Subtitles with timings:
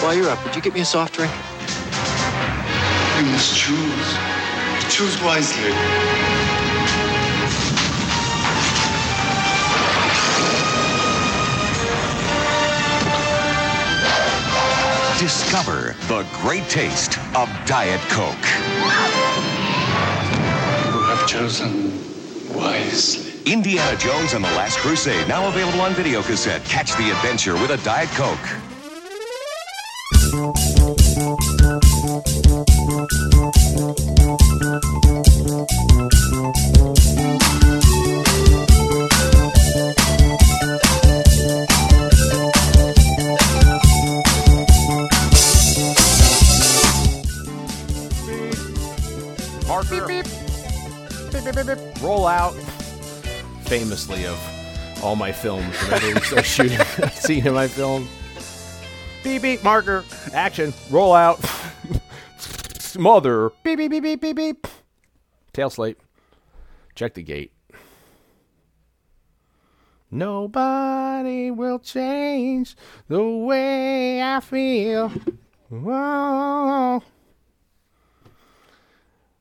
[0.00, 1.30] While you're up, would you get me a soft drink?
[3.18, 4.16] You must choose.
[4.88, 5.70] Choose wisely.
[15.18, 18.34] Discover the great taste of Diet Coke.
[20.86, 21.92] You have chosen
[22.56, 23.52] wisely.
[23.52, 26.64] Indiana Jones and the Last Crusade, now available on video cassette.
[26.64, 28.69] Catch the adventure with a Diet Coke.
[52.00, 52.54] Roll out.
[53.64, 54.38] Famously of
[55.02, 58.08] all my films whenever a scene in my film.
[59.22, 60.04] Beep beep marker.
[60.32, 60.72] Action.
[60.90, 61.38] Roll out.
[62.98, 63.50] Mother.
[63.62, 64.66] Beep beep beep beep beep beep.
[65.52, 65.98] Tail slate.
[66.94, 67.52] Check the gate.
[70.10, 72.76] Nobody will change
[73.08, 75.12] the way I feel.
[75.68, 77.02] Whoa.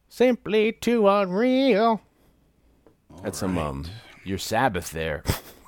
[0.10, 2.02] Simply too unreal.
[3.24, 3.86] That's some um
[4.24, 5.24] your Sabbath there.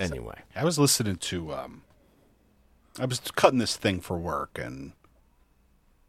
[0.00, 1.82] anyway, I was listening to um
[2.98, 4.92] I was cutting this thing for work and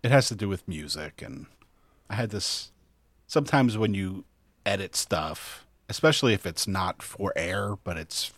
[0.04, 1.48] it has to do with music and
[2.10, 2.72] I had this
[3.28, 4.26] sometimes when you
[4.66, 8.32] edit stuff, especially if it's not for air, but it's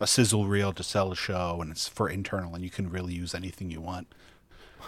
[0.00, 3.12] a sizzle reel to sell a show and it's for internal and you can really
[3.12, 4.12] use anything you want.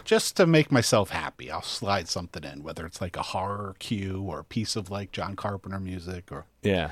[0.05, 4.25] Just to make myself happy, I'll slide something in, whether it's like a horror cue
[4.27, 6.91] or a piece of like John Carpenter music or yeah,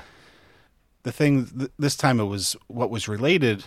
[1.03, 3.65] the thing th- this time it was what was related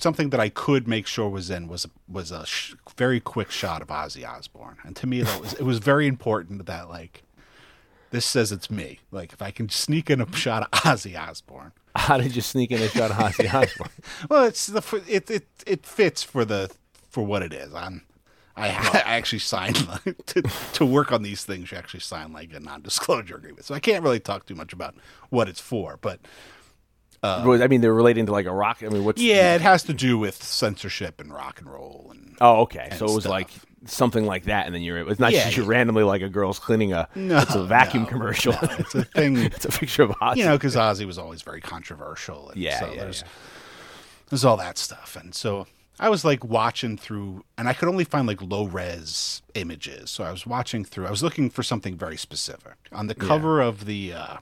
[0.00, 3.82] something that I could make sure was in was was a sh- very quick shot
[3.82, 7.22] of Ozzy Osbourne, and to me that was it was very important that like
[8.10, 9.00] this says it's me.
[9.10, 12.70] Like if I can sneak in a shot of Ozzy Osbourne, how did you sneak
[12.70, 13.90] in a shot of Ozzy Osbourne?
[14.28, 16.70] well, it's the it it it fits for the
[17.10, 17.74] for what it is.
[17.74, 18.02] I'm
[18.56, 18.68] I,
[19.06, 20.42] I actually signed like, to
[20.74, 21.70] to work on these things.
[21.72, 24.94] You actually sign like a non-disclosure agreement, so I can't really talk too much about
[25.30, 25.98] what it's for.
[26.00, 26.20] But
[27.22, 28.82] uh, Was- I mean, they're relating to like a rock.
[28.82, 32.36] I mean, what's yeah, it has to do with censorship and rock and roll and
[32.40, 32.88] Oh, okay.
[32.90, 33.30] and So it was stuff.
[33.30, 33.50] like
[33.86, 35.08] something like that, and then you're.
[35.08, 35.68] It's not Yeah, just you yeah.
[35.70, 37.08] randomly like a girl's cleaning a.
[37.14, 38.52] No, it's a vacuum no, commercial.
[38.52, 39.36] no, it's a thing.
[39.38, 40.36] it's a picture of Ozzy.
[40.38, 42.50] you know, because Ozzy was always very controversial.
[42.50, 43.28] And Yeah, so yeah, there's, yeah.
[44.30, 45.16] there's all that stuff.
[45.20, 45.66] And so
[46.02, 50.10] I was like watching through, and I could only find like low res images.
[50.10, 52.74] So I was watching through, I was looking for something very specific.
[52.90, 54.36] On the cover of the, uh,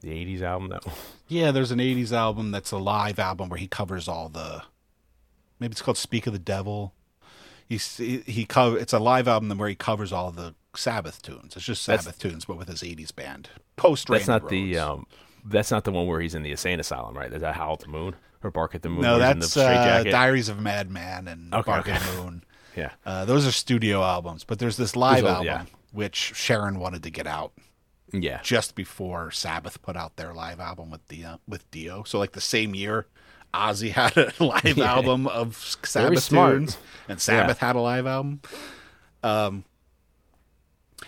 [0.00, 0.70] the '80s album.
[0.70, 0.84] That
[1.28, 4.62] yeah, there's an 80s album that's a live album where he covers all the,
[5.58, 6.94] maybe it's called Speak of the Devil.
[7.68, 11.56] He's, he, he cover, it's a live album where he covers all the Sabbath tunes.
[11.56, 13.50] It's just That's- Sabbath tunes, but with his 80s band.
[13.76, 14.78] Post that's not the.
[14.78, 15.06] Um
[15.44, 17.30] That's not the one where he's in the insane asylum, right?
[17.30, 19.02] Is that Howl at the Moon or Bark at the Moon?
[19.02, 20.10] No, where he's in the that's uh.
[20.10, 21.92] Diaries of a Madman and Okay, Bark okay.
[21.92, 22.44] at the Moon.
[22.76, 22.90] Yeah.
[23.04, 25.64] Uh, those are studio albums, but there's this live There's a- album yeah.
[25.92, 27.52] which Sharon wanted to get out
[28.12, 28.40] Yeah.
[28.42, 32.04] just before Sabbath put out their live album with the with Dio.
[32.04, 33.06] So like the same year,
[33.52, 34.94] Ozzy had a live Yeah.
[34.94, 36.78] album of Sabbath tunes,
[37.08, 38.40] and Sabbath had a live album.
[39.22, 39.64] Um,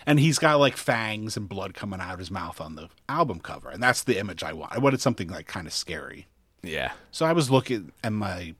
[0.06, 3.38] and he's got like fangs and blood coming out of his mouth on the album
[3.40, 4.72] cover, and that's the image I want.
[4.72, 6.26] I wanted something like kind of scary.
[6.62, 6.92] Yeah.
[7.10, 8.54] So I was looking, and my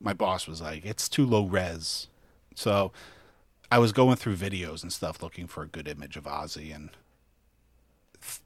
[0.00, 2.08] my boss was like, "It's too low res."
[2.54, 2.92] So
[3.70, 6.90] I was going through videos and stuff looking for a good image of Ozzy, and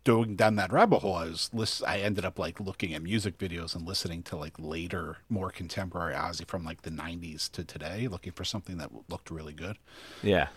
[0.05, 3.39] going down that rabbit hole, I was list- I ended up like looking at music
[3.39, 8.09] videos and listening to like later, more contemporary Ozzy from like the '90s to today,
[8.09, 9.79] looking for something that looked really good.
[10.23, 10.49] Yeah.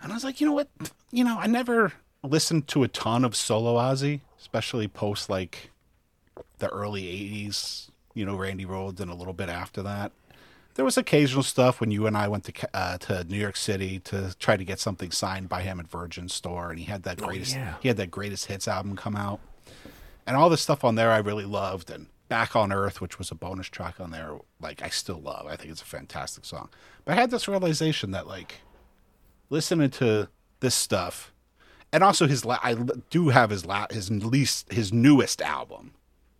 [0.00, 0.68] And I was like, you know what?
[1.10, 5.70] You know, I never listened to a ton of solo Ozzy, especially post like
[6.58, 10.12] the early 80s, you know, Randy Rhoads and a little bit after that.
[10.74, 14.00] There was occasional stuff when you and I went to uh, to New York City
[14.00, 17.18] to try to get something signed by him at Virgin Store, and he had that
[17.18, 17.74] greatest yeah.
[17.80, 19.38] he had that greatest hits album come out,
[20.26, 23.30] and all the stuff on there I really loved, and Back on Earth, which was
[23.30, 25.46] a bonus track on there, like I still love.
[25.46, 26.70] I think it's a fantastic song.
[27.04, 28.62] But I had this realization that like
[29.50, 30.28] listening to
[30.60, 31.32] this stuff,
[31.92, 32.74] and also his la- I
[33.10, 35.92] do have his la- his least his newest album,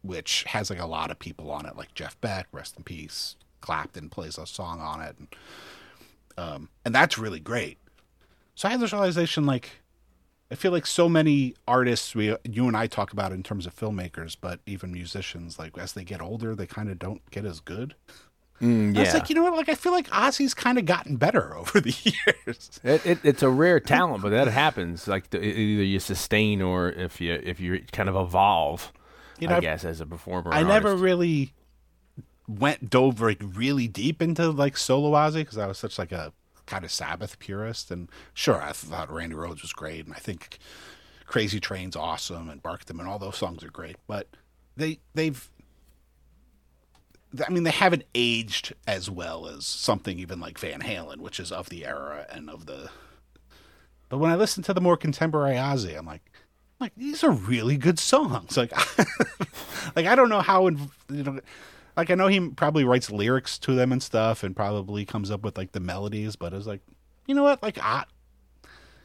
[0.04, 3.36] which has like a lot of people on it, like Jeff Beck, rest in peace.
[3.60, 5.28] Clapton plays a song on it, and,
[6.36, 7.78] um, and that's really great.
[8.54, 9.70] So I had this realization, like,
[10.50, 13.74] I feel like so many artists we you and I talk about in terms of
[13.74, 17.60] filmmakers, but even musicians, like as they get older, they kind of don't get as
[17.60, 17.94] good.
[18.60, 19.12] Mm, yeah.
[19.12, 19.54] like, you know what?
[19.54, 22.80] Like I feel like Ozzy's kind of gotten better over the years.
[22.84, 25.08] It, it, it's a rare talent, but that happens.
[25.08, 28.92] Like the, either you sustain or if you if you kind of evolve.
[29.38, 30.52] You know, I guess as a performer.
[30.52, 31.02] I never artist.
[31.02, 31.52] really
[32.46, 36.32] went dove like really deep into like solo Ozzy because I was such like a
[36.66, 40.58] kind of Sabbath purist, and sure, I thought Randy Rhoads was great, and I think
[41.26, 44.28] Crazy Train's awesome, and Bark Them, and all those songs are great, but
[44.76, 45.50] they they've.
[47.44, 51.50] I mean, they haven't aged as well as something even like Van Halen, which is
[51.50, 52.90] of the era and of the.
[54.08, 56.22] But when I listen to the more contemporary Ozzy, I'm like,
[56.84, 58.56] like these are really good songs.
[58.56, 58.72] Like,
[59.96, 60.78] like I don't know how in,
[61.08, 61.40] you know,
[61.96, 65.42] like I know he probably writes lyrics to them and stuff, and probably comes up
[65.42, 66.36] with like the melodies.
[66.36, 66.82] But it's like,
[67.26, 67.62] you know what?
[67.62, 68.04] Like, I,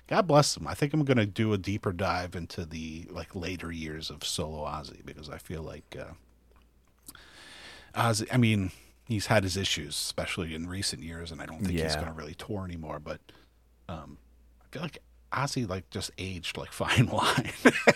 [0.07, 0.67] God bless him.
[0.67, 4.65] I think I'm gonna do a deeper dive into the like later years of solo
[4.65, 7.13] Ozzy because I feel like uh,
[7.95, 8.27] Ozzy.
[8.29, 8.71] I mean,
[9.05, 12.35] he's had his issues, especially in recent years, and I don't think he's gonna really
[12.35, 12.99] tour anymore.
[12.99, 13.21] But
[13.87, 14.17] um,
[14.61, 14.97] I feel like
[15.31, 17.51] Ozzy like just aged like fine wine.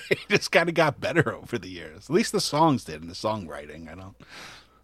[0.09, 2.05] he just kind of got better over the years.
[2.09, 3.91] At least the songs did, and the songwriting.
[3.91, 4.15] I don't.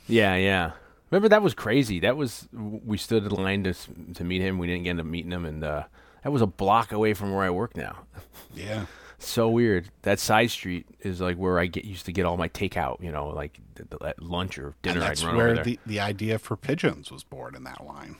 [0.07, 0.71] Yeah, yeah.
[1.11, 1.99] Remember that was crazy.
[1.99, 3.73] That was we stood in line to
[4.15, 4.57] to meet him.
[4.57, 5.83] We didn't get to meeting him, and uh,
[6.23, 7.97] that was a block away from where I work now.
[8.55, 8.85] Yeah.
[9.19, 9.89] so weird.
[10.01, 13.01] That side street is like where I get used to get all my takeout.
[13.01, 13.59] You know, like
[14.03, 14.95] at lunch or dinner.
[14.97, 15.63] And I'd that's where there.
[15.63, 18.15] the, the idea for pigeons was born in that line.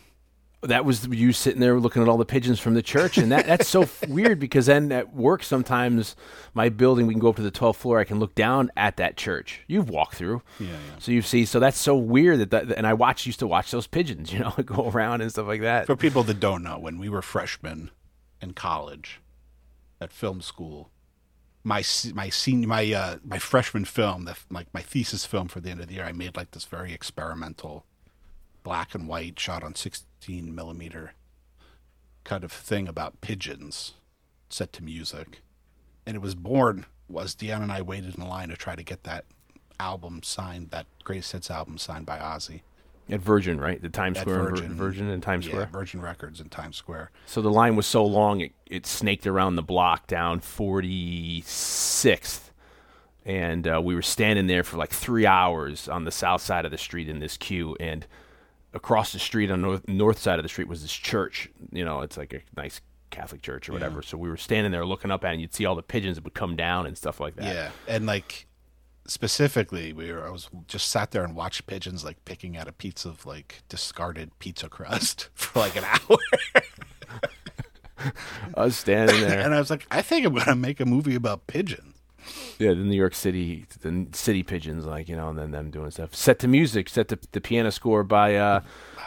[0.62, 3.46] That was you sitting there looking at all the pigeons from the church, and that
[3.46, 6.16] that's so f- weird because then at work sometimes
[6.54, 8.00] my building we can go up to the 12th floor.
[8.00, 9.62] I can look down at that church.
[9.68, 10.76] You've walked through, Yeah, yeah.
[11.00, 13.72] So you see, so that's so weird that, that and I watch used to watch
[13.72, 15.86] those pigeons, you know, go around and stuff like that.
[15.86, 17.92] For people that don't know, when we were freshmen
[18.42, 19.22] in college
[20.02, 20.92] at film school,
[21.64, 21.84] my
[22.14, 25.80] my senior my uh, my freshman film, the, like my thesis film for the end
[25.80, 27.86] of the year, I made like this very experimental,
[28.64, 29.76] black and white, shot on
[30.19, 31.13] sixteen millimeter,
[32.25, 33.94] kind of thing about pigeons,
[34.50, 35.42] set to music,
[36.06, 39.04] and it was born was Dion and I waited in line to try to get
[39.06, 39.24] that
[39.80, 42.62] album signed, that Greatest Hits album signed by Ozzy.
[43.10, 43.81] At Virgin, right?
[43.81, 44.74] The Times At Square, Vir- Virgin.
[44.74, 45.69] Virgin in Times Yeah, Square.
[45.71, 47.10] Virgin Records in Times Square.
[47.25, 52.51] So the line was so long, it, it snaked around the block down 46th.
[53.25, 56.72] And uh, we were standing there for like three hours on the south side of
[56.72, 57.75] the street in this queue.
[57.80, 58.06] And
[58.74, 61.50] across the street on north, north side of the street was this church.
[61.71, 64.01] You know, it's like a nice Catholic church or whatever.
[64.01, 66.18] So we were standing there looking up at it, and you'd see all the pigeons
[66.18, 67.45] that would come down and stuff like that.
[67.45, 68.45] Yeah, and like
[69.07, 72.71] specifically, we were I was just sat there and watched pigeons like picking at a
[72.71, 76.18] piece of like discarded pizza crust for like an hour,
[78.56, 79.39] I was standing there.
[79.39, 81.95] and I was like, I think I'm gonna make a movie about pigeons.
[82.57, 85.92] Yeah, the New York City, the city pigeons, like you know, and then them doing
[85.92, 86.13] stuff.
[86.16, 88.62] Set to music, set to the piano score by uh,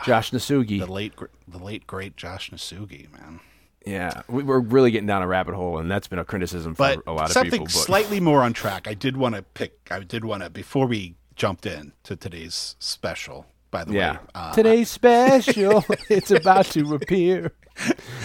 [0.04, 0.80] Josh Nasugi.
[0.80, 1.12] The late,
[1.48, 3.40] the late great Josh Nasugi, man.
[3.86, 6.96] Yeah, we, we're really getting down a rabbit hole, and that's been a criticism for
[6.96, 7.64] But a lot of people.
[7.64, 8.86] But slightly more on track.
[8.86, 9.88] I did want to pick.
[9.90, 13.46] I did want to before we jumped in to today's special.
[13.72, 17.52] By the yeah, way, uh, today's special, it's about to appear.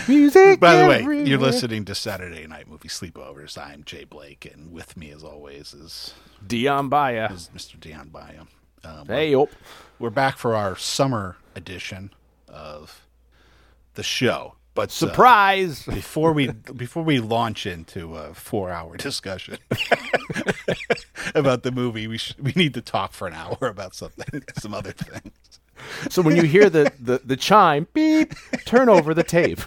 [0.06, 0.60] Music.
[0.60, 3.58] By the way, you're listening to Saturday Night Movie Sleepovers.
[3.58, 6.14] I'm Jay Blake, and with me, as always, is,
[6.46, 7.32] Dion Baia.
[7.32, 7.80] is Mr.
[7.80, 8.48] Dion Bayam.
[8.84, 9.48] Um, Hey, oh.
[10.00, 12.12] we're back for our summer edition
[12.50, 13.06] of
[13.94, 14.56] the show.
[14.78, 15.84] But uh, surprise!
[15.88, 19.58] before we before we launch into a four hour discussion
[21.36, 24.76] about the movie, we sh- we need to talk for an hour about something, some
[24.76, 25.34] other things.
[26.10, 29.62] so when you hear the, the the chime, beep, turn over the tape.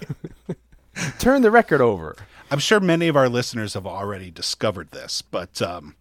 [1.18, 2.14] turn the record over.
[2.48, 5.96] I'm sure many of our listeners have already discovered this, but um,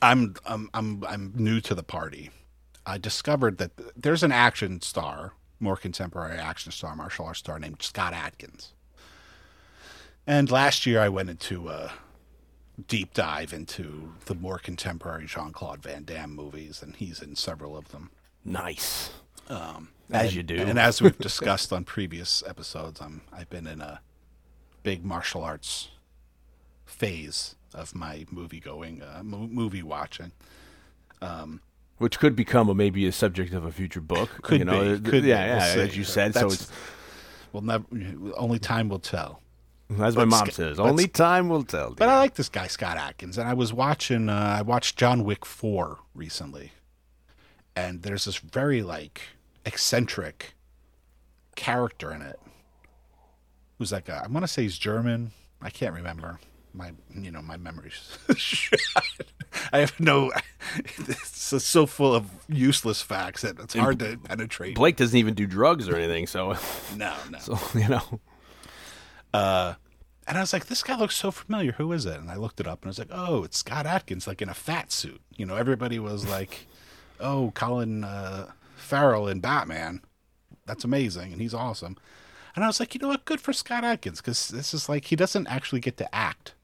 [0.00, 2.30] I'm I'm I'm I'm new to the party.
[2.86, 7.82] I discovered that there's an action star, more contemporary action star, martial arts star named
[7.82, 8.72] Scott Adkins.
[10.26, 11.92] And last year I went into a
[12.88, 17.76] deep dive into the more contemporary Jean Claude Van Damme movies, and he's in several
[17.76, 18.10] of them.
[18.44, 19.10] Nice.
[19.48, 20.56] Um, As and- you do.
[20.56, 24.00] And as we've discussed on previous episodes, I'm I've been in a
[24.82, 25.88] big martial arts
[26.84, 30.32] phase of my movie going, uh, mo- movie watching.
[31.98, 34.28] Which could become a, maybe a subject of a future book.
[34.42, 35.28] Could you know, be, could be.
[35.28, 35.80] yeah, We'll yeah, see.
[35.80, 36.34] as you said.
[36.34, 36.70] So it's
[37.52, 37.84] Well, never.
[38.36, 39.40] Only time will tell.
[40.00, 41.94] as my mom says, only time will tell.
[41.94, 42.08] But.
[42.08, 44.28] I like this guy Scott Adkins, and I was watching.
[44.28, 46.72] Uh, I watched John Wick Four recently,
[47.76, 49.22] and there's this very like
[49.64, 50.54] eccentric
[51.54, 52.40] character in it,
[53.78, 55.30] who's like a, I want to say he's German.
[55.62, 56.40] I can't remember
[56.74, 58.18] my you know my memories.
[59.72, 60.32] I have no.
[60.76, 64.74] It's so full of useless facts that it's hard to penetrate.
[64.74, 66.56] Blake doesn't even do drugs or anything, so,
[66.96, 67.38] No, no.
[67.40, 68.20] so you know.
[70.26, 71.72] And I was like, this guy looks so familiar.
[71.72, 72.18] Who is it?
[72.18, 74.48] And I looked it up and I was like, oh, it's Scott Adkins, like in
[74.48, 75.20] a fat suit.
[75.36, 76.66] You know, everybody was like,
[77.20, 80.00] oh, Colin uh, Farrell in Batman.
[80.66, 81.32] That's amazing.
[81.32, 81.96] And he's awesome.
[82.56, 83.26] And I was like, you know what?
[83.26, 86.54] Good for Scott Adkins because this is like, he doesn't actually get to act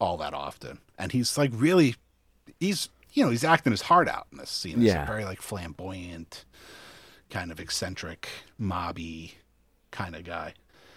[0.00, 0.78] all that often.
[0.98, 1.96] And he's like, really,
[2.60, 4.76] he's, you know, he's acting his heart out in this scene.
[4.78, 5.04] He's Yeah.
[5.04, 6.44] a very like flamboyant,
[7.30, 8.28] kind of eccentric,
[8.60, 9.32] mobby
[9.90, 10.54] kind of guy.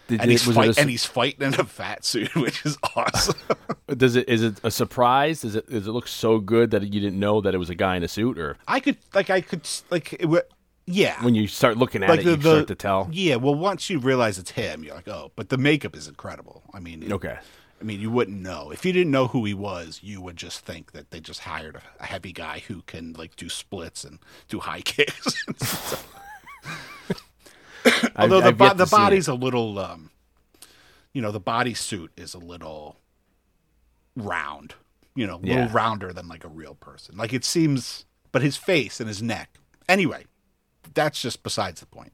[0.08, 2.66] Did, And he's, it a fight, su- and he's fighting in a fat suit, which
[2.66, 3.36] is awesome.
[3.98, 5.42] does it is it a surprise?
[5.42, 7.76] Does it does it look so good that you didn't know that it was a
[7.76, 10.50] guy in a suit, or I could like I could like it,
[10.86, 11.22] yeah.
[11.26, 13.10] when you start looking at like it, you start to tell?
[13.12, 16.64] Yeah, well, once you realize it's him, you're like, oh, but the makeup is incredible.
[16.74, 17.38] I mean, it- Okay.
[17.80, 20.00] I mean, you wouldn't know if you didn't know who he was.
[20.02, 23.36] You would just think that they just hired a, a heavy guy who can like
[23.36, 24.20] do splits and
[24.50, 25.44] do high kicks.
[27.86, 29.00] I've- Although the I've the see it.
[29.00, 30.12] body's a little, um,
[31.14, 32.98] you know, the body suit is a little
[34.16, 34.74] round.
[35.16, 35.70] You know, a little Yeah.
[35.72, 37.18] rounder than like a real person.
[37.18, 39.58] Like it seems, but his face and his neck.
[39.90, 40.26] Anyway,
[40.94, 42.14] that's just besides the point.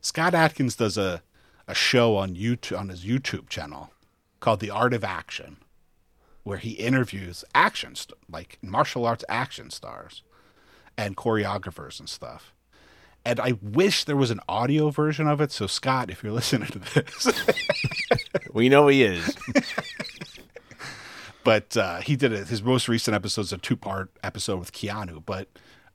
[0.00, 1.22] Scott Adkins does a
[1.68, 3.90] a show on YouTube on his YouTube channel
[4.40, 5.58] called The Art of Action,
[6.42, 10.22] where he interviews action st- like martial arts action stars
[10.96, 12.52] and choreographers and stuff.
[13.24, 15.50] And I wish there was an audio version of it.
[15.50, 17.28] So Scott, if you're listening to this,
[18.52, 19.36] we know he is.
[21.42, 22.48] but uh, he did it.
[22.48, 25.48] His most recent episode is a two part episode with Keanu, but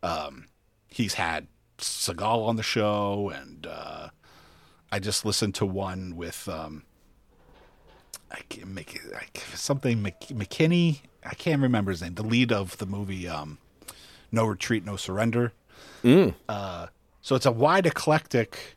[0.03, 0.47] um,
[0.89, 4.09] he's had Seagal on the show, and uh,
[4.91, 6.83] I just listened to one with um,
[8.31, 11.01] I can't make it I, something Mc, McKinney.
[11.25, 12.15] I can't remember his name.
[12.15, 13.57] The lead of the movie um,
[14.31, 15.53] No Retreat, No Surrender.
[16.03, 16.87] Uh,
[17.21, 18.75] so it's a wide eclectic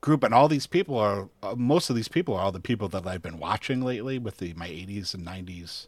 [0.00, 2.88] group, and all these people are uh, most of these people are all the people
[2.88, 5.86] that I've been watching lately with the my 80s and 90s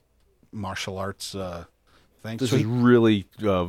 [0.52, 1.64] martial arts uh,
[2.22, 2.40] things.
[2.40, 3.66] This So is he- really uh,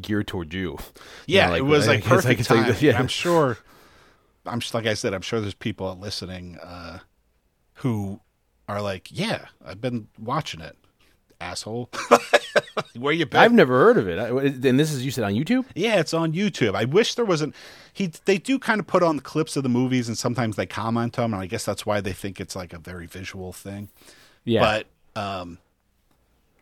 [0.00, 0.70] geared toward you.
[0.72, 0.78] You
[1.26, 2.76] yeah, know, it was like perfect like- time.
[2.80, 2.98] yeah.
[2.98, 3.58] I'm sure.
[4.46, 5.14] I'm just like I said.
[5.14, 6.98] I'm sure there's people listening uh,
[7.74, 8.20] who
[8.68, 10.76] are like, "Yeah, I've been watching it,
[11.40, 11.90] asshole."
[12.96, 13.40] Where you been?
[13.40, 14.18] I've never heard of it.
[14.18, 14.28] I-
[14.68, 15.64] And this is you said on YouTube.
[15.74, 16.74] Yeah, it's on YouTube.
[16.74, 17.54] I wish there wasn't.
[17.92, 20.66] He they do kind of put on the clips of the movies, and sometimes they
[20.66, 23.52] comment on them, and I guess that's why they think it's like a very visual
[23.52, 23.88] thing.
[24.44, 24.60] Yeah,
[25.14, 25.58] But um,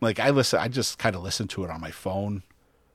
[0.01, 2.43] like I listen, I just kind of listen to it on my phone,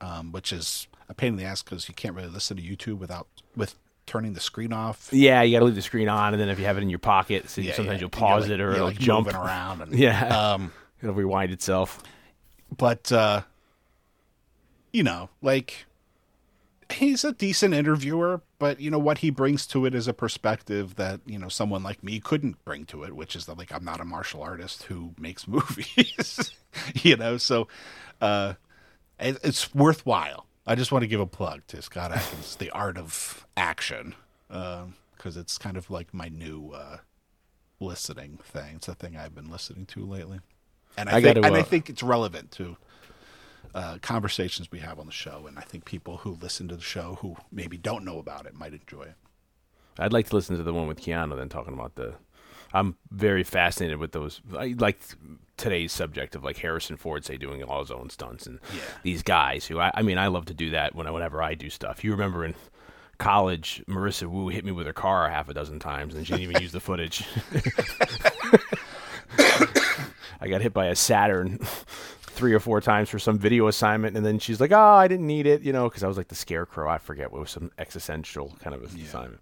[0.01, 2.99] um, which is a pain in the ass because you can't really listen to YouTube
[2.99, 3.75] without with
[4.09, 5.09] turning the screen off.
[5.13, 6.91] yeah, you got to leave the screen on, and then if you have it in
[6.91, 8.01] your pocket, so Yeah, sometimes yeah.
[8.01, 9.83] you'll pause like- it or it'll like, jump around.
[9.83, 10.73] And, Yeah, Um,
[11.03, 12.03] it'll rewind itself.
[12.77, 13.43] but uh
[14.93, 15.87] you know like
[16.91, 20.95] he's a decent interviewer but you know what he brings to it is a perspective
[20.97, 23.85] that you know someone like me couldn't bring to it which is that like i'm
[23.85, 26.53] not a martial artist who makes movies
[26.95, 27.69] you know so
[28.23, 28.55] uh
[29.21, 32.97] it, it's worthwhile i just want to give a plug to scott adkins the art
[32.97, 34.15] of action
[34.49, 36.99] because it's kind of like my new uh
[37.81, 40.41] listening thing it's a thing i've been listening to lately
[40.97, 42.77] and i, I think gotta, and i uh, think it's relevant to
[43.75, 46.83] uh, conversations we have on the show, and I think people who listen to the
[46.83, 49.15] show who maybe don't know about it might enjoy it.
[49.99, 51.37] I'd like to listen to the one with Keanu.
[51.37, 52.15] Then talking about the,
[52.73, 54.41] I'm very fascinated with those.
[54.57, 55.01] I like
[55.57, 58.81] today's subject of like Harrison Ford say doing all his own stunts and Yeah.
[59.03, 61.69] these guys who I, I mean I love to do that when whenever I do
[61.71, 62.05] stuff.
[62.05, 62.55] You remember in
[63.19, 66.51] college, Marissa Wu hit me with her car half a dozen times and she didn't
[66.51, 67.25] even use the footage.
[70.41, 71.59] I got hit by a Saturn
[72.23, 75.27] three or four times for some video assignment, and then she's like, "Oh, I didn't
[75.27, 76.89] need it," you know, because I was like the scarecrow.
[76.89, 79.41] I forget what was some existential kind of assignment.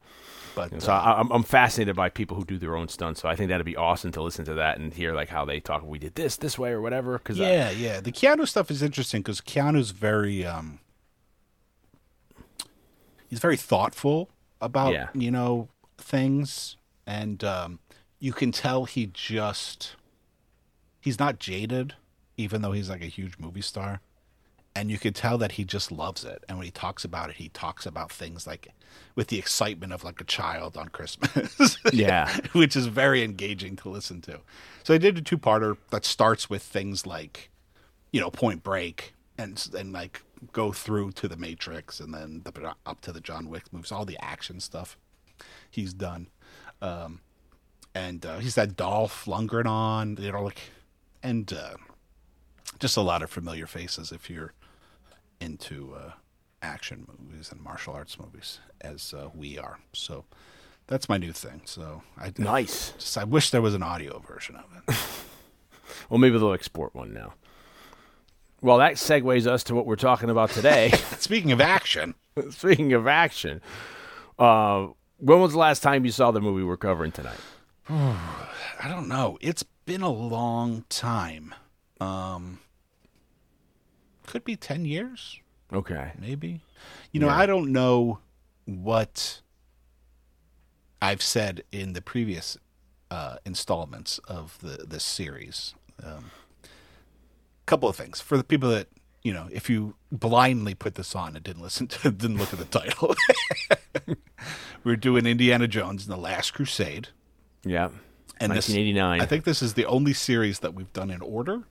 [0.56, 3.20] But And so uh, I, I'm, I'm fascinated by people who do their own stunts.
[3.20, 5.60] So I think that'd be awesome to listen to that and hear like how they
[5.60, 5.84] talk.
[5.84, 7.18] We did this this way or whatever.
[7.18, 10.80] Because yeah, yeah, the Keanu stuff is interesting because Keanu's very um,
[13.28, 15.08] he's very thoughtful about Yeah.
[15.12, 17.78] you know things, and um,
[18.18, 19.94] you can tell he just
[21.00, 21.94] he's not jaded,
[22.38, 24.00] even though he's like a huge movie star.
[24.76, 26.44] And you can tell that he just loves it.
[26.48, 28.68] And when he talks about it, he talks about things like
[29.14, 31.78] with the excitement of like a child on Christmas.
[31.92, 32.36] Yeah.
[32.52, 34.40] which is very engaging to listen to.
[34.84, 37.50] So I did a two parter that starts with things like,
[38.12, 42.74] you know, Point Break and and like go through to the Matrix and then the,
[42.84, 44.96] up to the John Wick moves all the action stuff
[45.70, 46.28] he's done.
[46.82, 47.20] Um,
[47.94, 50.60] and uh, he's had Dolph Lundgren on, you know, like,
[51.22, 51.76] and uh,
[52.78, 54.52] just a lot of familiar faces if you're
[55.40, 56.12] into uh,
[56.62, 59.78] action movies and martial arts movies, as uh, we are.
[59.92, 60.24] So
[60.86, 61.62] that's my new thing.
[61.64, 62.92] So I Nice.
[62.92, 64.96] Just, I wish there was an audio version of it.
[66.10, 67.34] Well, maybe they'll export one now.
[68.60, 70.90] Well, that segues us to what we're talking about today.
[71.18, 72.14] Speaking of action,
[72.50, 73.60] Speaking of action,
[74.38, 74.88] uh,
[75.18, 77.38] when was the last time you saw the movie we're covering tonight?
[77.88, 79.38] I don't know.
[79.40, 81.54] It's been a long time.
[82.00, 82.58] Um,
[84.26, 85.40] could be ten years.
[85.72, 86.12] Okay.
[86.20, 86.60] maybe.
[87.12, 88.18] You know, I don't know
[88.66, 89.40] what
[91.02, 92.56] I've said in the previous
[93.10, 95.74] uh, installments of the this series.
[96.02, 96.30] Um,
[97.66, 98.86] couple of things for the people that
[99.22, 102.60] you know, if you blindly put this on and didn't listen to, didn't look at
[102.60, 103.16] the title.
[104.84, 107.08] We're doing Indiana Jones and the Last Crusade,
[107.64, 107.86] Yeah.
[108.38, 109.20] and this- 1989.
[109.20, 111.64] I think this is the only series that we've done in order.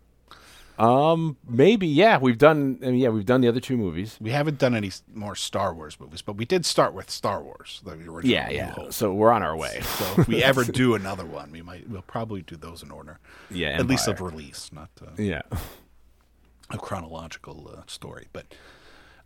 [0.78, 1.88] Um, maybe.
[1.88, 2.80] Yeah, we've done.
[2.82, 4.18] I mean, yeah, we've done the other two movies.
[4.20, 7.82] We haven't done any more Star Wars movies, but we did start with Star Wars,
[7.86, 8.24] the original.
[8.24, 8.72] Yeah, yeah.
[8.72, 8.94] Hope.
[8.94, 9.80] So we're on our way.
[9.82, 13.20] So if we ever do another one, we might we'll probably do those in order.
[13.50, 15.42] Yeah, at least of release, not uh, Yeah.
[16.70, 18.28] a chronological uh, story.
[18.34, 18.46] But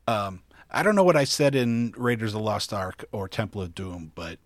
[0.07, 3.61] um, I don't know what I said in Raiders of the Lost Ark or Temple
[3.61, 4.37] of Doom, but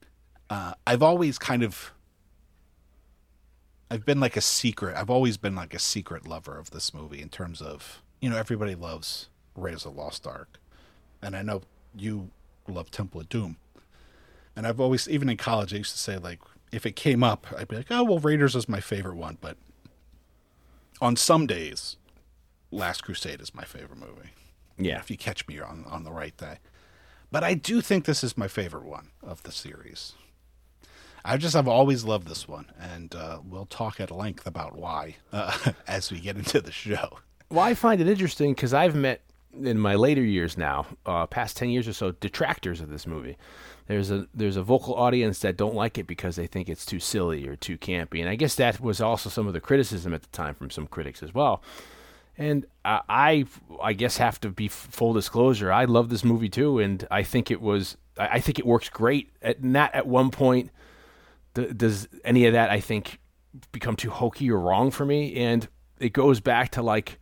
[0.50, 1.91] uh, I've always kind of
[3.90, 4.96] I've been like a secret.
[4.96, 8.38] I've always been like a secret lover of this movie in terms of you know
[8.38, 10.60] everybody loves Raiders of the Lost Ark,
[11.22, 11.62] and I know
[11.96, 12.30] you
[12.68, 13.58] love Temple of Doom.
[14.56, 16.40] And I've always, even in college, I used to say like,
[16.72, 19.58] if it came up, I'd be like, oh well, Raiders is my favorite one, but
[21.02, 21.98] on some days,
[22.72, 24.30] Last Crusade is my favorite movie.
[24.78, 25.00] Yeah.
[25.00, 26.58] If you catch me on on the right day,
[27.32, 30.13] but I do think this is my favorite one of the series.
[31.25, 35.15] I just have always loved this one, and uh, we'll talk at length about why
[35.32, 37.20] uh, as we get into the show.
[37.50, 39.22] Well, I find it interesting because I've met
[39.62, 43.38] in my later years now, uh, past ten years or so, detractors of this movie.
[43.88, 47.00] There's a there's a vocal audience that don't like it because they think it's too
[47.00, 50.24] silly or too campy, and I guess that was also some of the criticism at
[50.24, 51.62] the time from some critics as well.
[52.36, 53.45] And uh, I,
[53.80, 55.71] I guess, have to be full disclosure.
[55.71, 57.95] I love this movie too, and I think it was.
[58.17, 59.30] I I think it works great.
[59.41, 60.71] At not at one point
[61.54, 63.20] d- does any of that I think
[63.72, 65.68] become too hokey or wrong for me, and
[66.00, 67.20] it goes back to like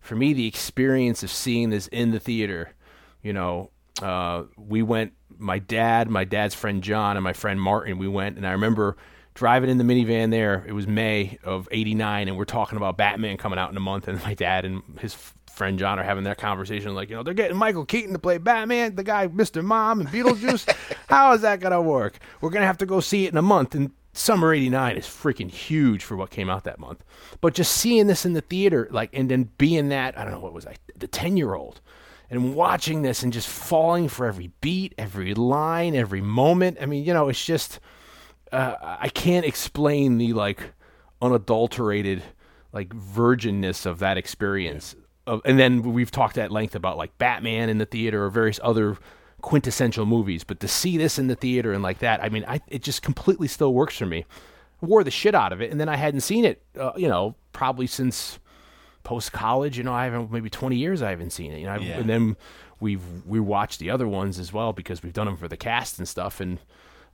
[0.00, 2.74] for me the experience of seeing this in the theater.
[3.22, 3.70] You know,
[4.02, 5.12] uh, we went.
[5.36, 7.98] My dad, my dad's friend John, and my friend Martin.
[7.98, 8.96] We went, and I remember
[9.34, 10.64] driving in the minivan there.
[10.66, 14.08] It was May of '89, and we're talking about Batman coming out in a month.
[14.08, 15.16] And my dad and his
[15.54, 18.38] friend John are having that conversation, like, you know, they're getting Michael Keaton to play
[18.38, 19.64] Batman, the guy Mr.
[19.64, 20.74] Mom and Beetlejuice.
[21.08, 22.18] How is that gonna work?
[22.40, 23.74] We're gonna have to go see it in a month.
[23.74, 27.04] And summer '89 is freaking huge for what came out that month.
[27.40, 30.40] But just seeing this in the theater, like, and then being that, I don't know
[30.40, 31.80] what was I, the ten year old
[32.30, 36.78] and watching this and just falling for every beat, every line, every moment.
[36.80, 37.80] I mean, you know, it's just
[38.50, 40.72] uh, I can't explain the like
[41.20, 42.22] unadulterated
[42.72, 44.96] like virginness of that experience.
[45.26, 48.60] Of, and then we've talked at length about like Batman in the theater or various
[48.62, 48.98] other
[49.40, 52.60] quintessential movies, but to see this in the theater and like that, I mean, I,
[52.68, 54.24] it just completely still works for me.
[54.80, 57.34] Wore the shit out of it, and then I hadn't seen it, uh, you know,
[57.52, 58.38] probably since
[59.02, 59.78] post college.
[59.78, 61.00] You know, I haven't maybe twenty years.
[61.00, 61.58] I haven't seen it.
[61.60, 61.98] You know, Yeah.
[61.98, 62.36] and then
[62.80, 65.98] we've we watched the other ones as well because we've done them for the cast
[65.98, 66.38] and stuff.
[66.40, 66.58] And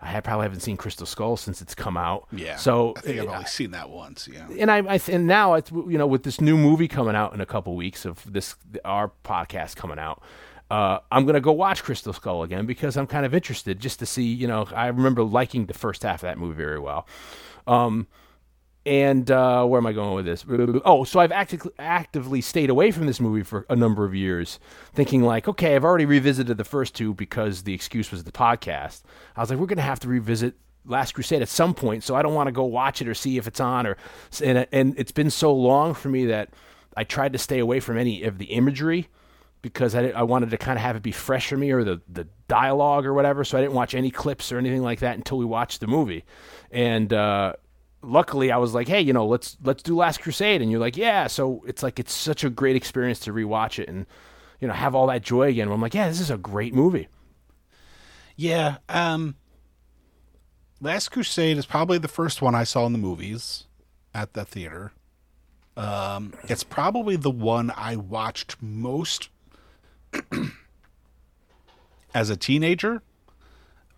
[0.02, 2.26] I probably haven't seen Crystal Skull since it's come out.
[2.32, 2.56] Yeah.
[2.56, 4.28] So I think I've uh, only seen that once.
[4.32, 4.46] Yeah.
[4.58, 7.40] and I, I and now it's you know with this new movie coming out in
[7.40, 10.22] a couple weeks of this our podcast coming out.
[10.70, 14.06] Uh, I'm gonna go watch Crystal Skull again because I'm kind of interested just to
[14.06, 14.24] see.
[14.24, 17.06] You know, I remember liking the first half of that movie very well.
[17.66, 18.06] Um,
[18.86, 20.44] and uh, where am I going with this?
[20.84, 24.58] Oh, so I've acti- actively stayed away from this movie for a number of years,
[24.94, 29.02] thinking like, okay, I've already revisited the first two because the excuse was the podcast.
[29.36, 30.54] I was like, we're going to have to revisit
[30.86, 33.36] Last Crusade at some point, so I don't want to go watch it or see
[33.36, 33.98] if it's on or.
[34.42, 36.50] And and it's been so long for me that
[36.96, 39.08] I tried to stay away from any of the imagery
[39.62, 42.00] because I, I wanted to kind of have it be fresh for me or the,
[42.08, 43.44] the dialogue or whatever.
[43.44, 46.24] So I didn't watch any clips or anything like that until we watched the movie.
[46.70, 47.54] And uh,
[48.02, 50.62] luckily, I was like, hey, you know, let's let's do Last Crusade.
[50.62, 51.26] And you're like, yeah.
[51.26, 54.06] So it's like it's such a great experience to rewatch it and
[54.60, 55.70] you know have all that joy again.
[55.70, 57.08] I'm like, yeah, this is a great movie.
[58.36, 58.78] Yeah.
[58.88, 59.36] Um,
[60.80, 63.64] Last Crusade is probably the first one I saw in the movies
[64.14, 64.92] at the theater.
[65.76, 69.28] Um, it's probably the one I watched most
[72.14, 73.02] as a teenager.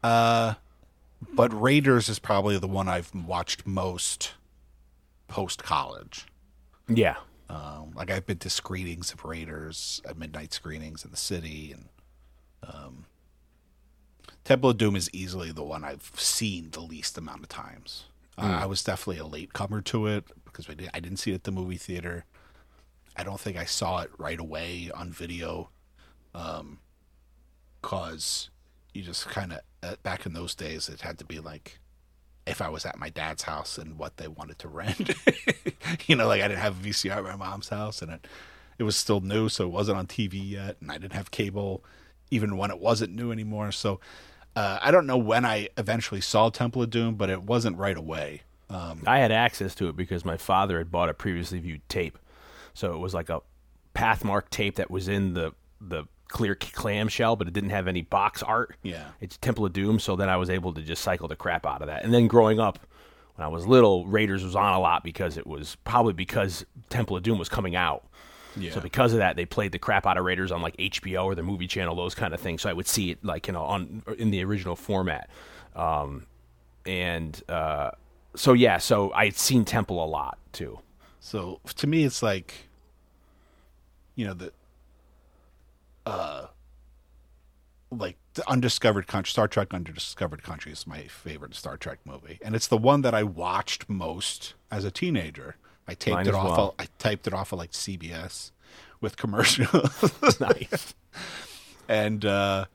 [0.03, 0.55] Uh,
[1.35, 4.33] but Raiders is probably the one I've watched most
[5.29, 6.27] post college.
[6.89, 7.17] Yeah.
[7.49, 11.89] Um, like I've been to screenings of Raiders, at midnight screenings in the city, and
[12.67, 13.07] um,
[14.45, 18.05] Temple of Doom is easily the one I've seen the least amount of times.
[18.39, 21.33] Uh, I was definitely a late comer to it because I, did, I didn't see
[21.33, 22.25] it at the movie theater.
[23.15, 25.69] I don't think I saw it right away on video,
[27.83, 28.49] because
[28.95, 29.63] you just kind of uh,
[30.03, 31.79] back in those days it had to be like
[32.47, 35.15] if I was at my dad's house and what they wanted to rent.
[36.07, 38.27] you know, like I didn't have a VCR at my mom's house and it
[38.79, 41.85] it was still new, so it wasn't on TV yet, and I didn't have cable
[42.31, 43.71] even when it wasn't new anymore.
[43.71, 44.01] So
[44.57, 47.97] uh, I don't know when I eventually saw Temple of Doom, but it wasn't right
[47.97, 48.43] away.
[48.71, 52.19] Um, I had access to it because my father had bought a previously viewed tape.
[52.73, 53.43] So it was like a
[53.95, 58.43] Pathmark tape that was in the the clear clamshell, but it didn't have any box
[58.43, 58.75] art.
[58.83, 59.05] Yeah.
[59.21, 61.83] It's Temple of Doom, so then I was able to just cycle the crap out
[61.83, 62.05] of that.
[62.05, 62.79] And then growing up,
[63.37, 67.17] when I was little, Raiders was on a lot because it was probably because Temple
[67.17, 68.05] of Doom was coming out.
[68.57, 68.73] Yeah.
[68.73, 71.35] So because of that, they played the crap out of Raiders on like HBO or
[71.35, 72.63] the movie channel, those kind of things.
[72.63, 75.31] So I would see it like you know on in the original format,
[75.77, 76.27] um,
[76.85, 77.93] and uh,
[78.35, 80.81] so yeah, so I had seen Temple a lot too.
[81.21, 82.69] So to me, it's like,
[84.17, 84.53] you know, the,
[86.07, 86.47] uh,
[87.91, 92.55] like the Undiscovered Country, Star Trek Undiscovered Country is my favorite Star Trek movie, and
[92.55, 95.57] it's the one that I watched most as a teenager.
[95.87, 96.57] I taped Mine it off.
[96.57, 96.69] well.
[96.69, 98.53] Of, I typed it off of like CBS
[99.01, 100.95] with commercials, nice.
[101.89, 102.67] and uh,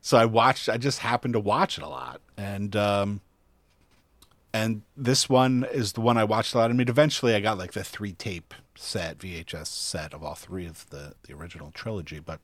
[0.00, 0.68] so I watched.
[0.68, 3.20] I just happened to watch it a lot, and um,
[4.52, 6.70] and this one is the one I watched a lot.
[6.70, 10.66] I mean, eventually I got like the three tape set, VHS set of all three
[10.66, 12.40] of the the original trilogy, but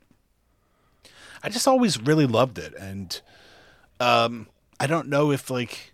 [1.43, 3.21] I just always really loved it, and
[4.01, 4.49] um,
[4.81, 5.93] I don't know if like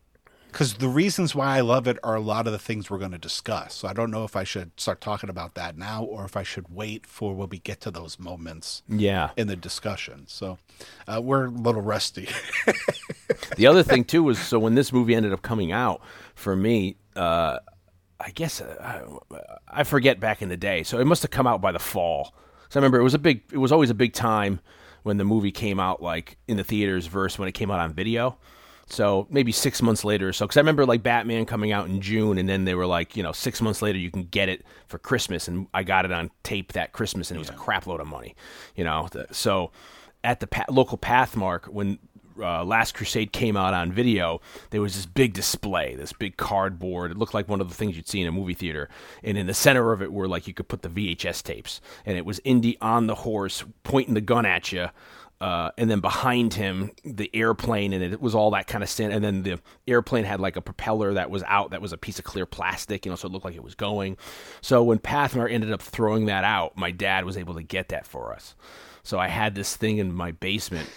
[0.51, 3.11] because the reasons why I love it are a lot of the things we're going
[3.13, 3.75] to discuss.
[3.75, 6.43] So I don't know if I should start talking about that now or if I
[6.43, 9.31] should wait for when we get to those moments Yeah.
[9.37, 10.25] in the discussion.
[10.27, 10.57] So
[11.07, 12.29] uh, we're a little rusty.
[13.57, 16.01] The other thing too was so when this movie ended up coming out
[16.35, 17.59] for me, uh,
[18.21, 20.83] I guess uh, I, I forget back in the day.
[20.83, 22.33] So it must have come out by the fall.
[22.71, 23.43] So I remember it was a big.
[23.53, 24.61] It was always a big time
[25.09, 27.93] when the movie came out, like in the theaters, versus when it came out on
[27.93, 28.39] video.
[28.91, 30.47] So maybe six months later or so.
[30.47, 33.23] Because I remember like Batman coming out in June, and then they were like, you
[33.23, 36.31] know, six months later you can get it for Christmas, and I got it on
[36.43, 38.37] tape that Christmas, and it was a crap load of money,
[38.77, 39.09] you know.
[39.33, 39.73] So
[40.25, 41.99] at the pa- local Pathmark when
[42.41, 47.11] uh, Last Crusade came out on video, there was this big display, this big cardboard.
[47.11, 48.89] It looked like one of the things you'd see in a movie theater.
[49.23, 51.81] And in the center of it were like you could put the VHS tapes.
[52.05, 54.89] And it was Indy on the horse pointing the gun at you.
[55.41, 59.13] Uh, and then behind him, the airplane, and it was all that kind of stand.
[59.13, 62.19] And then the airplane had like a propeller that was out, that was a piece
[62.19, 64.17] of clear plastic, you know, so it looked like it was going.
[64.63, 68.05] So when Pathmark ended up throwing that out, my dad was able to get that
[68.05, 68.57] for us.
[69.05, 70.91] So I had this thing in my basement,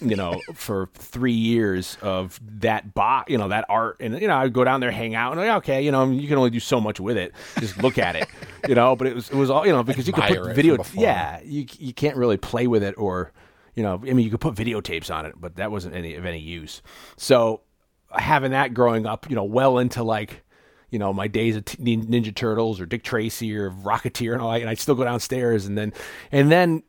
[0.00, 4.36] you know, for three years of that box, you know, that art, and you know,
[4.36, 6.60] I'd go down there, hang out, and like, okay, you know, you can only do
[6.60, 7.32] so much with it.
[7.58, 8.28] Just look at it,
[8.68, 8.96] you know.
[8.96, 11.66] But it was it was all you know because you could put video, yeah, you
[11.78, 13.32] you can't really play with it or,
[13.74, 16.24] you know, I mean, you could put videotapes on it, but that wasn't any of
[16.24, 16.82] any use.
[17.16, 17.62] So
[18.10, 20.44] having that growing up, you know, well into like
[20.90, 24.52] you know, my days of t- Ninja Turtles or Dick Tracy or Rocketeer and all
[24.52, 25.92] that, and I'd still go downstairs and then,
[26.30, 26.84] and then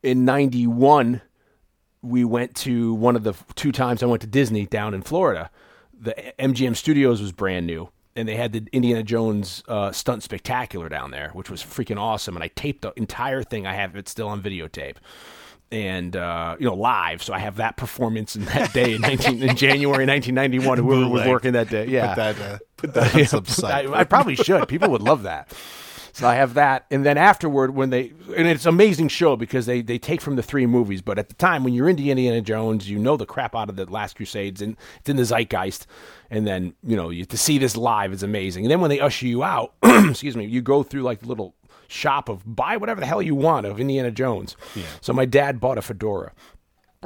[0.00, 1.20] in 91,
[2.02, 5.50] we went to one of the two times I went to Disney down in Florida.
[6.00, 10.88] The MGM Studios was brand new, and they had the Indiana Jones uh, stunt spectacular
[10.88, 12.36] down there, which was freaking awesome.
[12.36, 13.66] And I taped the entire thing.
[13.66, 14.96] I have it still on videotape,
[15.72, 17.22] and uh, you know live.
[17.22, 20.78] So I have that performance in that day in 19 in January 1991.
[20.84, 23.86] Whoever was working that day, yeah, Put that, uh, put that on some I.
[23.92, 24.68] I probably should.
[24.68, 25.52] People would love that.
[26.18, 29.66] So I have that, and then afterward, when they and it's an amazing show because
[29.66, 31.00] they they take from the three movies.
[31.00, 33.76] But at the time, when you're into Indiana Jones, you know the crap out of
[33.76, 35.86] the Last Crusades, and it's in the zeitgeist.
[36.28, 38.64] And then you know you, to see this live is amazing.
[38.64, 41.54] And then when they usher you out, excuse me, you go through like the little
[41.86, 44.56] shop of buy whatever the hell you want of Indiana Jones.
[44.74, 44.82] Yeah.
[45.00, 46.32] So my dad bought a fedora.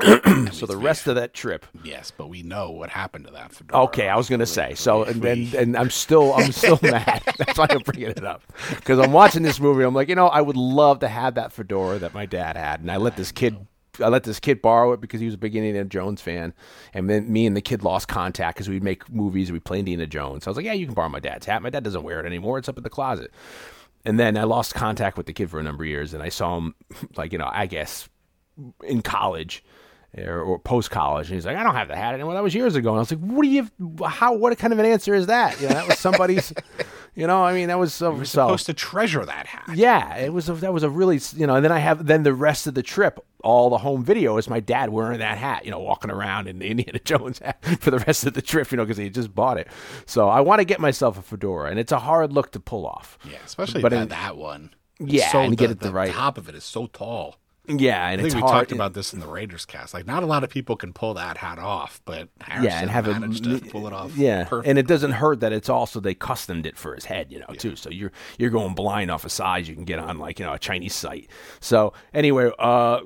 [0.52, 3.83] so the rest of that trip, yes, but we know what happened to that fedora.
[3.83, 7.22] Okay, I was gonna say so, and then and I'm still I'm still mad.
[7.38, 9.85] That's why I'm bringing it up because I'm watching this movie.
[9.85, 12.81] I'm like, you know, I would love to have that fedora that my dad had,
[12.81, 13.57] and I let this kid.
[14.02, 16.55] I let this kid borrow it because he was a big Indiana Jones fan,
[16.94, 19.52] and then me and the kid lost contact because we'd make movies.
[19.52, 20.46] We play Indiana Jones.
[20.46, 21.61] I was like, "Yeah, you can borrow my dad's hat.
[21.61, 22.57] My dad doesn't wear it anymore.
[22.57, 23.31] It's up in the closet."
[24.07, 26.31] And then I lost contact with the kid for a number of years, and I
[26.31, 26.74] saw him,
[27.16, 28.09] like you know, I guess
[28.85, 29.62] in college,
[30.18, 31.29] or, or post college.
[31.29, 32.35] And he's like, I don't have the hat anymore.
[32.35, 32.90] That was years ago.
[32.90, 33.68] And I was like, what do you?
[34.07, 34.35] How?
[34.35, 35.61] What kind of an answer is that?
[35.61, 36.53] You know, that was somebody's.
[37.14, 38.22] you know, I mean, that was so.
[38.25, 39.77] Supposed to treasure that hat.
[39.77, 41.57] yeah, it was a, that was a really you know.
[41.57, 44.48] And then I have then the rest of the trip, all the home video is
[44.48, 47.90] my dad wearing that hat, you know, walking around in the Indiana Jones hat for
[47.90, 49.68] the rest of the trip, you know, because he just bought it.
[50.07, 52.87] So I want to get myself a fedora, and it's a hard look to pull
[52.87, 53.18] off.
[53.25, 54.75] Yeah, especially But that, in- that one.
[55.05, 57.37] Yeah, so and get it the, the right- top of it is so tall.
[57.68, 58.62] Yeah, and I it's think we hard.
[58.62, 59.94] talked about this in the Raiders cast.
[59.94, 62.90] Like, not a lot of people can pull that hat off, but Harrison yeah, and
[62.90, 64.16] have it managed to pull it off.
[64.16, 64.68] Yeah, perfect.
[64.68, 67.55] and it doesn't hurt that it's also they customed it for his head, you know,
[67.57, 67.77] too.
[67.77, 70.55] So you're you're going blind off a size you can get on like you know
[70.55, 71.29] a Chinese site.
[71.61, 73.01] So anyway, uh,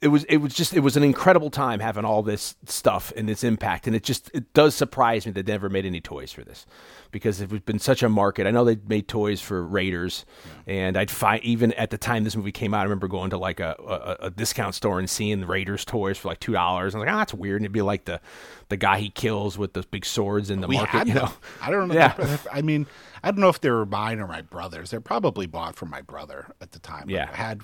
[0.00, 3.10] it- it was it was just it was an incredible time having all this stuff
[3.16, 6.00] and its impact, and it just it does surprise me that they never made any
[6.00, 6.66] toys for this
[7.10, 8.46] because it's been such a market.
[8.46, 10.26] I know they made toys for Raiders,
[10.66, 13.38] and I'd find even at the time this movie came out, I remember going to
[13.38, 13.74] like a,
[14.20, 16.94] a, a discount store and seeing the Raiders toys for like two dollars.
[16.94, 17.56] I was like, oh, that's weird.
[17.62, 18.20] And it'd be like the
[18.68, 21.30] the guy he kills with the big swords in the we market, had you know.
[21.62, 21.94] I don't know.
[21.94, 22.36] Yeah.
[22.52, 22.86] I mean,
[23.22, 24.90] I don't know if they were mine or my brother's.
[24.90, 27.08] They're probably bought from my brother at the time.
[27.08, 27.30] Yeah.
[27.32, 27.62] I had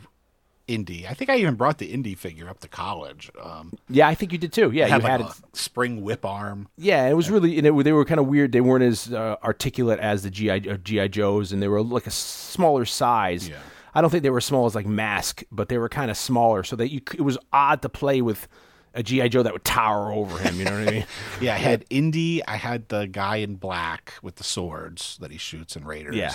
[0.70, 1.06] Indy.
[1.06, 3.30] I think I even brought the Indy figure up to college.
[3.42, 4.70] Um, Yeah, I think you did too.
[4.70, 5.56] Yeah, had you like had a it.
[5.56, 6.68] spring whip arm.
[6.76, 8.52] Yeah, it was really, and it, they were kind of weird.
[8.52, 12.06] They weren't as uh, articulate as the GI uh, GI Joes, and they were like
[12.06, 13.48] a smaller size.
[13.48, 13.56] Yeah.
[13.94, 16.62] I don't think they were small as like Mask, but they were kind of smaller,
[16.62, 18.46] so that you it was odd to play with
[18.94, 20.58] a GI Joe that would tower over him.
[20.58, 21.06] You know what I mean?
[21.40, 22.44] Yeah, I had Indy.
[22.46, 26.16] I had the guy in black with the swords that he shoots in Raiders.
[26.16, 26.32] Yeah.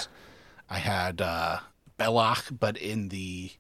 [0.69, 1.60] I had uh,
[2.00, 3.52] Belloq, but in the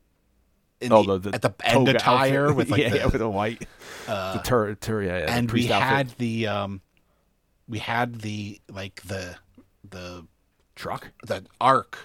[0.91, 2.57] Oh, the, the, at the end attire outfit.
[2.57, 3.65] with like yeah, the, yeah, with a white
[4.07, 5.87] the tur, tur yeah, yeah, and we outfit.
[5.87, 6.81] had the um
[7.67, 9.35] we had the like the
[9.89, 10.25] the
[10.75, 11.11] truck.
[11.25, 11.97] the ark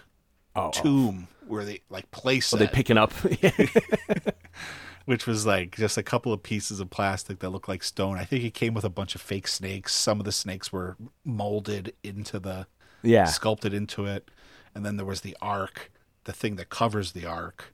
[0.56, 0.70] Oh, oh.
[0.72, 3.12] tomb where they like place Are they picking up?
[5.04, 8.18] which was like just a couple of pieces of plastic that looked like stone.
[8.18, 9.94] I think it came with a bunch of fake snakes.
[9.94, 12.66] Some of the snakes were molded into the
[13.02, 14.30] yeah, sculpted into it,
[14.74, 15.90] and then there was the ark,
[16.24, 17.72] the thing that covers the ark,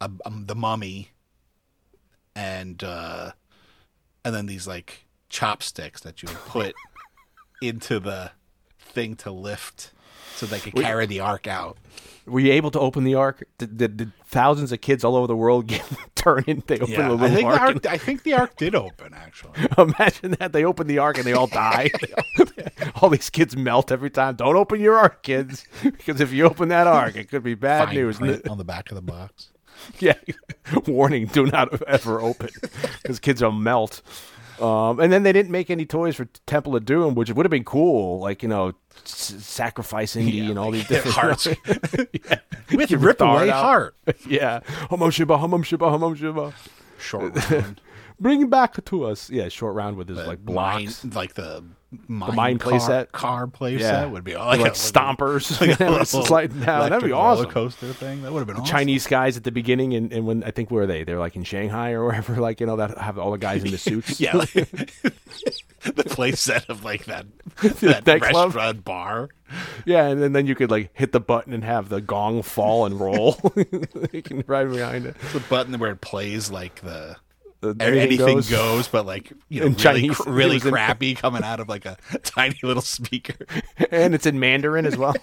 [0.00, 1.10] uh, um, the mummy,
[2.34, 3.32] and uh,
[4.24, 6.74] and then these like chopsticks that you would put
[7.62, 8.30] into the
[8.78, 9.92] thing to lift,
[10.36, 11.76] so they could carry the ark out.
[12.26, 13.44] Were you able to open the ark?
[13.56, 15.82] Did, did, did thousands of kids all over the world get
[16.14, 16.62] turn in?
[16.66, 17.60] They open Yeah, the I little the ark.
[17.60, 17.86] ark.
[17.86, 19.52] I think the ark did open actually.
[19.78, 21.90] imagine that they open the ark and they all die.
[23.00, 24.36] all these kids melt every time.
[24.36, 27.86] Don't open your ark, kids, because if you open that ark, it could be bad
[27.86, 28.20] Fine news.
[28.48, 29.48] on the back of the box.
[29.98, 30.14] yeah,
[30.86, 32.50] warning: do not ever open,
[33.02, 34.02] because kids will melt.
[34.60, 37.50] Um, and then they didn't make any toys for Temple of Doom, which would have
[37.50, 38.72] been cool, like you know,
[39.04, 41.46] s- sacrifice Indy and all these different hearts.
[42.12, 42.38] yeah.
[42.74, 43.62] With Give rip away out.
[43.64, 43.96] heart.
[44.26, 44.60] yeah,
[44.90, 46.52] Humum Shiba, Humum Shiba, Humum Shiba.
[46.98, 47.80] Short round.
[48.18, 49.30] Bring back to us.
[49.30, 51.62] Yeah, short round with his like mine, blocks, like the
[52.06, 53.12] mine, mine car, playset?
[53.12, 54.06] car playset Yeah.
[54.06, 55.60] would be like, like, a- stompers.
[55.60, 56.90] like a It was sliding down.
[56.90, 57.44] That'd be awesome.
[57.44, 58.22] Roller coaster thing.
[58.22, 58.66] That would have been awesome.
[58.66, 61.04] Chinese guys at the beginning, and, and when I think where are they?
[61.04, 63.70] They're like in Shanghai or wherever, like you know that have all the guys in
[63.70, 64.20] the suits.
[64.20, 67.26] Yeah, like, the playset of like that
[67.80, 68.46] that That club?
[68.54, 69.28] restaurant bar.
[69.86, 72.84] yeah, and then, then you could like hit the button and have the gong fall
[72.84, 73.38] and roll.
[74.12, 75.16] you can ride behind it.
[75.22, 77.16] It's The button where it plays like the
[77.80, 78.86] Anything, goes.
[78.88, 80.16] but like you know, In really, Chinese.
[80.16, 83.34] cr- really was in- crappy coming out of like a tiny little speaker.
[83.90, 85.14] and it's in Mandarin as well.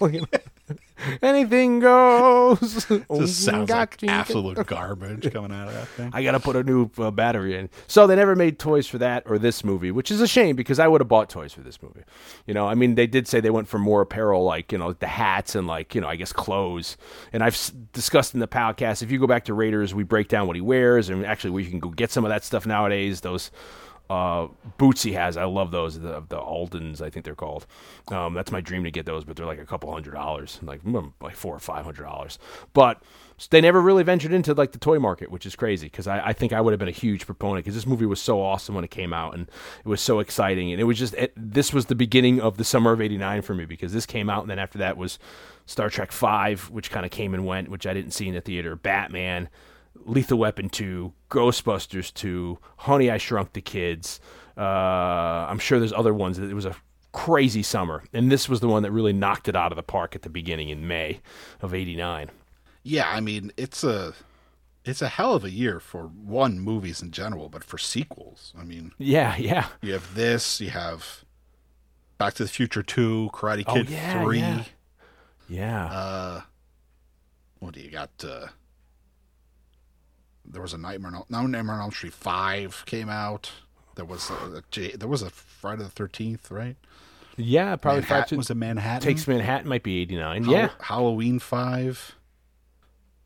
[1.04, 1.28] you know.
[1.28, 2.86] Anything goes.
[3.10, 6.10] Just sounds like absolute garbage coming out of that thing.
[6.12, 7.68] I gotta put a new uh, battery in.
[7.86, 10.78] So they never made toys for that or this movie, which is a shame because
[10.78, 12.02] I would have bought toys for this movie.
[12.46, 14.92] You know, I mean, they did say they went for more apparel, like you know,
[14.92, 16.96] the hats and like you know, I guess clothes.
[17.32, 19.02] And I've s- discussed in the podcast.
[19.02, 21.62] If you go back to Raiders, we break down what he wears, and actually, where
[21.62, 23.20] you can go get some of that stuff nowadays.
[23.20, 23.50] Those
[24.08, 25.98] uh, boots he has, I love those.
[25.98, 27.66] The the Aldens, I think they're called.
[28.08, 30.84] Um, that's my dream to get those, but they're like a couple hundred dollars, like
[30.84, 32.38] mm, like four or five hundred dollars.
[32.72, 33.02] But
[33.50, 36.32] they never really ventured into like the toy market, which is crazy because I, I
[36.32, 38.84] think I would have been a huge proponent because this movie was so awesome when
[38.84, 39.50] it came out and
[39.84, 42.64] it was so exciting and it was just it, this was the beginning of the
[42.64, 45.18] summer of '89 for me because this came out and then after that was
[45.66, 48.40] Star Trek Five, which kind of came and went, which I didn't see in the
[48.40, 48.76] theater.
[48.76, 49.48] Batman.
[50.06, 54.20] Lethal Weapon 2, Ghostbusters 2, Honey, I Shrunk the Kids.
[54.56, 56.38] Uh, I'm sure there's other ones.
[56.38, 56.74] It was a
[57.12, 58.04] crazy summer.
[58.12, 60.30] And this was the one that really knocked it out of the park at the
[60.30, 61.20] beginning in May
[61.60, 62.30] of 89.
[62.82, 64.14] Yeah, I mean it's a
[64.84, 68.62] it's a hell of a year for one movies in general, but for sequels, I
[68.62, 69.66] mean Yeah, yeah.
[69.82, 71.24] you have this, you have
[72.16, 74.38] Back to the Future Two, Karate Oh, Kid yeah, Three.
[74.38, 74.64] yeah.
[75.48, 75.84] Yeah.
[75.86, 76.40] Uh,
[77.58, 78.10] what do you got?
[78.22, 78.46] Uh,
[80.48, 83.50] there was a Nightmare on no, Nightmare on Elm Street five came out.
[83.94, 86.76] There was a, a there was a Friday the Thirteenth, right?
[87.36, 88.26] Yeah, probably five.
[88.28, 89.06] To, was it Manhattan?
[89.06, 90.44] takes Manhattan might be eighty nine.
[90.44, 92.16] Yeah, Halloween five.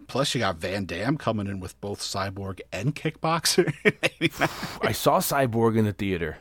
[0.08, 3.72] Plus, you got Van Damme coming in with both Cyborg and Kickboxer.
[4.82, 6.38] I saw Cyborg in the theater.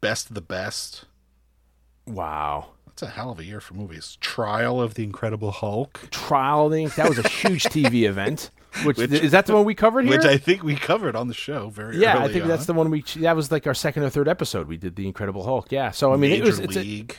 [0.00, 1.04] best of the best.
[2.06, 2.70] Wow.
[2.86, 4.16] That's a hell of a year for movies.
[4.22, 6.88] Trial of the Incredible Hulk, Trial thing.
[6.96, 8.50] That was a huge TV event.
[8.84, 10.16] Which, Which- is that the one we covered here?
[10.16, 12.90] which I think we covered on the show very yeah, I think that's the one
[12.90, 13.02] we.
[13.16, 14.68] That was like our second or third episode.
[14.68, 15.70] We did the Incredible Hulk.
[15.72, 15.90] Yeah.
[15.92, 16.58] So I mean, Major it was.
[16.60, 17.16] It's a, League.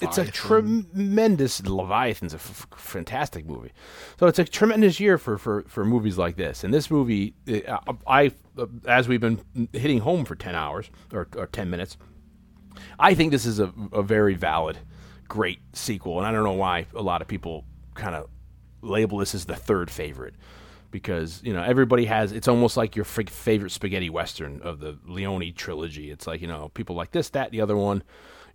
[0.00, 0.32] it's a Leviathan.
[0.32, 3.72] tremendous Leviathan's a f- fantastic movie.
[4.18, 6.64] So it's a tremendous year for, for, for movies like this.
[6.64, 7.34] And this movie,
[7.68, 9.40] uh, I uh, as we've been
[9.72, 11.96] hitting home for ten hours or, or ten minutes,
[12.98, 14.78] I think this is a, a very valid,
[15.28, 16.18] great sequel.
[16.18, 17.64] And I don't know why a lot of people
[17.94, 18.28] kind of
[18.82, 20.34] label this as the third favorite.
[20.90, 25.52] Because you know everybody has, it's almost like your favorite spaghetti western of the Leone
[25.54, 26.10] trilogy.
[26.10, 28.02] It's like you know people like this, that, the other one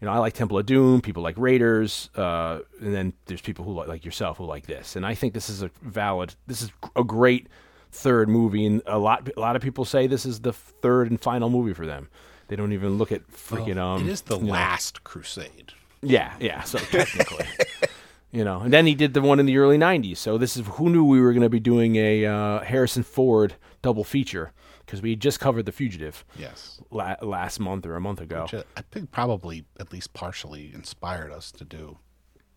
[0.02, 1.00] you know, I like Temple of Doom.
[1.02, 4.96] People like Raiders, uh, and then there's people who like, like yourself who like this.
[4.96, 6.34] And I think this is a valid.
[6.48, 7.48] This is a great
[7.92, 11.22] third movie, and a lot a lot of people say this is the third and
[11.22, 12.10] final movie for them.
[12.48, 13.78] They don't even look at freaking.
[13.78, 15.72] um, it is the you know- last Crusade.
[16.02, 16.64] yeah, yeah.
[16.64, 17.46] So technically,
[18.32, 20.18] you know, and then he did the one in the early '90s.
[20.18, 23.56] So this is who knew we were going to be doing a uh, Harrison Ford
[23.82, 24.52] double feature
[24.86, 28.44] because we had just covered The Fugitive Yes, la- last month or a month ago.
[28.44, 31.98] which uh, I think probably at least partially inspired us to do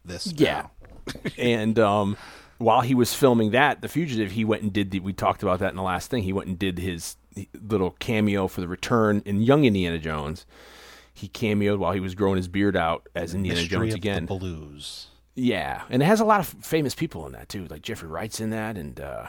[0.04, 0.32] this.
[0.32, 0.66] Yeah.
[1.38, 2.16] and um,
[2.58, 5.00] while he was filming that, The Fugitive, he went and did the.
[5.00, 6.22] We talked about that in the last thing.
[6.22, 7.16] He went and did his
[7.60, 10.46] little cameo for the return in Young Indiana Jones.
[11.12, 14.26] He cameoed while he was growing his beard out as Indiana Mystery Jones again.
[14.26, 15.06] the Blues.
[15.34, 18.40] Yeah, and it has a lot of famous people in that too, like Jeffrey Wright's
[18.40, 19.28] in that, and uh,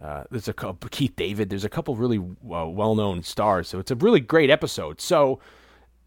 [0.00, 1.50] uh, there's a couple Keith David.
[1.50, 5.00] There's a couple really uh, well-known stars, so it's a really great episode.
[5.00, 5.40] So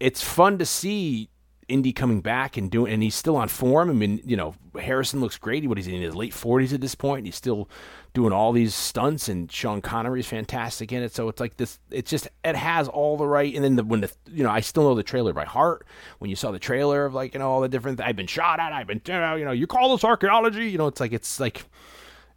[0.00, 1.30] it's fun to see
[1.68, 3.90] Indy coming back and doing, and he's still on form.
[3.90, 5.66] I mean, you know, Harrison looks great.
[5.68, 7.68] What he's in his late 40s at this point, and he's still
[8.14, 11.14] doing all these stunts, and Sean Connery's fantastic in it.
[11.14, 11.78] So it's like this.
[11.90, 13.54] It's just it has all the right.
[13.54, 15.86] And then the, when the you know, I still know the trailer by heart.
[16.18, 18.60] When you saw the trailer of like you know all the different, I've been shot
[18.60, 18.72] at.
[18.72, 20.70] I've been you know, you know, you call this archaeology.
[20.70, 21.64] You know, it's like it's like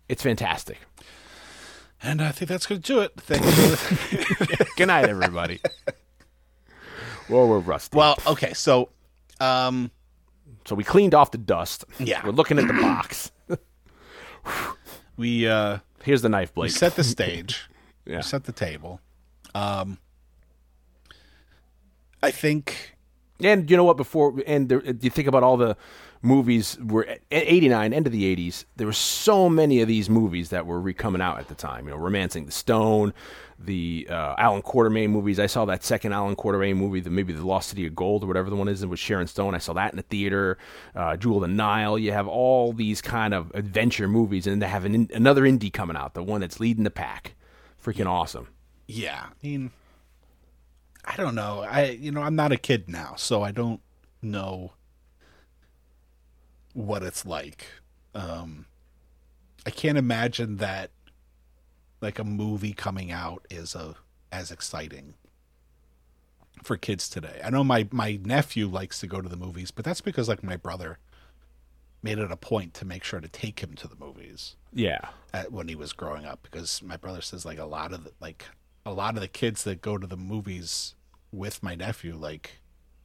[0.09, 0.77] it's fantastic.
[2.03, 3.13] And I think that's going to do it.
[3.17, 4.65] Thank you.
[4.75, 5.61] Good night, everybody.
[7.29, 7.95] well, we're rusty.
[7.95, 8.89] well, okay, so
[9.41, 9.91] um,
[10.65, 11.85] so we cleaned off the dust.
[11.99, 12.23] Yeah.
[12.25, 13.31] we're looking at the box.
[15.17, 16.65] we uh, Here's the knife blade.
[16.65, 17.69] we set the stage.
[18.05, 18.17] Yeah.
[18.17, 18.99] We set the table.
[19.53, 19.97] Um,
[22.23, 22.95] I think
[23.43, 23.97] And you know what?
[23.97, 25.75] Before and there, you think about all the
[26.21, 28.65] movies were at '89, end of the '80s.
[28.75, 31.85] There were so many of these movies that were re coming out at the time.
[31.85, 33.13] You know, *Romancing the Stone*,
[33.59, 35.39] the uh, Allan Quatermain movies.
[35.39, 38.27] I saw that second Allan Quatermain movie, the maybe the *Lost City of Gold* or
[38.27, 39.55] whatever the one is, with Sharon Stone.
[39.55, 40.57] I saw that in the theater.
[40.95, 41.97] Uh, *Jewel of the Nile*.
[41.97, 45.95] You have all these kind of adventure movies, and they have an, another Indy coming
[45.95, 47.35] out, the one that's leading the pack.
[47.83, 48.47] Freaking awesome.
[48.87, 49.71] Yeah, I mean,
[51.03, 51.65] I don't know.
[51.67, 53.81] I you know I'm not a kid now, so I don't
[54.21, 54.73] know
[56.73, 57.65] what it's like.
[58.15, 58.65] Um,
[59.65, 60.91] I can't imagine that
[62.01, 63.95] like a movie coming out is a
[64.31, 65.13] as exciting
[66.63, 67.41] for kids today.
[67.43, 70.43] I know my my nephew likes to go to the movies, but that's because like
[70.43, 70.99] my brother
[72.03, 75.09] made it a point to make sure to take him to the movies Yeah.
[75.33, 78.11] at, when he was growing up because my brother says like a lot of the,
[78.19, 78.45] like
[78.87, 80.95] a lot of the kids that go to the movies
[81.31, 82.59] with my nephew like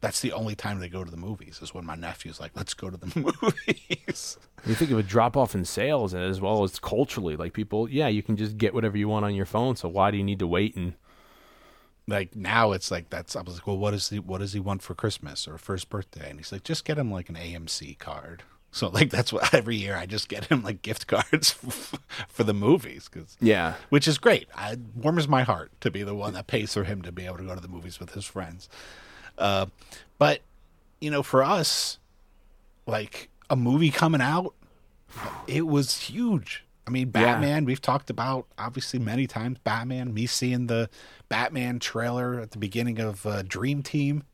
[0.07, 2.75] that's the only time they go to the movies is when my nephew's like let's
[2.75, 6.79] go to the movies You think of a drop off in sales as well as
[6.79, 9.77] culturally, like people, yeah, you can just get whatever you want on your phone.
[9.77, 10.75] So why do you need to wait?
[10.77, 10.95] And
[12.09, 14.61] like now it's like that's I was like well what is he what does he
[14.61, 17.99] want for Christmas or first birthday and he's like just get him like an AMC
[17.99, 18.45] card
[18.77, 21.51] so like that's what every year I just get him like gift cards
[22.29, 24.49] for the movies because yeah, which is great.
[24.55, 27.25] I, it warms my heart to be the one that pays for him to be
[27.25, 28.69] able to go to the movies with his friends.
[29.39, 29.67] Uh,
[30.19, 30.41] but
[31.01, 31.99] you know, for us,
[32.87, 34.55] like a movie coming out,
[35.47, 36.65] it was huge.
[36.87, 37.35] I mean, Yeah.
[37.35, 37.65] Batman.
[37.65, 39.59] We've talked about obviously many times.
[39.65, 40.15] Batman.
[40.15, 40.89] Me seeing the
[41.29, 44.25] Batman trailer at the beginning of uh, Dream Team.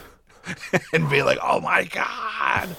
[0.92, 2.74] and be like, "Oh my god!"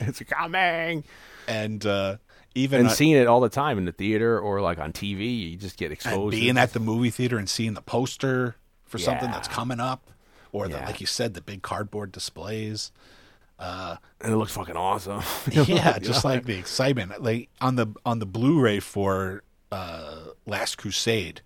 [0.00, 1.04] it's coming.
[1.46, 2.16] And uh,
[2.54, 5.50] even And uh, seeing it all the time in the theater or like on TV,
[5.50, 6.32] you just get exposed.
[6.32, 10.10] being at the movie theater and seeing the poster for something that's coming up,
[10.52, 10.86] or the Yeah.
[10.86, 12.92] like you said, the big cardboard displays.
[13.58, 15.22] and it looks fucking awesome.
[15.50, 21.40] yeah, just like the excitement, like on the on the Blu-ray for uh, Last Crusade,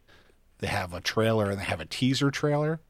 [0.59, 2.81] they have a trailer and they have a teaser trailer.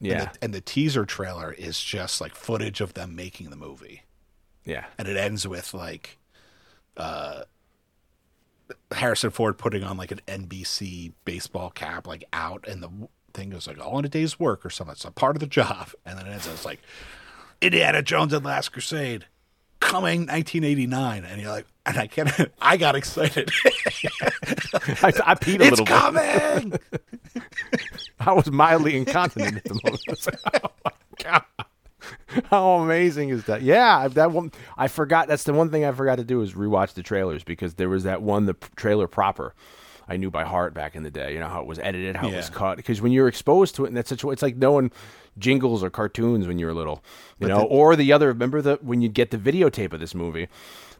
[0.00, 0.12] Yeah.
[0.14, 4.02] And the, and the teaser trailer is just like footage of them making the movie.
[4.64, 4.86] yeah.
[4.98, 6.18] And it ends with like
[6.96, 7.42] uh
[8.92, 12.90] Harrison Ford putting on like an NBC baseball cap, like out, and the
[13.36, 14.92] thing goes like all in a day's work or something.
[14.92, 15.90] It's a part of the job.
[16.04, 16.80] And then it ends, it's like
[17.60, 19.26] Indiana Jones and the Last Crusade
[19.80, 21.24] coming 1989.
[21.24, 23.50] And you're like, and I can't, I got excited.
[23.64, 25.94] I, I peed a it's little bit.
[25.94, 26.78] It's coming.
[28.20, 30.26] I was mildly incontinent at the moment.
[30.26, 31.44] Like, oh my god.
[32.50, 33.62] How amazing is that?
[33.62, 35.28] Yeah, that one I forgot.
[35.28, 38.04] That's the one thing I forgot to do is rewatch the trailers because there was
[38.04, 39.54] that one the trailer proper.
[40.08, 41.32] I knew by heart back in the day.
[41.32, 42.76] You know how it was edited, how it was cut.
[42.76, 44.92] Because when you're exposed to it, and that's such, it's like knowing
[45.38, 47.02] jingles or cartoons when you were little,
[47.40, 47.62] you know.
[47.64, 50.48] or the other, remember the when you get the videotape of this movie,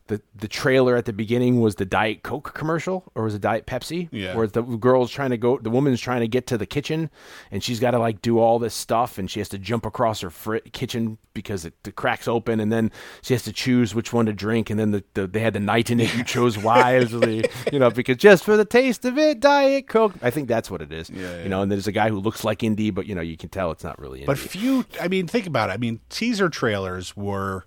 [0.08, 3.66] the the trailer at the beginning was the Diet Coke commercial, or was it Diet
[3.66, 4.08] Pepsi?
[4.12, 4.34] Yeah.
[4.36, 7.10] Where the girl's trying to go, the woman's trying to get to the kitchen,
[7.50, 10.20] and she's got to like do all this stuff, and she has to jump across
[10.20, 12.90] her fri- kitchen because it the cracks open, and then
[13.22, 15.60] she has to choose which one to drink, and then the, the they had the
[15.60, 19.40] knight in it, you chose wisely, you know, because just for the taste of it,
[19.40, 20.14] Diet Coke.
[20.22, 21.10] I think that's what it is.
[21.10, 23.36] Yeah, You know, and there's a guy who looks like Indy, but you know, you
[23.36, 24.26] can tell it's not really Indy.
[24.26, 25.72] But few, I mean, think about it.
[25.72, 27.64] I mean, teaser trailers were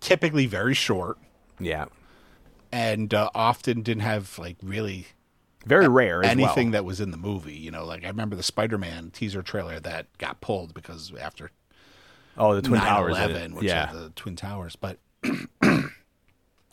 [0.00, 1.18] typically very short
[1.60, 1.86] yeah,
[2.72, 5.06] and uh, often didn't have like really
[5.66, 6.22] very rare.
[6.22, 6.72] Anything well.
[6.72, 7.54] that was in the movie.
[7.54, 11.50] You know, like I remember the Spider-Man teaser trailer that got pulled because after
[12.36, 13.16] Oh, the Twin Towers.
[13.16, 13.92] 11, which yeah.
[13.92, 14.98] the Twin Towers, but.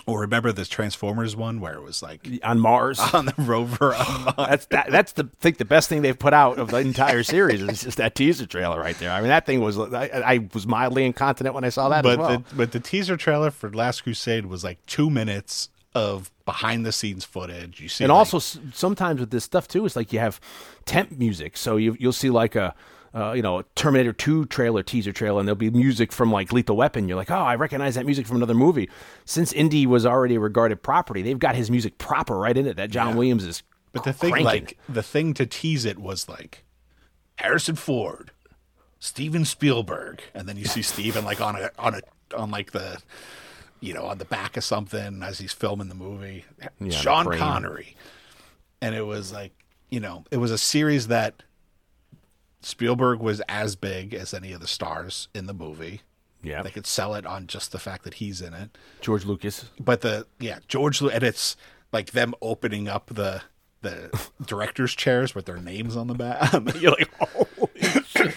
[0.08, 3.00] Or remember this Transformers one where it was like on Mars.
[3.14, 4.36] on the rover on Mars.
[4.38, 7.62] That's that, that's the think the best thing they've put out of the entire series
[7.62, 9.12] is just that teaser trailer right there.
[9.12, 12.16] I mean, that thing was I, I was mildly incontinent when I saw that as
[12.18, 12.38] but well.
[12.50, 16.92] the but the teaser trailer for Last Crusade was like two minutes of behind the
[16.92, 17.80] scenes footage.
[17.82, 20.40] You see, and like- also s- sometimes with this stuff too, it's like you have
[20.86, 21.58] temp music.
[21.58, 22.74] So you you'll see like a
[23.14, 26.76] uh, you know Terminator Two trailer teaser trailer, and there'll be music from like Lethal
[26.76, 27.08] Weapon.
[27.08, 28.90] You're like, oh, I recognize that music from another movie.
[29.26, 32.78] Since Indy was already a regarded property, they've got his music proper right in it.
[32.78, 33.64] That John Williams is.
[33.94, 34.46] But the thing, cranking.
[34.46, 36.64] like the thing to tease it was like
[37.36, 38.32] Harrison Ford,
[39.00, 42.02] Steven Spielberg, and then you see Steven like on a on a
[42.38, 43.02] on like the
[43.82, 46.46] you know on the back of something as he's filming the movie.
[46.80, 47.26] the Sean.
[47.38, 47.98] Connery,
[48.82, 49.52] and it was like
[49.90, 51.44] you know it was a series that
[52.62, 56.02] Spielberg was as big as any of the stars in the movie.
[56.44, 58.78] yeah, They could sell it on just the fact that he's in it.
[59.02, 59.66] George Lucas.
[59.80, 61.56] But the yeah, George and it's
[61.92, 63.42] like them opening up the
[63.82, 64.12] the
[64.46, 66.54] directors' chairs with their names on the back.
[66.80, 68.36] You're like, holy shit.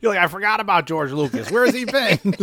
[0.00, 1.50] You're like, I forgot about George Lucas.
[1.50, 2.34] Where has he been?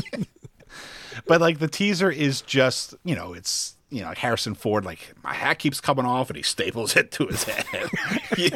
[1.28, 5.14] but like the teaser is just you know it's you know like Harrison Ford like
[5.24, 7.66] my hat keeps coming off and he staples it to his head.
[8.38, 8.50] you,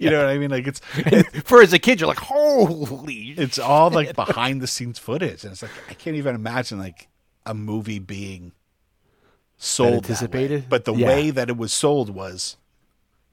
[0.00, 0.50] you know what I mean?
[0.50, 0.80] Like it's
[1.44, 3.34] For as a kid, you're like, holy.
[3.36, 7.08] it's all like behind the scenes footage, and it's like I can't even imagine like
[7.44, 8.52] a movie being
[9.56, 9.96] sold that way.
[10.14, 10.64] anticipated?
[10.68, 11.06] But the Yeah.
[11.06, 12.56] way that it was sold was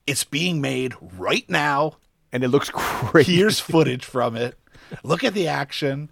[0.07, 1.97] it's being made right now.
[2.31, 3.27] And it looks great.
[3.27, 4.57] Here's footage from it.
[5.03, 6.09] Look at the action.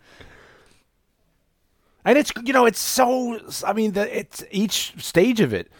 [2.06, 5.72] And it's you know it's so I mean the, it's each stage of it.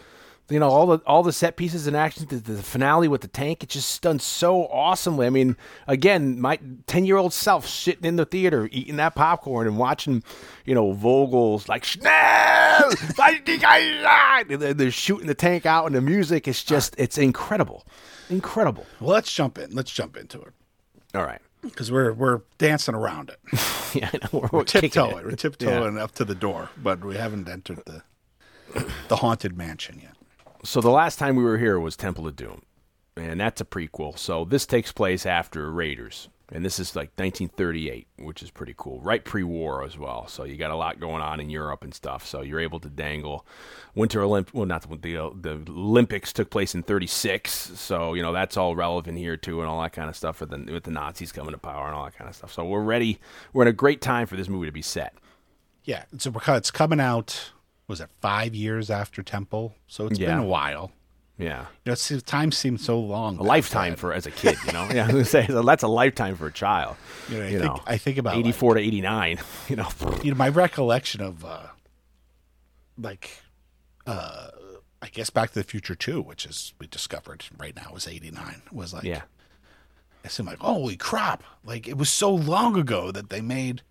[0.50, 3.28] You know all the all the set pieces and action, the, the finale with the
[3.28, 3.62] tank.
[3.62, 5.26] It's just done so awesomely.
[5.26, 5.56] I mean,
[5.86, 10.22] again, my ten year old self sitting in the theater eating that popcorn and watching,
[10.66, 12.90] you know, Vogel's like Schnell,
[14.48, 17.86] they're shooting the tank out, and the music is just it's incredible,
[18.28, 18.84] incredible.
[19.00, 19.70] Well, let's jump in.
[19.70, 20.52] Let's jump into it
[21.14, 23.38] All right, because we're we're dancing around it.
[23.94, 25.18] yeah, I know, we're, we're tiptoeing.
[25.18, 25.24] it.
[25.24, 28.02] We're tiptoeing up to the door, but we haven't entered the
[29.08, 30.14] the haunted mansion yet.
[30.64, 32.62] So the last time we were here was Temple of Doom,
[33.16, 34.18] and that's a prequel.
[34.18, 39.00] So this takes place after Raiders, and this is like 1938, which is pretty cool.
[39.00, 40.26] Right pre-war as well.
[40.26, 42.26] So you got a lot going on in Europe and stuff.
[42.26, 43.46] So you're able to dangle
[43.94, 44.52] Winter Olymp.
[44.52, 45.32] Well, not the the,
[45.64, 47.50] the Olympics took place in 36.
[47.52, 50.50] So you know that's all relevant here too, and all that kind of stuff with
[50.50, 52.52] the with the Nazis coming to power and all that kind of stuff.
[52.52, 53.18] So we're ready.
[53.52, 55.14] We're in a great time for this movie to be set.
[55.84, 57.52] Yeah, so it's coming out.
[57.88, 59.74] Was it five years after Temple?
[59.88, 60.28] So it's Yeah.
[60.28, 60.92] been a while.
[61.38, 61.60] Yeah.
[61.84, 63.38] You know, it's, time seems so long.
[63.38, 64.88] A lifetime for as a kid, you know.
[64.94, 66.96] Yeah, I was say that's a lifetime for a child.
[67.28, 69.38] You know, I you think- know, I think about, eighty four to eighty nine.
[69.68, 69.88] You know,
[70.22, 71.66] you know my recollection of uh
[72.98, 73.42] like
[74.06, 74.48] uh
[75.00, 78.62] I guess Back to the Future 2, which is we discovered right now is 89,
[78.70, 79.22] was like yeah,
[80.24, 81.42] it seemed like holy crap!
[81.64, 83.82] Like it was so long ago that they made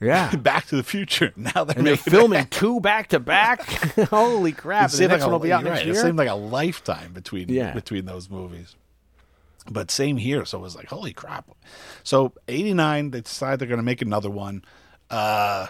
[0.00, 0.34] Yeah.
[0.36, 1.32] Back to the Future.
[1.36, 3.62] Now they're and they're making filming two back to back.
[4.10, 4.80] Holy crap!
[4.80, 5.96] It And the seemed next like one a, will be out you're next right, year.
[5.96, 7.72] It seemed like a lifetime between Yeah.
[7.72, 8.76] between those movies.
[9.70, 10.44] But same here.
[10.44, 11.50] So it was like, holy crap.
[12.04, 14.64] So eighty nine, they decide they're gonna make another one.
[15.10, 15.68] Uh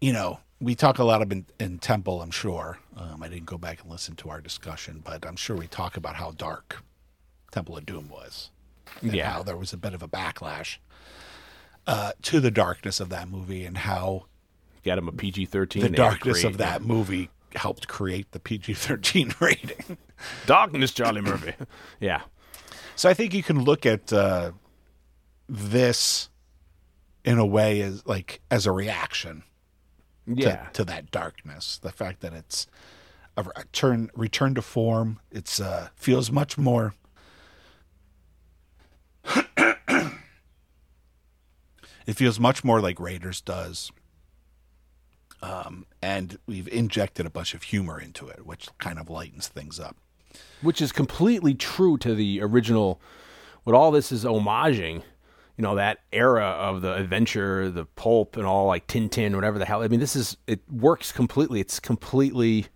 [0.00, 2.78] you know, we talk a lot of in, in Temple, I'm sure.
[2.96, 5.96] Um, I didn't go back and listen to our discussion, but I'm sure we talk
[5.96, 6.82] about how dark
[7.50, 8.50] Temple of Doom was.
[9.02, 9.32] And Yeah.
[9.32, 10.76] How there was a bit of a backlash
[11.86, 14.26] uh, to the darkness of that movie and how
[14.84, 15.82] got him a PG thirteen.
[15.82, 19.96] the darkness of that movie helped create the PG 13 rating.
[20.46, 21.54] darkness, Charlie Murphy.
[22.00, 22.22] yeah,
[22.94, 24.52] So I think you can look at uh,
[25.48, 26.28] this
[27.24, 29.42] in a way as like as a reaction
[30.26, 30.66] to, yeah.
[30.74, 31.78] to that darkness.
[31.78, 32.66] The fact that it's
[33.36, 35.20] a return return to form.
[35.30, 36.94] It's uh, feels much more.
[42.06, 43.90] It feels much more like Raiders does.
[45.42, 49.78] Um, and we've injected a bunch of humor into it, which kind of lightens things
[49.78, 49.96] up.
[50.62, 53.00] which is completely true to the original.
[53.64, 55.02] What all this is homaging,
[55.56, 59.64] you know, that era of the adventure, the pulp, and all like Tintin, whatever the
[59.64, 59.82] hell.
[59.82, 61.60] I mean, this is it works completely.
[61.60, 62.66] It's completely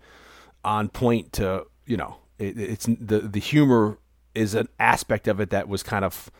[0.65, 3.99] on point to you know, it, it's the the humor
[4.35, 6.31] is an aspect of it that was kind of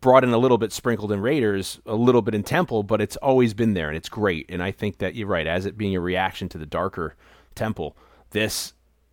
[0.00, 3.16] brought in a little bit sprinkled in Raiders, a little bit in Temple, but it's
[3.16, 4.46] always been there and it's great.
[4.48, 7.14] And I think that you're right, as it being a reaction to the darker
[7.54, 7.96] Temple,
[8.30, 8.72] this,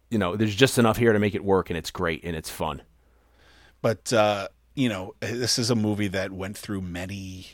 [0.09, 2.49] you know, there's just enough here to make it work and it's great and it's
[2.49, 2.82] fun.
[3.82, 7.47] But uh, you know, this is a movie that went through many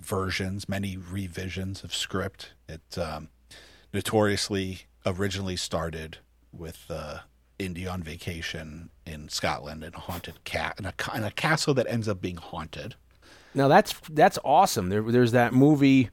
[0.00, 2.52] versions, many revisions of script.
[2.68, 3.28] It um,
[3.92, 6.18] notoriously originally started
[6.52, 7.20] with uh,
[7.58, 10.94] Indy on vacation in Scotland in a haunted cat in a,
[11.26, 12.94] a castle that ends up being haunted.
[13.54, 14.88] Now that's that's awesome.
[14.88, 16.10] There, there's that movie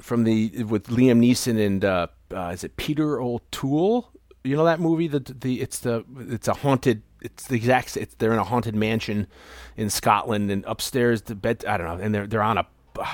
[0.00, 4.10] from the with Liam Neeson and uh, uh, is it Peter O'Toole?
[4.44, 5.08] You know that movie?
[5.08, 7.02] The the it's the it's a haunted.
[7.20, 7.96] It's the exact.
[7.96, 9.26] It's they're in a haunted mansion
[9.76, 11.64] in Scotland and upstairs the bed.
[11.66, 12.66] I don't know, and they're they're on a.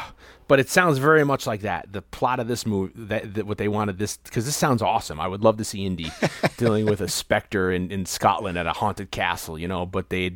[0.47, 1.91] But it sounds very much like that.
[1.91, 5.19] The plot of this movie, that, that what they wanted this, because this sounds awesome.
[5.19, 6.13] I would love to see Indy
[6.59, 9.87] dealing with a specter in, in Scotland at a haunted castle, you know.
[9.87, 10.33] But they,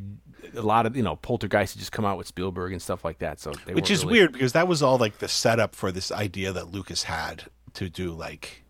[0.56, 3.18] a lot of you know, Poltergeist had just come out with Spielberg and stuff like
[3.18, 3.38] that.
[3.38, 6.10] So they which is really- weird because that was all like the setup for this
[6.10, 7.44] idea that Lucas had
[7.74, 8.64] to do like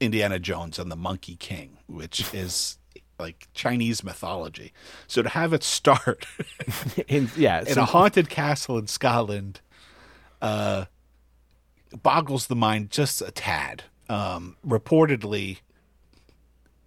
[0.00, 2.76] Indiana Jones and the Monkey King, which is
[3.18, 4.74] like Chinese mythology.
[5.06, 6.26] So to have it start
[7.08, 9.62] And, yeah, in so- a haunted castle in Scotland
[10.42, 10.86] uh,
[12.02, 13.84] boggles the mind just a tad.
[14.08, 15.58] Um, reportedly,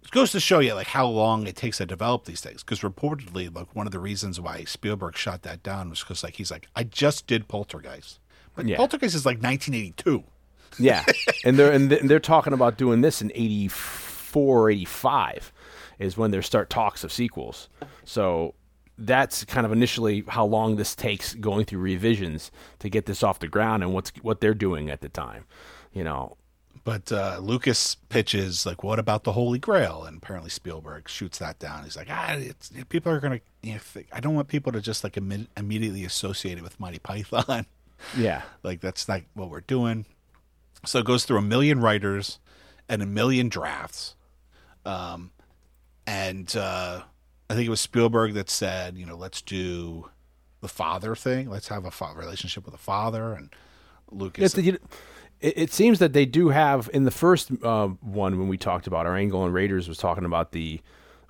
[0.02, 2.62] it goes to show you like how long it takes to develop these things.
[2.62, 6.34] Because reportedly, like one of the reasons why Spielberg shot that down was because like
[6.36, 8.18] he's like, I just did Poltergeist,
[8.54, 8.76] but Yeah.
[8.76, 10.24] Poltergeist is like 1982.
[10.78, 11.04] Yeah,
[11.44, 15.52] and they're and they're talking about doing this in 84, 85
[15.98, 17.68] is when there start talks of sequels.
[18.06, 18.54] So
[19.06, 23.38] that's kind of initially how long this takes going through revisions to get this off
[23.38, 25.44] the ground and what's what they're doing at the time.
[25.92, 26.36] You know,
[26.84, 31.58] But uh, Lucas pitches like, "What about the Holy Grail?" And apparently Spielberg shoots that
[31.58, 31.84] down.
[31.84, 33.40] He's like, "Ah, it's, people are gonna.
[33.62, 36.80] You know, think, I don't want people to just like imme- immediately associate it with
[36.80, 37.66] Monty Python.
[38.16, 40.06] yeah, like that's not what we're doing."
[40.84, 42.40] So it goes through a million writers
[42.88, 44.16] and a million drafts,
[44.84, 45.30] um,
[46.06, 47.02] and uh,
[47.52, 50.08] I think it was Spielberg that said, "You know, let's do
[50.60, 51.50] the father thing.
[51.50, 53.50] Let's have a fa- relationship with a father." And
[54.10, 54.78] Lucas, you-
[55.40, 58.86] it, it seems that they do have in the first uh, one when we talked
[58.86, 60.80] about our angle and Raiders was talking about the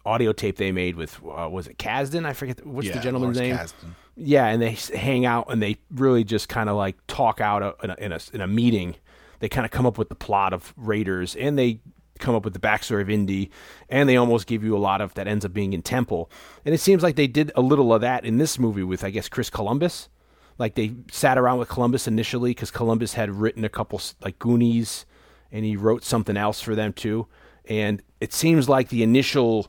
[0.04, 2.26] audio tape they made with uh, was it Kasdan?
[2.26, 3.90] I forget what's the gentleman's Lawrence name.
[3.90, 3.94] Kasdan.
[4.16, 7.74] Yeah, and they hang out and they really just kind of like talk out a,
[7.82, 8.96] in, a, in a in a meeting.
[9.40, 11.80] They kind of come up with the plot of Raiders and they
[12.22, 13.50] come up with the backstory of Indy,
[13.88, 16.30] and they almost give you a lot of that ends up being in Temple.
[16.64, 19.10] And it seems like they did a little of that in this movie with I
[19.10, 20.08] guess Chris Columbus.
[20.58, 25.04] Like they sat around with Columbus initially because Columbus had written a couple like Goonies,
[25.50, 27.26] and he wrote something else for them too.
[27.66, 29.68] And it seems like the initial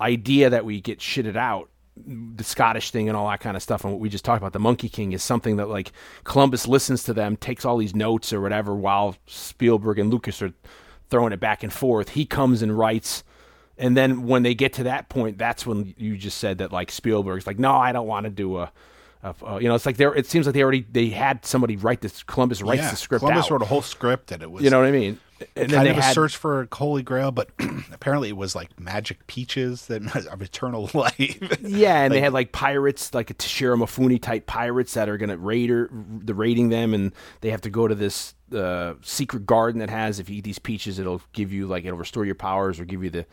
[0.00, 3.84] idea that we get shitted out the Scottish thing and all that kind of stuff,
[3.84, 5.92] and what we just talked about, the Monkey King is something that like
[6.24, 10.52] Columbus listens to them, takes all these notes or whatever, while Spielberg and Lucas are
[11.12, 12.08] throwing it back and forth.
[12.08, 13.22] He comes and writes,
[13.78, 16.90] and then when they get to that point, that's when you just said that like
[16.90, 18.72] Spielberg's like, no, I don't want to do a,
[19.22, 20.14] a, a- you know, it's like there.
[20.14, 22.22] It seems like they already they had somebody write this.
[22.24, 23.50] Columbus writes yeah, the script Columbus out.
[23.52, 25.20] wrote a whole script, and it was you know what I mean?
[25.56, 27.50] And kind they of a had- search for a holy grail, but
[27.92, 31.58] apparently it was like magic peaches that of eternal life.
[31.60, 35.30] Yeah, and they had like pirates, like a Toshiro Mifune type pirates that are going
[35.30, 39.46] to raid her, the raiding them, and they have to go to this uh, secret
[39.46, 42.34] garden that has if you eat these peaches, it'll give you like it'll restore your
[42.34, 43.26] powers or give you the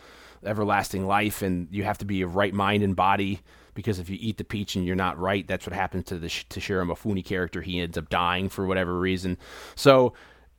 [0.45, 3.41] everlasting life, and you have to be of right mind and body
[3.76, 6.28] because if you eat the peach and you're not right, that's what happens to the
[6.28, 7.62] Sh- Toshiro Mifune character.
[7.62, 9.38] He ends up dying for whatever reason.
[9.76, 10.14] So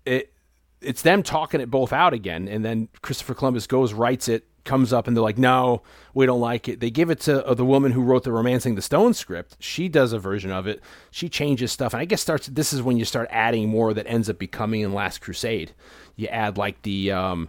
[0.06, 0.32] it
[0.80, 4.92] it's them talking it both out again, and then Christopher Columbus goes, writes it, comes
[4.92, 5.82] up, and they're like, "No,
[6.14, 8.74] we don't like it." They give it to uh, the woman who wrote the *Romancing
[8.74, 9.56] the Stone* script.
[9.58, 10.80] She does a version of it.
[11.10, 12.46] She changes stuff, and I guess starts.
[12.46, 15.72] This is when you start adding more that ends up becoming in *Last Crusade*.
[16.16, 17.48] You add like the um,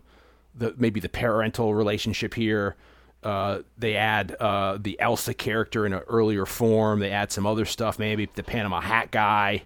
[0.55, 2.75] the maybe the parental relationship here.
[3.23, 6.99] Uh, they add uh, the Elsa character in an earlier form.
[6.99, 9.63] They add some other stuff, maybe the Panama Hat guy,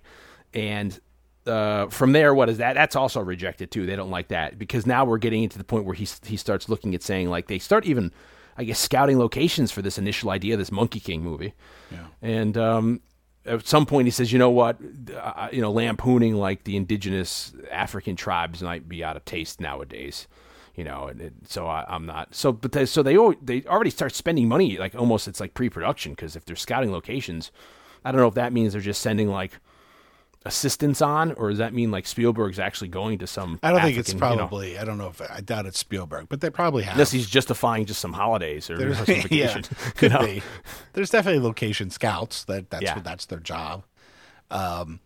[0.53, 0.99] and
[1.47, 2.73] uh, from there, what is that?
[2.73, 3.85] That's also rejected too.
[3.85, 6.69] They don't like that because now we're getting into the point where he he starts
[6.69, 8.11] looking at saying like they start even,
[8.57, 11.53] I guess, scouting locations for this initial idea, this Monkey King movie.
[11.91, 12.05] Yeah.
[12.21, 13.01] And um,
[13.45, 14.79] at some point, he says, you know what,
[15.15, 20.27] uh, you know, lampooning like the indigenous African tribes might be out of taste nowadays.
[20.75, 22.51] You know, and it, so I, I'm not so.
[22.51, 26.35] But they, so they they already start spending money like almost it's like pre-production because
[26.35, 27.51] if they're scouting locations,
[28.03, 29.59] I don't know if that means they're just sending like
[30.45, 33.59] assistance on, or does that mean like Spielberg's actually going to some?
[33.63, 34.77] I don't think it's African, you know, probably.
[34.79, 36.93] I don't know if I doubt it's Spielberg, but they probably have.
[36.93, 39.59] unless he's justifying just some holidays or There's, some yeah,
[39.95, 40.25] could know?
[40.25, 40.43] be.
[40.93, 42.43] There's definitely location scouts.
[42.45, 42.95] That that's Yeah.
[42.95, 43.83] what that's their job.
[44.51, 44.99] Um,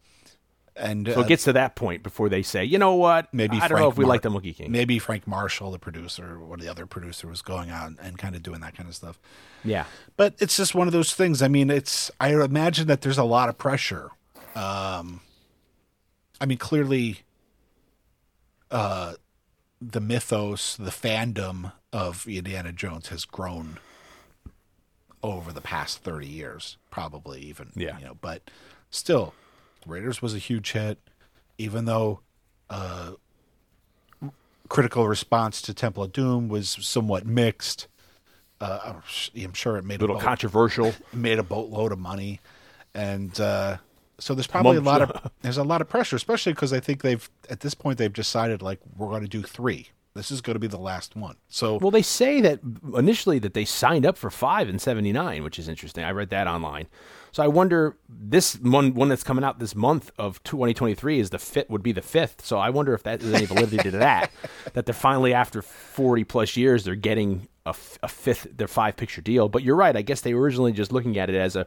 [0.76, 3.34] and So uh, it gets to that point before they say, you know what?
[3.34, 4.72] maybe I don't Frank know if we Mar- like the Monkey King.
[4.72, 8.44] Maybe Frank Marshall, the producer, or the other producer, was going out and kind of
[8.44, 9.20] doing that kind of stuff.
[9.64, 9.86] Yeah,
[10.16, 11.42] But it's just one of those things.
[11.42, 12.12] I mean, it's.
[12.22, 14.10] I imagine that there's a lot of pressure.
[14.56, 15.20] Um,
[16.42, 17.20] I mean, clearly,
[18.72, 19.14] uh,
[19.82, 23.80] the mythos, the fandom of Indiana Jones has grown
[25.22, 27.72] over the past thirty years, probably even.
[27.76, 27.98] Yeah.
[28.00, 28.50] You know, but
[28.90, 29.34] still,
[29.86, 31.00] Raiders was a huge hit,
[31.58, 32.22] even though.
[32.70, 33.14] Uh,
[34.70, 37.88] critical response to Temple of Doom was somewhat mixed.
[38.62, 38.94] Uh,
[39.36, 40.94] I'm sure it made a little a boat, controversial.
[41.14, 42.40] made a boatload of money,
[42.94, 43.78] and uh,
[44.20, 47.02] so there's probably a lot of there's a lot of pressure, especially because I think
[47.02, 49.90] they've at this point they've decided like we're going to do three.
[50.16, 51.38] This is going to be the last one.
[51.50, 52.60] So Well, they say that
[52.96, 56.04] initially that they signed up for five in '79, which is interesting.
[56.04, 56.88] I read that online.
[57.32, 61.38] So I wonder this one one that's coming out this month of 2023 is the
[61.38, 62.44] fit would be the fifth.
[62.44, 64.32] So I wonder if that is any validity to that.
[64.74, 68.98] That they're finally after 40 plus years they're getting a, f- a fifth their five
[68.98, 69.48] picture deal.
[69.48, 69.96] But you're right.
[69.96, 71.66] I guess they were originally just looking at it as a,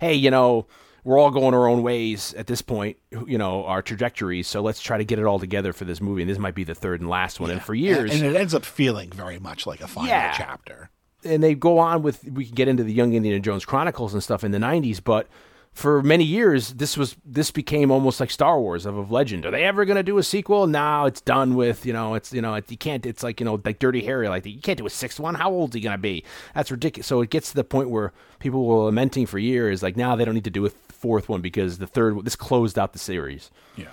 [0.00, 0.66] hey, you know.
[1.04, 2.96] We're all going our own ways at this point,
[3.26, 4.48] you know, our trajectories.
[4.48, 6.22] So let's try to get it all together for this movie.
[6.22, 7.50] And this might be the third and last one.
[7.50, 10.32] And for years, and, and it ends up feeling very much like a final Yeah.
[10.32, 10.90] chapter.
[11.24, 14.22] and they go on with we can get into the young indiana jones chronicles and
[14.22, 15.26] stuff in the 90s but
[15.72, 19.50] for many years this was this became almost like star wars of, of legend are
[19.50, 22.42] they ever going to do a sequel Now it's done with you know it's you
[22.42, 24.84] know it, you can't it's like you know like dirty harry like you can't do
[24.86, 26.22] a sixth one how old is he going to be
[26.54, 29.96] that's ridiculous so it gets to the point where people were lamenting for years like
[29.96, 30.70] now they don't need to do a
[31.04, 33.88] fourth one because the third this closed out the series Yeah.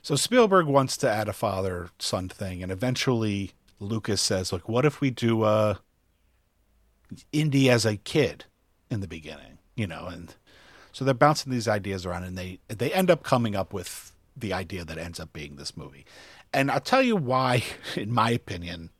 [0.00, 4.86] So Spielberg wants to add a father son thing, and eventually Lucas says, "Look, what
[4.86, 5.74] if we do uh,
[7.30, 8.46] Indy as a kid
[8.90, 10.34] in the beginning?" You know, and
[10.92, 14.54] so they're bouncing these ideas around, and they they end up coming up with the
[14.54, 16.06] idea that ends up being this movie.
[16.54, 17.64] And I'll tell you why,
[17.96, 18.90] in my opinion,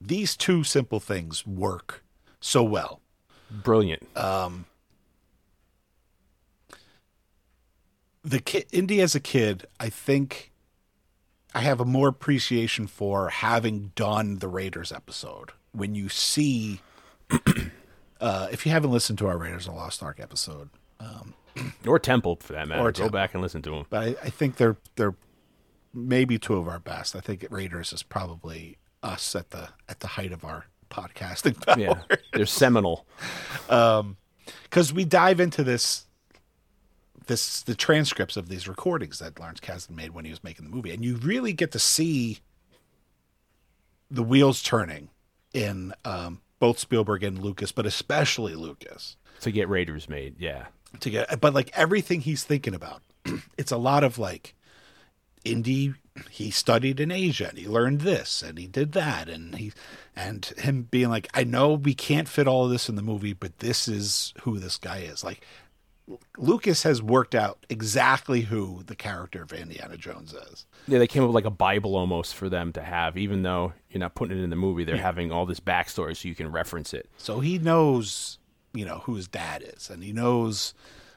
[0.00, 2.02] these two simple things work
[2.40, 3.02] so well.
[4.16, 4.66] brilliant
[8.26, 10.50] the kid Indy as a kid, I think
[11.54, 15.52] I have a more appreciation for having done the Raiders episode.
[15.72, 16.80] When you see,
[18.20, 20.70] uh, if you haven't listened to our Raiders of the Lost Ark episode,
[21.86, 23.10] or temple for that matter Or go Temple.
[23.10, 25.14] back and listen to them but I, I think they're they're
[25.94, 27.16] maybe two of our best.
[27.16, 31.78] I think Raiders is probably us at the at the height of our podcasting power.
[31.78, 33.06] yeah they're seminal
[33.66, 36.05] because we dive into this
[37.26, 40.74] this the transcripts of these recordings that Lawrence Kasdan made when he was making the
[40.74, 42.40] movie, and you really get to see
[44.10, 45.08] the wheels turning
[45.52, 50.66] in um, both Spielberg and Lucas, but especially Lucas to get raiders made yeah
[51.00, 51.40] to get.
[51.40, 53.02] But like everything he's thinking about,
[53.58, 54.54] it's a lot of like
[55.44, 55.94] Indy.
[56.30, 59.72] He studied in Asia and he learned this and he did that and he
[60.14, 63.34] and him being like, I know we can't fit all of this in the movie,
[63.34, 65.22] but this is who this guy is.
[65.22, 65.44] Like
[66.38, 70.66] Lucas has worked out exactly who the character of Indiana Jones is.
[70.86, 73.72] Yeah, they came up with like a Bible almost for them to have, even though
[73.90, 74.84] you're not putting it in the movie.
[74.84, 77.10] They're having all this backstory so you can reference it.
[77.16, 78.38] So he knows,
[78.72, 80.74] you know, who his dad is, and he knows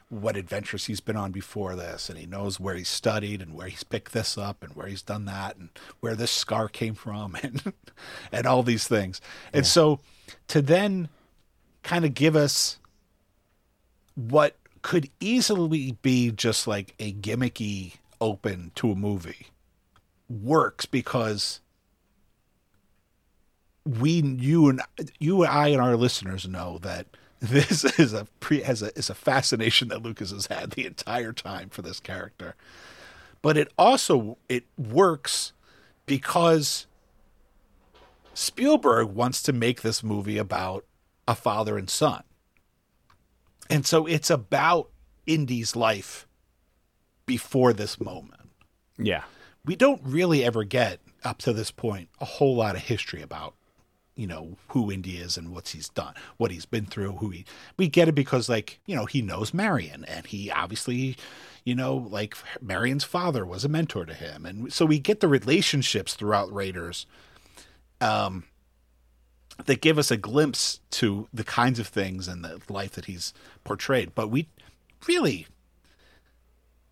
[0.08, 3.68] what adventures he's been on before this, and he knows where he's studied and where
[3.68, 5.68] he's picked this up and where he's done that and
[6.00, 7.72] where this scar came from and
[8.32, 9.20] and all these things.
[9.52, 10.00] And so
[10.48, 11.08] to then
[11.84, 12.78] kind of give us
[14.16, 19.46] what could easily be just like a gimmicky open to a movie
[20.28, 21.60] works because
[23.84, 24.80] we you and
[25.18, 27.06] you and I and our listeners know that
[27.40, 31.32] this is a pre has a is a fascination that Lucas has had the entire
[31.32, 32.54] time for this character.
[33.42, 35.52] But it also it works
[36.04, 36.86] because
[38.34, 40.84] Spielberg wants to make this movie about
[41.26, 42.22] a father and son.
[43.70, 44.90] And so it's about
[45.26, 46.26] Indy's life
[47.26, 48.50] before this moment.
[48.98, 49.22] Yeah.
[49.64, 53.54] We don't really ever get up to this point a whole lot of history about
[54.16, 57.44] you know who Indy is and what he's done, what he's been through, who he
[57.76, 61.16] we get it because like you know he knows Marion and he obviously
[61.64, 65.28] you know like Marion's father was a mentor to him and so we get the
[65.28, 67.06] relationships throughout Raiders
[68.00, 68.44] um
[69.66, 73.32] that give us a glimpse to the kinds of things and the life that he's
[73.64, 74.14] portrayed.
[74.14, 74.48] But we
[75.06, 75.46] really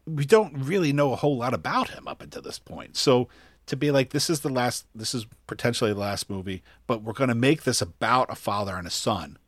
[0.07, 2.97] we don't really know a whole lot about him up until this point.
[2.97, 3.29] So
[3.67, 7.13] to be like this is the last this is potentially the last movie but we're
[7.13, 9.39] going to make this about a father and a son.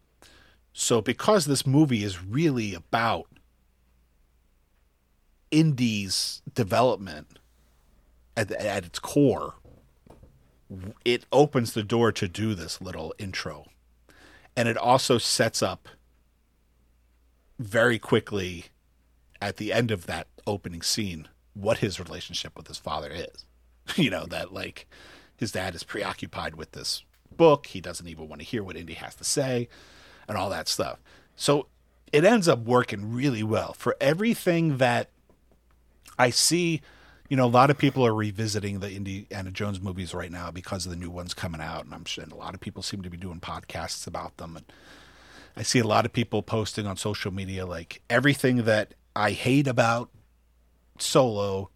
[0.73, 3.27] So because this movie is really about
[5.51, 7.39] Indy's development
[8.37, 9.55] at, at its core
[11.05, 13.67] it opens the door to do this little intro.
[14.57, 15.89] And it also sets up
[17.59, 18.67] very quickly
[19.41, 23.45] at the end of that opening scene what his relationship with his father is.
[23.97, 24.87] You know that like
[25.37, 27.03] his dad is preoccupied with this
[27.37, 27.67] book.
[27.67, 29.69] He doesn't even want to hear what indy has to say
[30.29, 31.01] and all that stuff.
[31.35, 31.67] So
[32.13, 33.73] it ends up working really well.
[33.73, 35.11] For everything that
[36.19, 36.83] i see
[37.31, 40.85] you know a lot of people are revisiting the indiana jones movies right now because
[40.85, 43.01] of the new ones coming out and i'm sure and a lot of people seem
[43.01, 44.67] to be doing podcasts about them and
[45.57, 49.67] i see a lot of people posting on social media like everything that i hate
[49.67, 50.11] about
[50.99, 51.71] solo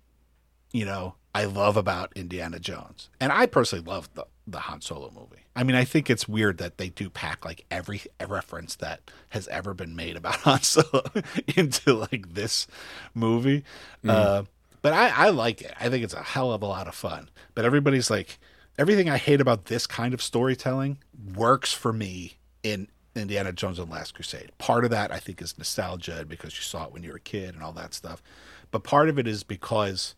[0.73, 3.11] you know I love about Indiana Jones.
[3.21, 5.43] And I personally love the, the Han Solo movie.
[5.57, 9.49] I mean, I think it's weird that they do pack like every reference that has
[9.49, 11.03] ever been made about Han Solo
[11.57, 12.69] into like this
[13.15, 13.65] movie.
[14.07, 14.45] Uh,
[14.85, 15.73] but I, I like it.
[15.81, 17.31] I think it's a hell of a lot of fun.
[17.55, 18.39] But everybody's like,
[18.77, 20.99] everything I hate about this kind of storytelling
[21.35, 24.51] works for me in Indiana Jones and the Last Crusade.
[24.59, 27.21] Part of that I think is nostalgia because you saw it when you were a
[27.21, 28.23] kid and all that stuff.
[28.71, 30.17] But part of it is because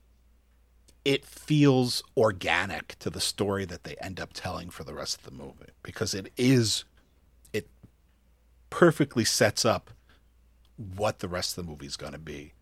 [1.04, 5.22] it feels organic to the story that they end up telling for the rest of
[5.26, 6.84] the movie because it is
[7.52, 7.68] it
[8.68, 9.92] perfectly sets up
[10.76, 12.52] what the rest of the movie is going to be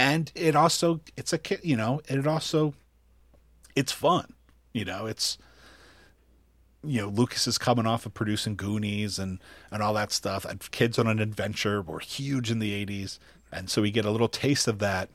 [0.00, 2.72] and it also it's a you know it also
[3.76, 4.32] it's fun
[4.72, 5.36] you know it's
[6.82, 9.38] you know lucas is coming off of producing goonies and
[9.70, 10.44] and all that stuff.
[10.44, 13.18] And kids on an adventure were huge in the 80s
[13.52, 15.10] and so we get a little taste of that.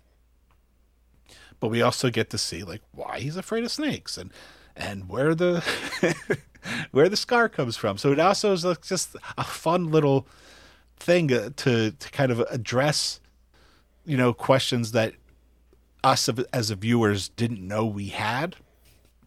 [1.60, 4.32] But we also get to see like why he's afraid of snakes and
[4.76, 5.64] and where the
[6.92, 7.98] where the scar comes from.
[7.98, 10.28] So it also is like just a fun little
[10.98, 13.20] thing uh, to to kind of address,
[14.06, 15.14] you know, questions that
[16.04, 18.56] us as a viewers didn't know we had.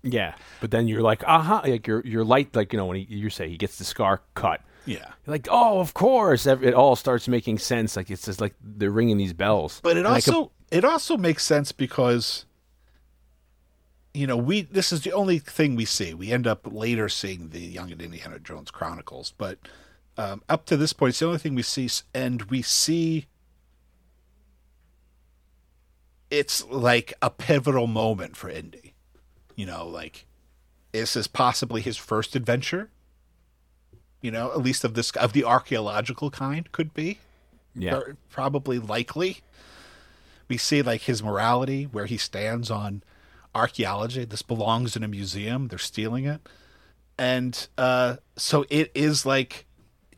[0.03, 0.35] Yeah.
[0.61, 1.63] But then you're like, uh huh.
[1.65, 4.23] Like you're, you're light, like, you know, when he, you say he gets the scar
[4.35, 4.61] cut.
[4.87, 4.99] Yeah.
[5.27, 6.47] You're like, oh, of course.
[6.47, 7.97] It all starts making sense.
[7.97, 9.81] Like it's just like they're ringing these bells.
[9.83, 12.45] But it And I could- also it also makes sense because
[14.15, 16.15] you know, we this is the only thing we see.
[16.15, 19.59] We end up later seeing the Young and Indiana Jones Chronicles, but
[20.17, 23.27] um, up to this point, it's the only thing we see, and we see
[26.31, 28.95] it's like a pivotal moment for Indy.
[29.57, 30.27] You know, like
[30.93, 32.91] this is this possibly his first adventure?
[34.21, 37.19] You know, at least of this of the archaeological kind could be
[37.79, 38.01] yeah.
[38.31, 39.39] probably likely.
[40.49, 43.03] We see like his morality, where he stands on
[43.55, 44.25] archaeology.
[44.25, 45.69] This belongs in a museum.
[45.69, 46.41] They're stealing it,
[47.19, 49.67] and uh, so it is like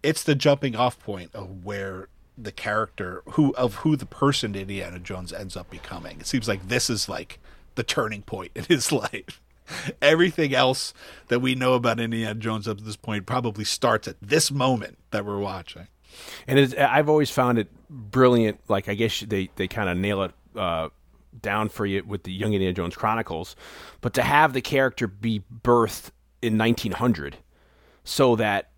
[0.03, 2.09] it's the jumping off point of where
[2.43, 6.21] the character who of who the person Indiana Jones ends up becoming.
[6.21, 7.39] It seems like this is like
[7.75, 9.41] the turning point in his life.
[10.03, 10.93] Everything else
[11.29, 14.99] that we know about Indiana Jones up to this point probably starts at this moment
[15.13, 15.87] that we're watching.
[16.49, 18.61] and I've always found it brilliant.
[18.69, 20.89] Like I guess they they kind of nail it uh,
[21.41, 23.55] down for you with the Young Indiana Jones Chronicles,
[24.01, 26.11] but to have the character be birthed
[26.43, 27.37] in 1900,
[28.03, 28.70] so that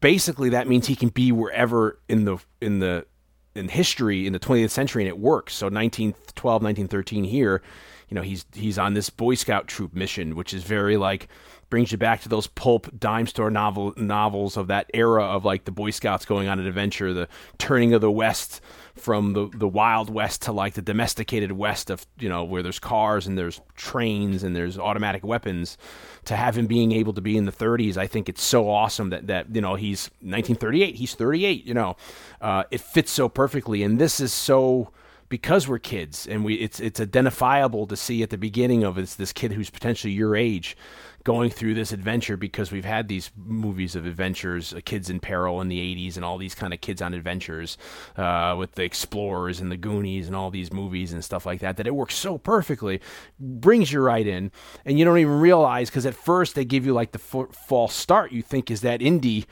[0.00, 3.06] basically that means he can be wherever in the in the
[3.54, 5.54] in history in the 20th century and it works.
[5.54, 7.62] So 1912, 1913 here,
[8.08, 11.28] you know, he's he's on this Boy Scout troop mission, which is very like
[11.68, 15.64] brings you back to those pulp dime store novel novels of that era of like
[15.64, 17.28] the Boy Scouts going on an adventure, the
[17.58, 18.60] turning of the West
[18.94, 22.78] from the the wild west to like the domesticated west of you know where there's
[22.78, 25.78] cars and there's trains and there's automatic weapons
[26.24, 29.10] to have him being able to be in the 30s i think it's so awesome
[29.10, 31.96] that that you know he's 1938 he's 38 you know.
[32.40, 34.90] Uh, it fits so perfectly and this is so
[35.30, 39.14] because we're kids and we it's it's identifiable to see at the beginning of it's
[39.14, 40.76] this kid who's potentially your age
[41.24, 45.60] going through this adventure because we've had these movies of adventures, uh, Kids in Peril
[45.60, 47.76] in the 80s, and all these kind of kids on adventures
[48.16, 51.76] uh, with the Explorers and the Goonies and all these movies and stuff like that,
[51.76, 53.00] that it works so perfectly,
[53.38, 54.50] brings you right in,
[54.84, 57.94] and you don't even realize because at first they give you like the f- false
[57.94, 58.32] start.
[58.32, 59.46] You think, is that Indy?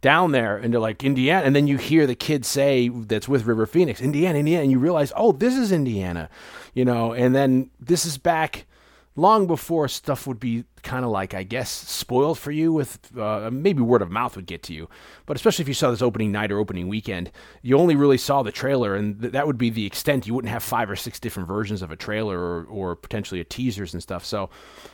[0.00, 3.64] down there they're like Indiana and then you hear the kid say that's with River
[3.64, 6.28] Phoenix Indiana Indiana and you realize oh this is Indiana
[6.74, 8.66] you know and then this is back
[9.16, 13.50] long before stuff would be kind of like, I guess, spoiled for you with uh,
[13.50, 14.88] maybe word of mouth would get to you.
[15.26, 17.32] But especially if you saw this opening night or opening weekend,
[17.62, 20.26] you only really saw the trailer, and th- that would be the extent.
[20.26, 23.44] You wouldn't have five or six different versions of a trailer or, or potentially a
[23.44, 24.24] teasers and stuff.
[24.24, 24.50] So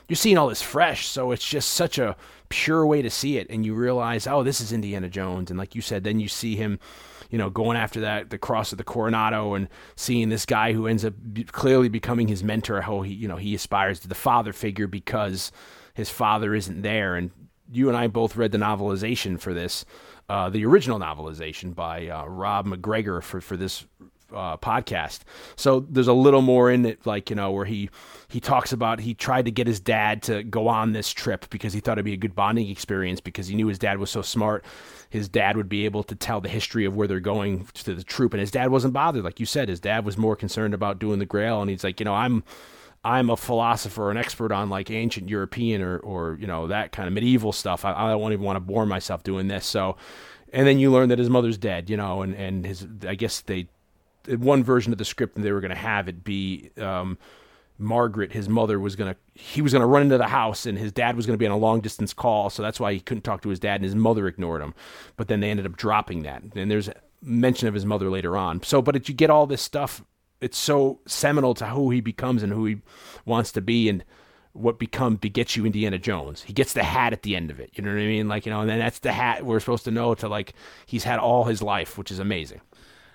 [0.09, 1.09] you're seeing all this fresh.
[1.09, 2.17] So it's just such a
[2.49, 3.49] pure way to see it.
[3.51, 5.51] And you realize, oh, this is Indiana Jones.
[5.51, 6.79] And like you said, then you see him
[7.31, 10.87] you know, going after that the cross of the Coronado and seeing this guy who
[10.87, 11.15] ends up
[11.53, 15.53] clearly becoming his mentor, how he you know he aspires to the father figure because
[15.95, 17.17] his father isn't there.
[17.17, 17.31] And
[17.73, 19.85] you and I both read the novelization for this,
[20.29, 23.87] uh, the original novelization by uh, Rob MacGregor for for this
[24.33, 25.21] uh, podcast.
[25.57, 27.91] So there's a little more in it, like you know, where he
[28.29, 31.73] he talks about he tried to get his dad to go on this trip because
[31.73, 34.23] he thought it'd be a good bonding experience because he knew his dad was so
[34.23, 34.65] smart.
[35.09, 38.05] His dad would be able to tell the history of where they're going to the
[38.05, 39.25] troop, and his dad wasn't bothered.
[39.25, 42.01] Like you said, his dad was more concerned about doing the Grail, and he's like,
[42.01, 42.45] you know, I'm.
[43.03, 47.07] I'm a philosopher, an expert on like ancient European or, or you know that kind
[47.07, 47.85] of medieval stuff.
[47.85, 49.65] I, I don't even want to bore myself doing this.
[49.67, 49.97] So,
[50.53, 53.41] and then you learn that his mother's dead, you know, and and his I guess
[53.41, 53.69] they
[54.29, 57.17] one version of the script they were going to have it be um,
[57.79, 60.77] Margaret, his mother, was going to he was going to run into the house and
[60.79, 63.01] his dad was going to be on a long distance call, so that's why he
[63.01, 64.75] couldn't talk to his dad and his mother ignored him.
[65.17, 66.91] But then they ended up dropping that, and there's
[67.23, 68.63] mention of his mother later on.
[68.63, 70.03] So, but you get all this stuff.
[70.41, 72.79] It's so seminal to who he becomes and who he
[73.25, 74.05] wants to be, and
[74.53, 76.43] what become begets you Indiana Jones.
[76.43, 77.71] He gets the hat at the end of it.
[77.75, 78.29] You know what I mean?
[78.29, 80.55] Like you know, and then that's the hat we're supposed to know to like
[80.87, 82.61] he's had all his life, which is amazing.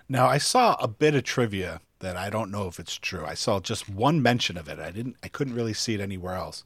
[0.08, 3.26] Now I saw a bit of trivia that I don't know if it's true.
[3.26, 4.80] I saw just one mention of it.
[4.80, 6.64] I didn't I couldn't really see it anywhere else.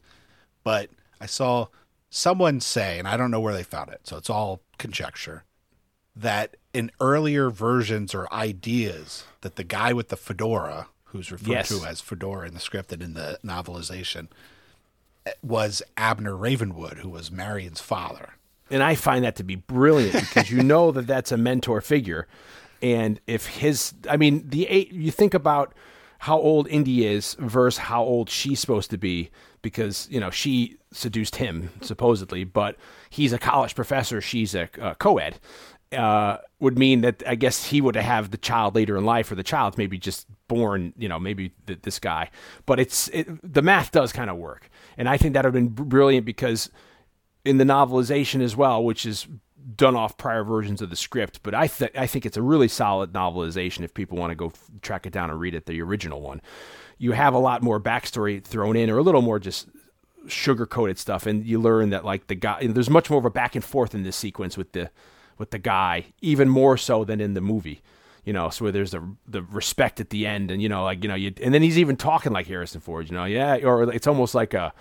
[0.63, 0.89] But
[1.21, 1.67] I saw
[2.09, 5.43] someone say, and I don't know where they found it, so it's all conjecture,
[6.15, 11.69] that in earlier versions or ideas that the guy with the fedora, who's referred Yes.
[11.69, 14.27] to as Fedora in the script and in the novelization,
[15.43, 18.33] was Abner Ravenwood, who was Marion's father.
[18.71, 22.27] and I find that to be brilliant because you know that that's a mentor figure,
[22.83, 25.73] and if his, I mean, the eight, you think about
[26.19, 29.31] how old Indy is versus how old she's supposed to be
[29.63, 32.75] because you know she seduced him supposedly, but
[33.09, 35.39] he's a college professor, she's a uh, co-ed.
[35.91, 39.35] Uh, would mean that I guess he would have the child later in life, or
[39.35, 42.29] the child's maybe just born, you know, maybe th- this guy.
[42.67, 45.75] But it's it, the math does kind of work, and I think that would have
[45.75, 46.69] been brilliant because
[47.43, 49.25] in the novelization as well, which is
[49.75, 51.41] done off prior versions of the script.
[51.41, 54.47] But I th- I think it's a really solid novelization if people want to go
[54.47, 56.39] f- track it down and read it, the original one.
[56.99, 59.69] You have a lot more backstory thrown in, or a little more just
[60.27, 63.31] sugar coated stuff, and you learn that like the guy, there's much more of a
[63.31, 64.91] back and forth in this sequence with the
[65.39, 67.81] with the guy, even more so than in the movie.
[68.25, 71.01] You know, so where there's the the respect at the end, and you know, like
[71.01, 73.09] you know, you and then he's even talking like Harrison Ford.
[73.09, 74.71] You know, yeah, or it's almost like a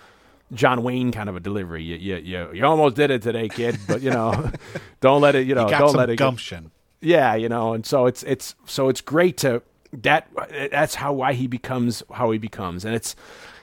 [0.53, 1.81] John Wayne kind of a delivery.
[1.81, 4.51] You you you, you almost did it today, kid, but you know,
[5.01, 5.47] don't let it.
[5.47, 6.17] You know, got don't let it.
[6.17, 6.69] get- gumption.
[7.01, 10.27] yeah, you know, and so it's it's so it's great to that
[10.69, 13.15] that's how why he becomes how he becomes, and it's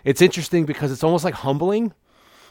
[0.05, 1.93] it's interesting because it's almost like humbling.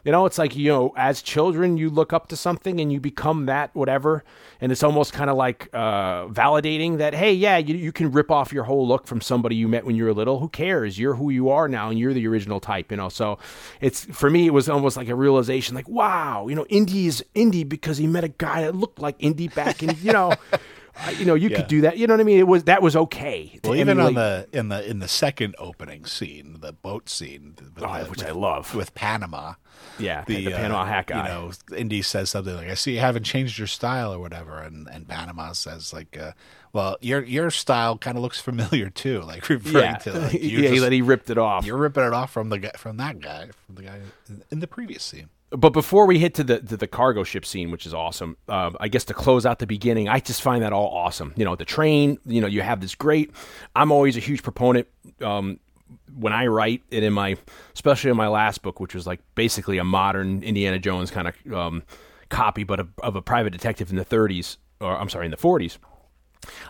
[0.06, 3.00] You know, it's like you know, as children, you look up to something and you
[3.00, 4.24] become that whatever,
[4.62, 8.30] and it's almost kind of like uh, validating that hey, yeah, you you can rip
[8.30, 10.40] off your whole look from somebody you met when you were little.
[10.40, 11.00] Who cares?
[11.00, 12.92] You're who you are now, and you're the original type.
[12.92, 13.40] You know, so
[13.82, 17.26] it's for me, it was almost like a realization, like wow, you know, Indy is
[17.34, 20.34] Indy because he met a guy that looked like Indy back in you know
[21.18, 21.58] you know, you Yeah.
[21.58, 21.98] could do that.
[21.98, 22.40] You know what I mean?
[22.40, 23.60] It was that was okay.
[23.64, 28.04] Well, even on the in the in the second opening scene, the boat scene, Oh,
[28.04, 28.74] the- which with- I love.
[28.76, 29.54] with Panama.
[30.00, 31.18] yeah, the, uh, Panama hat guy.
[31.18, 34.60] You know, Indy says something like, "I see you haven't changed your style or whatever,"
[34.62, 36.32] and and Panama says like, uh,
[36.74, 40.60] "Well, your your style kind of looks familiar too," like referring yeah, to like, you
[40.60, 41.66] yeah, just- that he ripped it off.
[41.66, 44.00] you're ripping it off from the guy from that guy from the guy
[44.50, 45.30] in the previous scene.
[45.52, 48.76] But before we hit to the to the cargo ship scene, which is awesome, um,
[48.80, 51.34] I guess to close out the beginning, I just find that all awesome.
[51.36, 52.18] You know, the train.
[52.26, 53.32] You know, you have this great.
[53.76, 54.88] I'm always a huge proponent.
[55.22, 55.60] Um,
[56.18, 57.38] when I write it in my,
[57.74, 61.54] especially in my last book, which was like basically a modern Indiana Jones kind of
[61.54, 61.84] um,
[62.30, 65.78] copy, but of a private detective in the 30s, or I'm sorry, in the 40s.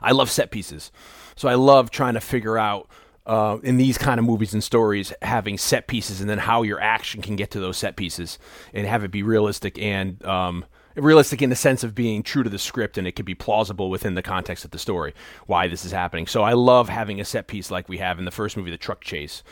[0.01, 0.91] I love set pieces.
[1.35, 2.89] So I love trying to figure out
[3.25, 6.79] uh, in these kind of movies and stories having set pieces and then how your
[6.79, 8.37] action can get to those set pieces
[8.73, 10.63] and have it be realistic and um,
[10.95, 13.89] realistic in the sense of being true to the script and it could be plausible
[13.89, 15.13] within the context of the story
[15.47, 16.27] why this is happening.
[16.27, 18.77] So I love having a set piece like we have in the first movie, the
[18.77, 19.43] truck chase,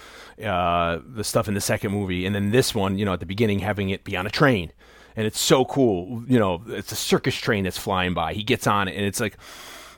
[0.43, 3.25] uh, the stuff in the second movie, and then this one, you know, at the
[3.25, 4.71] beginning having it be on a train
[5.15, 6.23] and it's so cool.
[6.27, 8.33] You know, it's a circus train that's flying by.
[8.33, 9.37] He gets on it, and it's like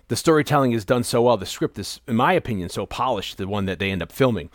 [0.08, 1.38] the storytelling is done so well.
[1.38, 3.38] The script is, in my opinion, so polished.
[3.38, 4.50] The one that they end up filming,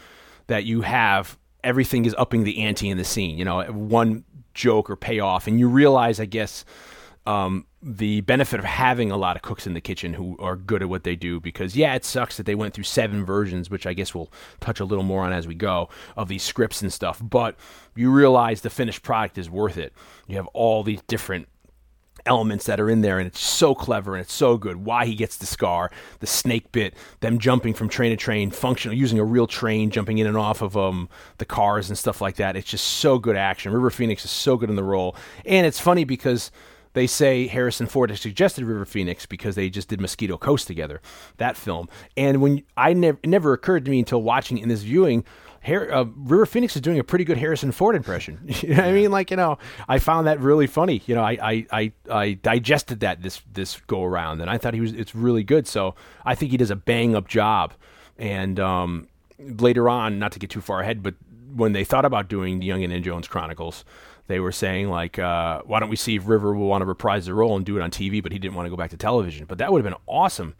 [0.46, 3.38] that you have everything is upping the ante in the scene.
[3.38, 4.24] You know, one
[4.54, 6.64] joke or payoff, and you realize, I guess.
[7.26, 10.82] Um, the benefit of having a lot of cooks in the kitchen who are good
[10.82, 13.86] at what they do because yeah it sucks that they went through seven versions which
[13.86, 14.30] i guess we'll
[14.60, 17.56] touch a little more on as we go of these scripts and stuff but
[17.94, 19.94] you realize the finished product is worth it
[20.26, 21.48] you have all these different
[22.26, 24.84] elements that are in there and it's so clever and it's so good.
[24.84, 25.90] Why he gets the scar
[26.20, 30.18] the snake bit them jumping from train to train functional using a real train jumping
[30.18, 31.08] in and off of um
[31.38, 32.56] the cars and stuff like that.
[32.56, 33.72] It's just so good action.
[33.72, 35.16] River phoenix is so good in the role.
[35.44, 36.50] And it's funny because
[36.92, 41.00] they say Harrison Ford suggested River Phoenix because they just did Mosquito Coast together,
[41.36, 41.88] that film.
[42.16, 45.24] And when I never, it never occurred to me until watching in this viewing,
[45.62, 48.40] Har- uh, River Phoenix is doing a pretty good Harrison Ford impression.
[48.62, 49.10] you know I mean?
[49.10, 49.58] Like you know,
[49.88, 51.02] I found that really funny.
[51.06, 54.74] You know, I I, I, I digested that this this go around, and I thought
[54.74, 55.66] he was it's really good.
[55.66, 55.94] So
[56.24, 57.74] I think he does a bang up job.
[58.18, 59.08] And um,
[59.38, 61.14] later on, not to get too far ahead, but
[61.54, 63.84] when they thought about doing the Young and Jones Chronicles,
[64.26, 67.26] they were saying like, uh, why don't we see if River will want to reprise
[67.26, 68.22] the role and do it on TV?
[68.22, 69.46] But he didn't want to go back to television.
[69.46, 70.54] But that would have been awesome,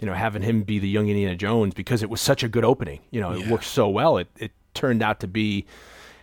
[0.00, 2.64] you know, having him be the young Indiana Jones because it was such a good
[2.64, 3.00] opening.
[3.10, 4.18] You know, it worked so well.
[4.18, 5.66] It it turned out to be,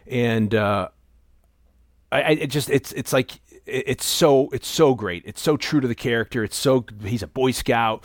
[0.07, 0.89] and uh,
[2.11, 5.23] I, I it just it's it's like it, it's so it's so great.
[5.25, 6.43] It's so true to the character.
[6.43, 8.03] It's so he's a Boy Scout.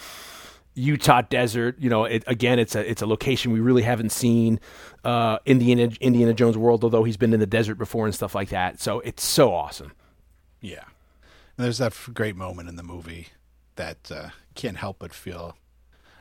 [0.74, 4.60] Utah desert, you know, it, again, it's a it's a location we really haven't seen
[5.04, 8.50] uh, Indiana Indiana Jones world, although he's been in the desert before and stuff like
[8.50, 8.80] that.
[8.80, 9.92] So it's so awesome.
[10.60, 10.84] Yeah.
[11.56, 13.28] And there's that f- great moment in the movie
[13.80, 15.56] that uh, can't help but feel.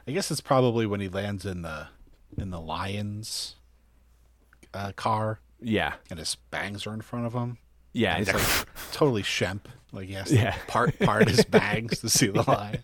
[0.08, 1.88] I guess it's probably when he lands in the
[2.38, 3.56] in the Lions
[4.74, 7.58] uh, car Yeah, and his bangs are in front of him.
[7.92, 9.62] yeah, And it's he's like, like totally Shemp.
[9.92, 10.56] Like he has to Yeah.
[10.68, 12.84] part part his bangs to see the lion.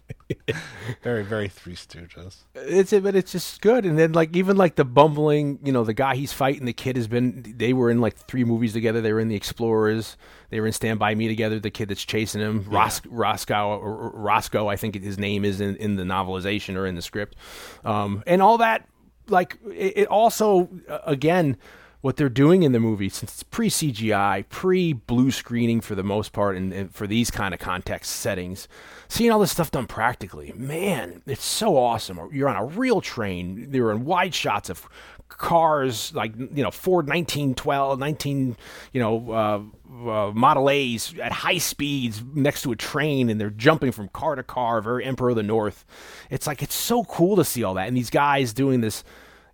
[1.04, 2.38] very very Three Stooges.
[2.56, 3.86] it's it, but it's just good.
[3.86, 6.96] And then like even like the bumbling, you know, the guy he's fighting, the kid
[6.96, 7.54] has been.
[7.58, 9.02] They were in like three movies together.
[9.02, 10.18] They were in the Explorers.
[10.50, 11.60] They were in Stand by Me together.
[11.60, 15.76] The kid that's chasing him, Ros- Roscoe, or Roscoe, I think his name is in,
[15.78, 17.36] in the novelization or in the script,
[17.84, 18.88] um, and all that.
[19.28, 20.70] Like it, it also
[21.06, 21.58] again.
[22.06, 26.04] What they're doing in the movie, since it's pre CGI, pre blue screening for the
[26.04, 28.68] most part, and, and for these kind of context settings,
[29.08, 32.20] seeing all this stuff done practically, man, it's so awesome.
[32.32, 33.72] You're on a real train.
[33.72, 34.88] They're in wide shots of
[35.30, 38.56] cars, like you know Ford 1912, 19,
[38.94, 43.50] you know uh, uh, Model A's at high speeds next to a train, and they're
[43.50, 45.84] jumping from car to car, very Emperor of the North.
[46.30, 49.04] It's like it's so cool to see all that, and these guys doing this.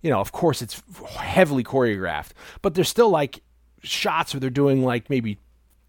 [0.02, 0.82] You know, of course, it's
[1.18, 2.32] heavily choreographed,
[2.62, 3.42] but there's still like
[3.84, 5.38] shots where they're doing like maybe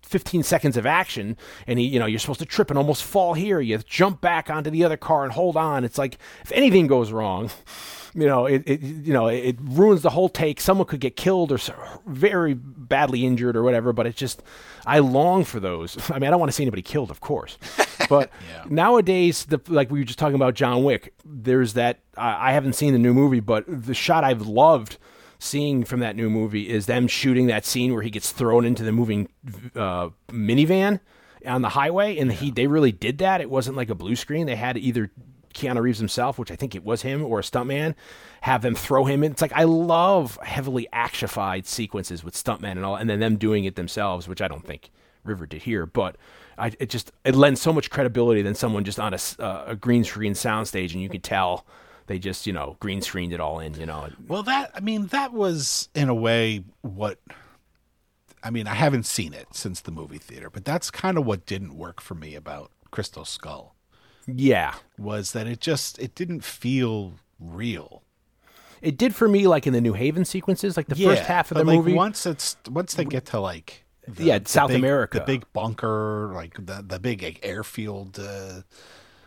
[0.02, 1.36] 15 seconds of action
[1.66, 3.60] and he, you know you're supposed to trip and almost fall here.
[3.60, 5.84] You jump back onto the other car and hold on.
[5.84, 7.50] It's like if anything goes wrong
[8.14, 10.60] you know it, it you know it ruins the whole take.
[10.60, 11.58] Someone could get killed or
[12.06, 14.42] very badly injured or whatever but it's just
[14.86, 15.96] i long for those.
[16.10, 17.58] I mean i don't want to see anybody killed of course.
[18.08, 18.30] But
[18.68, 22.74] nowadays the like we were just talking about john wick there's that i, I haven't
[22.74, 24.98] seen the new movie but the shot i've loved
[25.38, 28.82] seeing from that new movie is them shooting that scene where he gets thrown into
[28.82, 29.28] the moving
[29.74, 31.00] uh, minivan
[31.46, 33.40] on the highway, and he they really did that.
[33.40, 34.46] It wasn't like a blue screen.
[34.46, 35.10] They had either
[35.52, 37.94] Keanu Reeves himself, which I think it was him, or a stuntman,
[38.42, 39.32] have them throw him in.
[39.32, 43.64] It's like I love heavily actionified sequences with stuntmen and all, and then them doing
[43.64, 44.90] it themselves, which I don't think
[45.24, 46.16] River did here, but
[46.58, 49.76] I it just it lends so much credibility than someone just on a, uh, a
[49.76, 51.66] green screen soundstage, and you could tell
[52.06, 53.74] they just you know green screened it all in.
[53.74, 57.18] You know, Well, that I mean, that was in a way what.
[58.44, 61.46] I mean, I haven't seen it since the movie theater, but that's kind of what
[61.46, 63.76] didn't work for me about Crystal Skull
[64.26, 68.02] yeah, was that it just it didn't feel real.
[68.80, 69.46] it did for me.
[69.46, 71.92] Like in the New Haven sequences, like the first half of the like, movie.
[71.94, 75.18] Once it's once they get to like the, Yeah, the South big- America.
[75.20, 78.62] the big bunker, like the the big like, airfield, uh,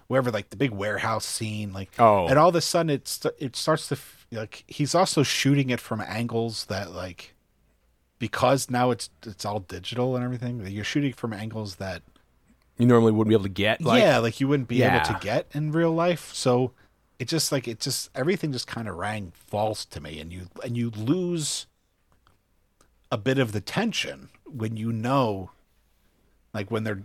[0.08, 2.28] wherever, like the big warehouse scene, like Oh.
[2.28, 3.98] and all of a sudden it's it starts to
[4.32, 7.34] like he's also shooting it from angles that like
[8.20, 10.66] because now it's it's all digital and everything.
[10.68, 12.02] You're shooting from angles that
[12.78, 13.82] you normally wouldn't be able to get.
[13.82, 16.34] Like, yeah, like you wouldn't be able to get in real life.
[16.34, 16.72] So
[17.20, 20.48] it just like it just everything just kind of rang false to me, and you
[20.64, 21.68] and you lose
[23.12, 25.52] a bit of the tension when you know,
[26.54, 27.04] like when they're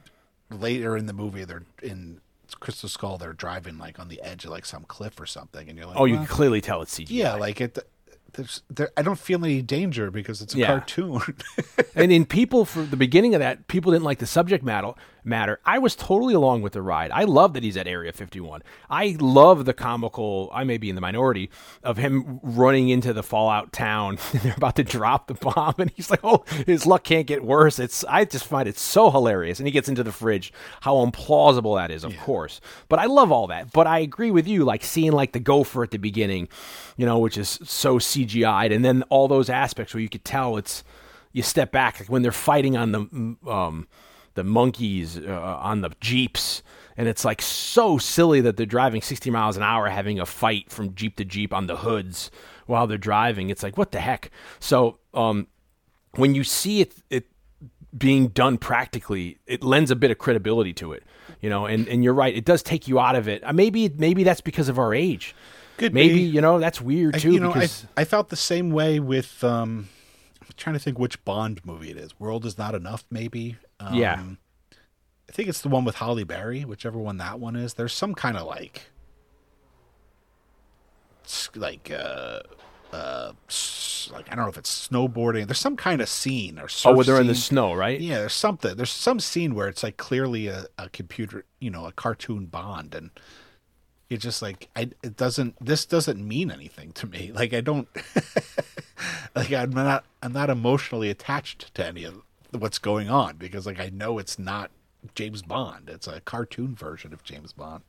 [0.51, 2.21] later in the movie, they're in
[2.59, 5.79] Crystal Skull, they're driving like on the edge of like some cliff or something, and
[5.79, 7.07] you're like, Oh, you well, can clearly tell it's CGI.
[7.11, 7.79] yeah, like it.
[8.33, 10.67] There's, there, I don't feel any danger because it's a Yeah.
[10.69, 11.21] cartoon.
[11.97, 14.93] and in people for the beginning of that, people didn't like the subject matter.
[15.25, 15.61] Matter.
[15.65, 17.11] I was totally along with the ride.
[17.11, 18.63] I love that he's at Area 51.
[18.89, 20.51] I love the comical.
[20.53, 21.51] I may be in the minority
[21.83, 24.19] of him running into the Fallout town.
[24.33, 27.45] and They're about to drop the bomb, and he's like, "Oh, his luck can't get
[27.45, 28.05] worse." It's.
[28.05, 29.59] I just find it so hilarious.
[29.59, 30.53] And he gets into the fridge.
[30.81, 32.61] How implausible that is, of course.
[32.89, 33.73] But I love all that.
[33.73, 34.65] But I agree with you.
[34.65, 36.49] Like seeing like the gopher at the beginning,
[36.97, 40.57] you know, which is so CGI'd, and then all those aspects where you could tell
[40.57, 40.83] it's
[41.33, 43.87] you step back like when they're fighting on the um,
[44.35, 46.63] the monkeys uh, on the jeeps.
[46.97, 50.71] And it's like so silly that they're driving 60 miles an hour having a fight
[50.71, 52.31] from jeep to jeep on the hoods
[52.67, 53.51] while they're driving.
[53.51, 54.31] It's like what the heck?
[54.59, 55.47] So um,
[56.17, 57.27] when you see it it
[57.97, 61.03] being done practically it lends a bit of credibility to it
[61.41, 61.67] you know?
[61.67, 63.43] And and you're right it does take you out of it.
[63.45, 65.35] Uh, maybe maybe that's because of our age.
[65.79, 66.21] Could maybe be.
[66.23, 69.01] you know that's weird I- too you know, because I I felt the same way
[69.01, 69.89] with um
[70.61, 72.19] trying to think which Bond movie it is.
[72.21, 73.57] World is not enough, maybe.
[73.81, 74.23] Um, Yeah.
[75.29, 77.75] I think it's the one with Halle Berry, whichever one that one is.
[77.75, 78.83] There's some kind of like
[81.55, 82.41] like uh
[82.93, 83.33] uh
[84.13, 85.47] like I don't know if it's snowboarding.
[85.47, 88.33] There's some kind of scene or oh where they're in the snow right Yeah, there's
[88.33, 88.77] something.
[88.77, 92.95] There's some scene where it's like clearly a, a computer, you know, a cartoon Bond,
[92.97, 93.11] and
[94.09, 94.91] it's just like I.
[95.05, 95.65] It doesn't.
[95.65, 97.31] This doesn't mean anything to me.
[97.33, 97.87] Like I don't.
[99.35, 100.05] like I'm not.
[100.23, 102.23] I'm not emotionally attached to any of
[102.53, 104.71] what's going on because like I know it's not
[105.15, 105.89] James Bond.
[105.89, 107.83] It's a cartoon version of James Bond,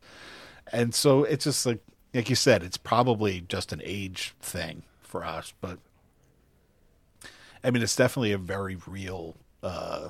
[0.72, 1.80] and so it's just like
[2.14, 2.64] like you said.
[2.64, 5.80] It's probably just an age thing for us, but.
[7.64, 10.10] I mean, it's definitely a very real, uh,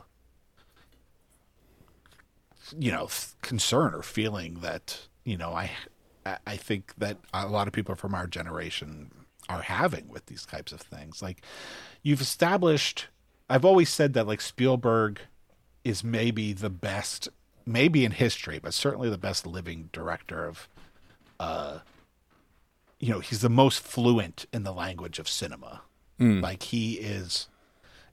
[2.78, 3.10] you know,
[3.42, 5.72] concern or feeling that you know I-
[6.46, 10.72] I think that a lot of people from our generation are having with these types
[10.72, 11.22] of things.
[11.22, 11.42] Like,
[12.04, 13.08] you've established.
[13.50, 15.20] I've always said that like Spielberg
[15.84, 17.28] is maybe the best,
[17.66, 20.68] maybe in history, but certainly the best living director of.
[21.40, 21.80] Uh,
[23.00, 25.82] you know, he's the most fluent in the language of cinema.
[26.42, 27.48] Like he is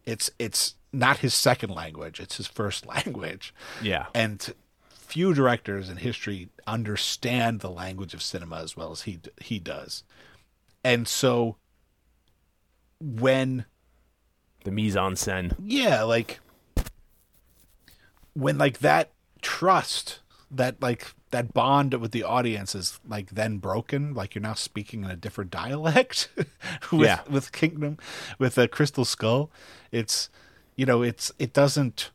[0.07, 3.55] it's it's not his second language, it's his first language.
[3.83, 4.55] yeah And
[4.91, 10.03] few directors in history understand the language of cinema as well as he he does.
[10.89, 11.57] And so
[12.99, 13.67] when
[14.65, 16.41] the mise en scène yeah, like
[18.35, 19.13] when like that
[19.43, 20.21] trust,
[20.51, 25.05] that like that bond with the audience is like then broken, like you're now speaking
[25.05, 26.31] in a different dialect
[26.91, 27.21] with Yeah.
[27.29, 27.99] with Kingdom,
[28.39, 29.51] with a Crystal Skull.
[29.93, 30.31] It's
[30.75, 32.11] you know, it's it doesn't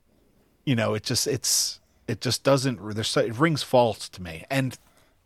[0.65, 4.45] you know, it just it's it just doesn't there's it rings false to me.
[4.49, 4.77] And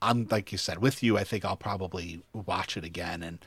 [0.01, 3.39] I'm like you said, with you I think I'll probably watch it again and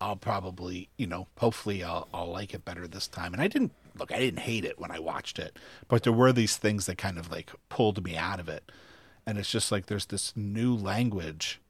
[0.00, 3.32] I'll probably, you know, hopefully I'll I'll like it better this time.
[3.32, 5.56] And I didn't look, I didn't hate it when I watched it,
[5.88, 8.70] but there were these things that kind of like pulled me out of it.
[9.26, 11.60] And it's just like there's this new language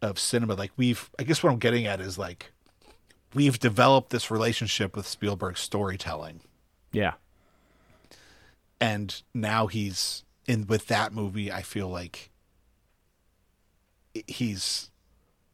[0.00, 0.54] of cinema.
[0.54, 2.52] Like we've, I guess what I'm getting at is like
[3.34, 6.40] we've developed this relationship with Spielberg's storytelling,
[6.92, 7.14] yeah
[8.80, 11.50] and now he's in with that movie.
[11.50, 12.27] I feel like
[14.26, 14.90] he's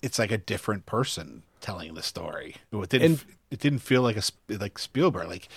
[0.03, 2.57] it's like a different person telling the story.
[2.73, 3.05] It didn't.
[3.05, 4.23] And- it didn't feel like a
[4.59, 5.29] like Spielberg.
[5.29, 5.49] Like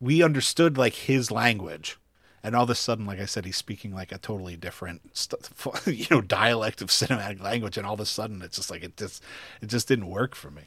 [0.00, 1.98] we understood like his language,
[2.42, 5.50] and all of a sudden, like I said, he's speaking like a totally different, st-
[5.86, 8.96] you know, dialect of cinematic language, and all of a sudden, it's just like it
[8.96, 9.22] just
[9.60, 10.62] it just didn't work for me.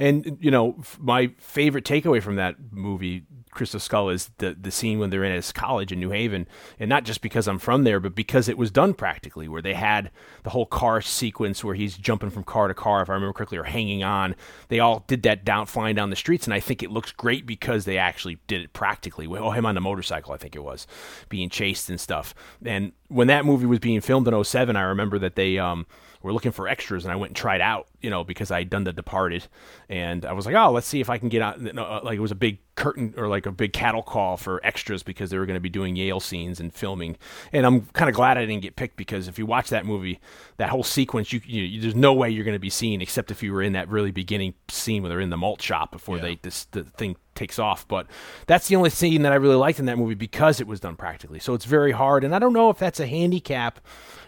[0.00, 3.22] And you know, f- my favorite takeaway from that movie,
[3.56, 6.46] Crystal Skull, is the the scene when they're in his college in New Haven,
[6.78, 9.74] and not just because I'm from there, but because it was done practically, where they
[9.74, 10.10] had
[10.44, 13.58] the whole car sequence where he's jumping from car to car, if I remember correctly,
[13.58, 14.36] or hanging on.
[14.68, 17.46] They all did that down, flying down the streets, and I think it looks great
[17.46, 19.26] because they actually did it practically.
[19.26, 20.86] Well, him on the motorcycle, I think it was,
[21.28, 22.34] being chased and stuff.
[22.64, 25.86] And when that movie was being filmed in 07, I remember that they um
[26.22, 28.70] were looking for extras, and I went and tried out, you know, because I had
[28.70, 29.48] done The Departed,
[29.88, 31.60] and I was like, oh, let's see if I can get out.
[31.60, 34.64] no, uh, Like it was a big curtain or like a big cattle call for
[34.64, 37.16] extras because they were going to be doing Yale scenes and filming,
[37.52, 40.20] and I'm kind of glad I didn't get picked because if you watch that movie,
[40.58, 43.42] that whole sequence, you, you there's no way you're going to be seen except if
[43.42, 46.38] you were in that really beginning scene where they're in the malt shop before they
[46.42, 47.88] this the thing takes off.
[47.88, 48.06] But
[48.46, 50.94] that's the only scene that I really liked in that movie because it was done
[50.94, 51.40] practically.
[51.40, 53.80] So it's very hard, and I don't know if that's a handicap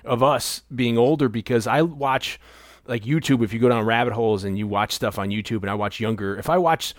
[0.04, 2.40] of us being older because I watch
[2.88, 3.44] like YouTube.
[3.44, 6.00] If you go down rabbit holes and you watch stuff on YouTube, and I watch
[6.00, 6.94] younger, if I watch.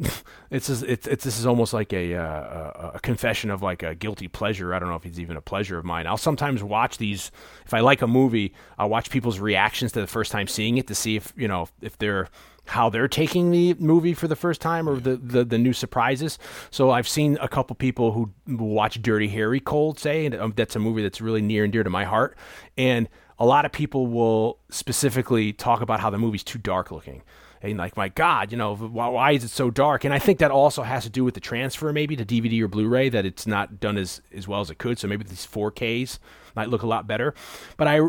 [0.50, 3.96] It's, it's it's this is almost like a, uh, a a confession of like a
[3.96, 4.72] guilty pleasure.
[4.72, 6.06] I don't know if it's even a pleasure of mine.
[6.06, 7.32] I'll sometimes watch these
[7.64, 8.54] if I like a movie.
[8.78, 11.68] I'll watch people's reactions to the first time seeing it to see if you know
[11.80, 12.28] if they're
[12.66, 16.38] how they're taking the movie for the first time or the, the, the new surprises.
[16.70, 20.74] So I've seen a couple people who watch Dirty Harry cold say, and um, that's
[20.74, 22.36] a movie that's really near and dear to my heart.
[22.78, 23.08] And
[23.38, 27.22] a lot of people will specifically talk about how the movie's too dark looking.
[27.62, 30.04] And like, my God, you know, why, why is it so dark?
[30.04, 32.68] And I think that also has to do with the transfer, maybe to DVD or
[32.68, 34.98] Blu-ray, that it's not done as as well as it could.
[34.98, 36.18] So maybe these 4Ks
[36.54, 37.34] might look a lot better.
[37.78, 38.00] But I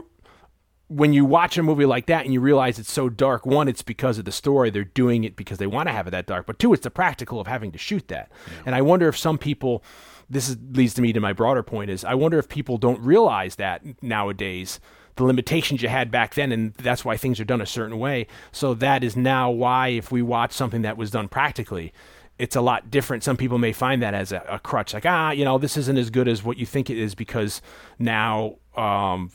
[0.88, 3.82] when you watch a movie like that and you realize it's so dark, one, it's
[3.82, 4.70] because of the story.
[4.70, 6.46] They're doing it because they want to have it that dark.
[6.46, 8.32] But two, it's the practical of having to shoot that.
[8.66, 9.84] And I wonder if some people,
[10.30, 13.02] this is, leads to me to my broader point is, I wonder if people don't
[13.02, 14.80] realize that nowadays,
[15.16, 18.28] the limitations you had back then, and that's why things are done a certain way.
[18.52, 21.94] So that is now why, if we watch something that was done practically,
[22.38, 23.24] it's a lot different.
[23.24, 25.98] Some people may find that as a, a crutch, like ah, you know, this isn't
[25.98, 27.62] as good as what you think it is because
[27.98, 29.32] now um,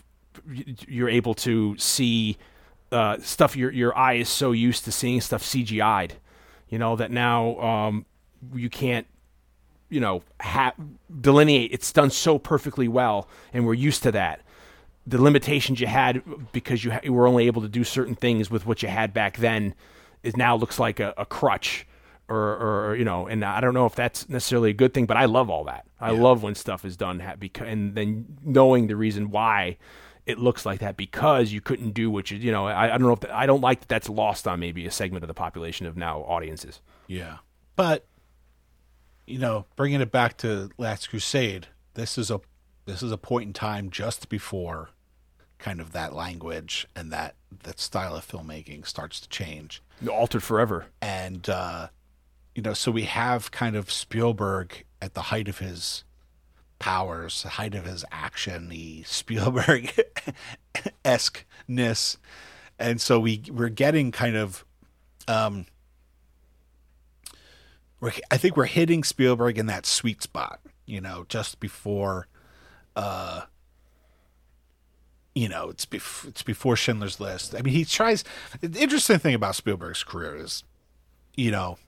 [0.87, 2.37] you're able to see
[2.93, 3.57] uh, stuff.
[3.57, 6.17] Your your eye is so used to seeing stuff CGI'd,
[6.69, 8.07] you know, that now um,
[8.55, 9.07] you can't,
[9.89, 10.75] you know, ha-
[11.21, 11.73] delineate.
[11.73, 14.43] It's done so perfectly well, and we're used to that.
[15.11, 16.23] The limitations you had
[16.53, 19.13] because you, ha- you were only able to do certain things with what you had
[19.13, 19.75] back then,
[20.23, 21.87] is now looks like a, a crutch.
[22.29, 25.17] Or, or you know, and I don't know if that's necessarily a good thing, but
[25.17, 25.85] I love all that.
[26.01, 29.79] I love when stuff is done, ha- because, and then knowing the reason why
[30.27, 32.69] it looks like that because you couldn't do what you, you know.
[32.69, 35.25] I, I don't know if I don't like that that's lost on maybe a segment
[35.25, 36.81] of the population of now audiences.
[37.09, 37.39] Yeah.
[37.75, 38.07] But
[39.27, 42.41] you know, bringing it back to Last Crusade, this is a
[42.85, 44.91] this is a point in time just before
[45.61, 49.83] kind of that language and that that style of filmmaking starts to change.
[50.09, 50.87] Altered forever.
[51.01, 51.89] And uh
[52.55, 56.05] you know, so we have kind of Spielberg at the height of his
[56.81, 59.93] powers, the height of his action, the Spielberg
[61.05, 62.19] esqueness.
[62.79, 64.65] And so we we're getting kind of
[65.29, 65.67] um
[68.01, 72.29] we're, I think we're hitting Spielberg in that sweet spot, you know, just before,
[72.97, 73.43] uh,
[75.35, 77.55] you know, it's bef- it's before Schindler's List.
[77.55, 78.25] I mean, he tries.
[78.61, 80.65] The interesting thing about Spielberg's career is,
[81.37, 81.79] you know,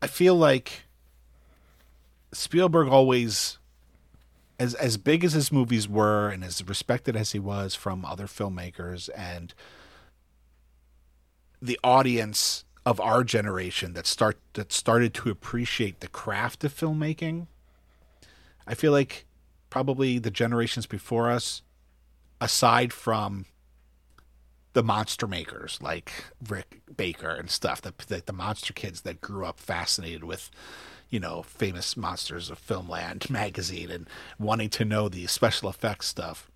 [0.00, 0.82] I feel like
[2.32, 3.58] Spielberg always,
[4.58, 8.26] as as big as his movies were, and as respected as he was from other
[8.26, 9.54] filmmakers, and
[11.60, 17.46] the audience of our generation that start that started to appreciate the craft of filmmaking.
[18.66, 19.26] I feel like
[19.70, 21.62] probably the generations before us,
[22.42, 23.46] aside from
[24.74, 26.12] the monster makers like
[26.48, 30.50] Rick Baker and stuff, the the, the monster kids that grew up fascinated with,
[31.10, 34.08] you know, famous monsters of Filmland magazine and
[34.38, 36.50] wanting to know the special effects stuff.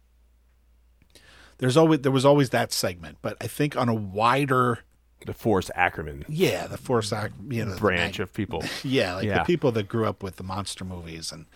[1.58, 4.80] There's always there was always that segment, but I think on a wider
[5.24, 8.62] The Forrest Ackerman yeah, the Force Act, you know, branch mag- of people.
[8.84, 9.38] yeah, like Yeah.
[9.38, 11.46] the people that grew up with the monster movies and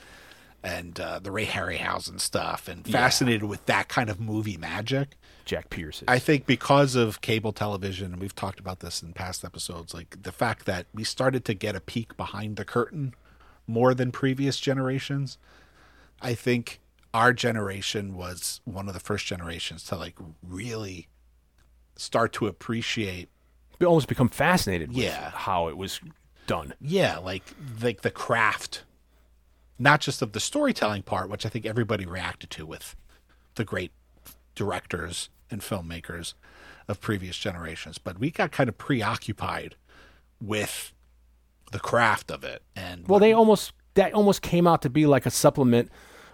[0.62, 5.16] and uh, the Ray Harryhausen stuff, and fascinated with that kind of movie magic.
[5.47, 5.99] Jack Pierce.
[5.99, 6.05] is.
[6.07, 10.23] I think because of cable television, and we've talked about this in past episodes, like
[10.23, 13.15] the fact that we started to get a peek behind the curtain
[13.66, 15.39] more than previous generations.
[16.20, 16.81] I think
[17.15, 20.15] our generation was one of the first generations to like
[20.47, 21.09] really
[21.97, 23.28] start to appreciate
[23.78, 25.31] Be- almost become fascinated with Yeah.
[25.31, 26.01] how it was
[26.47, 26.74] done.
[26.81, 27.43] yeah like
[27.82, 28.82] like the craft
[29.81, 32.94] not just of the storytelling part which i think everybody reacted to with
[33.55, 33.93] the great
[34.55, 36.35] directors and filmmakers
[36.89, 39.77] of previous generations, but we got kind of preoccupied
[40.40, 40.93] with
[41.73, 42.62] the craft of it.
[42.74, 45.90] And Well, they almost that almost came out to be like a supplement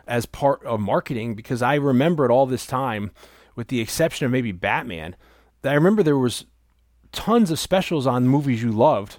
[0.07, 3.11] as part of marketing because I remember it all this time,
[3.55, 5.17] with the exception of maybe Batman.
[5.63, 6.47] That I remember there was
[7.13, 9.19] tons of specials on movies you loved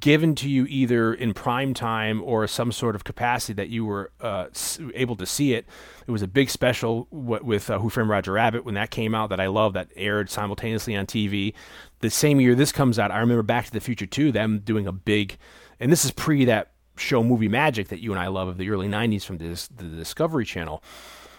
[0.00, 4.10] given to you either in prime time or some sort of capacity that you were
[4.20, 4.46] uh,
[4.94, 5.66] able to see it.
[6.06, 9.30] It was a big special with uh, Who Framed Roger Rabbit when that came out
[9.30, 11.54] that I love that aired simultaneously on TV.
[12.00, 14.86] The same year this comes out, I remember Back to the Future 2, them doing
[14.86, 15.36] a big,
[15.80, 18.70] and this is pre that show Movie Magic that you and I love of the
[18.70, 20.82] early 90s from this, the Discovery Channel.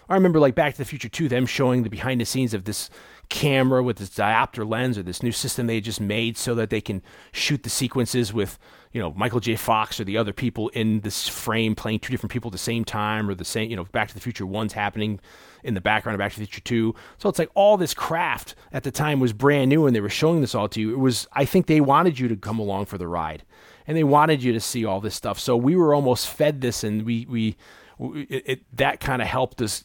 [0.08, 2.64] I remember like Back to the Future 2, them showing the behind the scenes of
[2.64, 2.88] this
[3.28, 6.80] camera with this diopter lens or this new system they just made so that they
[6.80, 7.02] can
[7.32, 8.58] shoot the sequences with,
[8.92, 9.56] you know, Michael J.
[9.56, 12.84] Fox or the other people in this frame playing two different people at the same
[12.84, 15.20] time or the same, you know, Back to the Future 1's happening
[15.62, 16.94] in the background of Back to the Future 2.
[17.18, 20.08] So it's like all this craft at the time was brand new and they were
[20.08, 20.92] showing this all to you.
[20.92, 23.44] It was, I think they wanted you to come along for the ride
[23.86, 25.38] and they wanted you to see all this stuff.
[25.38, 27.56] So we were almost fed this and we, we,
[28.00, 29.84] it, it that kind of helped us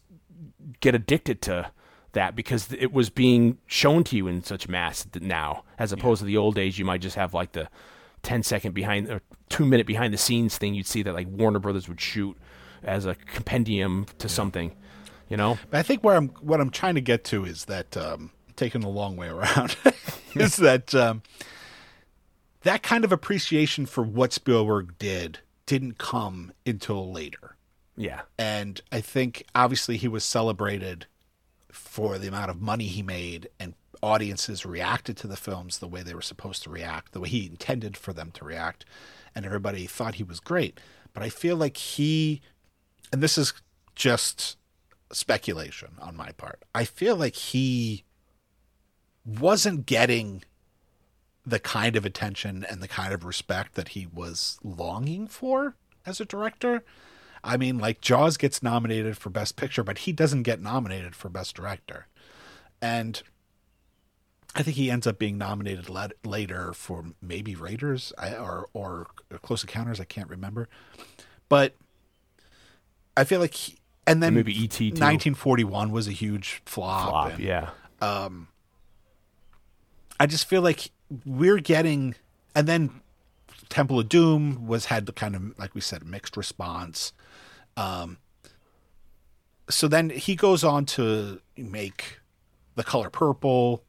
[0.80, 1.72] get addicted to
[2.14, 6.26] that because it was being shown to you in such mass now, as opposed to
[6.26, 6.80] the old days.
[6.80, 7.70] You might just have like the
[8.24, 10.74] 10 second behind or two minute behind the scenes thing.
[10.74, 12.38] You'd see that like Warner Brothers would shoot
[12.84, 14.76] as a compendium to something,
[15.30, 15.58] you know?
[15.70, 18.84] But I think where I'm what I'm trying to get to is that um, taking
[18.84, 19.76] a long way around
[20.36, 21.22] is that um,
[22.62, 27.58] that kind of appreciation for what Spielberg did didn't come until later.
[27.96, 28.22] Yeah.
[28.38, 31.06] And I think obviously he was celebrated
[31.74, 36.04] for the amount of money he made and audiences reacted to the films the way
[36.04, 38.86] they were supposed to react, the way he intended for them to react,
[39.34, 40.80] and everybody thought he was great.
[41.14, 42.42] But I feel like he
[43.12, 43.54] and this is
[43.96, 44.58] just
[45.12, 46.64] speculation on my part.
[46.74, 48.04] I feel like he
[49.24, 50.44] wasn't getting
[51.46, 55.76] the kind of attention and the kind of respect that he was longing for
[56.06, 56.84] as a director.
[57.44, 61.30] I mean, like Jaws gets nominated for Best Picture, but he doesn't get nominated for
[61.30, 62.08] Best Director.
[62.82, 63.22] And
[64.56, 69.08] I think he ends up being nominated lat- later for maybe Raiders or or
[69.42, 70.00] Close Encounters.
[70.00, 70.70] I can't remember,
[71.50, 71.76] but
[73.18, 73.76] I feel like he,
[74.08, 74.86] and then Maybe E.T.
[74.92, 77.10] 1941 was a huge flop.
[77.10, 77.70] Flop, and- yeah.
[78.02, 78.48] Um,
[80.20, 80.92] I just feel like
[81.26, 82.16] we're getting,
[82.56, 83.02] and then
[83.70, 87.12] Temple of Doom was had the kind of like we said mixed response.
[87.78, 88.18] Um,
[89.70, 92.20] so then he goes on to make
[92.76, 93.84] the color purple.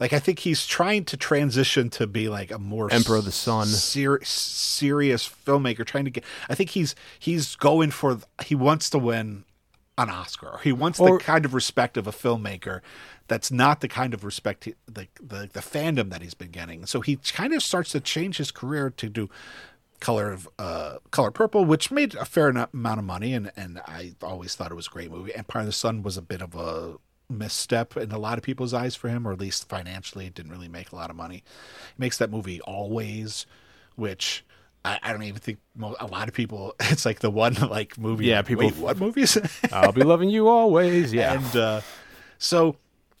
[0.00, 3.32] Like I think he's trying to transition to be like a more Emperor of the
[3.32, 3.66] Sun.
[3.66, 5.84] ser- serious filmmaker.
[5.84, 6.24] Trying to get.
[6.48, 8.18] I think he's he's going for.
[8.44, 9.44] He wants to win
[9.98, 10.60] an Oscar.
[10.62, 12.80] He wants Or- the kind of respect of a filmmaker
[13.26, 16.86] that's not the kind of respect he, the, the the fandom that he's been getting.
[16.86, 19.28] So he kind of starts to change his career to do
[20.00, 24.12] color of uh color purple which made a fair amount of money and and i
[24.22, 26.54] always thought it was a great movie empire of the sun was a bit of
[26.54, 26.94] a
[27.30, 30.50] misstep in a lot of people's eyes for him or at least financially it didn't
[30.52, 33.44] really make a lot of money he makes that movie always
[33.96, 34.44] which
[34.84, 36.74] I, I don't even think mo- a lot of people.
[36.80, 38.26] It's like the one like movie.
[38.26, 39.36] Yeah, people- Wait, what movies?
[39.72, 41.12] I'll be loving you always.
[41.12, 41.32] Yeah.
[41.34, 41.80] And uh,
[42.38, 42.76] so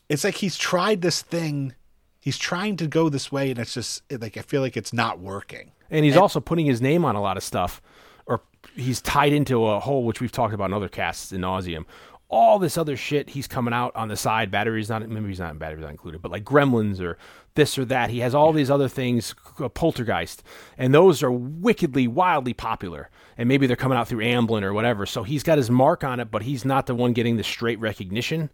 [0.08, 1.74] it's like he's tried this thing.
[2.20, 5.18] He's trying to go this way, and it's just like I feel like it's not
[5.18, 5.72] working.
[5.90, 7.80] And he's also putting his name on a lot of stuff,
[8.26, 8.42] or
[8.74, 11.84] he's tied into a whole, which we've talked about in other casts in nauseum.
[12.30, 14.50] All this other shit he's coming out on the side.
[14.50, 17.16] Batteries not, maybe he's not batteries not included, but like Gremlins or
[17.54, 18.10] this or that.
[18.10, 19.34] He has all these other things,
[19.72, 20.42] Poltergeist,
[20.76, 23.08] and those are wickedly, wildly popular.
[23.38, 25.06] And maybe they're coming out through Amblin or whatever.
[25.06, 27.80] So he's got his mark on it, but he's not the one getting the straight
[27.80, 28.50] recognition.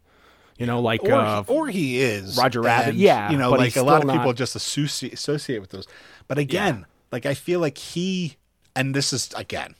[0.56, 3.74] You know, like Or, uh, or he is Roger Rabbit, and, yeah, You know, like
[3.74, 5.88] a lot of people not- just associate associate with those.
[6.28, 8.38] But again, like I feel like he,
[8.74, 9.76] and this is again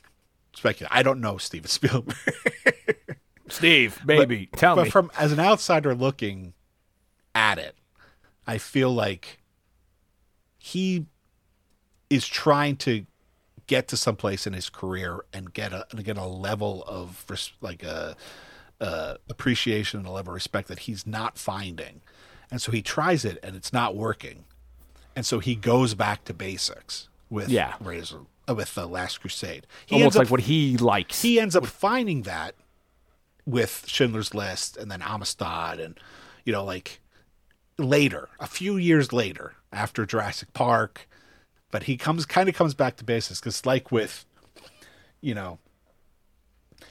[0.53, 0.89] speculate.
[0.95, 2.15] I don't know Steven Spielberg.
[3.49, 4.87] Steve, baby, tell but me.
[4.87, 6.53] But from as an outsider looking
[7.35, 7.75] at it,
[8.47, 9.39] I feel like
[10.57, 11.07] he
[12.09, 13.05] is trying to
[13.67, 17.25] get to some place in his career and get a and get a level of
[17.27, 18.15] res- like a
[18.79, 21.99] uh, appreciation and a level of respect that he's not finding,
[22.49, 24.45] and so he tries it and it's not working,
[25.17, 27.73] and so he goes back to basics with Yeah.
[27.79, 29.65] Razor, uh, with the Last Crusade.
[29.85, 31.21] He Almost ends up like what he likes.
[31.21, 32.55] he ends up finding that
[33.45, 35.99] with Schindler's List and then Amistad and
[36.43, 36.99] you know like
[37.77, 41.07] later, a few years later after Jurassic Park,
[41.71, 44.25] but he comes kind of comes back to basics cuz like with
[45.21, 45.59] you know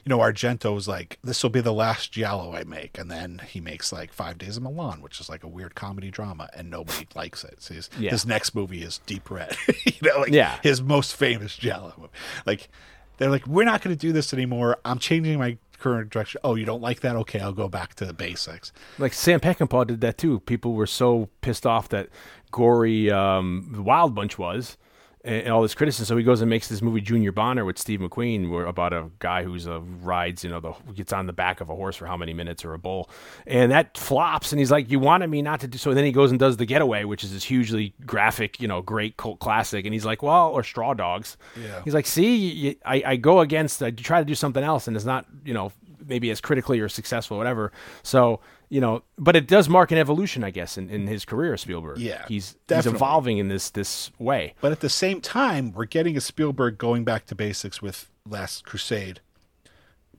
[0.04, 3.40] you know, Argento was like, "This will be the last giallo I make," and then
[3.48, 6.68] he makes like Five Days of Milan, which is like a weird comedy drama, and
[6.70, 7.62] nobody likes it.
[7.62, 8.10] So his, Yeah.
[8.10, 9.56] his next movie is Deep Red,
[9.86, 10.58] you know, like Yeah.
[10.62, 12.12] his most famous giallo movie.
[12.46, 12.68] Like
[13.16, 14.78] they're like, "We're not going to do this anymore.
[14.84, 17.16] I'm changing my current direction." Oh, you don't like that?
[17.16, 18.72] Okay, I'll go back to the basics.
[18.98, 20.40] Like Sam Peckinpah did that too.
[20.40, 22.08] People were so pissed off that
[22.52, 24.76] gory um, Wild Bunch was,
[25.24, 26.04] and, all this criticism.
[26.04, 29.10] So he goes and makes this movie Junior Bonner with Steve McQueen, where about a
[29.18, 32.06] guy who's uh, rides, you know, the gets on the back of a horse for
[32.06, 33.10] how many minutes or a bull,
[33.46, 34.52] and that flops.
[34.52, 36.38] And he's like, "You wanted me not to do so." And then he goes and
[36.38, 39.84] does The Getaway, which is this hugely graphic, you know, great cult classic.
[39.84, 41.36] And he's like, "Well," or Straw Dogs.
[41.60, 41.80] Yeah.
[41.84, 43.82] He's like, "See, I, I go against.
[43.82, 45.72] I try to do something else, and it's not, you know."
[46.06, 47.72] Maybe as critically or successful, whatever.
[48.02, 48.40] So
[48.74, 51.98] you know, but it does mark an evolution, I guess, in, in his career, Spielberg.
[51.98, 54.54] Yeah, he's he's evolving in this this way.
[54.60, 58.64] But at the same time, we're getting a Spielberg going back to basics with Last
[58.64, 59.20] Crusade.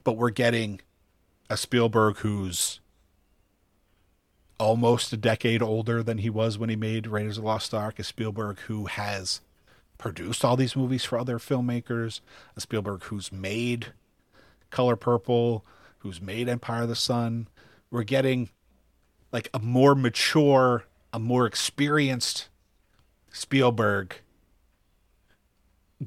[0.04, 0.80] But we're getting
[1.50, 2.80] a Spielberg who's
[4.58, 7.98] almost a decade older than he was when he made Raiders of the Lost Ark.
[7.98, 9.42] A Spielberg who has
[9.98, 12.20] produced all these movies for other filmmakers.
[12.56, 13.88] A Spielberg who's made
[14.70, 15.64] Color Purple,
[15.98, 17.48] who's made Empire of the Sun.
[17.90, 18.50] We're getting
[19.32, 22.48] like a more mature, a more experienced
[23.32, 24.16] Spielberg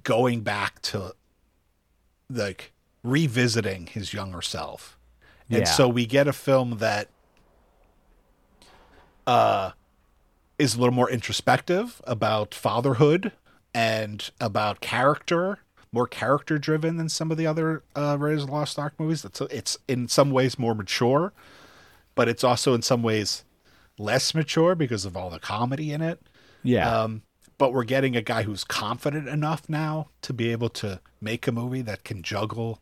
[0.03, 1.13] going back to
[2.29, 2.71] like
[3.03, 4.97] revisiting his younger self.
[5.49, 5.65] And Yeah.
[5.65, 7.09] so we get a film that
[9.25, 9.71] uh
[10.57, 13.31] is a little more introspective about fatherhood
[13.73, 15.59] and about character,
[15.91, 19.25] more character driven than some of the other uh Raiders of the Lost Ark movies.
[19.25, 21.33] It's it's in some ways more mature,
[22.15, 23.43] but it's also in some ways
[23.97, 26.21] less mature because of all the comedy in it.
[26.63, 27.23] Yeah, Um,
[27.57, 31.51] but we're getting a guy who's confident enough now to be able to make a
[31.51, 32.79] movie that can juggle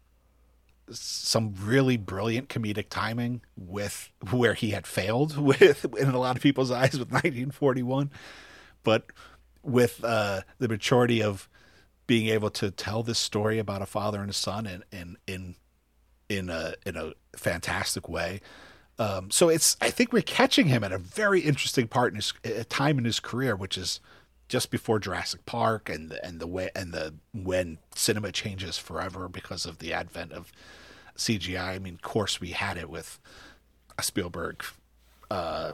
[0.90, 6.42] some really brilliant comedic timing with where he had failed with in a lot of
[6.42, 8.10] people's eyes with 1941
[8.84, 9.08] but
[9.64, 11.50] with uh, the maturity of
[12.08, 15.56] being able to tell this story about a father and a son in in in
[16.30, 18.42] in a in a fantastic way.
[19.00, 22.34] Um, so it's I think we're catching him at a very interesting part in his
[22.70, 24.00] time in his career, which is
[24.48, 29.66] just before Jurassic Park and and the way and the when cinema changes forever because
[29.66, 30.52] of the advent of
[31.16, 31.76] CGI.
[31.76, 33.20] I mean, of course, we had it with
[33.98, 34.64] a Spielberg
[35.30, 35.74] uh,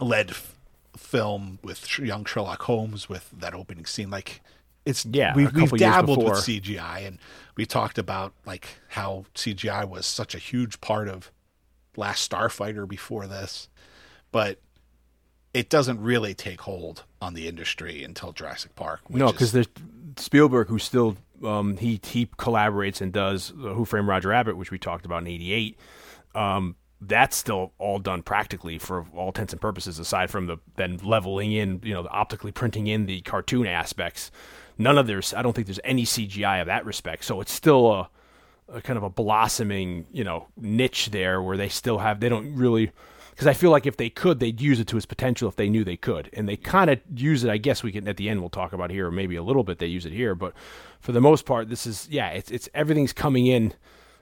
[0.00, 0.56] led f-
[0.96, 4.10] film with young Sherlock Holmes with that opening scene.
[4.10, 4.42] Like
[4.84, 6.34] it's Yeah, we've, we've dabbled with.
[6.34, 7.18] CGI and
[7.56, 11.30] we talked about like how CGI was such a huge part of
[11.96, 13.68] Last Starfighter before this,
[14.32, 14.58] but
[15.52, 19.00] it doesn't really take hold on the industry until Jurassic Park.
[19.06, 19.68] which no, because there's
[20.16, 24.70] Spielberg who still um, he he collaborates and does uh, Who Framed Roger Rabbit, which
[24.70, 25.78] we talked about in '88.
[26.34, 26.76] Um,
[27.08, 31.52] that's still all done practically for all intents and purposes, aside from the then leveling
[31.52, 34.30] in, you know, the optically printing in the cartoon aspects.
[34.78, 37.24] None of there's, I don't think there's any CGI of that respect.
[37.24, 38.10] So it's still a,
[38.68, 42.54] a kind of a blossoming, you know, niche there where they still have, they don't
[42.54, 42.90] really,
[43.30, 45.68] because I feel like if they could, they'd use it to its potential if they
[45.68, 46.30] knew they could.
[46.32, 48.72] And they kind of use it, I guess we can, at the end, we'll talk
[48.72, 50.34] about here, or maybe a little bit they use it here.
[50.34, 50.54] But
[51.00, 53.74] for the most part, this is, yeah, it's, it's everything's coming in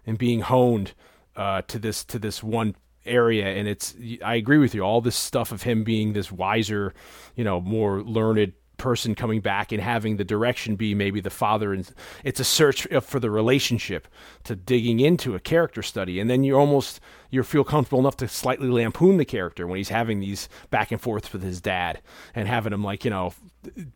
[0.06, 0.92] and being honed
[1.36, 3.46] uh, to this to this one area.
[3.46, 3.94] And it's
[4.24, 6.94] I agree with you all this stuff of him being this wiser
[7.34, 8.52] you know more learned
[8.82, 11.72] person coming back and having the direction be maybe the father.
[11.72, 11.88] And
[12.24, 14.08] it's a search for the relationship
[14.42, 16.18] to digging into a character study.
[16.18, 17.00] And then you're almost
[17.32, 21.00] you feel comfortable enough to slightly lampoon the character when he's having these back and
[21.00, 22.00] forths with his dad
[22.34, 23.32] and having him like you know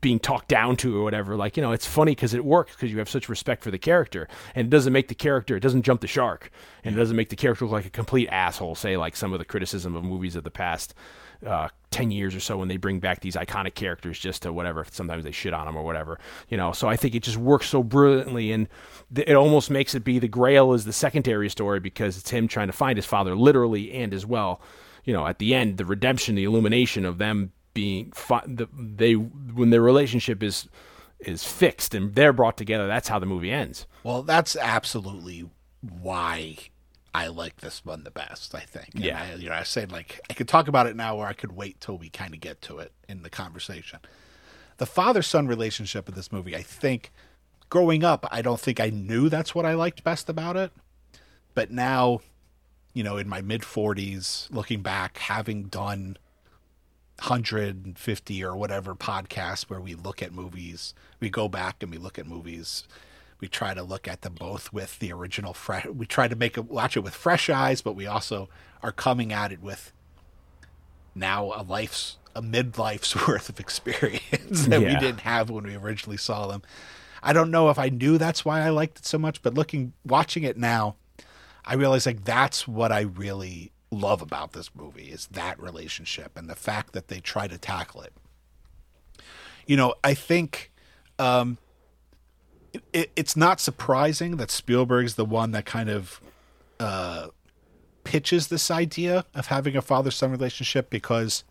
[0.00, 1.36] being talked down to or whatever.
[1.36, 3.78] Like you know it's funny because it works because you have such respect for the
[3.78, 4.26] character.
[4.54, 6.50] And it doesn't make the character it doesn't jump the shark.
[6.82, 9.38] And it doesn't make the character look like a complete asshole say like some of
[9.38, 10.94] the criticism of movies of the past
[11.44, 14.86] uh, 10 years or so when they bring back these iconic characters just to whatever
[14.90, 16.18] sometimes they shit on them or whatever
[16.48, 16.72] you know?
[16.72, 18.68] So i think it just works so brilliantly and
[19.14, 22.48] th- it almost makes it be the grail is the secondary story because it's him
[22.48, 24.60] trying to find his father literally and as well
[25.04, 29.12] you know at the end the redemption the illumination of them being fi- the, they
[29.12, 30.66] when their relationship is
[31.20, 33.86] is fixed and they're brought together that's how the movie ends.
[34.02, 35.48] Well, that's absolutely
[35.80, 36.56] why
[37.16, 38.54] I like this one the best.
[38.54, 38.94] I think.
[38.94, 39.22] And Yeah.
[39.22, 41.52] I, you know, I said like I could talk about it now, or I could
[41.52, 44.00] wait till we kind of get to it in the conversation.
[44.76, 47.10] The father-son relationship in this movie, I think,
[47.70, 50.70] growing up, I don't think I knew that's what I liked best about it,
[51.54, 52.20] but now,
[52.92, 56.18] you know, in my mid forties, looking back, having done
[57.20, 62.18] 150 or whatever podcasts where we look at movies, we go back and we look
[62.18, 62.84] at movies
[63.40, 65.86] we try to look at them both with the original fresh.
[65.86, 68.48] We try to make it watch it with fresh eyes, but we also
[68.82, 69.92] are coming at it with
[71.14, 76.18] now a life's a midlife's worth of experience that we didn't have when we originally
[76.18, 76.62] saw them.
[77.22, 79.92] I don't know if I knew that's why I liked it so much, but looking
[80.04, 80.96] watching it now,
[81.64, 86.48] I realize like that's what I really love about this movie is that relationship and
[86.48, 88.12] the fact that they try to tackle it.
[89.66, 90.72] You know, I think
[91.18, 91.58] um,
[92.92, 96.20] it, it's not surprising that Spielberg's the one that kind of
[96.80, 97.28] uh,
[98.04, 101.44] pitches this idea of having a father son relationship because,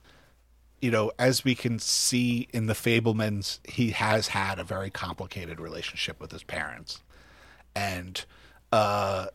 [0.81, 5.59] you know, as we can see in the Fabelmans, he has had a very complicated
[5.59, 7.01] relationship with his parents.
[7.75, 8.23] And,
[8.71, 9.27] uh,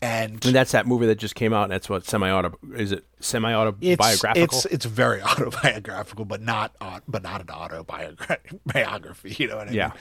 [0.00, 1.64] and And that's that movie that just came out.
[1.64, 4.58] And that's what semi auto is it semi autobiographical?
[4.58, 6.74] It's it's very autobiographical, but not
[7.06, 9.36] but not an autobiography.
[9.38, 9.88] You know what I Yeah.
[9.88, 9.98] mean?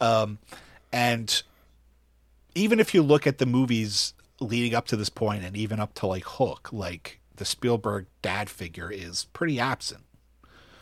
[0.00, 1.42] And
[2.54, 5.94] even if you look at the movies leading up to this point, and even up
[5.94, 10.04] to like Hook, like the Spielberg dad figure is pretty absent.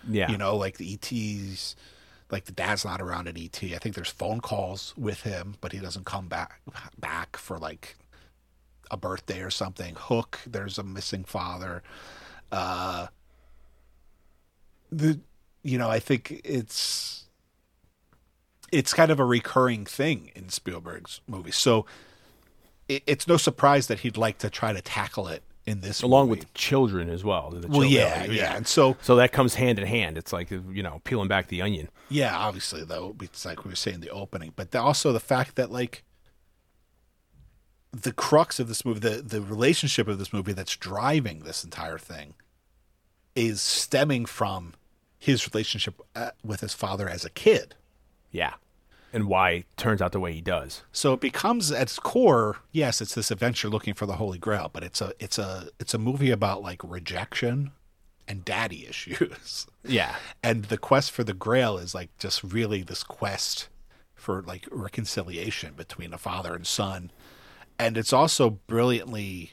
[0.08, 0.30] yeah.
[0.30, 1.76] You know, like the ET's,
[2.30, 3.62] like the dad's not around at ET.
[3.62, 6.60] I think there's phone calls with him, but he doesn't come back
[6.98, 7.96] back for like
[8.90, 9.94] a birthday or something.
[9.98, 11.82] Hook, there's a missing father.
[12.52, 13.08] Uh,
[14.90, 15.20] the
[15.62, 17.23] you know, I think it's
[18.74, 21.56] it's kind of a recurring thing in Spielberg's movies.
[21.56, 21.86] So
[22.88, 26.28] it, it's no surprise that he'd like to try to tackle it in this along
[26.28, 26.40] movie.
[26.40, 27.50] with children as well.
[27.52, 30.18] well, children, yeah, yeah, and so So that comes hand in hand.
[30.18, 31.88] It's like you know peeling back the onion.
[32.10, 35.54] Yeah, obviously though, it's like we were saying the opening, but the, also the fact
[35.56, 36.02] that like
[37.92, 41.98] the crux of this movie, the the relationship of this movie that's driving this entire
[41.98, 42.34] thing,
[43.34, 44.74] is stemming from
[45.16, 47.74] his relationship uh, with his father as a kid.
[48.30, 48.54] Yeah,
[49.14, 50.82] and why it turns out the way he does.
[50.92, 54.70] So it becomes at its core, yes, it's this adventure looking for the Holy Grail,
[54.72, 57.70] but it's a it's a it's a movie about like rejection
[58.28, 59.66] and daddy issues.
[59.86, 63.68] Yeah, and the quest for the grail is like just really this quest
[64.14, 67.10] for like reconciliation between a father and son
[67.78, 69.52] and it's also brilliantly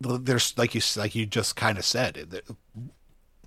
[0.00, 2.42] there's like you like you just kind of said the,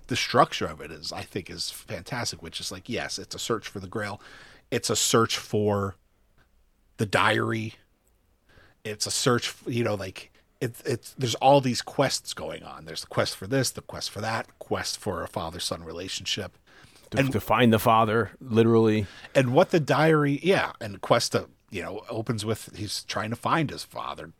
[0.06, 3.38] the structure of it is i think is fantastic which is like yes it's a
[3.38, 4.20] search for the grail
[4.74, 5.94] it's a search for
[6.96, 7.74] the diary.
[8.82, 12.84] It's a search f- you know like it's it's there's all these quests going on.
[12.84, 16.58] There's the quest for this the quest for that quest for a father son relationship.
[17.10, 19.06] To, to find the father, literally.
[19.36, 23.36] and what the diary yeah and quest to you know opens with he's trying to
[23.36, 24.32] find his father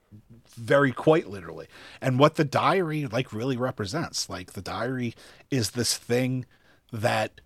[0.57, 1.69] very quite literally.
[2.01, 5.15] And what the diary like really represents like the diary
[5.51, 6.47] is this thing
[6.93, 7.41] that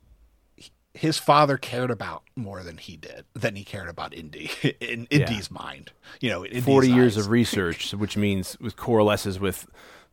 [0.99, 4.51] his father cared about more than he did than he cared about indy
[4.81, 9.66] in indy's mind you know Indy's Forty years of research, which means with coalesces with,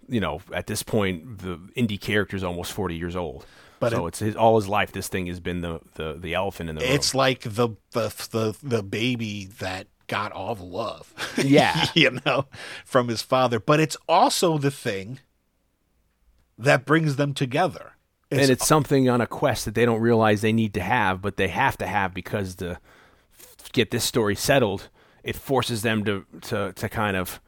[0.07, 3.45] you know, at this point the Indy character is almost forty years old.
[3.79, 4.91] But so it- it's his, all his life.
[4.91, 6.91] This thing has been the the, the elephant in the room.
[6.93, 11.11] it's like the the the the baby that got all the love.
[11.43, 11.87] Yeah.
[11.95, 12.45] you know,
[12.85, 15.19] from his father, but it's also the thing
[16.57, 17.93] that brings them together.
[18.31, 21.37] And it's something on a quest that they don't realize they need to have, but
[21.37, 22.79] they have to have because to
[23.73, 24.89] get this story settled,
[25.23, 27.39] it forces them to to to kind of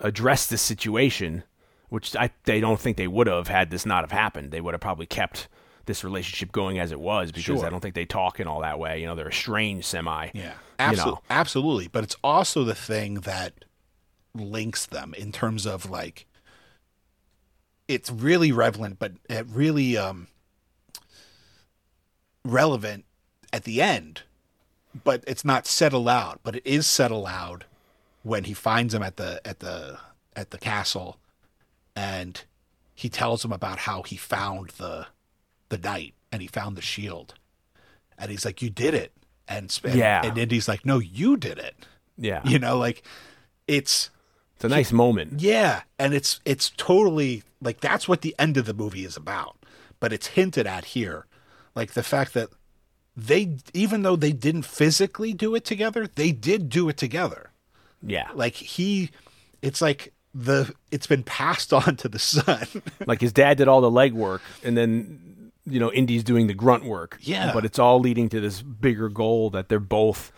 [0.00, 1.42] address this situation,
[1.88, 4.50] which I they don't think they would have had this not have happened.
[4.50, 5.48] They would have probably kept
[5.86, 7.66] this relationship going as it was because Sure.
[7.66, 9.00] I don't think they talk in all that way.
[9.00, 10.28] You know, they're estranged semi.
[10.34, 11.20] yeah, you absolutely, know.
[11.30, 11.88] absolutely.
[11.88, 13.64] But it's also the thing that
[14.34, 16.26] links them in terms of like
[17.88, 20.28] it's really relevant, but it really um
[22.44, 23.04] relevant
[23.52, 24.22] at the end.
[25.04, 26.38] But it's not said aloud.
[26.42, 27.64] But it is said aloud
[28.22, 29.98] when he finds him at the at the
[30.34, 31.18] at the castle,
[31.94, 32.42] and
[32.94, 35.06] he tells him about how he found the
[35.68, 37.34] the knight and he found the shield,
[38.18, 39.12] and he's like, "You did it,"
[39.46, 40.22] and Sp- Yeah.
[40.24, 41.76] and Indy's like, "No, you did it."
[42.20, 43.02] Yeah, You know, like
[43.68, 44.10] it's
[44.58, 45.40] it's a nice moment.
[45.40, 49.56] yeah, and it's it's totally like that's what the end of the movie is about.
[50.00, 51.26] But it's hinted at here,
[51.76, 52.48] like the fact that
[53.16, 57.50] they even though they didn't physically do it together, they did do it together.
[58.02, 59.10] Yeah, Like he,
[59.62, 62.66] it's like the it's been passed on to the son.
[63.06, 66.84] like his dad did all the legwork, and then you know Indy's doing the grunt
[66.84, 67.16] work.
[67.20, 67.52] Yeah.
[67.52, 70.32] but it's all leading to this bigger goal that they're both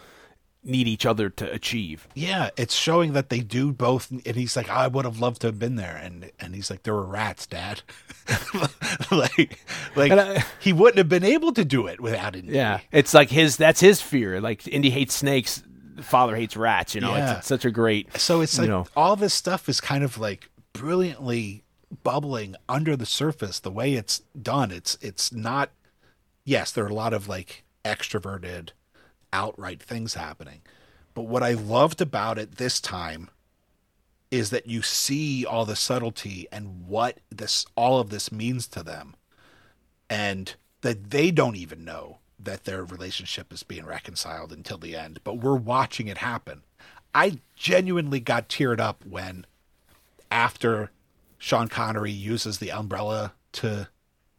[0.62, 2.06] need each other to achieve.
[2.14, 4.10] yeah, it's showing that they do both.
[4.10, 6.82] And he's like, I would have loved to have been there, and and he's like,
[6.82, 7.82] there were rats, Dad.
[9.10, 9.58] like
[9.96, 12.52] like I- he wouldn't have been able to do it without Indy.
[12.54, 13.56] Yeah, it's like his.
[13.56, 14.40] That's his fear.
[14.40, 15.62] Like Indy hates snakes.
[16.02, 16.94] Father hates rats.
[16.94, 17.30] You know, Yeah.
[17.30, 18.16] it's, it's such a great.
[18.18, 21.62] So it's you like know, all this stuff is kind of like brilliantly
[22.02, 23.60] bubbling under the surface.
[23.60, 25.70] The way it's done, it's it's not.
[26.44, 28.70] Yes, there are a lot of like extroverted,
[29.32, 30.60] outright things happening,
[31.14, 33.30] but what I loved about it this time
[34.30, 38.82] is that you see all the subtlety and what this all of this means to
[38.82, 39.14] them,
[40.08, 45.20] and that they don't even know that their relationship is being reconciled until the end.
[45.24, 46.62] But we're watching it happen.
[47.14, 49.46] I genuinely got teared up when,
[50.30, 50.90] after
[51.38, 53.88] Sean Connery uses the umbrella to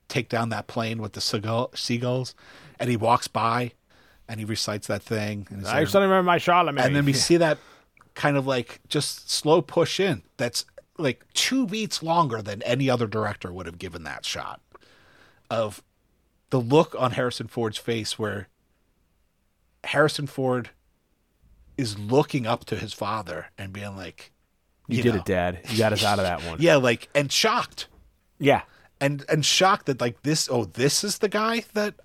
[0.08, 2.34] take down that plane with the seagull, seagulls,
[2.80, 3.74] and he walks by
[4.32, 5.46] and he recites that thing.
[5.50, 6.86] And, he's I like- still remember my Charlemagne.
[6.86, 7.58] and then we see that
[8.16, 10.24] kind of like just slow push in.
[10.38, 10.66] That's
[10.98, 14.62] like two beats longer than any other director would have given that shot
[15.50, 15.84] of
[16.50, 18.48] the look on Harrison Ford's face where
[19.84, 20.70] Harrison Ford
[21.78, 24.32] is looking up to his father and being like,
[24.88, 25.20] you, you did know.
[25.22, 25.60] it, Dad.
[25.70, 26.62] You got us out of that one.
[26.62, 27.88] yeah, like, and shocked
[28.40, 28.62] yeah.
[29.00, 31.96] and and shocked that like this oh this is the guy that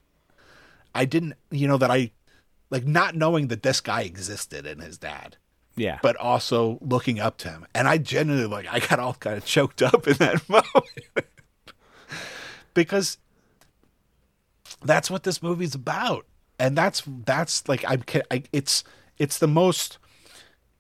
[0.94, 2.12] I didn't you know that I
[2.70, 5.36] like not knowing that this guy existed and his dad
[5.76, 5.98] Yeah.
[6.02, 7.66] but also looking up to him.
[7.74, 11.26] And I genuinely like I got all kind of choked up in that moment
[12.74, 13.18] because
[14.84, 16.26] that's what this movie's about,
[16.59, 18.84] and that's that's like I'm I, it's
[19.18, 19.98] it's the most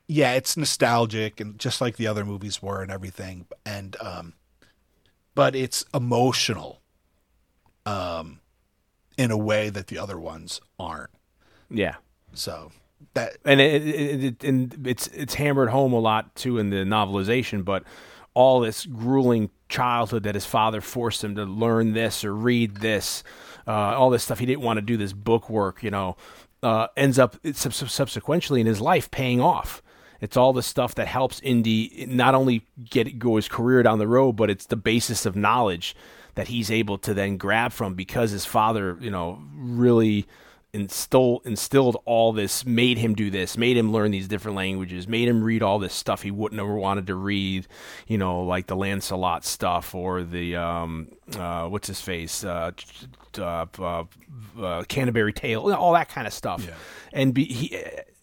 [0.08, 4.34] yeah it's nostalgic and just like the other movies were and everything and um
[5.34, 6.80] but it's emotional
[7.86, 8.38] um
[9.18, 11.10] in a way that the other ones aren't
[11.70, 11.96] yeah.
[12.34, 12.70] so
[13.14, 16.76] that and it, it, it, and it's it's hammered home a lot too in the
[16.76, 17.82] novelization, but
[18.34, 23.24] all this grueling childhood that his father forced him to learn this or read this,
[23.66, 26.16] uh, all this stuff he didn't want to do this book work, you know,
[26.62, 29.82] uh, ends up it's sub- sub- subsequently in his life paying off.
[30.20, 34.08] It's all the stuff that helps Indy not only get go his career down the
[34.08, 35.96] road, but it's the basis of knowledge
[36.34, 40.26] that he's able to then grab from because his father, you know, really
[40.76, 45.26] instilled instilled all this, made him do this, made him learn these different languages, made
[45.26, 47.66] him read all this stuff he wouldn't have wanted to read,
[48.06, 52.70] you know, like the Lancelot stuff or the um, uh, what's his face, uh,
[53.38, 54.04] uh, uh,
[54.60, 56.68] uh, Canterbury Tale, all that kind of stuff,
[57.12, 57.78] and be, he.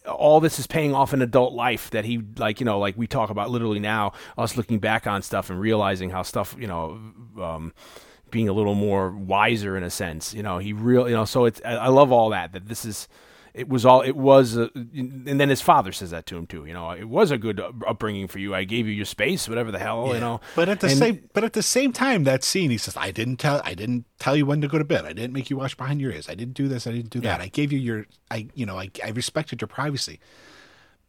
[0.06, 3.08] All this is paying off in adult life that he like you know like we
[3.08, 7.00] talk about literally now us looking back on stuff and realizing how stuff you know
[7.42, 7.72] um,
[8.34, 10.34] being a little more wiser in a sense.
[10.34, 12.84] You know, he real, you know, so it's, I I love all that, that this
[12.84, 13.08] is,
[13.54, 16.74] it was all, it was, and then his father says that to him too, you
[16.74, 18.56] know, it was a good upbringing for you.
[18.56, 20.42] I gave you your space, whatever the hell, you know.
[20.56, 23.12] But at the And- same but at the same time, that scene, he says, "I
[23.12, 25.06] didn't tell I didn't tell you when to go to bed.
[25.06, 26.28] I didn't make you wash behind your ears.
[26.28, 26.88] I didn't do this.
[26.88, 27.38] I didn't do that.
[27.40, 27.46] Yeah.
[27.46, 30.20] I gave you your I you know I I respected your privacy."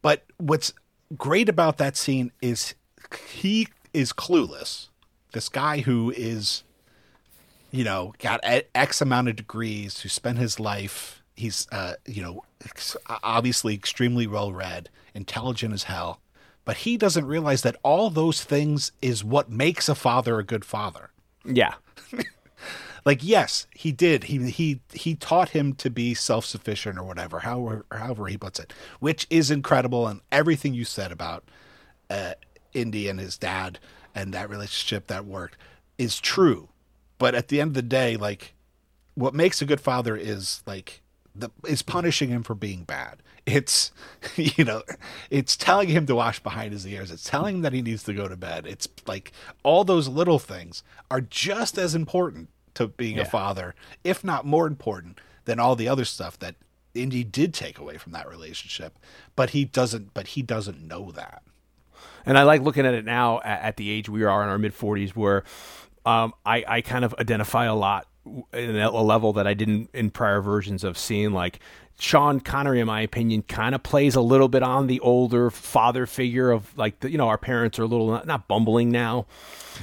[0.03, 0.75] But what's
[1.17, 2.75] great about that scene is
[3.29, 4.89] he is clueless.
[5.33, 6.63] This guy who is,
[7.75, 8.41] you know, got
[8.75, 11.23] X amount of degrees, who spent his life.
[11.35, 16.21] He's, uh, you know, ex- obviously extremely well read, intelligent as hell,
[16.65, 20.65] but he doesn't realize that all those things is what makes a father a good
[20.65, 21.11] father.
[21.45, 21.75] yeah.
[23.07, 24.25] Like, yes, he did.
[24.25, 28.59] He he he taught him to be self sufficient or whatever, however however he puts
[28.59, 30.07] it, which is incredible.
[30.07, 31.45] And everything you said about
[32.09, 32.33] uh,
[32.73, 33.79] Indy and his dad
[34.15, 35.59] and that relationship that worked
[35.99, 36.71] is true.
[37.19, 38.55] But at the end of the day, like,
[39.15, 41.03] what makes a good father is like
[41.35, 43.23] the is punishing him for being bad.
[43.47, 43.93] It's
[44.37, 44.83] you know,
[45.31, 47.11] it's telling him to wash behind his ears.
[47.11, 48.67] It's telling him that he needs to go to bed.
[48.67, 49.33] It's like
[49.63, 54.67] all those little things are just as important to being a father, if not more
[54.67, 56.57] important than all the other stuff that
[56.93, 58.99] Indy did take away from that relationship.
[59.37, 61.43] But he doesn't but he doesn't know that.
[62.27, 64.59] And I like looking at it now at, at the age we are in our
[64.59, 65.45] mid 40s, where
[66.05, 68.07] um, I, I kind of identify a lot
[68.53, 71.33] in a level that I didn't in prior versions of seeing.
[71.33, 71.61] Like
[71.99, 76.07] Sean Connery, in my opinion, kind of plays a little bit on the older father
[76.07, 79.27] figure of like, the, you know, our parents are a little not, not bumbling now.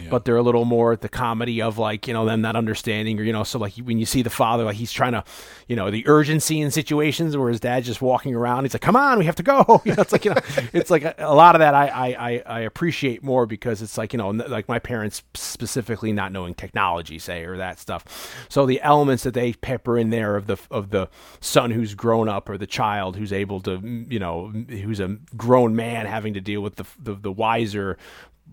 [0.09, 3.19] But they're a little more at the comedy of like you know them not understanding
[3.19, 5.23] or you know so like when you see the father like he's trying to
[5.67, 8.95] you know the urgency in situations where his dad's just walking around he's like come
[8.95, 9.81] on we have to go.
[9.91, 10.41] You know it's like you know
[10.73, 13.97] it's like a, a lot of that I, I I I appreciate more because it's
[13.97, 18.45] like you know like my parents specifically not knowing technology say or that stuff.
[18.49, 21.09] So the elements that they pepper in there of the of the
[21.39, 25.75] son who's grown up or the child who's able to you know who's a grown
[25.75, 27.97] man having to deal with the the, the wiser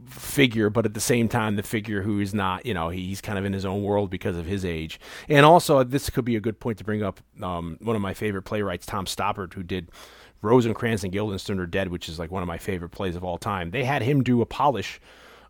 [0.07, 3.39] figure, but at the same time, the figure who is not, you know, he's kind
[3.39, 5.01] of in his own world because of his age.
[5.29, 8.15] And also, this could be a good point to bring up um, one of my
[8.15, 9.91] favorite playwrights, Tom Stoppard, who did
[10.43, 13.39] Rosencrantz and Guildenstern are Dead, which is like one of my favorite plays of all
[13.39, 13.71] time.
[13.71, 15.01] They had him do a polish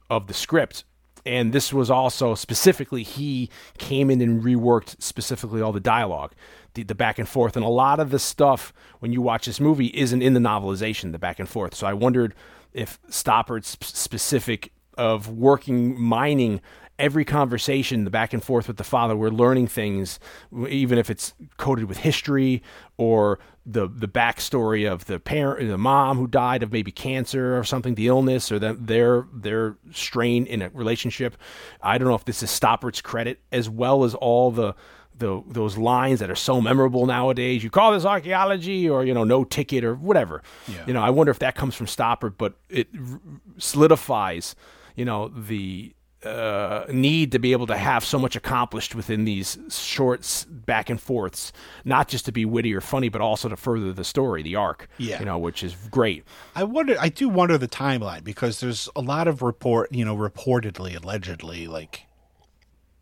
[0.09, 0.85] of the script.
[1.27, 6.33] And this was also specifically, he came in and reworked specifically all the dialogue,
[6.73, 7.55] the, the back and forth.
[7.55, 11.13] And a lot of the stuff, when you watch this movie, isn't in the novelization,
[11.13, 11.75] the back and forth.
[11.75, 12.35] So I wondered
[12.79, 16.61] if Stoppard's specific of working mining
[16.97, 20.21] every conversation, the back and forth with the father, we're learning things,
[20.69, 22.63] even if it's coded with history
[22.97, 27.65] or the the backstory of the parent, the mom who died of maybe cancer or
[27.65, 31.37] something, the illness or the, their their strain in a relationship.
[31.83, 34.75] I don't know if this is Stoppard's credit as well as all the
[35.19, 37.63] the those lines that are so memorable nowadays.
[37.63, 40.43] You call this archaeology, or you know, no ticket, or whatever.
[40.67, 40.85] Yeah.
[40.87, 43.21] You know, I wonder if that comes from Stoppard, but it r-
[43.59, 44.55] solidifies,
[44.97, 49.57] you know, the uh, need to be able to have so much accomplished within these
[49.71, 51.53] shorts back and forths,
[51.85, 54.89] not just to be witty or funny, but also to further the story, the arc.
[54.99, 55.21] Yeah.
[55.21, 56.25] you know, which is great.
[56.57, 56.97] I wonder.
[56.99, 59.93] I do wonder the timeline because there's a lot of report.
[59.93, 62.07] You know, reportedly, allegedly, like,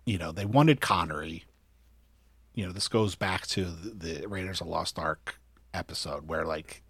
[0.05, 1.45] you know, they wanted Connery.
[2.57, 5.39] You know, this goes back to the, the Raiders of Lost Ark
[5.75, 6.83] episode where, like,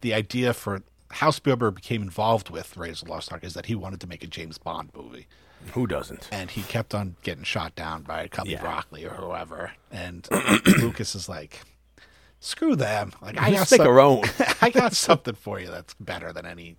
[0.00, 3.66] the idea for how Spielberg became involved with Raiders of the Lost Ark is that
[3.66, 5.26] he wanted to make a James Bond movie,
[5.72, 6.28] Who doesn't?
[6.30, 8.60] and he kept on getting shot down by Cubby Yeah.
[8.60, 9.72] Broccoli or whoever.
[9.90, 10.28] And
[10.80, 11.60] Lucas is like,
[12.40, 13.12] "Screw them!
[13.20, 14.22] Like, I got some- our own.
[14.62, 16.76] I got something for you that's better than any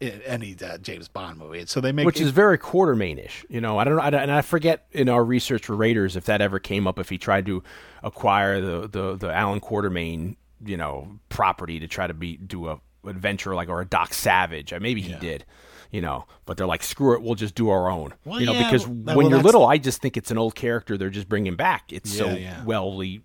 [0.00, 1.60] any uh, James Bond movie.
[1.60, 3.44] And so they make which it- is very Quatermainish.
[3.48, 6.24] You know, I don't know, I and I forget in our research for Raiders if
[6.26, 7.62] that ever came up if he tried to
[8.02, 12.80] acquire the the, the Allan Quatermain you know property to try to be do a
[13.06, 14.72] adventure like or a Doc Savage.
[14.72, 15.44] Uh, Maybe he did.
[15.90, 18.12] You know, but they're like, screw it, we'll just do our own.
[18.26, 20.30] Well, you know, yeah, because well, when well, you're that's- little, I just think it's
[20.30, 21.94] an old character they're just bringing back.
[21.94, 22.64] It's so Yeah, yeah.
[22.64, 23.22] wellly,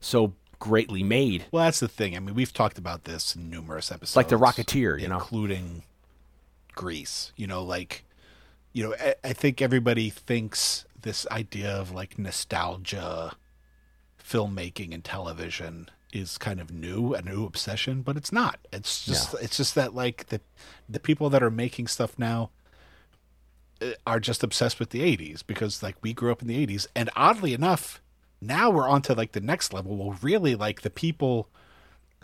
[0.00, 0.34] so
[0.64, 1.44] greatly made.
[1.52, 2.16] well, that's the thing.
[2.16, 5.16] I mean, we've talked about this in numerous episodes, like the Rocketeer, you know?
[5.16, 5.82] including
[6.74, 7.32] Grease.
[7.36, 8.04] You know, like
[8.72, 13.32] you know, I, I think everybody thinks this idea of like nostalgia
[14.18, 18.58] filmmaking and television is kind of new, a new obsession, but it's not.
[18.72, 20.40] It's just it's just that like the
[20.88, 22.48] the people that are making stuff now
[23.82, 26.86] uh, are just obsessed with the 80s because like we grew up in the 80s
[26.96, 28.00] and oddly enough
[28.46, 31.48] now we're on to like the next level well really like the people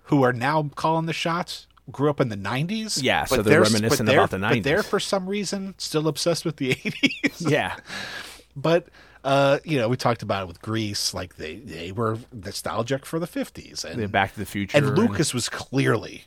[0.05, 3.63] who are now calling the shots grew up in the 90s Yeah, so but they're
[3.63, 7.77] reminiscent they're- about the but they're for some reason still obsessed with the 80s Yeah.
[8.55, 8.87] but
[9.25, 13.19] uh you know we talked about it with Grease like they they were nostalgic for
[13.19, 14.79] the 50s and Back to the Future.
[14.79, 16.25] and Lucas was clearly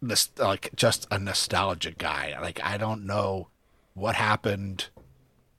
[0.00, 2.36] nos- like just a nostalgic guy.
[2.40, 3.48] Like I don't know
[3.94, 4.88] what happened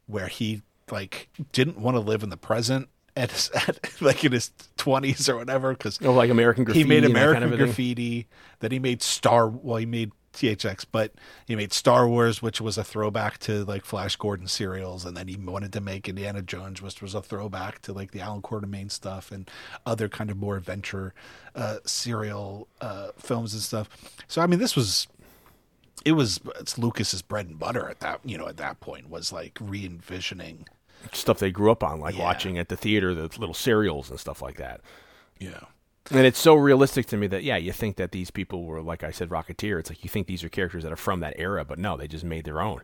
[0.08, 4.32] where he like didn't want to live in the present at, his, at like in
[4.32, 6.84] his twenties or whatever because Oh, like American graffiti.
[6.84, 7.60] he made that kind American of.
[7.60, 8.28] Graffiti.
[8.60, 9.48] Then he made Star.
[9.48, 11.12] Well, he made THX, but
[11.46, 15.28] he made Star Wars, which was a throwback to like Flash Gordon serials, and then
[15.28, 18.90] he wanted to make Indiana Jones, which was a throwback to like the Allan Quatermain
[18.90, 19.52] stuff and
[19.86, 21.14] other kind of more adventure
[21.54, 23.90] uh, serial uh, films and stuff.
[24.28, 25.08] So I mean, this was.
[26.04, 29.32] It was it's Lucas's bread and butter at that you know at that point was
[29.32, 30.66] like re envisioning
[31.14, 32.24] stuff they grew up on, like Yeah.
[32.24, 34.82] watching at the theater the little serials and stuff like that.
[35.40, 35.60] Yeah.
[36.10, 39.04] And it's so realistic to me that yeah, you think that these people were like
[39.04, 39.80] I said, Rocketeer.
[39.80, 42.08] It's like you think these are characters that are from that era, but no, they
[42.08, 42.82] just made their own.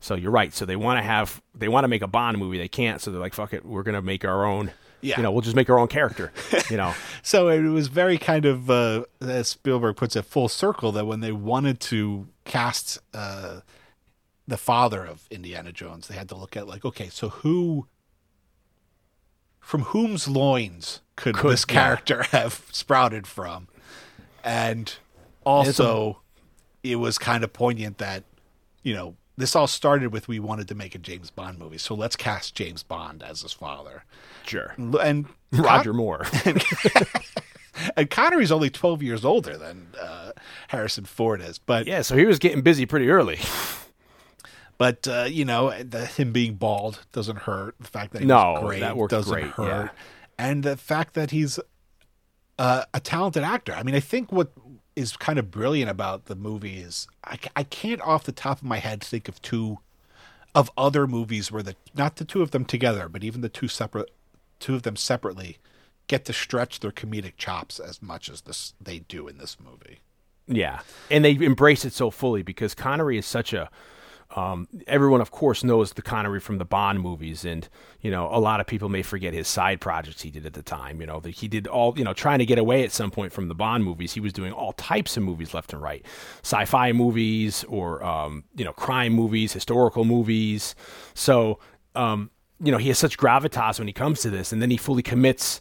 [0.00, 0.52] So you're right.
[0.52, 3.00] So they want to have they want to make a Bond movie, they can't.
[3.00, 4.70] So they're like, fuck it, we're gonna make our own.
[5.00, 5.18] Yeah.
[5.18, 6.32] You know, we'll just make our own character.
[6.70, 10.92] you know, So it was very kind of, uh, as Spielberg puts it, full circle
[10.92, 13.60] that when they wanted to cast uh,
[14.46, 17.86] the father of Indiana Jones, they had to look at, like, okay, so who,
[19.60, 21.74] from whom's loins could, Could- this yeah.
[21.74, 23.68] character have sprouted from?
[24.42, 24.94] And
[25.44, 26.20] also,
[26.82, 28.24] it was kind of poignant that,
[28.82, 31.94] you know, this all started with we wanted to make a James Bond movie, so
[31.94, 34.04] let's cast James Bond as his father.
[34.44, 34.74] sure.
[34.78, 36.26] And Roger Moore.
[37.96, 40.32] and Connery's only 12 years older than uh,
[40.68, 41.58] Harrison Ford is.
[41.58, 43.38] But yeah, so he was getting busy pretty early.
[44.78, 47.76] But uh, you know, the, him being bald doesn't hurt.
[47.80, 49.66] The fact that he's No, great that worked doesn't great, hurt.
[49.66, 49.88] yeah.
[50.38, 51.58] And the fact that he's
[52.58, 53.72] uh, a talented actor.
[53.72, 54.52] I mean, I think what
[54.96, 58.64] is kind of brilliant about the movie is I, I can't off the top of
[58.64, 59.78] my head think of two
[60.54, 63.68] of other movies where the not the two of them together, but even the two
[63.68, 64.10] separate
[64.60, 65.58] two of them separately
[66.06, 70.00] get to stretch their comedic chops as much as this they do in this movie.
[70.46, 70.80] Yeah,
[71.10, 73.70] and they embrace it so fully because Connery is such a.
[74.36, 77.68] Um, everyone, of course, knows the Connery from the Bond movies, and
[78.00, 80.62] you know a lot of people may forget his side projects he did at the
[80.62, 81.00] time.
[81.00, 83.32] You know that he did all you know trying to get away at some point
[83.32, 84.14] from the Bond movies.
[84.14, 86.04] He was doing all types of movies left and right,
[86.42, 90.74] sci-fi movies or um, you know crime movies, historical movies.
[91.14, 91.58] So
[91.94, 92.30] um,
[92.62, 95.02] you know he has such gravitas when he comes to this, and then he fully
[95.02, 95.60] commits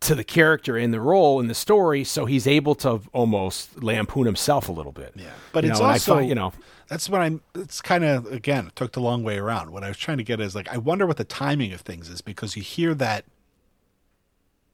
[0.00, 4.24] to the character and the role in the story, so he's able to almost lampoon
[4.24, 5.12] himself a little bit.
[5.14, 6.52] Yeah, but You it's know, and I also you know
[6.90, 7.40] that's what I'm.
[7.54, 9.70] It's kind of again it took the long way around.
[9.70, 12.10] What I was trying to get is like I wonder what the timing of things
[12.10, 13.24] is because you hear that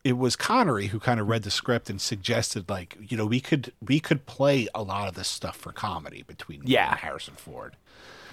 [0.02, 3.40] it was Connery who kind of read the script and suggested like you know we
[3.40, 6.96] could we could play a lot of this stuff for comedy between Yeah.
[6.96, 7.76] Harrison Ford.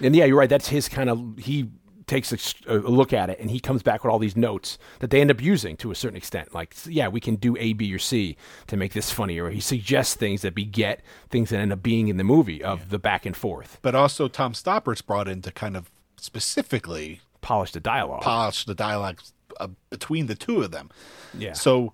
[0.00, 0.48] And yeah, you're right.
[0.48, 1.38] That's his kind of.
[1.38, 1.68] He
[2.06, 2.32] takes
[2.66, 5.30] a look at it and he comes back with all these notes that they end
[5.30, 6.52] up using to a certain extent.
[6.54, 8.36] Like, yeah, we can do A, B, or C
[8.66, 9.38] to make this funny.
[9.38, 12.90] Or he suggests things that beget things that end up being in the movie of
[12.90, 17.72] the back and forth, But also Tom Stoppard's brought in to kind of specifically polish
[17.72, 18.22] the dialogue.
[18.22, 19.20] polish the dialogue
[19.60, 20.90] uh, between the two of them.
[21.38, 21.52] yeah.
[21.52, 21.92] So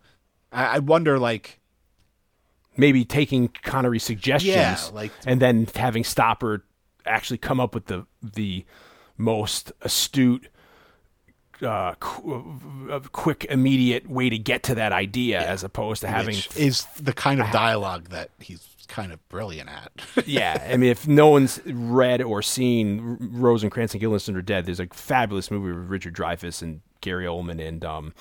[0.53, 1.61] I, I wonder like
[2.77, 6.65] maybe taking Connery's suggestions Yeah, like- and then having Stopper
[7.07, 8.65] actually come up with the the
[9.21, 10.49] most astute
[11.63, 16.35] uh, qu- uh, quick immediate way to get to that idea as opposed to having
[16.35, 19.93] which is the kind of dialogue that he's kind of brilliant at.
[20.27, 24.81] yeah i mean if no one's read or seen rosencrantz and guildenstern are dead there's
[24.81, 28.13] a fabulous movie with richard dreyfuss and gary oldman and um,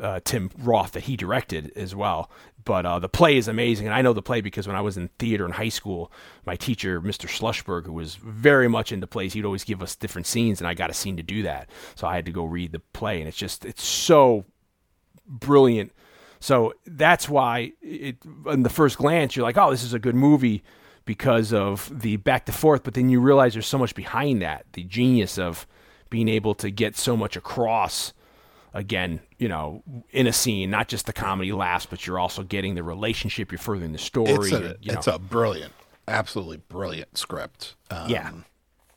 [0.00, 2.30] uh, Tim Roth that he directed as well.
[2.64, 4.96] But uh, the play is amazing, and I know the play because when I was
[4.96, 6.12] in theater in high school,
[6.44, 7.26] my teacher, Mr.
[7.26, 10.74] Schlussberg, who was very much into plays, he'd always give us different scenes, and I
[10.74, 11.70] got a scene to do that.
[11.94, 14.44] So I had to go read the play, and it's just it's so
[15.26, 15.92] brilliant.
[16.40, 18.16] So that's why it,
[18.46, 20.62] in the first glance you're like, oh, this is a good movie
[21.04, 22.84] because of the back to forth.
[22.84, 25.66] But then you realize there's so much behind that, the genius of
[26.10, 28.12] being able to get so much across.
[28.78, 32.76] Again, you know, in a scene, not just the comedy laughs, but you're also getting
[32.76, 33.50] the relationship.
[33.50, 34.30] You're furthering the story.
[34.30, 35.72] it's a, you- you it's a brilliant,
[36.06, 37.74] absolutely brilliant script.
[37.90, 38.30] Um, Yeah.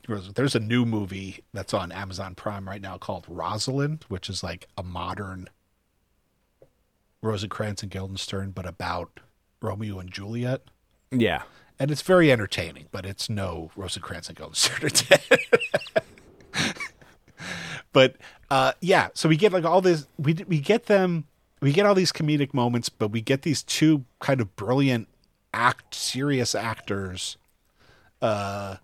[0.06, 4.44] there's, there's a new movie that's on Amazon Prime right now called Rosaline, which is
[4.44, 5.48] like a modern
[7.20, 9.18] Rosencrantz and Guildenstern, but about
[9.60, 10.62] Romeo and Juliet.
[11.10, 11.42] yeah,
[11.80, 14.90] And it's very entertaining, but it's no Rosencrantz and Guildenstern
[17.92, 18.16] but
[18.52, 20.06] uh, yeah, so we get like all this.
[20.18, 21.24] We we get them.
[21.62, 25.08] We get all these comedic moments, but we get these two kind of brilliant
[25.54, 27.38] act, serious actors,
[28.20, 28.76] uh,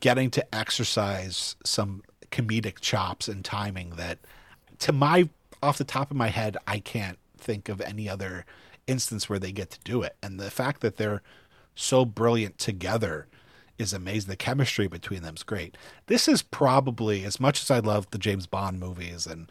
[0.00, 4.18] getting to exercise some comedic chops and timing that,
[4.78, 5.28] to my
[5.62, 8.46] off the top of my head, I can't think of any other
[8.86, 10.16] instance where they get to do it.
[10.22, 11.20] And the fact that they're
[11.74, 13.26] so brilliant together
[13.82, 14.30] is amazing.
[14.30, 15.76] The chemistry between them is great.
[16.06, 19.50] This is probably as much as I love the James Bond movies and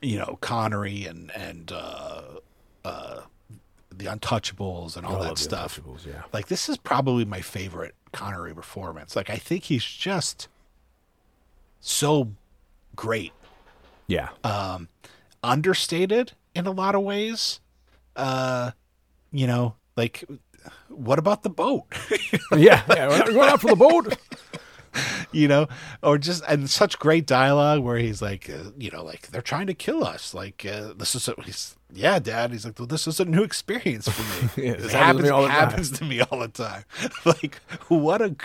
[0.00, 2.22] you know Connery and and uh,
[2.84, 3.20] uh,
[3.90, 5.80] the Untouchables and all I that stuff.
[6.06, 6.22] Yeah.
[6.32, 9.14] Like this is probably my favorite Connery performance.
[9.14, 10.48] Like I think he's just
[11.80, 12.30] so
[12.96, 13.32] great
[14.06, 14.88] yeah, Um,
[15.42, 17.60] understated in a lot of ways.
[18.14, 18.72] Uh,
[19.30, 20.24] you know, like
[20.88, 21.84] what about the boat?
[22.52, 23.08] yeah, yeah.
[23.08, 24.16] We're going out for the boat.
[25.32, 25.68] you know,
[26.02, 29.66] or just and such great dialogue where he's like, uh, you know, like they're trying
[29.66, 30.34] to kill us.
[30.34, 32.52] Like uh, this is a, he's yeah, Dad.
[32.52, 34.50] He's like, well, this is a new experience for me.
[34.68, 36.84] Yeah, this it happens happens to me all the time.
[36.84, 37.24] happens to me all the time.
[37.24, 38.36] like what a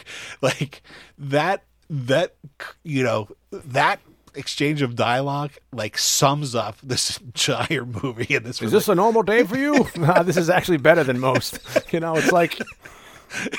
[0.41, 0.81] like
[1.17, 2.35] that that
[2.83, 3.99] you know that
[4.37, 9.23] exchange of dialogue like sums up this entire movie and this Is this a normal
[9.23, 9.85] day for you?
[9.97, 11.59] Nah, this is actually better than most.
[11.91, 12.59] You know, it's like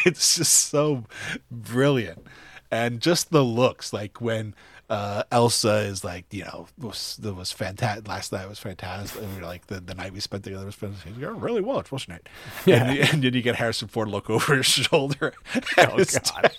[0.07, 1.05] it's just so
[1.51, 2.27] brilliant
[2.71, 4.55] and just the looks like when
[4.91, 9.31] uh elsa is like you know was that was fantastic last night was fantastic and
[9.35, 11.77] we were like the, the night we spent together was fantastic you really well.
[11.77, 12.29] was wasn't it
[12.65, 12.85] Yeah.
[12.91, 15.35] and, and then you get harrison ford look over his shoulder
[15.77, 16.57] Oh, God.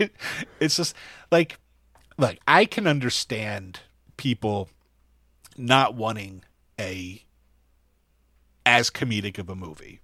[0.00, 0.12] It-
[0.58, 0.96] it's just
[1.30, 1.58] like
[2.20, 3.80] like i can understand
[4.16, 4.68] people
[5.56, 6.44] not wanting
[6.78, 7.24] a
[8.66, 10.00] as comedic of a movie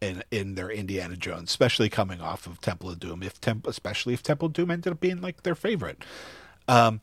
[0.00, 3.22] in in their Indiana Jones, especially coming off of Temple of Doom.
[3.22, 6.04] If Temple, especially if Temple of Doom ended up being like their favorite.
[6.68, 7.00] Um,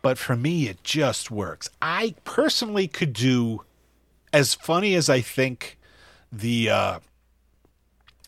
[0.00, 1.70] but for me, it just works.
[1.80, 3.62] I personally could do
[4.32, 5.78] as funny as I think
[6.32, 7.00] the uh,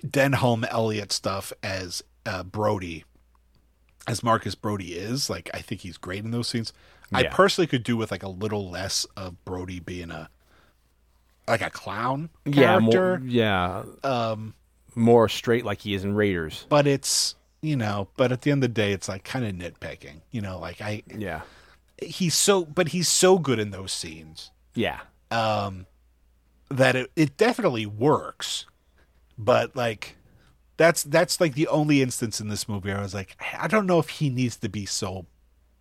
[0.07, 3.05] Denholm Elliott stuff as uh, Brody,
[4.07, 5.31] as Marcus Brody is.
[5.31, 6.73] Like I think he's great in those scenes.
[7.13, 10.29] I personally could do with like a little less of Brody being a
[11.47, 14.55] like a clown Yeah, character, more, yeah, um,
[14.95, 16.67] more straight like he is in Raiders.
[16.69, 19.53] but it's you know, but at the end of the day, it's like kind of
[19.55, 20.21] nitpicking.
[20.31, 21.43] You know, like I Yeah,
[22.03, 25.01] he's so, but he's so good in those scenes yeah,
[25.31, 25.87] Um
[26.71, 28.67] that it, it definitely works.
[29.39, 30.17] But like
[30.77, 33.87] that's that's like the only instance in this movie where I was like, I don't
[33.87, 35.27] know if he needs to be so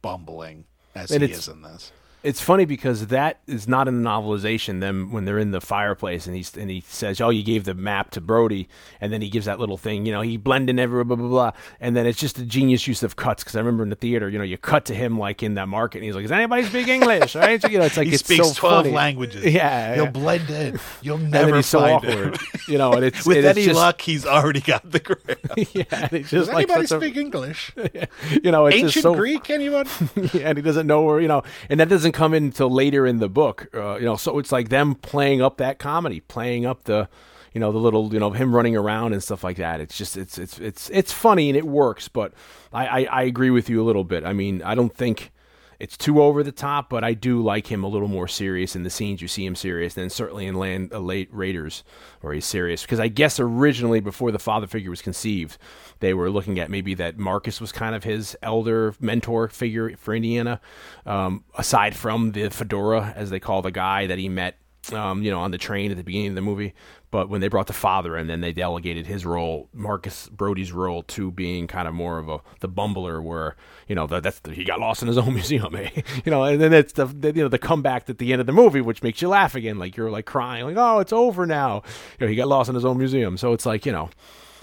[0.01, 0.65] bumbling
[0.95, 1.91] as And he is in this.
[2.23, 4.79] It's funny because that is not in the novelization.
[4.79, 7.73] Them when they're in the fireplace and he's and he says, "Oh, you gave the
[7.73, 8.69] map to Brody,"
[9.01, 10.05] and then he gives that little thing.
[10.05, 11.51] You know, he blended everywhere, blah blah blah,
[11.81, 13.43] and then it's just a genius use of cuts.
[13.43, 15.67] Because I remember in the theater, you know, you cut to him like in that
[15.67, 17.61] market, and he's like, "Does anybody speak English?" Right?
[17.69, 18.95] You know, it's like He it's speaks so twelve funny.
[18.95, 19.43] languages.
[19.43, 20.11] Yeah, you'll yeah.
[20.11, 20.79] blend in.
[21.01, 22.37] You'll and never he's so find awkward,
[22.69, 22.93] you know.
[22.93, 25.39] And it's With and any just, luck, he's already got the grip.
[25.73, 27.73] yeah, and it's Does like anybody such a- speak English?
[28.43, 29.49] you know, it's Ancient just so Greek?
[29.49, 29.87] Anyone?
[30.33, 33.05] yeah, and he doesn't know where you know, and that doesn't come in until later
[33.05, 33.67] in the book.
[33.73, 37.09] Uh, you know, so it's like them playing up that comedy, playing up the,
[37.53, 39.81] you know, the little, you know, him running around and stuff like that.
[39.81, 42.07] It's just, it's, it's, it's, it's funny and it works.
[42.07, 42.33] But
[42.71, 44.23] I, I, I agree with you a little bit.
[44.23, 45.32] I mean, I don't think
[45.79, 48.83] it's too over the top, but I do like him a little more serious in
[48.83, 49.21] the scenes.
[49.21, 51.83] You see him serious, than certainly in Land uh, Late Raiders,
[52.21, 52.83] where he's serious.
[52.83, 55.57] Because I guess originally, before the father figure was conceived,
[55.99, 60.15] they were looking at maybe that Marcus was kind of his elder mentor figure for
[60.15, 60.61] Indiana,
[61.05, 64.57] um, aside from the fedora, as they call the guy that he met
[64.91, 66.73] um, you know, on the train at the beginning of the movie.
[67.11, 71.03] But when they brought the father in, then they delegated his role, Marcus Brody's role,
[71.03, 73.55] to being kind of more of a the bumbler, where
[73.87, 75.89] you know the, that's the, he got lost in his own museum, eh?
[76.25, 78.47] you know, and then it's the, the you know the comeback at the end of
[78.47, 81.45] the movie, which makes you laugh again, like you're like crying, like oh it's over
[81.45, 81.83] now,
[82.19, 84.09] you know, he got lost in his own museum, so it's like you know,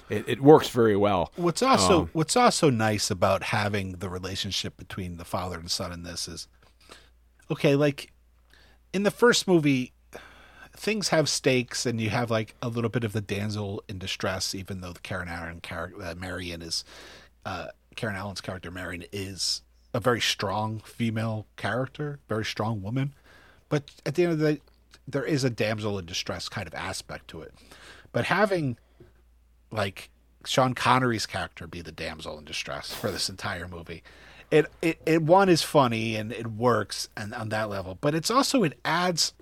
[0.09, 1.31] it, it works very well.
[1.37, 6.03] What's also what's also nice about having the relationship between the father and son in
[6.03, 6.49] this is
[7.49, 8.11] okay, like
[8.91, 9.93] in the first movie
[10.73, 14.55] things have stakes and you have like a little bit of the damsel in distress
[14.55, 16.83] even though the Karen Allen character uh, Marion is
[17.45, 19.61] uh Karen Allen's character Marion is
[19.93, 23.13] a very strong female character, very strong woman.
[23.67, 24.61] But at the end of the day
[25.07, 27.53] there is a damsel in distress kind of aspect to it.
[28.11, 28.77] But having
[29.71, 30.09] like
[30.45, 34.03] Sean Connery's character be the damsel in distress for this entire movie.
[34.49, 38.29] It, it it one is funny and it works and on that level, but it's
[38.29, 39.33] also it adds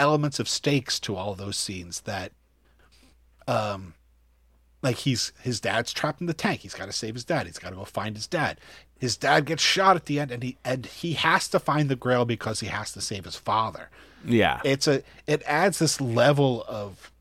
[0.00, 2.32] elements of stakes to all those scenes that
[3.46, 3.94] um
[4.82, 6.60] like he's his dad's trapped in the tank.
[6.60, 7.46] He's got to save his dad.
[7.46, 8.58] He's got to go find his dad.
[8.98, 11.96] His dad gets shot at the end and he and he has to find the
[11.96, 13.90] grail because he has to save his father
[14.24, 17.12] Yeah, it's a it adds this level of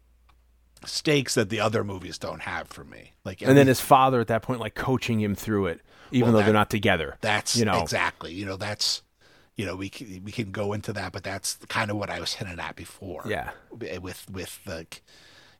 [0.85, 3.11] stakes that the other movies don't have for me.
[3.25, 5.81] Like, and then his father at that point, like coaching him through it,
[6.11, 7.17] even Well, though that- they're not together.
[7.19, 9.01] that's you know exactly you know that's
[9.59, 12.21] you know we can, we can go into that, but that's kind of what I
[12.21, 13.23] was hinting at before.
[13.27, 13.49] Yeah.
[13.71, 14.87] with with the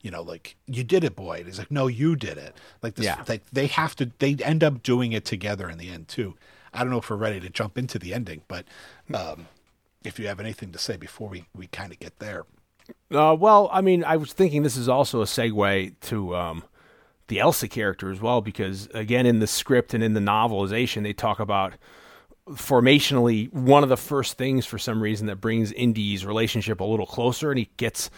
[0.02, 1.40] you know like you did it, boy.
[1.40, 2.56] And he's like, no, you did it.
[2.82, 3.26] Like this, Yeah.
[3.28, 4.10] like they have to.
[4.20, 6.36] They end up doing it together in the end too.
[6.74, 8.64] I don't know if we're ready to jump into the ending, but
[9.14, 9.48] um,
[10.06, 12.46] if you have anything to say before we we kind of get there.
[13.12, 16.64] Uh, well, I mean, I was thinking this is also a segue to um,
[17.28, 21.12] the Elsa character as well, because again, in the script and in the novelization, they
[21.14, 21.74] talk about
[22.52, 27.06] formationally one of the first things for some reason that brings Indy's relationship a little
[27.06, 28.10] closer, and he gets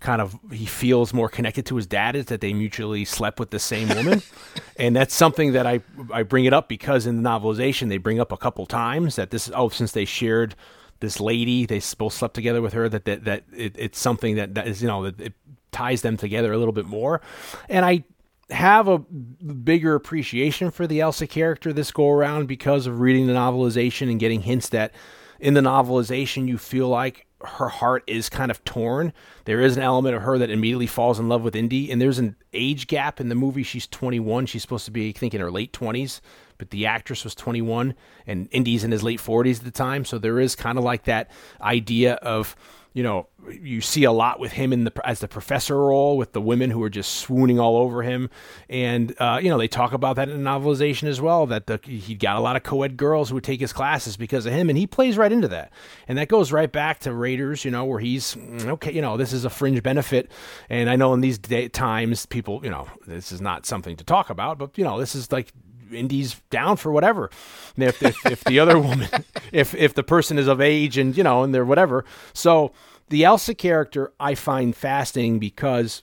[0.00, 3.50] kind of he feels more connected to his dad is that they mutually slept with
[3.50, 4.22] the same woman,
[4.76, 5.80] and that's something that I
[6.12, 9.30] I bring it up because in the novelization they bring up a couple times that
[9.30, 10.54] this oh since they shared
[11.00, 14.54] this lady they both slept together with her that that, that it, it's something that,
[14.54, 15.32] that is you know that it
[15.72, 17.20] ties them together a little bit more.
[17.68, 18.04] And i
[18.50, 23.32] have a bigger appreciation for the elsa character this go around because of reading the
[23.32, 24.92] novelization and getting hints that
[25.38, 29.12] in the novelization you feel like her heart is kind of torn.
[29.44, 32.18] There is an element of her that immediately falls in love with indy and there's
[32.18, 33.62] an age gap in the movie.
[33.62, 36.20] She's 21 she's supposed to be i think in her late 20s
[36.58, 37.94] but the actress was 21
[38.26, 40.04] and Indy's in his late 40s at the time.
[40.04, 41.30] So there is kind of like that
[41.60, 42.56] idea of,
[42.98, 46.32] you know, you see a lot with him in the as the professor role with
[46.32, 48.28] the women who are just swooning all over him,
[48.68, 51.46] and uh, you know they talk about that in the novelization as well.
[51.46, 54.46] That the, he got a lot of co-ed girls who would take his classes because
[54.46, 55.72] of him, and he plays right into that,
[56.08, 58.92] and that goes right back to Raiders, you know, where he's mm, okay.
[58.92, 60.28] You know, this is a fringe benefit,
[60.68, 64.02] and I know in these day, times people, you know, this is not something to
[64.02, 65.52] talk about, but you know, this is like
[65.92, 67.30] Indy's down for whatever.
[67.76, 69.08] And if, if, if the other woman,
[69.52, 72.72] if if the person is of age and you know and they're whatever, so
[73.08, 76.02] the Elsa character I find fascinating because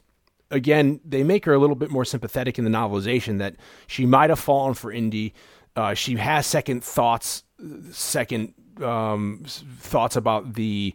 [0.52, 3.56] again they make her a little bit more sympathetic in the novelization that
[3.88, 5.34] she might have fallen for Indy.
[5.76, 7.44] Uh, she has second thoughts,
[7.92, 10.94] second um, thoughts about the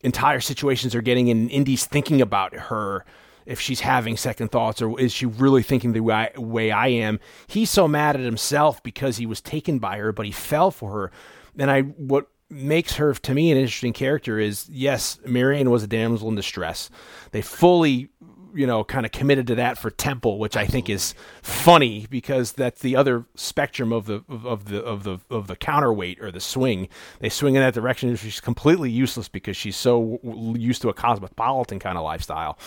[0.00, 1.48] entire situations they're getting in.
[1.48, 3.04] Indy's thinking about her
[3.46, 6.88] if she's having second thoughts or is she really thinking the way I, way I
[6.88, 7.20] am.
[7.46, 10.90] He's so mad at himself because he was taken by her, but he fell for
[10.92, 11.12] her.
[11.58, 15.86] And I what makes her to me an interesting character is yes, Marion was a
[15.86, 16.90] damsel in distress.
[17.30, 18.10] They fully
[18.56, 22.52] you know, kind of committed to that for Temple, which I think is funny because
[22.52, 26.40] that's the other spectrum of the of the of the of the counterweight or the
[26.40, 26.88] swing.
[27.20, 28.16] They swing in that direction.
[28.16, 30.18] She's completely useless because she's so
[30.56, 32.58] used to a cosmopolitan kind of lifestyle.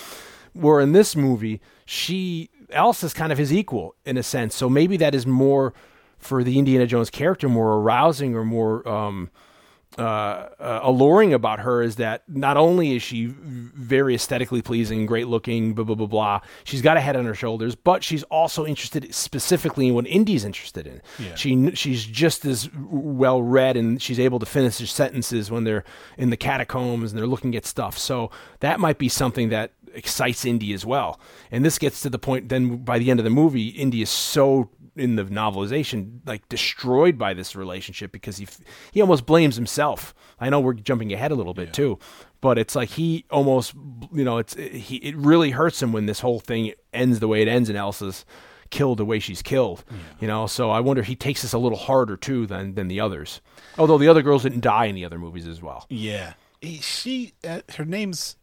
[0.53, 4.55] Where in this movie, she Elsa's kind of his equal in a sense.
[4.55, 5.73] So maybe that is more
[6.17, 8.87] for the Indiana Jones character, more arousing or more.
[8.87, 9.29] Um,
[9.97, 15.27] uh, uh, alluring about her is that not only is she very aesthetically pleasing, great
[15.27, 16.39] looking, blah blah blah blah.
[16.63, 20.45] She's got a head on her shoulders, but she's also interested specifically in what Indy's
[20.45, 21.01] interested in.
[21.17, 21.35] Yeah.
[21.35, 25.83] She she's just as well read, and she's able to finish her sentences when they're
[26.17, 27.97] in the catacombs and they're looking at stuff.
[27.97, 31.19] So that might be something that excites Indy as well.
[31.51, 32.49] And this gets to the point.
[32.49, 37.17] Then by the end of the movie, Indy is so in the novelization like destroyed
[37.17, 38.47] by this relationship because he
[38.91, 40.13] he almost blames himself.
[40.39, 41.73] I know we're jumping ahead a little bit yeah.
[41.73, 41.99] too,
[42.41, 43.73] but it's like he almost
[44.11, 47.41] you know it's he it really hurts him when this whole thing ends the way
[47.41, 48.25] it ends and Elsa's
[48.69, 49.83] killed the way she's killed.
[49.89, 49.97] Yeah.
[50.19, 52.87] You know, so I wonder if he takes this a little harder too than than
[52.87, 53.41] the others.
[53.77, 55.85] Although the other girls didn't die in the other movies as well.
[55.89, 56.33] Yeah.
[56.61, 58.35] She uh, her name's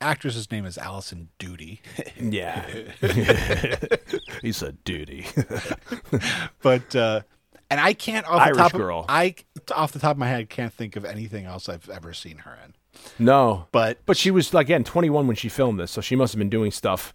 [0.00, 1.80] actress's name is Alison Doody.
[2.20, 2.64] yeah,
[4.42, 5.26] he said Doody.
[6.62, 7.22] but uh,
[7.70, 9.00] and I can't off Irish the top girl.
[9.00, 9.34] Of, I
[9.74, 12.58] off the top of my head can't think of anything else I've ever seen her
[12.64, 12.74] in.
[13.18, 16.38] No, but but she was again 21 when she filmed this, so she must have
[16.38, 17.12] been doing stuff,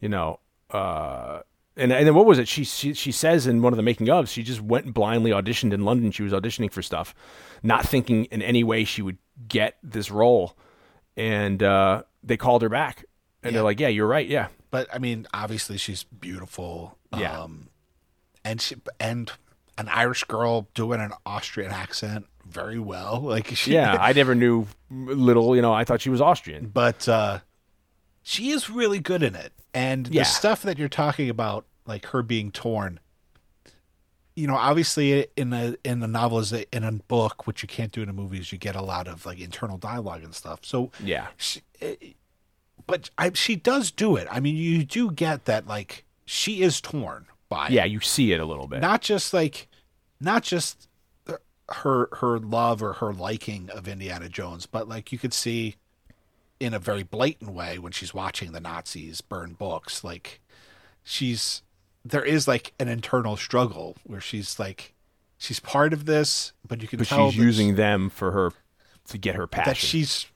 [0.00, 0.40] you know.
[0.70, 1.40] Uh,
[1.76, 2.48] and and then what was it?
[2.48, 5.72] She, she she says in one of the making ofs, she just went blindly auditioned
[5.72, 6.10] in London.
[6.10, 7.14] She was auditioning for stuff,
[7.62, 9.18] not thinking in any way she would
[9.48, 10.56] get this role
[11.16, 13.04] and uh, they called her back,
[13.42, 13.58] and yeah.
[13.58, 14.26] they're like, "Yeah, you're right.
[14.26, 16.98] Yeah." But I mean, obviously, she's beautiful.
[17.16, 17.40] Yeah.
[17.40, 17.68] Um,
[18.44, 19.32] and she and
[19.78, 23.20] an Irish girl doing an Austrian accent very well.
[23.26, 25.56] Like she, yeah, I never knew little.
[25.56, 27.40] You know, I thought she was Austrian, but uh,
[28.22, 29.52] she is really good in it.
[29.74, 30.22] And yeah.
[30.22, 33.00] the stuff that you're talking about, like her being torn,
[34.36, 38.02] you know, obviously in a in the novel in a book, which you can't do
[38.02, 40.60] in a movie, is you get a lot of like internal dialogue and stuff.
[40.62, 41.96] So yeah, she, eh,
[42.86, 44.28] but I, she does do it.
[44.30, 47.68] I mean, you do get that like she is torn by.
[47.68, 47.90] Yeah, it.
[47.90, 48.80] you see it a little bit.
[48.82, 49.68] Not just like,
[50.20, 50.86] not just
[51.70, 55.76] her her love or her liking of Indiana Jones, but like you could see
[56.60, 60.40] in a very blatant way when she's watching the Nazis burn books, like
[61.02, 61.62] she's
[62.10, 64.94] there is like an internal struggle where she's like
[65.38, 68.52] she's part of this, but you can but tell she's using them for her
[69.08, 69.70] to get her passion.
[69.70, 70.26] That she's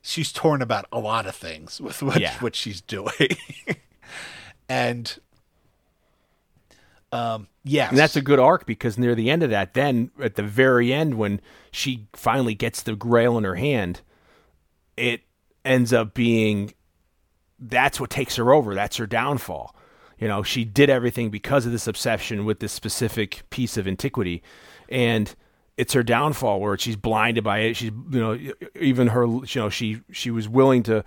[0.00, 2.34] she's torn about a lot of things with what yeah.
[2.40, 3.36] what she's doing,
[4.68, 5.18] and
[7.12, 10.36] um, yes, and that's a good arc because near the end of that, then at
[10.36, 14.00] the very end when she finally gets the Grail in her hand,
[14.96, 15.22] it
[15.62, 16.72] ends up being
[17.58, 18.74] that's what takes her over.
[18.74, 19.74] That's her downfall
[20.20, 24.42] you know, she did everything because of this obsession with this specific piece of antiquity,
[24.88, 25.34] and
[25.78, 27.74] it's her downfall where she's blinded by it.
[27.74, 28.38] She's you know
[28.78, 31.04] even her you know she she was willing to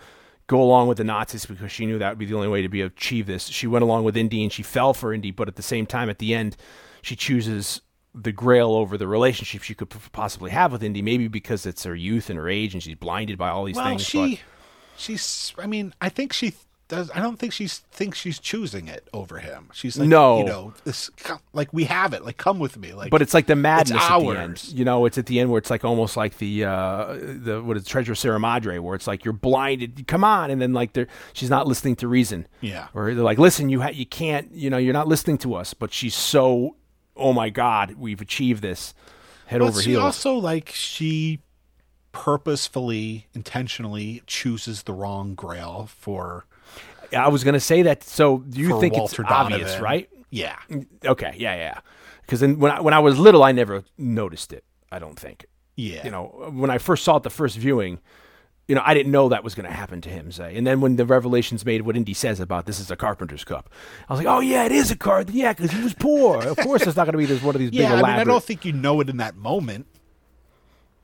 [0.47, 2.69] go along with the Nazis because she knew that would be the only way to
[2.69, 3.47] be achieve this.
[3.47, 6.09] She went along with Indy and she fell for Indy, but at the same time,
[6.09, 6.57] at the end,
[7.03, 7.81] she chooses
[8.15, 11.03] the Grail over the relationship she could possibly have with Indy.
[11.03, 13.85] Maybe because it's her youth and her age, and she's blinded by all these well,
[13.85, 14.03] things.
[14.03, 14.39] She, but...
[14.99, 15.53] she's.
[15.59, 16.55] I mean, I think she
[16.87, 17.09] does.
[17.13, 19.69] I don't think she thinks she's choosing it over him.
[19.73, 21.09] She's like, no, you know, this
[21.53, 22.23] like we have it.
[22.23, 22.93] Like, come with me.
[22.93, 24.63] Like, but it's like the madness at the end.
[24.69, 27.77] You know, it's at the end where it's like almost like the uh the what
[27.77, 30.07] is Treasure Sierra Madre, where it's like you're blinded.
[30.07, 32.47] Come on, and then like they're she's not listening to reason.
[32.61, 34.51] Yeah, or they're like, listen, you ha- you can't.
[34.53, 35.73] You know, you're not listening to us.
[35.73, 36.75] But she's so,
[37.15, 38.93] oh my God, we've achieved this.
[39.47, 40.03] Head but over she heels.
[40.03, 41.39] Also, like she
[42.11, 46.45] purposefully, intentionally chooses the wrong grail for
[47.13, 48.03] I was going to say that.
[48.03, 49.53] So do you think Walter it's Donovan.
[49.53, 50.09] obvious, right?
[50.29, 50.55] Yeah.
[50.69, 51.35] Mm, okay.
[51.37, 51.55] Yeah.
[51.55, 51.79] Yeah.
[52.21, 54.63] Because then when I, when I was little, I never noticed it.
[54.91, 55.45] I don't think.
[55.75, 56.03] Yeah.
[56.05, 57.99] You know, when I first saw it the first viewing,
[58.67, 60.31] you know, I didn't know that was going to happen to him.
[60.31, 63.43] Say, and then when the revelations made what Indy says about this is a carpenter's
[63.43, 63.69] cup,
[64.07, 65.29] I was like, oh yeah, it is a card.
[65.31, 66.41] Yeah, because he was poor.
[66.47, 68.05] of course, it's not going to be this one of these yeah, big.
[68.05, 69.87] I mean, I don't think you know it in that moment.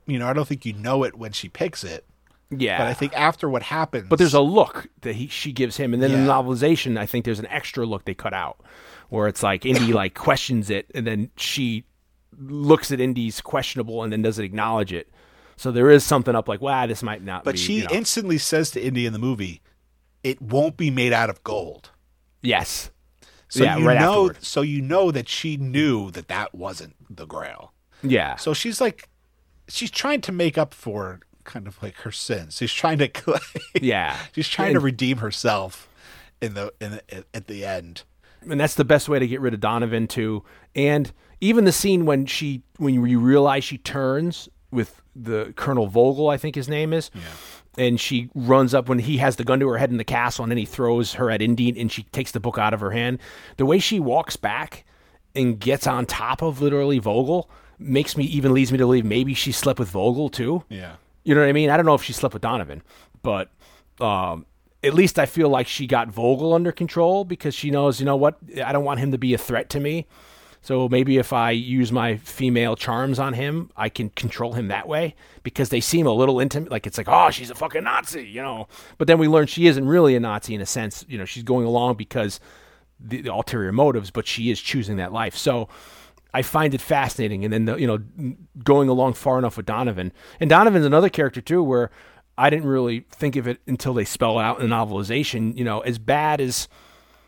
[0.05, 2.05] You know, I don't think you know it when she picks it.
[2.51, 5.77] Yeah, but I think after what happens, but there's a look that he she gives
[5.77, 8.59] him, and then in the novelization, I think there's an extra look they cut out
[9.09, 11.85] where it's like Indy like questions it, and then she
[12.39, 15.11] looks at Indy's questionable, and then doesn't acknowledge it.
[15.57, 17.57] So there is something up like, wow, this might not But be.
[17.59, 17.89] she you know.
[17.91, 19.61] instantly says to Indy in the movie,
[20.23, 21.91] "It won't be made out of gold."
[22.41, 22.89] yes.
[23.51, 24.43] So yeah, you right know, afterward.
[24.43, 27.73] so you know that she knew that that wasn't the Grail.
[28.03, 28.35] Yeah.
[28.35, 29.09] So she's like,
[29.67, 31.19] she's trying to make up for
[31.49, 32.57] kind of like her sins.
[32.57, 33.09] She's trying to,
[33.81, 34.15] Yeah.
[34.33, 35.89] she's trying to redeem herself
[36.41, 38.03] in the in the, at the end.
[38.49, 40.43] and that's the best way to get rid of Donovan too.
[40.75, 41.11] And
[41.41, 46.37] even the scene when she when you realize she turns with the Colonel Vogel, I
[46.37, 47.09] think his name is.
[47.77, 50.43] And she runs up when he has the gun to her head in the castle,
[50.43, 52.91] and then he throws her at Indy, and she takes the book out of her
[52.91, 53.19] hand.
[53.57, 54.85] The way she walks back
[55.35, 59.33] and gets on top of literally Vogel makes me even leads me to believe maybe
[59.33, 60.63] she slept with Vogel too.
[60.69, 60.95] Yeah.
[61.23, 61.69] You know what I mean?
[61.69, 62.81] I don't know if she slept with Donovan,
[63.21, 63.49] but
[63.99, 64.45] um,
[64.83, 68.15] at least I feel like she got Vogel under control because she knows, you know
[68.15, 68.37] what?
[68.63, 70.07] I don't want him to be a threat to me.
[70.61, 74.87] So maybe if I use my female charms on him, I can control him that
[74.87, 76.69] way because they seem a little intimate.
[76.69, 78.67] Like it's like, oh, she's a fucking Nazi, you know.
[78.97, 81.05] But then we learn she isn't really a Nazi in a sense.
[81.07, 82.41] You know, she's going along because
[82.99, 85.35] the, the ulterior motives, but she is choosing that life.
[85.35, 85.69] So
[86.33, 87.43] I find it fascinating.
[87.43, 90.11] And then, the, you know, going along far enough with Donovan.
[90.39, 91.89] And Donovan's another character, too, where
[92.37, 95.57] I didn't really think of it until they spell it out in the novelization.
[95.57, 96.67] You know, as bad as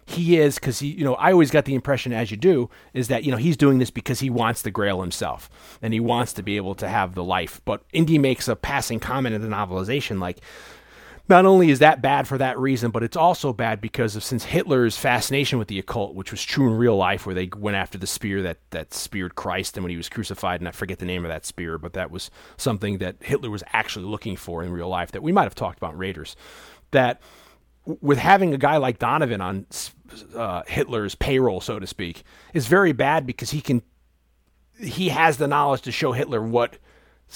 [0.05, 3.07] he is, because he, you know, I always got the impression, as you do, is
[3.07, 5.49] that, you know, he's doing this because he wants the grail himself
[5.81, 7.61] and he wants to be able to have the life.
[7.65, 10.41] But Indy makes a passing comment in the novelization like,
[11.31, 14.43] not only is that bad for that reason, but it's also bad because of since
[14.43, 17.97] Hitler's fascination with the occult, which was true in real life, where they went after
[17.97, 21.05] the spear that that speared Christ, and when he was crucified, and I forget the
[21.05, 24.71] name of that spear, but that was something that Hitler was actually looking for in
[24.71, 26.35] real life that we might have talked about in Raiders.
[26.91, 27.21] That
[27.85, 29.65] with having a guy like Donovan on
[30.35, 33.81] uh, Hitler's payroll, so to speak, is very bad because he can
[34.77, 36.77] he has the knowledge to show Hitler what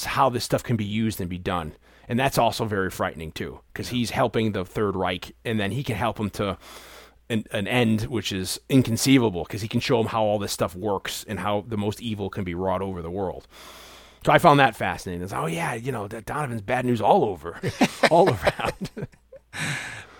[0.03, 1.73] how this stuff can be used and be done.
[2.07, 5.84] And that's also very frightening too, because he's helping the Third Reich, and then he
[5.84, 6.57] can help him to
[7.30, 10.76] an, an end, which is inconceivable, because he can show him how all this stuff
[10.76, 13.48] works and how the most evil can be wrought over the world.
[14.26, 15.23] So I found that fascinating.
[15.23, 17.60] It's, oh yeah, you know that Donovan's bad news all over,
[18.11, 18.90] all around.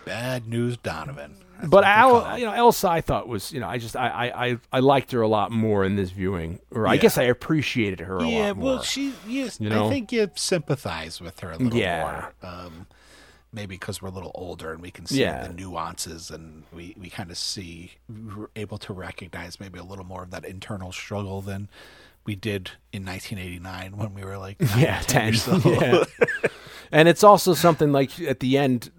[0.06, 1.45] Bad news, Donovan.
[1.64, 4.80] But Al, you know, Elsa, I thought was, you know, I just, I, I, I,
[4.80, 8.27] liked her a lot more in this viewing, or I guess I appreciated her a
[8.27, 8.65] yeah, lot more.
[8.68, 9.88] Yeah, well, she, yes, You know?
[9.88, 12.32] I think you sympathize with her a little Yeah.
[12.41, 12.49] more.
[12.52, 12.88] Um,
[13.53, 15.48] maybe because we're a little older and we can see Yeah.
[15.48, 20.06] the nuances and we, we kind of see, we're able to recognize maybe a little
[20.06, 21.69] more of that internal struggle than
[22.26, 25.34] we did in 1989 when we were like yeah, 10 ten.
[25.34, 25.65] years old.
[25.65, 26.03] Yeah.
[26.91, 28.91] and it's also something like at the end,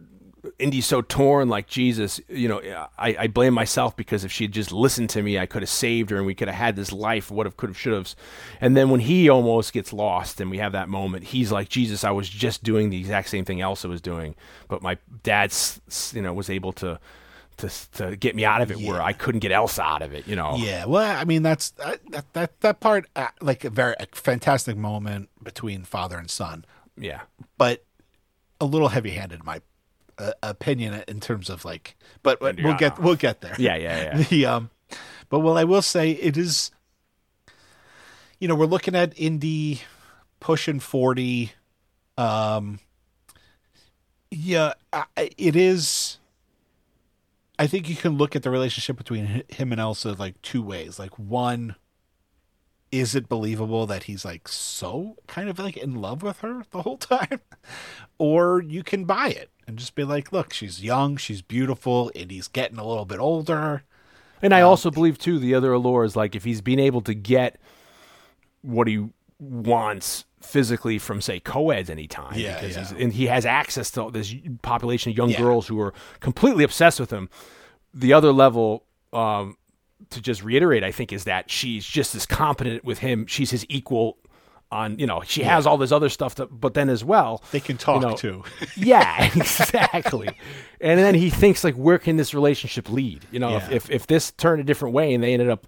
[0.59, 1.48] Indy's so torn.
[1.48, 2.60] Like Jesus, you know,
[2.98, 5.68] I, I blame myself because if she had just listened to me, I could have
[5.68, 7.31] saved her, and we could have had this life.
[7.31, 8.14] What have, could have, should have.
[8.60, 12.05] And then when he almost gets lost, and we have that moment, he's like, Jesus,
[12.05, 14.35] I was just doing the exact same thing Elsa was doing,
[14.68, 15.55] but my dad,
[16.12, 16.98] you know, was able to.
[17.60, 20.28] To, to get me out of it, where I couldn't get Elsa out of it,
[20.28, 20.56] you know.
[20.56, 24.06] Yeah, well, I mean that's that that that, that part uh, like a very a
[24.12, 26.66] fantastic moment between father and son,
[26.98, 27.23] yeah.
[27.56, 27.82] but
[28.60, 29.62] a little heavy-handed in my
[30.18, 31.97] uh, opinion in terms of like.
[32.22, 33.55] But, we'll get we'll get there.
[33.59, 34.22] Yeah, yeah, yeah.
[34.28, 34.70] The um,
[35.28, 36.70] but well, I will say it is.
[38.38, 39.82] You know, we're looking at Indy
[40.40, 41.52] pushing forty.
[42.18, 42.80] Um.
[44.30, 46.18] Yeah, I- it is.
[47.59, 50.98] I think you can look at the relationship between him and Elsa like two ways.
[50.98, 51.76] Like one,
[52.93, 56.82] is it believable that he's like so kind of like in love with her the
[56.82, 57.40] whole time,
[58.18, 62.30] or you can buy it and just be like, look, she's young, she's beautiful, and
[62.30, 63.82] he's getting a little bit older.
[64.43, 67.14] And I also believe too the other allure is like if he's been able to
[67.14, 67.59] get
[68.62, 72.82] what he wants physically from say co-eds anytime Yeah, because yeah.
[72.88, 75.38] he's and he has access to this population of young Yeah.
[75.38, 77.28] girls who are completely obsessed with him.
[77.93, 79.56] The other level um
[80.10, 83.26] to just reiterate I think is that she's just as competent with him.
[83.26, 84.18] She's his equal
[84.72, 87.60] on, you know, she has all this other stuff to, but then as well They
[87.60, 88.43] can talk know, too.
[88.76, 90.28] yeah, exactly.
[90.80, 93.24] and then he thinks like, where can this relationship lead?
[93.30, 93.76] You know, if, Yeah.
[93.76, 95.66] if if this turned a different way and they ended up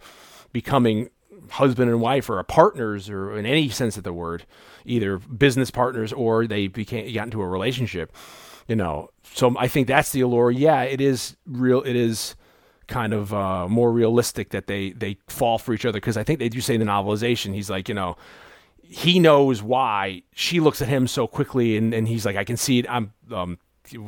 [0.53, 1.11] becoming
[1.51, 4.45] husband and wife or partners or in any sense of the word,
[4.85, 8.13] either business partners or they became got into a relationship.
[8.67, 10.51] You know, so I think that's the allure.
[10.51, 11.83] Yeah, it is real.
[11.83, 12.35] It is
[12.87, 16.39] kind of uh, more realistic that they they fall for each other because I think
[16.39, 18.17] they do say in the novelization he's like you know
[18.89, 22.57] he knows why she looks at him so quickly and, and he's like i can
[22.57, 23.59] see it i'm um,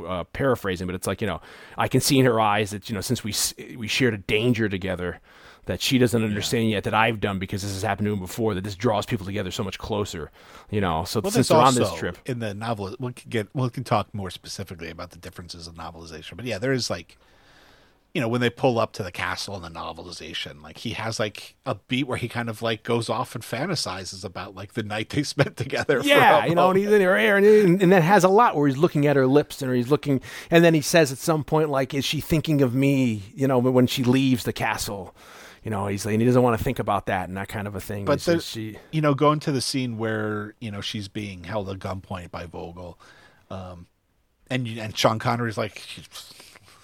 [0.06, 1.40] uh, paraphrasing but it's like you know
[1.76, 3.34] i can see in her eyes that you know since we
[3.76, 5.20] we shared a danger together
[5.66, 8.54] that she doesn't understand yet that I've done because this has happened to him before.
[8.54, 10.30] That this draws people together so much closer,
[10.70, 11.04] you know.
[11.04, 13.84] So Well, since they're on this trip, in the novel, we can get we can
[13.84, 16.36] talk more specifically about the differences in novelization.
[16.36, 17.18] But yeah, there is like,
[18.14, 21.20] you know, when they pull up to the castle in the novelization, like he has
[21.20, 24.82] like a beat where he kind of like goes off and fantasizes about like the
[24.82, 26.00] night they spent together.
[26.02, 28.66] Yeah, you know, and he's in her hair, and, and, that has a lot where
[28.66, 30.20] he's looking at her lips, and he's looking,
[30.50, 33.58] and then he says at some point, like, "Is she thinking of me?" You know,
[33.58, 35.14] when she leaves the castle,
[35.62, 37.68] you know, he's like, and he doesn't want to think about that and that kind
[37.68, 38.06] of a thing.
[38.06, 41.68] But the, she, you know, going to the scene where you know she's being held
[41.68, 42.98] at gunpoint by Vogel,
[43.50, 43.86] um,
[44.48, 45.86] and and Sean Connery's like,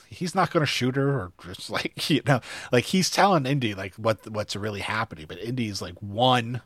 [0.08, 2.40] he's not going to shoot her, or just like you know,
[2.72, 6.62] like he's telling Indy like what what's really happening, but Indy's like one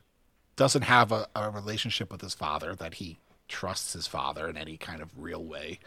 [0.57, 3.19] doesn't have a, a relationship with his father that he
[3.49, 5.79] trusts his father in any kind of real way,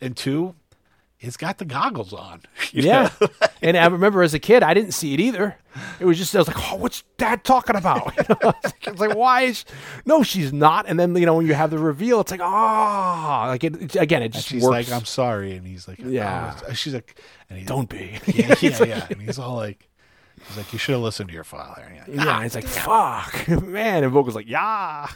[0.00, 0.54] and two,
[1.18, 2.42] he's got the goggles on.
[2.72, 3.10] yeah.
[3.62, 5.56] and I remember as a kid, I didn't see it either.
[6.00, 9.14] It was just I was like, "Oh, what's Dad talking about?" You know, it's like,
[9.14, 9.64] "Why is?"
[10.06, 10.86] No, she's not.
[10.88, 13.96] And then you know when you have the reveal, it's like, "Ah!" like it, it-
[13.96, 14.90] again, it And just she's works.
[14.90, 16.58] like, "I'm sorry," and he's like, Yeah.
[16.68, 17.20] "Oh," she's like,
[17.50, 18.18] and he, Don't be.
[18.26, 19.06] yeah, yeah, yeah.
[19.10, 19.88] And he's all like,
[20.48, 21.82] he's like, you should have listened to your father.
[21.82, 24.02] And like, Yeah, and it's like fuck, man.
[24.02, 25.08] And Vogel's like, yeah,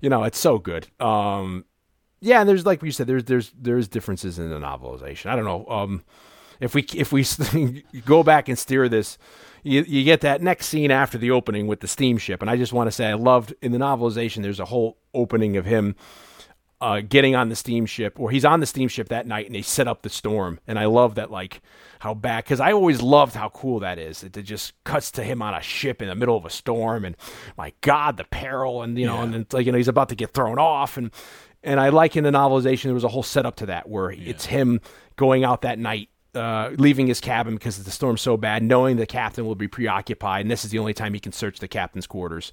[0.00, 0.88] you know, it's so good.
[1.00, 1.66] Um,
[2.20, 5.26] yeah, and there's like you said, there's there's there's differences in the novelization.
[5.26, 5.66] I don't know.
[5.68, 6.04] Um,
[6.60, 7.24] if we if we
[8.04, 9.18] go back and steer this,
[9.62, 12.72] you you get that next scene after the opening with the steamship, and I just
[12.72, 14.42] want to say I loved in the novelization.
[14.42, 15.94] There's a whole opening of him
[16.80, 19.88] uh, getting on the steamship, or he's on the steamship that night, and they set
[19.88, 20.60] up the storm.
[20.66, 21.60] And I love that, like
[22.00, 24.22] how bad, because I always loved how cool that is.
[24.22, 27.04] It, it just cuts to him on a ship in the middle of a storm,
[27.04, 27.16] and
[27.56, 30.14] my God, the peril, and you know, and it's like you know he's about to
[30.14, 31.10] get thrown off, and
[31.68, 34.46] and I like in the novelization there was a whole setup to that where it's
[34.46, 34.80] him
[35.16, 36.08] going out that night.
[36.38, 40.42] Uh, leaving his cabin because the storm's so bad, knowing the captain will be preoccupied,
[40.42, 42.52] and this is the only time he can search the captain's quarters,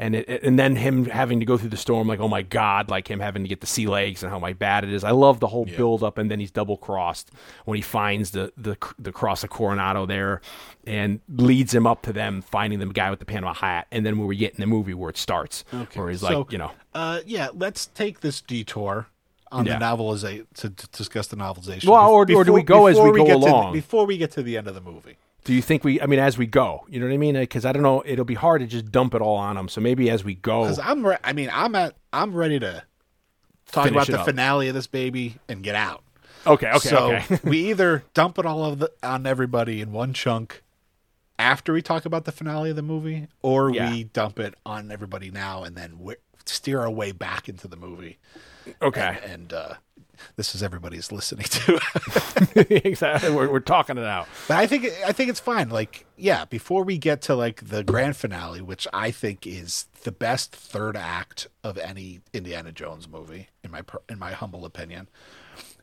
[0.00, 2.90] and it, and then him having to go through the storm, like oh my god,
[2.90, 5.04] like him having to get the sea legs and how my bad it is.
[5.04, 7.30] I love the whole build up, and then he's double crossed
[7.66, 10.40] when he finds the the the cross of Coronado there,
[10.84, 14.18] and leads him up to them finding the guy with the Panama hat, and then
[14.18, 16.72] where we get in the movie where it starts, where he's So, like, you know,
[16.94, 19.06] uh, yeah, let's take this detour
[19.52, 19.78] on Yeah.
[19.78, 21.86] the novelization to, to discuss the novelization.
[21.88, 23.72] Well, or- or do we go as before we go get to the- along?
[23.72, 25.16] before we get to the end of the movie.
[25.44, 26.00] Do you think we?
[26.00, 27.34] I mean, as we go, you know what I mean?
[27.34, 29.68] Uh, because I don't know, it'll be hard to just dump it all on them.
[29.68, 32.82] So maybe as we go, Because I'm, re- I mean, I'm at, I'm ready to
[33.72, 34.26] talk about the up.
[34.26, 36.02] finale of this baby and get out.
[36.46, 37.38] okay, okay, so okay.
[37.44, 40.62] we either dump it all of the, on everybody in one chunk
[41.38, 43.90] after we talk about the finale of the movie, or Yeah.
[43.90, 47.76] we dump it on everybody now and then we steer our way back into the
[47.76, 48.18] movie.
[48.82, 49.74] Okay, And uh,
[50.36, 51.80] this is everybody's listening to.
[52.86, 53.30] exactly.
[53.30, 54.28] We're, we're talking it out.
[54.48, 55.70] But I think I think it's fine.
[55.70, 60.12] Like, yeah, before we get to like the grand finale, which I think is the
[60.12, 65.08] best third act of any Indiana Jones movie, in my in my humble opinion,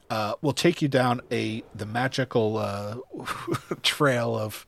[0.09, 2.97] uh, we'll take you down a the magical uh,
[3.81, 4.65] trail of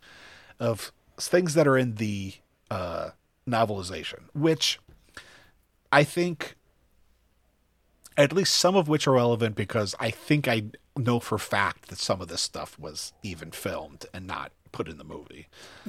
[0.59, 2.33] of things that are in the
[2.71, 3.11] uh,
[3.47, 4.79] novelization, which
[5.91, 6.55] I think
[8.19, 10.63] at least some of which are relevant because I think I
[10.97, 14.97] know for fact that some of this stuff was even filmed and not put in
[14.97, 15.47] the movie.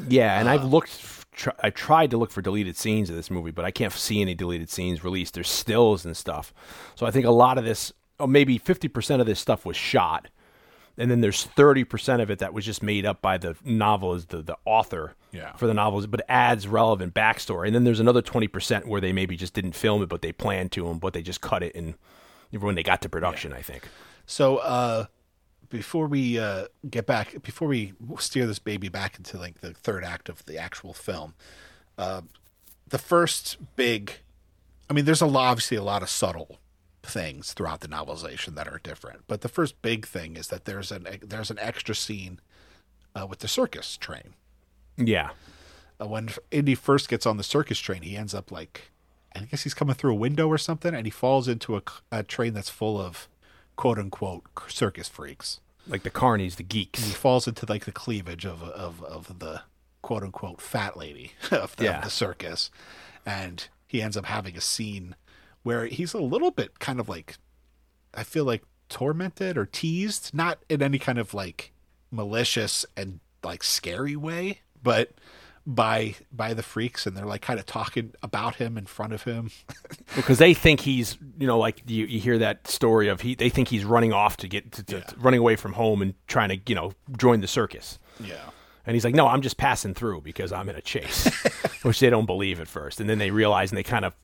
[0.09, 0.53] Yeah, and Uh.
[0.53, 1.27] I've looked.
[1.33, 4.21] Tr- I tried to look for deleted scenes of this movie, but I can't see
[4.23, 5.35] any deleted scenes released.
[5.35, 6.53] There's stills and stuff.
[6.95, 10.29] So I think a lot of this, or maybe 50% of this stuff was shot,
[10.99, 14.27] and then there's 30% of it that was just made up by the novel as
[14.27, 15.53] the the author Yeah.
[15.57, 17.67] for the novels, but adds relevant backstory.
[17.67, 20.73] And then there's another 20% where they maybe just didn't film it, but they planned
[20.73, 21.95] to, and but they just cut it in
[22.59, 23.53] when they got to production.
[23.53, 23.89] I think.
[24.27, 25.07] So uh,
[25.69, 30.05] before we uh, get back, before we steer this baby back into like the third
[30.05, 31.35] act of the actual film,
[31.99, 32.23] uh,
[32.89, 34.13] the first big,
[34.89, 36.59] I mean, there's a lot, obviously a lot of subtle
[37.03, 40.93] things throughout the novelization that are different, but the first big thing is that there's
[40.93, 42.41] an there's an extra scene
[43.15, 44.35] uh, with the circus train.
[44.97, 45.31] Yeah.
[46.01, 48.91] uh, when Indy first gets on the circus train, he ends up like,
[49.35, 52.23] I guess he's coming through a window or something, and he falls into a, a
[52.23, 53.29] train that's full of
[53.77, 55.61] quote unquote circus freaks.
[55.87, 57.01] Like the carnies, the geeks.
[57.01, 59.63] And He falls into like the cleavage of of of the
[60.03, 61.99] quote unquote fat lady of the, Yeah.
[61.99, 62.71] of the circus,
[63.25, 65.15] and he ends up having a scene
[65.63, 67.37] where he's a little bit kind of like,
[68.15, 71.73] I feel like tormented or teased, not in any kind of like
[72.11, 75.13] malicious and like scary way, but
[75.75, 79.23] by by the freaks and they're like kind of talking about him in front of
[79.23, 79.51] him.
[80.17, 83.49] because they think he's you know like you, you hear that story of he they
[83.49, 85.05] think he's running off to get to, to, Yeah.
[85.19, 88.35] running away from home and trying to you know join the circus Yeah.
[88.87, 91.29] And he's like, no, I'm just passing through because I'm in a chase,
[91.83, 92.99] which they don't believe at first.
[92.99, 94.17] And then they realize and they kind of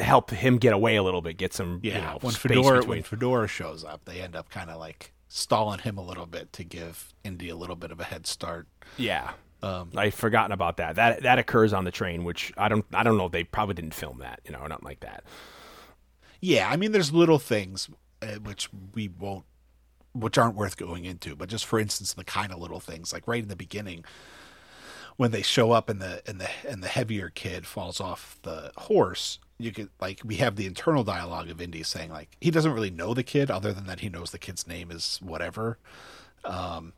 [0.00, 2.88] help him get away a little bit, get some Yeah, you know, when Fedora between.
[2.88, 6.52] when Fedora shows up, they end up kind of like stalling him a little bit
[6.54, 8.66] to give Indy a little bit of a head start.
[8.96, 9.32] Yeah.
[9.62, 10.96] Um, I've forgotten about that.
[10.96, 13.28] That that occurs on the train, which I don't I don't know.
[13.28, 15.24] They probably didn't film that, you know, or nothing like that.
[16.40, 17.88] Yeah, I mean, there's little things
[18.20, 19.44] uh, which we won't,
[20.12, 21.36] which aren't worth going into.
[21.36, 24.04] But just for instance, the kind of little things like right in the beginning,
[25.16, 28.72] when they show up and the and the and the heavier kid falls off the
[28.76, 32.72] horse, you could like we have the internal dialogue of Indy saying like he doesn't
[32.72, 35.78] really know the kid other than that he knows the kid's name is whatever,
[36.44, 36.92] um,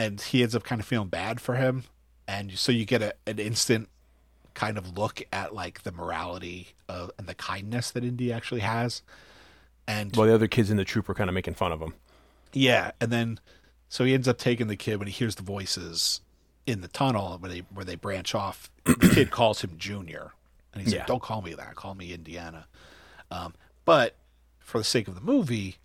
[0.00, 1.84] and he ends up kind of feeling bad for him,
[2.26, 3.88] and so you get a, an instant
[4.54, 9.02] kind of look at like the morality of, and the kindness that Indy actually has.
[9.86, 11.94] And Well, the other kids in the troop are kind of making fun of him.
[12.52, 13.38] yeah, and then
[13.88, 16.20] so he ends up taking the kid when he hears the voices
[16.66, 18.70] in the tunnel where they where they branch off.
[18.84, 20.32] the kid calls him Junior,
[20.72, 21.00] and he's Yeah.
[21.00, 21.74] like, "Don't call me that.
[21.74, 22.66] Call me Indiana."
[23.30, 23.54] Um,
[23.84, 24.16] but
[24.60, 25.76] for the sake of the movie,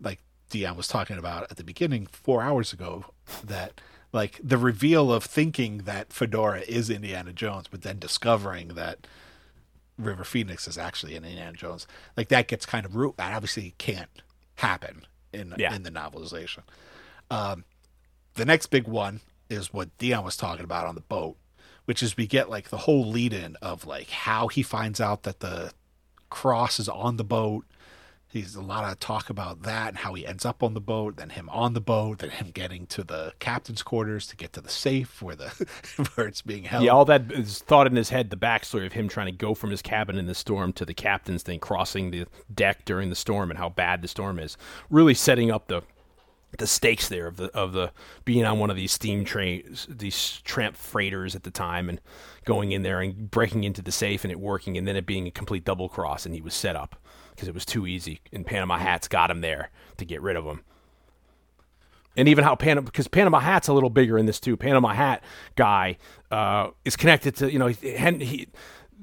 [0.00, 3.06] like Dion was talking about at the beginning four hours ago,
[3.44, 3.80] that
[4.12, 9.06] like the reveal of thinking that Fedora is Indiana Jones, but then discovering that
[9.98, 13.16] River Phoenix is actually an Indiana Jones, like that gets kind of root.
[13.16, 14.22] That obviously can't
[14.56, 15.02] happen
[15.32, 15.74] in Yeah.
[15.74, 16.62] in the novelization.
[17.30, 17.64] Um,
[18.34, 19.20] the next big one
[19.50, 21.36] is what Dion was talking about on the boat,
[21.84, 25.24] which is we get like the whole lead in of like how he finds out
[25.24, 25.72] that the
[26.30, 27.66] cross is on the boat.
[28.30, 31.16] He's a lot of talk about that and how he ends up on the boat,
[31.16, 34.60] then him on the boat, then him getting to the captain's quarters to get to
[34.60, 35.48] the safe where the
[36.14, 36.84] where it's being held.
[36.84, 38.28] Yeah, all that is thought in his head.
[38.28, 40.92] The backstory of him trying to go from his cabin in the storm to the
[40.92, 44.58] captain's thing, crossing the deck during the storm, and how bad the storm is.
[44.90, 45.82] Really setting up the
[46.58, 47.92] the stakes there of the of the
[48.26, 51.98] being on one of these steam trains, these tramp freighters at the time, and
[52.44, 55.26] going in there and breaking into the safe and it working, and then it being
[55.26, 57.00] a complete double cross, and he was set up
[57.38, 58.20] because it was too easy.
[58.32, 60.64] And Panama Hats got him there to get rid of him.
[62.16, 64.56] And even how Panama, because Panama Hat's a little bigger in this too.
[64.56, 65.22] Panama Hat
[65.54, 65.98] guy
[66.32, 68.48] uh, is connected to, you know, he, he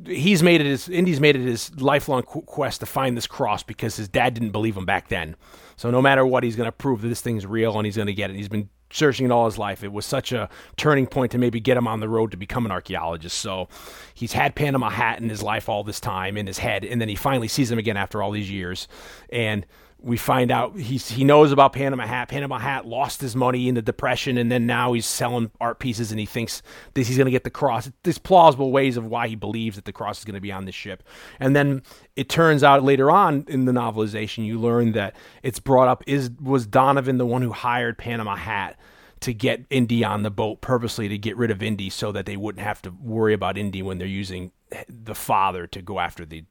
[0.05, 3.95] he's made it his Indy's made it his lifelong quest to find this cross because
[3.95, 5.37] his dad didn't believe him back then.
[5.77, 8.07] So no matter what, he's going to prove that this thing's real and he's going
[8.07, 8.35] to get it.
[8.35, 9.83] He's been searching it all his life.
[9.83, 12.65] It was such a turning point to maybe get him on the road to become
[12.65, 13.37] an archaeologist.
[13.37, 13.67] So
[14.13, 17.09] he's had Panama Hat in his life all this time in his head, and then
[17.09, 18.87] he finally sees him again after all these years,
[19.29, 19.65] and
[20.05, 22.29] we find out he's he knows about Panama Hat.
[22.29, 26.11] Panama Hat lost his money in the depression, and then now he's selling art pieces,
[26.11, 26.61] and he thinks
[26.93, 27.91] that he's going to get the cross.
[28.03, 30.65] There's plausible ways of why he believes that the cross is going to be on
[30.65, 31.01] this ship,
[31.39, 31.81] and then
[32.15, 36.29] it turns out later on in the novelization, you learn that it's brought up is
[36.39, 38.77] was Donovan the one who hired Panama Hat
[39.21, 42.37] to get Indy on the boat purposely to get rid of Indy so that they
[42.37, 44.51] wouldn't have to worry about Indy when they're using
[44.87, 46.43] the father to go after the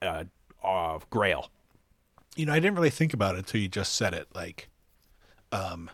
[0.00, 0.24] uh,
[0.64, 1.50] uh, Grail.
[2.36, 4.28] You know, I didn't really think about it until you just said it.
[4.34, 4.68] Like,
[5.52, 5.90] um,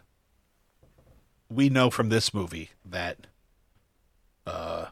[1.51, 3.27] we know from this movie that
[4.47, 4.87] uh,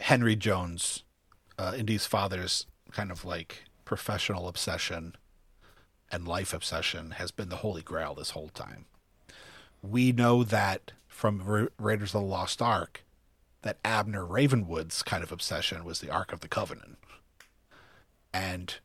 [0.00, 1.04] Henry Jones,
[1.58, 5.14] uh, Indy's father's kind of like professional obsession
[6.10, 8.86] and life obsession has been the Holy Grail this whole time.
[9.82, 13.04] We know that from Ra- Raiders of the Lost Ark
[13.62, 16.98] that Abner Ravenwood's kind of obsession was the Ark of the Covenant.
[18.32, 18.76] And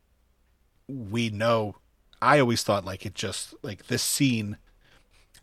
[0.88, 1.76] we know
[2.22, 4.58] I always thought like it just like this scene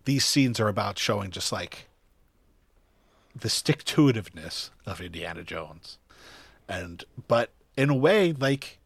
[0.05, 1.89] these scenes are about showing just like
[3.39, 5.99] the stick to itiveness of Indiana Jones.
[6.69, 8.79] And but in a way, like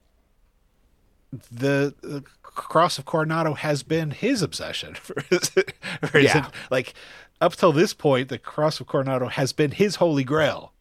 [1.51, 6.51] the, the cross of Coronado has been his obsession for his, for his- Yeah.
[6.71, 6.95] like
[7.41, 10.73] up till this point, the cross of Coronado has been his holy grail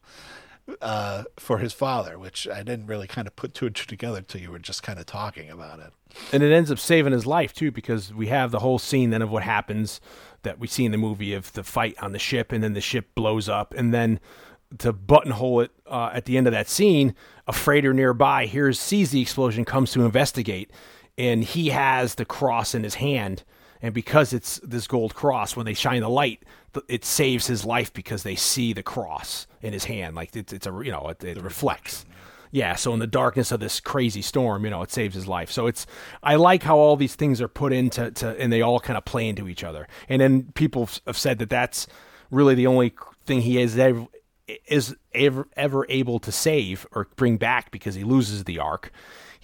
[0.80, 4.18] uh, for his father, which I didn't really kind of put two and two together
[4.18, 5.92] until you were just kind of talking about it.
[6.32, 9.22] and it ends up saving his life too because we have the whole scene then
[9.22, 10.00] of what happens
[10.42, 12.80] that we see in the movie of the fight on the ship and then the
[12.80, 14.18] ship blows up and then
[14.78, 17.14] to buttonhole it uh, at the end of that scene
[17.46, 20.70] a freighter nearby hears sees the explosion comes to investigate
[21.18, 23.44] and he has the cross in his hand
[23.82, 26.42] and because it's this gold cross when they shine the light
[26.88, 30.66] it saves his life because they see the cross in his hand like it's, it's
[30.66, 32.04] a you know it, it reflects
[32.56, 35.50] yeah, so in the darkness of this crazy storm, you know, it saves his life.
[35.50, 35.86] So it's
[36.22, 39.04] I like how all these things are put into to, and they all kind of
[39.04, 39.86] play into each other.
[40.08, 41.86] And then people have said that that's
[42.30, 42.94] really the only
[43.24, 44.06] thing he is ever
[44.66, 48.90] is ever ever able to save or bring back because he loses the ark.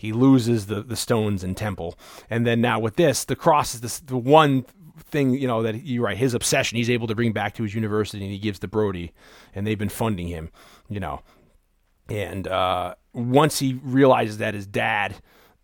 [0.02, 1.96] He loses the, the stones and temple.
[2.28, 4.66] And then now with this, the cross is this, the one
[5.04, 7.72] thing, you know, that you're right, his obsession, he's able to bring back to his
[7.72, 9.12] university and he gives to Brody
[9.54, 10.50] and they've been funding him,
[10.88, 11.22] you know.
[12.08, 15.14] And uh, once he realizes that his dad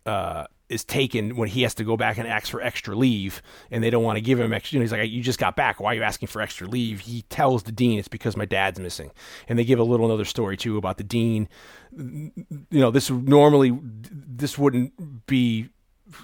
[0.05, 3.41] uh, is taken when he has to go back and ask for extra leave
[3.71, 5.55] and they don't want to give him extra, you know, he's like, you just got
[5.55, 5.79] back.
[5.79, 7.01] Why are you asking for extra leave?
[7.01, 9.11] He tells the dean it's because my dad's missing.
[9.47, 11.49] And they give a little another story too about the dean.
[11.97, 12.31] You
[12.69, 15.69] know, this normally, this wouldn't be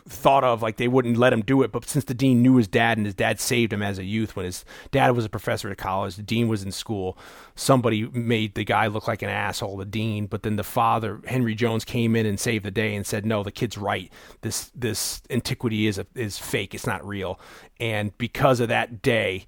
[0.07, 2.67] thought of like they wouldn't let him do it but since the dean knew his
[2.67, 5.69] dad and his dad saved him as a youth when his dad was a professor
[5.69, 7.17] at college the dean was in school
[7.55, 11.53] somebody made the guy look like an asshole the dean but then the father henry
[11.53, 15.21] jones came in and saved the day and said no the kid's right this this
[15.29, 17.39] antiquity is a, is fake it's not real
[17.79, 19.45] and because of that day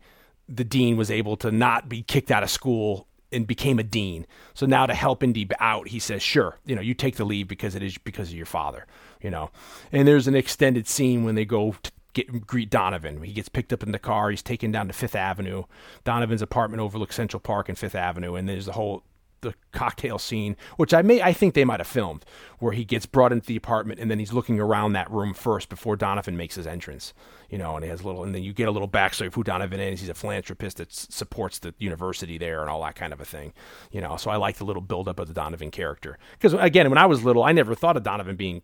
[0.48, 4.26] the dean was able to not be kicked out of school and became a dean.
[4.54, 7.48] So now to help Indy out, he says, "Sure, you know, you take the leave
[7.48, 8.86] because it is because of your father."
[9.28, 9.52] You know,
[9.92, 13.22] and there's an extended scene when they go to get greet Donovan.
[13.22, 14.30] He gets picked up in the car.
[14.30, 15.64] He's taken down to Fifth Avenue.
[16.06, 19.04] Donovan's apartment overlooks Central Park and Fifth Avenue, and there's the whole
[19.42, 22.24] the cocktail scene, which I may I think they might have filmed,
[22.60, 25.68] where he gets brought into the apartment and then he's looking around that room first
[25.68, 27.14] before Donovan makes his entrance.
[27.50, 29.36] You know, and he has a little, and then you get a little backstory of
[29.36, 30.00] who Donovan is.
[30.00, 33.26] He's a philanthropist that s- supports the university there and all that kind of a
[33.26, 33.52] thing.
[33.92, 36.90] You know, so I like the little build up of the Donovan character because again,
[36.90, 38.62] when I was little, I never thought of Donovan being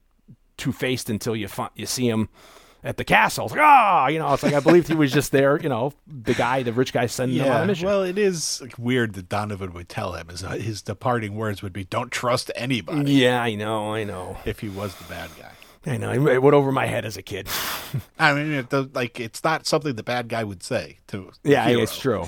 [0.57, 2.29] two faced until you fi- you see him
[2.83, 3.45] at the castle.
[3.45, 5.93] It's like, ah, you know, it's like I believed he was just there, you know,
[6.05, 7.85] the guy, the rich guy sending him on a mission.
[7.85, 11.71] well, it is like, weird that Donovan would tell him his, his departing words would
[11.73, 15.51] be, "Don't trust anybody." yeah, I know, I know, If he was the bad guy,
[15.93, 16.11] I know.
[16.11, 17.47] It went over my head as a kid.
[18.19, 21.31] I mean, it, does- like it's not something the bad guy would say to.
[21.43, 21.81] Yeah, hero.
[21.81, 22.25] it's true.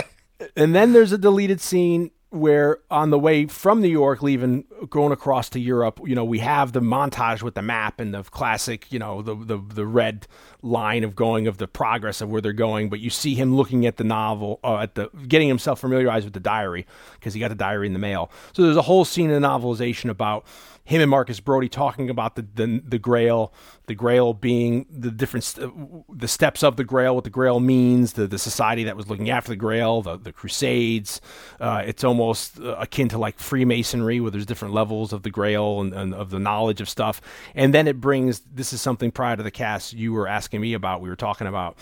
[0.56, 5.12] and then there's a deleted scene where on the way from New York, leaving, going
[5.12, 8.90] across to Europe, you know, we have the montage with the map and the classic,
[8.92, 10.26] you know, the the the red
[10.60, 12.88] line of going of the progress of where they're going.
[12.88, 16.34] But you see him looking at the novel, uh, at the getting himself familiarized with
[16.34, 18.30] the diary because he got the diary in the mail.
[18.52, 20.44] So there's a whole scene in the novelization about
[20.84, 23.52] him and Marcus Brody talking about the the, the Grail,
[23.86, 25.72] the Grail being the different st-
[26.18, 29.30] the steps of the Grail, what the Grail means, the the society that was looking
[29.30, 31.20] after the Grail, the the Crusades.
[31.58, 35.80] Uh, it's almost uh, akin to like Freemasonry, where there's different levels of the Grail
[35.80, 37.20] and, and of the knowledge of stuff.
[37.54, 40.74] And then it brings this is something prior to the cast you were asking me
[40.74, 41.00] about.
[41.00, 41.78] We were talking about.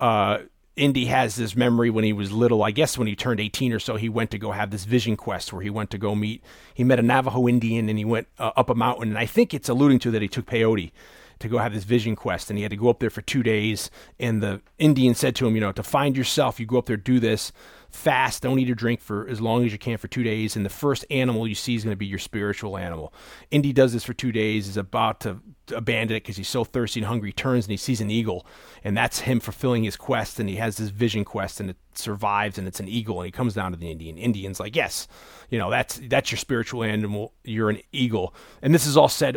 [0.00, 0.38] Uh,
[0.78, 2.62] Indy has this memory when he was little.
[2.62, 5.16] I guess when he turned 18 or so, he went to go have this vision
[5.16, 6.42] quest where he went to go meet.
[6.72, 9.08] He met a Navajo Indian and he went uh, up a mountain.
[9.08, 10.92] And I think it's alluding to that he took peyote
[11.40, 12.50] to go have this vision quest.
[12.50, 13.90] And he had to go up there for two days.
[14.18, 16.96] And the Indian said to him, you know, to find yourself, you go up there,
[16.96, 17.52] do this
[17.90, 20.56] fast, don't eat or drink for as long as you can for two days.
[20.56, 23.12] And the first animal you see is going to be your spiritual animal.
[23.50, 25.40] Indy does this for two days, is about to
[25.74, 27.30] abandon it because he's so thirsty and hungry.
[27.30, 28.46] He turns and he sees an eagle,
[28.84, 30.38] and that's him fulfilling his quest.
[30.38, 33.20] And he has this vision quest, and it survives, and it's an eagle.
[33.20, 34.18] And he comes down to the Indian.
[34.18, 35.08] Indian's like, yes,
[35.50, 37.32] you know, that's that's your spiritual animal.
[37.44, 38.34] You're an eagle.
[38.62, 39.36] And this is all said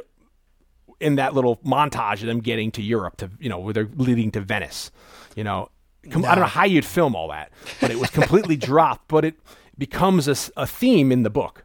[1.00, 4.32] in that little montage of them getting to Europe, to you know, where they're leading
[4.32, 4.92] to Venice.
[5.36, 5.70] You know,
[6.10, 9.08] Com- I don't know how you'd film all that, but it was completely dropped.
[9.08, 9.36] But it
[9.78, 11.64] becomes a, a theme in the book.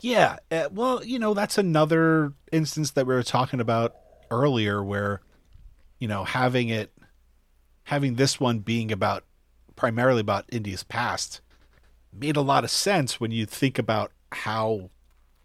[0.00, 3.94] Yeah, uh, well, you know, that's another instance that we were talking about
[4.30, 5.20] earlier where
[5.98, 6.92] you know, having it
[7.84, 9.24] having this one being about
[9.76, 11.40] primarily about Indy's past
[12.12, 14.90] made a lot of sense when you think about how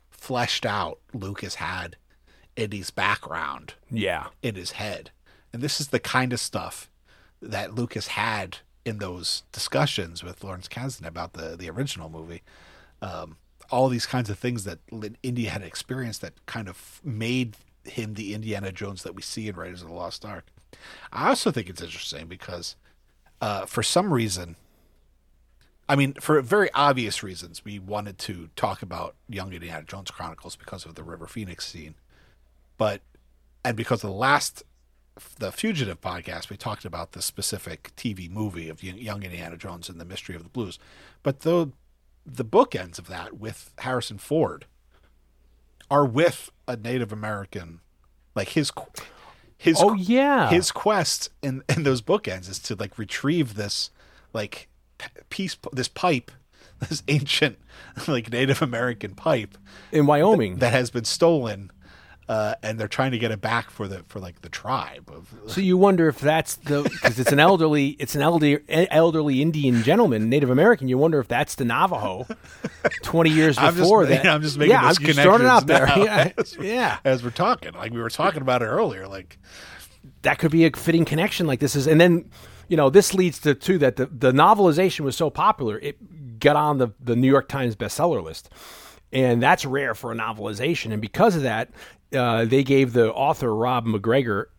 [0.10, 1.96] fleshed out Lucas had
[2.56, 5.12] Indy's background Yeah, in his head.
[5.54, 6.90] And this is the kind of stuff
[7.42, 12.42] that Lucas had in those discussions with Lawrence Kasdan about the, the original movie.
[13.02, 13.38] Um,
[13.70, 14.80] all these kinds of things that
[15.22, 19.56] Indy had experienced that kind of made him the Indiana Jones that we see in
[19.56, 20.46] Raiders of the Lost Ark.
[21.12, 22.76] I also think it's interesting because
[23.42, 24.56] uh, for some reason,
[25.90, 30.56] I mean, for very obvious reasons, we wanted to talk about Young Indiana Jones Chronicles
[30.56, 31.96] because of the River Phoenix scene
[32.78, 33.02] but
[33.66, 34.64] and because the last
[35.40, 40.00] the fugitive podcast we talked about the specific tv movie of young indiana jones and
[40.00, 40.78] the mystery of the blues
[41.24, 41.72] but the
[42.26, 44.66] the bookends of that with harrison ford
[45.90, 47.80] are with a native american
[48.36, 48.72] like his
[49.58, 50.50] his Oh, yeah.
[50.50, 53.90] his quest in in those bookends is to like retrieve this
[54.34, 54.68] like
[55.30, 56.32] piece this pipe
[56.90, 57.58] this ancient
[58.08, 59.58] like native american pipe
[59.92, 60.58] in Wyoming.
[60.58, 61.72] that has been stolen
[62.30, 65.34] uh, and they're trying to get it back for the for like the tribe of
[65.48, 69.84] So you wonder if that's the because it's an elderly, it's an elderly, elderly Indian
[69.84, 70.88] gentleman, Native American.
[70.88, 72.28] You wonder if that's the Navajo,
[73.04, 74.26] twenty years I'm just- before that.
[74.26, 75.88] I'm just making yeah, those I'm just throwing it out there.
[75.98, 76.44] Yeah, now.
[76.62, 76.98] yeah.
[77.04, 79.38] as we're talking like we were talking about it earlier like
[80.24, 81.48] that could be a fitting connection.
[81.48, 82.30] Like this is, and then
[82.68, 86.56] you know this leads to too that the the novelization was so popular it got
[86.56, 88.50] on the the New York Times bestseller list,
[89.12, 90.92] and that's rare for a novelization.
[90.92, 91.70] And because of that,
[92.14, 94.50] uh, they gave the author Rob MacGregor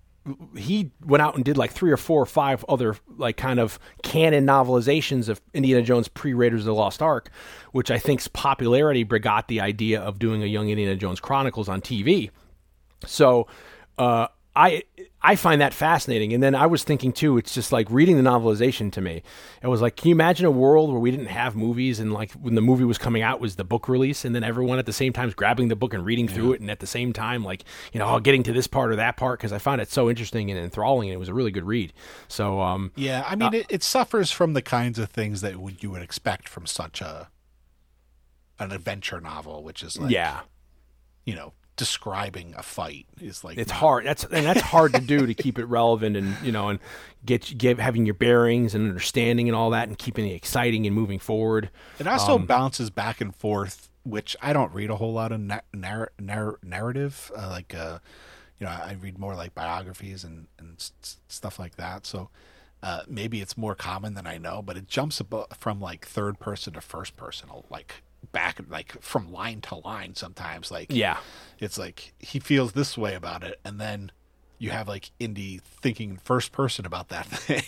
[0.56, 3.78] he went out and did like three or four or five other like kind of
[4.02, 7.30] canon novelizations of Indiana Jones pre Raiders of the Lost Ark,
[7.72, 11.80] which I think's popularity begot the idea of doing a Young Indiana Jones Chronicles on
[11.80, 12.30] TV.
[13.06, 13.46] So
[13.96, 14.28] uh,
[14.58, 14.82] I
[15.22, 16.32] I find that fascinating.
[16.32, 19.22] And then I was thinking too, it's just like reading the novelization to me.
[19.62, 22.32] It was like, can you imagine a world where we didn't have movies and like
[22.32, 24.92] when the movie was coming out was the book release and then everyone at the
[24.92, 27.44] same time is grabbing the book and reading through it and at the same time
[27.44, 27.62] like,
[27.92, 30.50] you know, getting to this part or that part because I found it so interesting
[30.50, 31.92] and enthralling and it was a really good read.
[32.26, 35.84] So um Yeah, I mean, it, it suffers from the kinds of things that would,
[35.84, 37.28] you would expect from such a
[38.58, 40.40] an adventure novel, which is like, yeah.
[41.24, 44.04] you know, describing a fight is like it's hard.
[44.04, 46.78] That's and that's hard to do to keep it relevant and you know and
[47.24, 50.94] get get having your bearings and understanding and all that and keeping it exciting and
[50.94, 51.70] moving forward.
[51.98, 55.40] It also Um, bounces back and forth, which I don't read a whole lot of
[55.40, 57.32] na- narr- narr- narrative.
[57.34, 57.98] Uh, like, uh,
[58.58, 60.76] you know, I read more like biographies and, and
[61.28, 62.04] stuff like that.
[62.06, 62.28] So
[62.82, 66.38] uh, maybe it's more common than I know, but it jumps abo- from like third
[66.38, 68.02] person to first person, like
[68.32, 70.70] back, like from line to line sometimes.
[70.70, 71.18] Like, Yeah.
[71.58, 74.10] It's like he feels this way about it, and then
[74.60, 77.62] you have like Indy thinking first person about that thing.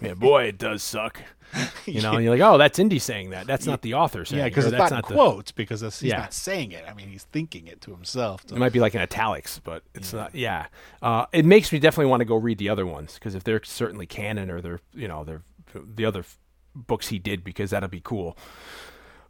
[0.00, 1.20] Yeah, boy, it does suck.
[1.86, 3.46] You know, and you're like, oh, that's Indy saying that.
[3.46, 4.40] That's not the author saying.
[4.40, 5.14] yeah, because it's that's not, the.
[5.14, 6.18] quotes because he's Yeah.
[6.18, 6.84] not saying it.
[6.88, 8.42] I mean, he's thinking it to himself.
[8.48, 10.34] So- It might be like in italics, but it's not.
[10.34, 10.66] Yeah,
[11.02, 13.62] uh, it makes me definitely want to go read the other ones because if they're
[13.62, 15.42] certainly canon or they're you know they're
[15.72, 16.36] the other f-
[16.74, 18.36] books he did because that'll be cool.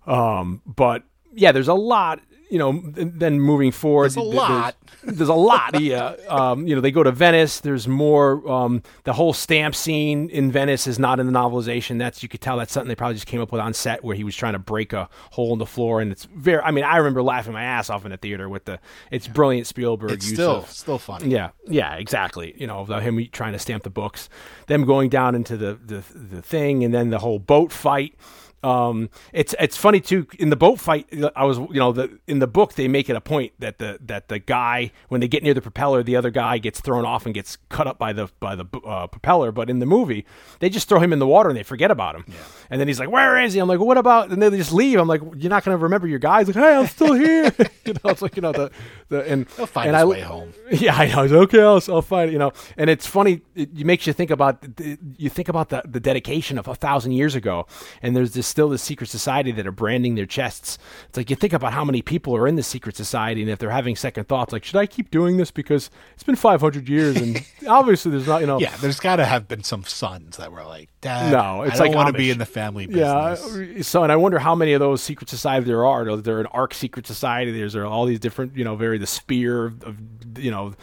[0.06, 1.02] Um, but
[1.34, 2.20] yeah, there's a lot.
[2.48, 4.76] You know, then moving forward, There's a lot.
[5.02, 5.80] There's, there's a lot.
[5.80, 6.14] Yeah.
[6.28, 7.58] Um, you know, they go to Venice.
[7.58, 8.48] There's more.
[8.48, 11.98] Um, the whole stamp scene in Venice is not in the novelization.
[11.98, 14.14] That's you could tell that's something they probably just came up with on set where
[14.14, 16.62] he was trying to break a hole in the floor, and it's very.
[16.62, 18.78] I mean, I remember laughing my ass off in the theater with the.
[19.10, 20.12] It's brilliant Spielberg.
[20.12, 21.28] it's still of- still funny.
[21.30, 22.54] yeah, yeah, exactly.
[22.56, 24.28] You know, about him trying to stamp the books,
[24.68, 28.14] them going down into the the, the thing, and then the whole boat fight.
[28.62, 30.26] Um, it's it's funny too.
[30.38, 31.06] In the boat fight,
[31.36, 33.98] I was you know the in the book they make it a point that the
[34.02, 37.26] that the guy when they get near the propeller, the other guy gets thrown off
[37.26, 39.52] and gets cut up by the by the uh, propeller.
[39.52, 40.26] But in the movie,
[40.58, 42.24] they just throw him in the water and they forget about him.
[42.70, 44.72] And then he's like, "Where is he?" I'm like, "What about?" And then they just
[44.72, 44.98] leave.
[44.98, 47.52] I'm like, "You're not going to remember your guy." He's like, "Hey, I'm still here."
[47.84, 48.70] you know, it's like you know the
[49.08, 50.52] the and He'll find and his I, way home.
[50.70, 51.22] Yeah, I know.
[51.22, 52.32] Like, okay, I'll, I'll find it.
[52.32, 53.42] You know, and it's funny.
[53.54, 57.12] It, makes you think about the- you think about the, the dedication of a thousand
[57.12, 57.66] years ago,
[58.02, 60.78] and there's this still this secret society that are branding their chests.
[61.08, 63.58] It's like you think about how many people are in the secret society, and if
[63.58, 67.16] they're having second thoughts, like, should I keep doing this because it's been 500 years,
[67.16, 70.52] and obviously there's not, you know, Yeah, there's got to have been some sons that
[70.52, 72.86] were like, Dad, No, it's like I don't like want to be in the family
[72.90, 73.34] Yeah.
[73.82, 76.16] So, and I wonder how many of those secret societies there are.
[76.16, 77.52] There are an Ark secret society.
[77.52, 79.96] There's there are all these different, you know, very the spear of, of
[80.38, 80.74] you know,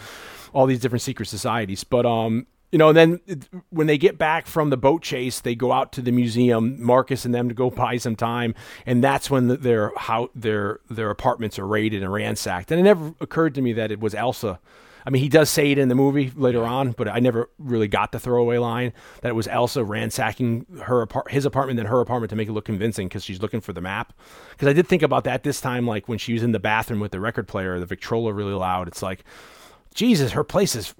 [0.53, 1.83] all these different secret societies.
[1.83, 5.53] But um, you know, and then when they get back from the boat chase, they
[5.53, 6.83] go out to the museum.
[6.83, 8.55] Marcus and them to go buy some time,
[8.87, 12.71] and that's when the, their how their their apartments are raided and ransacked.
[12.71, 14.59] And it never occurred to me that it was Elsa.
[15.05, 17.89] I mean, he does say it in the movie later on, but I never really
[17.89, 21.99] got the throwaway line that it was Elsa ransacking her apart- his apartment and her
[21.99, 24.13] apartment to make it look convincing because she's looking for the map.
[24.51, 27.01] Because I did think about that this time, like when she was in the bathroom
[27.01, 28.87] with the record player, the Victrola really loud.
[28.87, 29.25] It's like,
[29.93, 30.95] Jesus, her place is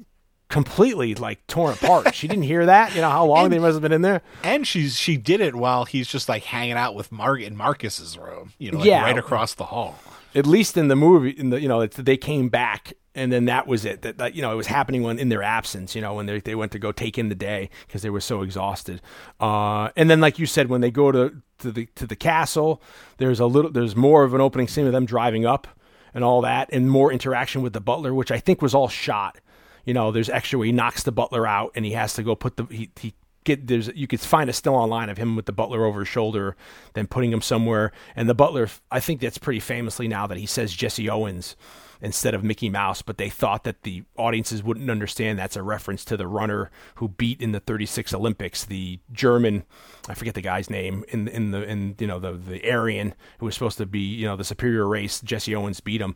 [0.53, 2.13] completely like torn apart.
[2.13, 2.93] she didn't hear that.
[2.93, 4.21] You know how long they must have been in there.
[4.43, 8.17] And she's she did it while he's just like hanging out with Mark in Marcus's
[8.19, 9.01] room, you know, like Yeah.
[9.01, 9.97] right across the hall.
[10.35, 13.45] at least in the movie, in the you know, it's, they came back and then
[13.45, 14.03] that was it.
[14.03, 15.95] That, that you know, it was happening when in their absence.
[15.95, 18.21] You know, when they they went to go take in the day because they were
[18.21, 19.01] so exhausted.
[19.39, 22.79] Uh, and then, like you said, when they go to to the to the castle,
[23.17, 25.67] there's a little, there's more of an opening scene of them driving up
[26.13, 29.39] and all that, and more interaction with the butler, which I think was all shot.
[29.85, 32.35] You know, there's extra where he knocks the butler out and he has to go
[32.35, 33.13] put the he he
[33.43, 36.07] get there's you could find a still online of him with the butler over his
[36.07, 36.55] shoulder,
[36.93, 37.91] then putting him somewhere.
[38.15, 41.55] And the butler, I think that's pretty famously now that he says Jesse Owens
[42.01, 46.03] instead of Mickey Mouse, but they thought that the audiences wouldn't understand that's a reference
[46.03, 49.63] to the runner who beat in the 36 Olympics, the German,
[50.09, 53.45] I forget the guy's name, in in the in you know the the Aryan who
[53.45, 55.21] was supposed to be you know the superior race.
[55.21, 56.15] Jesse Owens beat him.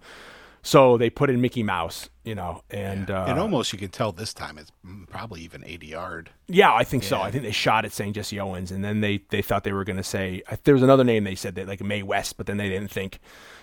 [0.61, 4.11] So they put in Mickey Mouse, you know, and uh, and almost you can tell
[4.11, 4.71] this time it's
[5.09, 6.29] probably even 80 yard.
[6.47, 7.21] yeah, I think so.
[7.21, 9.85] I think they shot at saying Jesse Owens, and then they, they thought they were
[9.85, 12.57] going to say there was another name they said that like Mae West, but then
[12.57, 13.19] they didn't think,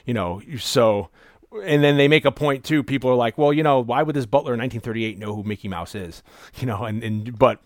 [0.07, 0.41] you know.
[0.59, 1.11] So
[1.63, 2.83] and then they make a point too.
[2.83, 5.69] People are like, well, you know, why would this butler in 1938 know who Mickey
[5.69, 6.23] Mouse is?
[6.57, 7.61] You know, and, and but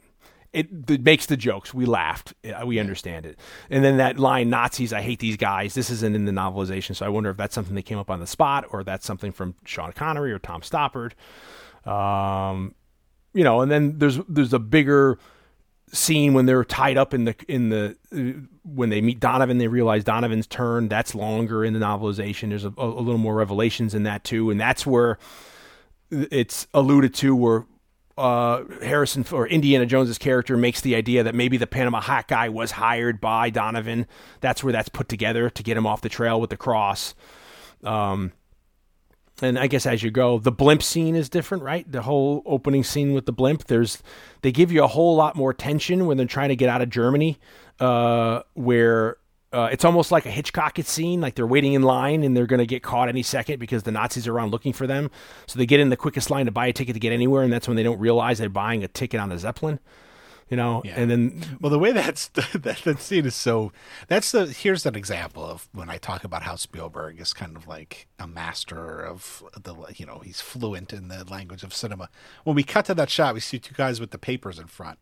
[0.52, 1.74] it, it makes the jokes.
[1.74, 2.34] We laughed.
[2.44, 3.38] Uh, We understand it.
[3.70, 5.74] And then that line, Nazis, I hate these guys.
[5.74, 6.96] This isn't in the novelization.
[6.96, 9.32] So I wonder if that's something that came up on the spot or that's something
[9.32, 11.12] from Sean Connery or Tom Stoppard.
[11.86, 12.74] Um,
[13.34, 15.18] you know, and then there's there's a bigger
[15.92, 19.68] scene when they're tied up in the in the uh, when they meet Donovan, they
[19.68, 20.88] realize Donovan's turn.
[20.88, 22.48] That's longer in the novelization.
[22.50, 25.18] There's a, a little more revelations in that too, and that's where
[26.10, 27.66] it's alluded to where
[28.18, 32.48] uh, Harrison or Indiana Jones's character makes the idea that maybe the Panama Hat guy
[32.48, 34.06] was hired by Donovan.
[34.40, 37.14] That's where that's put together to get him off the trail with the cross.
[37.84, 38.32] Um,
[39.40, 41.90] and I guess as you go, the blimp scene is different, right?
[41.90, 43.64] The whole opening scene with the blimp.
[43.66, 44.02] There's
[44.42, 46.90] they give you a whole lot more tension when they're trying to get out of
[46.90, 47.38] Germany,
[47.78, 49.18] uh, where
[49.52, 52.58] uh, it's almost like a Hitchcock scene, like they're waiting in line and they're going
[52.60, 55.10] to get caught any second because the Nazis are around looking for them.
[55.46, 57.52] So they get in the quickest line to buy a ticket to get anywhere, and
[57.52, 59.80] that's when they don't realize they're buying a ticket on the Zeppelin.
[60.50, 60.94] You know, Yeah.
[60.96, 63.70] and then Well, the way that's that, that scene is so
[64.06, 67.66] that's the here's an example of when I talk about how Spielberg is kind of
[67.66, 72.08] like a master of the you know he's fluent in the language of cinema.
[72.44, 74.98] When we cut to that shot, we see two guys with the papers in front,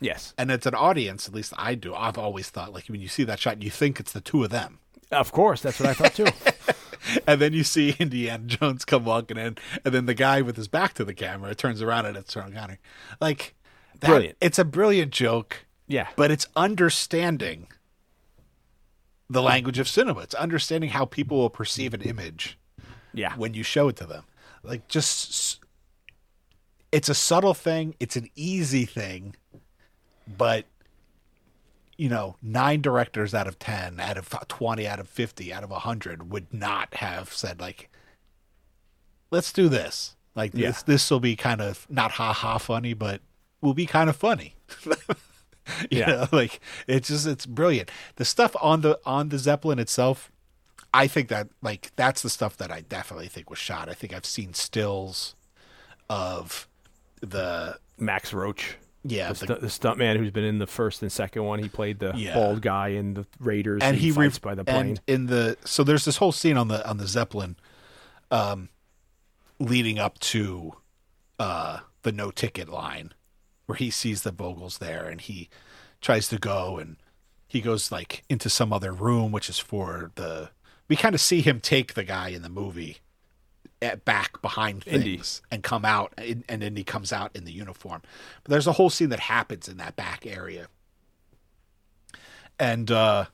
[0.00, 1.28] yes, and it's an audience.
[1.28, 1.94] At least I do.
[1.94, 4.50] I've always thought like when you see that shot, you think it's the two of
[4.50, 4.78] them,
[5.10, 6.26] of course, that's what I thought too.
[7.26, 10.68] and then you see Indiana Jones come walking in, and then the guy with his
[10.68, 12.78] back to the camera turns around and it's Sean Connery.
[13.20, 13.54] Like
[14.00, 14.36] that, Brilliant.
[14.40, 15.64] It's a brilliant joke.
[15.86, 17.68] yeah, but it's understanding
[19.30, 20.20] the language of cinema.
[20.20, 22.58] It's understanding how people will perceive an image
[23.12, 24.24] yeah, when you show it to them.
[24.62, 25.60] Like just
[26.92, 29.36] it's a subtle thing, it's an easy thing,
[30.36, 30.66] but
[31.96, 35.70] you know, nine directors out of 10, out of 20, out of 50, out of
[35.70, 37.88] 100 would not have said like
[39.30, 40.14] let's do this.
[40.34, 40.68] Like Yeah.
[40.68, 43.20] this this will be kind of not ha ha funny, but
[43.60, 44.54] will be kind of funny.
[44.86, 46.06] you Yeah.
[46.06, 47.90] know, like it's just it's brilliant.
[48.16, 50.30] The stuff on the on the Zeppelin itself,
[50.94, 53.88] I think that like that's the stuff that I definitely think was shot.
[53.88, 55.34] I think I've seen stills
[56.08, 56.68] of
[57.20, 58.76] the Max Roach.
[59.04, 61.58] Yeah the, the, stu- the stuntman who's been in the first and second one.
[61.60, 62.34] He played the Yeah.
[62.34, 64.76] bald guy in the Raiders, and he fights re- by the plane.
[64.80, 67.56] and in the so there's this whole scene on the on the Zeppelin,
[68.30, 68.68] um,
[69.58, 70.72] leading up to
[71.38, 73.12] uh the no ticket line,
[73.66, 75.48] where he sees the Vogels there and he
[76.00, 76.96] tries to go and
[77.46, 80.50] he goes like into some other room which is for the
[80.88, 82.98] we kind of see him take the guy in the movie
[83.80, 85.16] back behind Indy.
[85.16, 88.02] things and come out and, and then he comes out in the uniform.
[88.42, 90.68] But there's a whole scene that happens in that back area.
[92.58, 93.26] And uh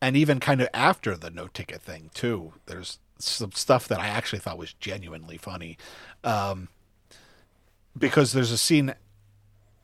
[0.00, 4.06] and even kind of after the no ticket thing too there's some stuff that i
[4.08, 5.76] actually thought was genuinely funny.
[6.22, 6.68] Um
[7.96, 8.94] because there's a scene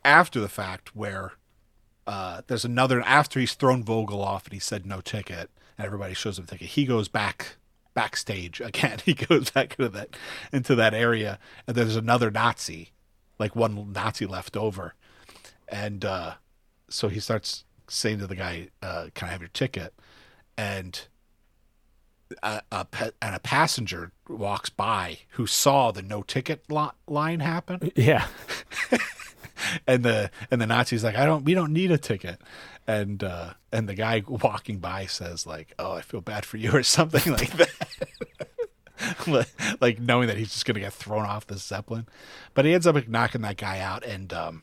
[0.04, 1.32] after the fact where
[2.06, 6.14] uh there's another after he's thrown vogel off and he said no ticket and everybody
[6.14, 7.56] shows him ticket he goes back
[8.00, 8.98] backstage again.
[9.04, 10.16] He goes back into that
[10.52, 12.92] into that area and there's another nazi
[13.38, 14.94] like one nazi left over.
[15.68, 16.34] And uh
[16.88, 19.92] so he starts saying to the guy, uh, "Can I have your ticket?"
[20.56, 21.00] And
[22.42, 27.40] a, a pa- and a passenger walks by who saw the no ticket lo- line
[27.40, 28.26] happen, yeah,
[29.86, 32.40] and the and the Nazi's like, "I don't, we don't need a ticket,"
[32.86, 36.72] and uh, and the guy walking by says like, "Oh, I feel bad for you"
[36.72, 37.70] or something like that.
[39.80, 42.06] like, knowing that he's just gonna get thrown off the zeppelin,
[42.54, 44.62] but he ends up knocking that guy out and um,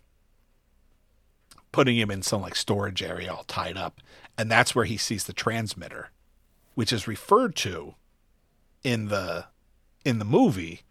[1.71, 4.01] putting him in some like storage area all tied up,
[4.37, 6.11] and that's where he sees the transmitter,
[6.75, 7.95] which is referred to
[8.83, 9.45] in the
[10.05, 10.81] in the movie.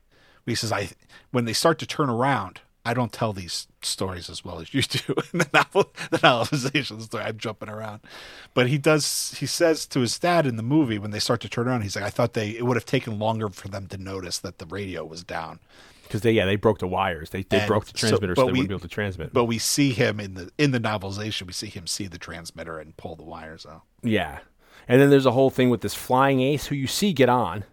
[0.45, 0.91] He says, "I
[1.31, 4.83] when they start to turn around." I don't tell these stories as well as you
[4.83, 7.25] do in the novel, the novelization story.
[7.25, 8.01] I'm jumping around,
[8.55, 9.35] but he does.
[9.39, 11.97] He says to his dad in the movie when they start to turn around, he's
[11.97, 14.67] like, "I thought they it would have taken longer for them to notice that the
[14.67, 15.59] radio was down."
[16.05, 17.31] because they yeah they broke the wires.
[17.31, 19.33] They they And broke the transmitter, so, but they we- wouldn't be able to transmit.
[19.33, 21.47] But we see him in the in the novelization.
[21.49, 23.83] We see him see the transmitter and pull the wires out.
[24.05, 24.39] Yeah.
[24.89, 27.65] And then there's a whole thing with this flying ace who you see get on.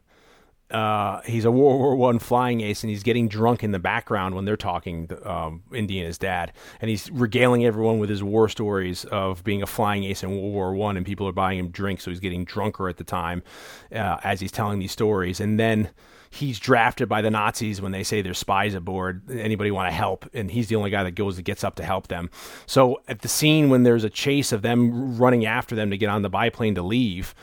[0.73, 4.33] Uh, he's a World War One flying ace, and he's getting drunk in the background
[4.33, 5.09] when they're talking.
[5.23, 9.61] Um, Indy and his dad, and he's regaling everyone with his war stories of being
[9.61, 12.19] a flying ace in World War One, and people are buying him drinks, so he's
[12.19, 13.43] getting drunker at the time
[13.91, 15.39] uh, as he's telling these stories.
[15.39, 15.91] And then
[16.31, 19.29] he's drafted by the Nazis when they say there's spies aboard.
[19.29, 20.27] Anybody want to help?
[20.33, 22.31] And he's the only guy that goes that gets up to help them.
[22.65, 26.09] So at the scene when there's a chase of them running after them to get
[26.09, 27.35] on the biplane to leave,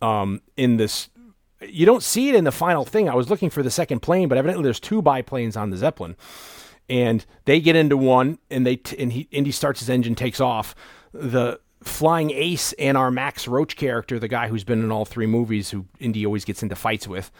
[0.00, 1.10] um, in this
[1.60, 3.08] you don't see it in the final thing.
[3.08, 6.16] I was looking for the second plane, but evidently there's two biplanes on the Zeppelin,
[6.88, 10.40] and they get into one, and they t- and he Indy starts his engine, takes
[10.40, 10.74] off.
[11.12, 15.26] The flying ace and our Max Roach character, the guy who's been in all three
[15.26, 17.30] movies, who Indy always gets into fights with,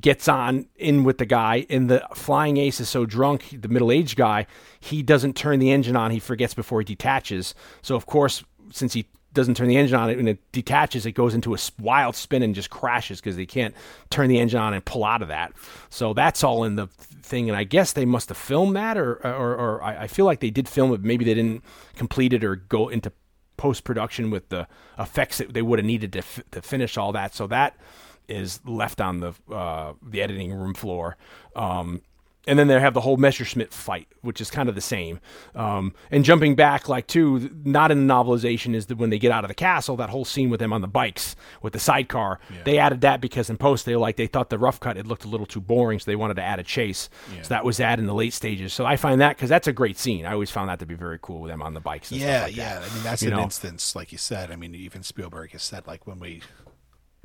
[0.00, 1.66] gets on in with the guy.
[1.70, 4.46] And the flying ace is so drunk, the middle aged guy,
[4.80, 6.10] he doesn't turn the engine on.
[6.10, 7.54] He forgets before he detaches.
[7.82, 11.34] So of course, since he doesn't turn the engine on and it detaches, it goes
[11.34, 13.74] into a wild spin and just crashes because they can't
[14.10, 15.52] turn the engine on and pull out of that.
[15.90, 17.48] So that's all in the thing.
[17.48, 20.50] And I guess they must have filmed that, or or, or I feel like they
[20.50, 21.02] did film it.
[21.02, 21.62] Maybe they didn't
[21.94, 23.12] complete it or go into
[23.56, 24.66] post production with the
[24.98, 27.34] effects that they would have needed to f- to finish all that.
[27.34, 27.76] So that
[28.28, 31.16] is left on the uh, the editing room floor.
[31.54, 32.02] Um,
[32.46, 35.20] and then they have the whole Messerschmitt fight, which is kind of the same.
[35.54, 39.32] Um, and jumping back, like too, not in the novelization is that when they get
[39.32, 42.38] out of the castle, that whole scene with them on the bikes with the sidecar.
[42.50, 42.62] Yeah.
[42.64, 45.24] They added that because in post they like they thought the rough cut it looked
[45.24, 47.08] a little too boring, so they wanted to add a chase.
[47.34, 47.42] Yeah.
[47.42, 48.72] So that was added in the late stages.
[48.72, 50.24] So I find that because that's a great scene.
[50.24, 52.12] I always found that to be very cool with them on the bikes.
[52.12, 52.78] yeah, like yeah.
[52.78, 52.90] That.
[52.90, 53.42] I mean that's you an know?
[53.42, 54.50] instance, like you said.
[54.50, 56.42] I mean even Spielberg has said like when we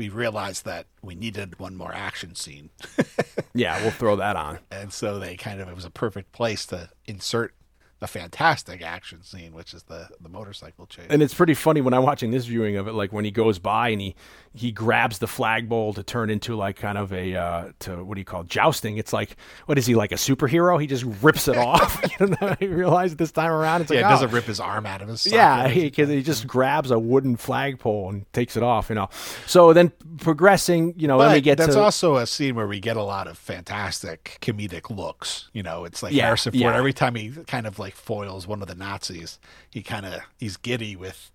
[0.01, 2.71] we realized that we needed one more action scene.
[3.53, 4.57] yeah, we'll throw that on.
[4.71, 7.53] And so they kind of it was a perfect place to insert
[7.99, 11.05] the fantastic action scene, which is the the motorcycle chase.
[11.11, 13.59] And it's pretty funny when I'm watching this viewing of it, like when he goes
[13.59, 14.15] by and he
[14.53, 18.21] he grabs the flagpole to turn into like kind of a uh, to what do
[18.21, 18.97] you call it, jousting?
[18.97, 20.79] It's like what is he like a superhero?
[20.79, 22.01] He just rips it off.
[22.19, 24.09] you know, I realized this time around, it's yeah, like, it oh.
[24.09, 25.25] doesn't rip his arm out of his.
[25.25, 28.89] Yeah, because he, he, just grabs a wooden flagpole and takes it off.
[28.89, 29.09] You know,
[29.47, 32.67] so then progressing, you know, but then we get that's to, also a scene where
[32.67, 35.49] we get a lot of fantastic comedic looks.
[35.53, 36.77] You know, it's like yeah, Harrison Ford yeah.
[36.77, 39.39] every time he kind of like foils one of the Nazis,
[39.69, 41.31] he kind of he's giddy with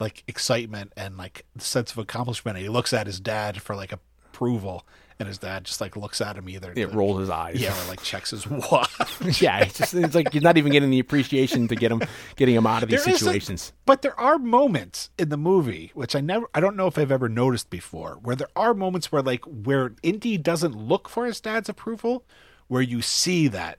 [0.00, 2.56] like excitement and like sense of accomplishment.
[2.56, 4.86] And he looks at his dad for like approval,
[5.18, 6.72] and his dad just like looks at him either.
[6.74, 7.60] It rolls his eyes.
[7.60, 8.90] Yeah, or like checks his watch.
[9.40, 12.02] yeah, it's just it's like you're not even getting the appreciation to get him
[12.36, 13.72] getting him out of these There situations.
[13.84, 17.12] But there are moments in the movie which I never I don't know if I've
[17.12, 21.40] ever noticed before where there are moments where like where Indy doesn't look for his
[21.40, 22.24] dad's approval
[22.68, 23.78] where you see that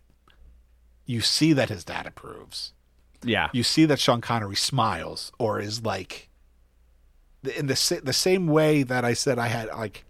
[1.06, 2.74] you see that his dad approves.
[3.24, 6.30] Yeah, You see that Sean Connery smiles or is like
[7.56, 10.06] in the the same way that I said I had like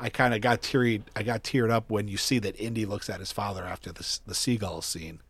[0.00, 3.10] I kind of got teary I got teared up when you see that Indy looks
[3.10, 5.20] at his father after the the seagull scene.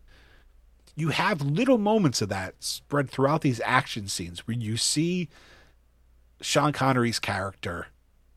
[0.97, 5.29] You have little moments of that spread throughout these action scenes where you see
[6.41, 7.87] Sean Connery's character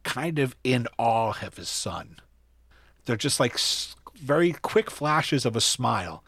[0.04, 2.18] kind of in awe of his son.
[3.06, 3.58] They're just like
[4.16, 6.24] very quick flashes of a smile,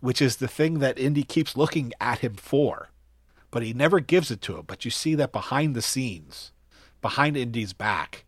[0.00, 2.90] which is the thing that Indy keeps looking at him for,
[3.50, 4.64] but he never gives it to him.
[4.66, 6.52] But you see that behind the scenes,
[7.02, 8.24] behind Indy's back,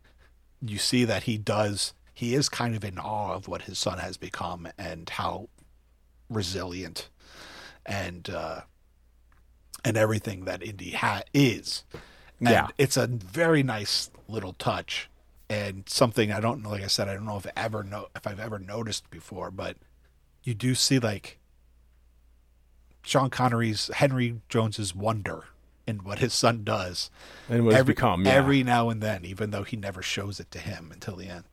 [0.61, 3.97] you see that he does, he is kind of in awe of what his son
[3.99, 5.49] has become and how
[6.29, 7.09] resilient
[7.85, 8.61] and, uh,
[9.83, 11.83] and everything that Indy ha- is.
[12.39, 12.67] And Yeah.
[12.77, 15.09] it's a very nice little touch
[15.49, 16.69] and something I don't know.
[16.69, 19.77] Like I said, I don't know if ever know if I've ever noticed before, but
[20.43, 21.39] you do see like
[23.03, 25.45] Sean Connery's Henry Jones's wonder
[25.85, 27.11] in what his son does
[27.49, 28.25] and what every become.
[28.25, 28.31] Yeah.
[28.33, 31.43] every now and then, even though he never shows it to him until the end.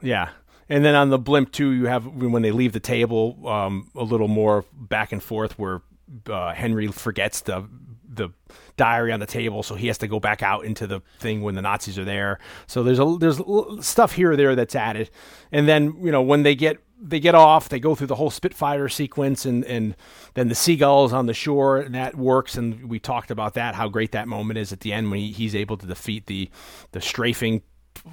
[0.00, 0.30] Yeah.
[0.68, 4.02] And then on the blimp too, you have when they leave the table, um, a
[4.02, 5.82] little more back and forth where
[6.28, 7.68] uh, Henry forgets the
[8.14, 8.28] the
[8.76, 11.54] diary on the table, so he has to go back out into the thing when
[11.54, 12.38] the Nazis are there.
[12.66, 13.40] So there's a there's
[13.84, 15.10] stuff here or there that's added,
[15.50, 18.30] and then you know when they get they get off, they go through the whole
[18.30, 19.96] Spitfire sequence, and and
[20.34, 22.56] then the seagulls on the shore, and that works.
[22.56, 25.32] And we talked about that, how great that moment is at the end when he,
[25.32, 26.48] he's able to defeat the
[26.92, 27.62] the strafing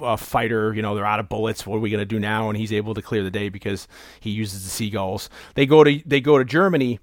[0.00, 0.74] uh, fighter.
[0.74, 1.66] You know, they're out of bullets.
[1.66, 2.48] What are we going to do now?
[2.48, 3.86] And he's able to clear the day because
[4.18, 5.30] he uses the seagulls.
[5.54, 6.98] They go to they go to Germany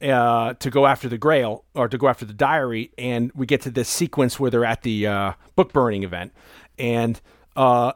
[0.00, 3.62] uh, to go after the Grail or to go after the diary, and we get
[3.62, 6.32] to this sequence where they're at the uh, book burning event,
[6.78, 7.20] and
[7.56, 7.92] uh,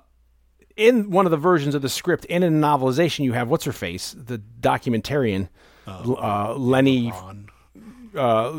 [0.76, 3.64] in one of the versions of the script and in a novelization, you have what's
[3.64, 5.48] her face, the documentarian,
[5.86, 7.10] uh, Lenny.
[7.10, 7.48] Ron,
[8.14, 8.52] Uh,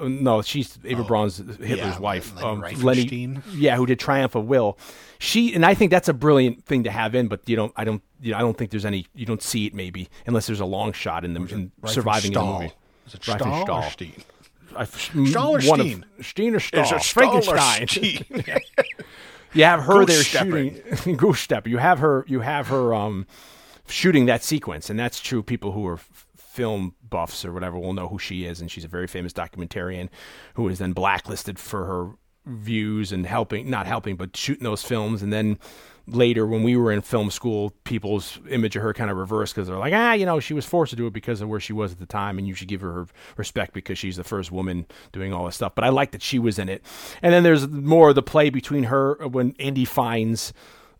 [0.00, 3.42] no, she's Eva Braun's Hitler's yeah, wife, Lenny um, Riefenstein.
[3.52, 4.78] yeah, who did Triumph of Will.
[5.18, 7.82] She and I think that's a brilliant thing to have in, but you don't, I
[7.84, 10.60] don't, you know, I don't think there's any, you don't see it maybe unless there's
[10.60, 12.72] a long shot in them in surviving in the movie.
[13.06, 13.24] Is it.
[13.24, 14.22] Stahl or Steen?
[14.76, 16.04] I- Stahl or of- Steen?
[16.20, 16.98] Steen or Stahl?
[17.00, 17.88] Frankenstein.
[17.88, 18.24] Steen?
[19.54, 20.80] You have her Goose there stepping.
[20.96, 21.66] shooting goose step.
[21.66, 22.24] You have her.
[22.28, 23.26] You have her um,
[23.88, 25.42] shooting that sequence, and that's true.
[25.42, 28.84] People who are f- film buffs or whatever will know who she is, and she's
[28.84, 30.08] a very famous documentarian
[30.54, 32.10] who is then blacklisted for her
[32.46, 35.58] views and helping, not helping, but shooting those films, and then
[36.06, 39.68] later when we were in film school, people's image of her kind of reversed because
[39.68, 41.72] they're like, ah, you know, she was forced to do it because of where she
[41.72, 43.06] was at the time, and you should give her
[43.36, 45.74] respect because she's the first woman doing all this stuff.
[45.74, 46.82] But I like that she was in it.
[47.22, 50.52] And then there's more of the play between her when Indy finds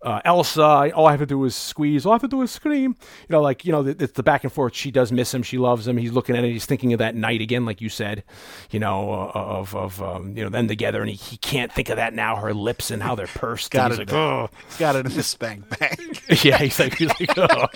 [0.02, 2.04] uh, Elsa, all I have to do is squeeze.
[2.04, 2.96] All I have to do is scream.
[3.28, 4.74] You know, like you know, it's the back and forth.
[4.74, 5.42] She does miss him.
[5.42, 5.96] She loves him.
[5.96, 6.50] He's looking at it.
[6.50, 8.24] He's thinking of that night again, like you said.
[8.70, 11.88] You know, uh, of of um, you know them together, and he, he can't think
[11.88, 12.36] of that now.
[12.36, 13.70] Her lips and how they're pursed.
[13.70, 13.98] Got it.
[13.98, 16.20] like, oh, He's got it in his spank bag.
[16.44, 16.58] yeah.
[16.58, 17.68] He's like, he's like, oh.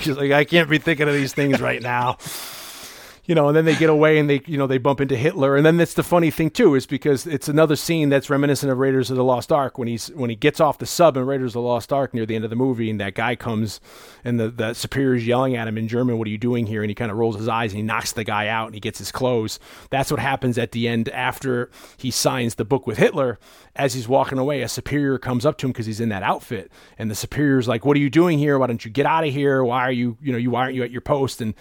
[0.00, 2.18] he's like, I can't be thinking of these things right now
[3.28, 5.54] you know, and then they get away and they, you know, they bump into Hitler.
[5.54, 8.78] And then that's the funny thing too, is because it's another scene that's reminiscent of
[8.78, 11.50] Raiders of the Lost Ark when he's when he gets off the sub in Raiders
[11.50, 13.80] of the Lost Ark near the end of the movie, and that guy comes
[14.24, 16.90] and the the superior's yelling at him in German, "What are you doing here?" And
[16.90, 18.98] he kind of rolls his eyes and he knocks the guy out and he gets
[18.98, 19.60] his clothes.
[19.90, 23.38] That's what happens at the end after he signs the book with Hitler.
[23.76, 26.72] As he's walking away, a superior comes up to him because he's in that outfit,
[26.98, 28.58] and the superior's like, "What are you doing here?
[28.58, 29.62] Why don't you get out of here?
[29.62, 31.52] Why are you, you know, you why aren't you at your post?" And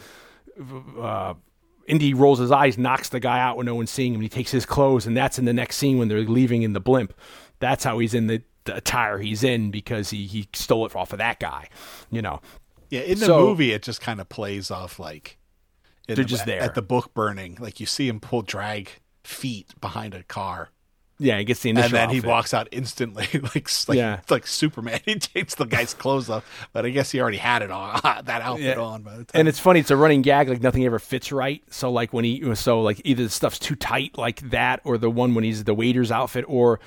[1.00, 1.34] uh,
[1.88, 4.22] Indy rolls his eyes, knocks the guy out when no one's seeing him.
[4.22, 6.80] He takes his clothes, and that's in the next scene when they're leaving in the
[6.82, 7.14] blimp.
[7.60, 11.14] That's how he's in the, the attire he's in because he, he stole it off
[11.14, 11.70] of that guy,
[12.12, 12.42] you know.
[12.90, 15.38] Yeah, in the So- movie, it just kind of plays off like
[16.08, 16.62] They're the- just there.
[16.62, 17.58] at the book burning.
[17.60, 18.90] Like you see him pull drag
[19.24, 20.70] feet behind a car,
[21.20, 24.20] Yeah, he gets the initial and then he walks out instantly, like like, Yeah.
[24.30, 25.00] like Superman.
[25.06, 28.42] He takes the guy's clothes off, but I guess he already had it on that
[28.42, 28.84] outfit Yeah.
[28.84, 29.40] on by the time.
[29.40, 31.64] And it's funny, it's a running gag, like nothing ever fits right.
[31.72, 35.10] So like when he so like either the stuff's too tight like that, or the
[35.10, 36.80] one when he's the waiter's outfit, or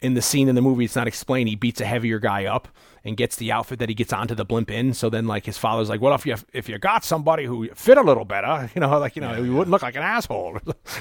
[0.00, 2.66] in the scene in the movie it's not explained, he beats a heavier guy up
[3.04, 4.94] and gets the outfit that he gets onto the blimp in.
[4.94, 7.98] So then like his father's like, Well if you if you got somebody who fit
[7.98, 10.58] a little better, you know, like you know, you wouldn't look like an asshole.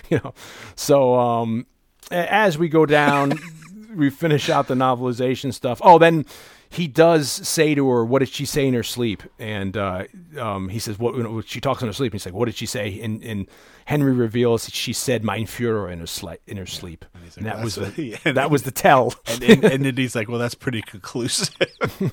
[0.10, 0.34] you know.
[0.76, 1.66] So um
[2.12, 3.40] as we go down
[3.96, 5.80] we finish out the novelization stuff.
[5.84, 6.26] Oh, then
[6.70, 10.06] he does say to her, "What did she say in her sleep?" And uh,
[10.38, 12.14] um, he says, "What?" You know, she talks in her sleep.
[12.14, 13.48] And he's like, "What did she say?" And, and
[13.86, 17.06] Henry reveals she said, "Mein Führer" in her sli- in her sleep.
[17.14, 19.14] And like, that was the yeah." that was the tell.
[19.28, 21.56] and, and, and then he's like, "Well, that's pretty conclusive."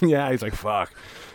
[0.00, 0.92] yeah, he's like, "Fuck."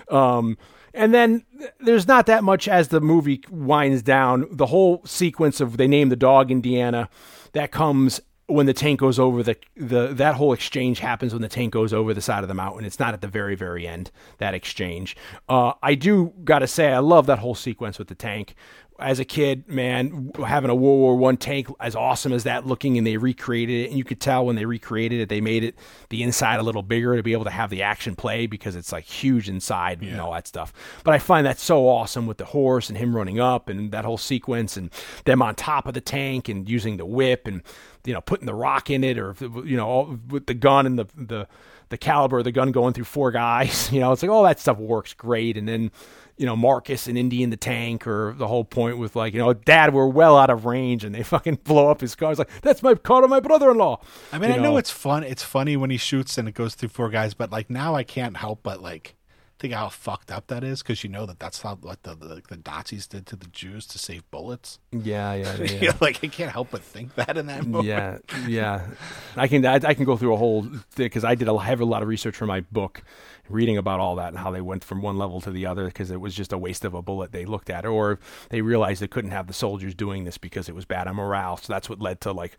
[0.09, 0.57] Um,
[0.93, 1.45] and then
[1.79, 4.47] there's not that much as the movie winds down.
[4.51, 7.09] The whole sequence of they name the dog Indiana
[7.51, 11.49] that comes when the tank goes over the the that whole exchange happens when the
[11.49, 12.85] tank goes over the side of the mountain.
[12.85, 15.15] It's not at the very very end that exchange.
[15.47, 18.55] Uh, I do got to say I love that whole sequence with the tank.
[18.99, 22.97] As a kid, man, having a World War One tank as awesome as that looking,
[22.97, 25.75] and they recreated it, and you could tell when they recreated it, they made it
[26.09, 28.91] the inside a little bigger to be able to have the action play because it's
[28.91, 30.73] like huge inside and all that stuff.
[31.03, 34.05] But I find that so awesome with the horse and him running up and that
[34.05, 34.89] whole sequence and
[35.25, 37.61] them on top of the tank and using the whip and
[38.03, 39.35] you know putting the rock in it or
[39.65, 41.47] you know all, with the gun and the the
[41.89, 43.91] the caliber of the gun going through four guys.
[43.97, 45.91] You know, it's like all that stuff works great, and then
[46.37, 49.39] you know, Marcus and Indy in the tank, or the whole point with like, you
[49.39, 52.31] know, Dad, we're well out of range, and they fucking blow up his car.
[52.31, 53.99] It's like that's my car to my brother-in-law.
[54.31, 55.23] I mean, You I know it's fun.
[55.23, 58.03] It's funny when he shoots and it goes through four guys, but like now I
[58.03, 59.15] can't help but like
[59.59, 62.41] think how fucked up that is because you know that that's not what the, the
[62.47, 64.79] the Nazis did to the Jews to save bullets.
[64.91, 65.71] yeah, yeah, yeah.
[65.71, 67.85] You know, like I can't help but think that in that moment.
[67.85, 68.87] yeah, yeah.
[69.35, 71.81] I can I, I can go through a whole thing because I did a have
[71.81, 73.03] a lot of research for my book,
[73.49, 76.11] reading about all that and how they went from one level to the other because
[76.11, 78.19] it was just a waste of a bullet they looked at, or
[78.49, 81.57] they realized they couldn't have the soldiers doing this because it was bad on morale.
[81.57, 82.57] So that's what led to like,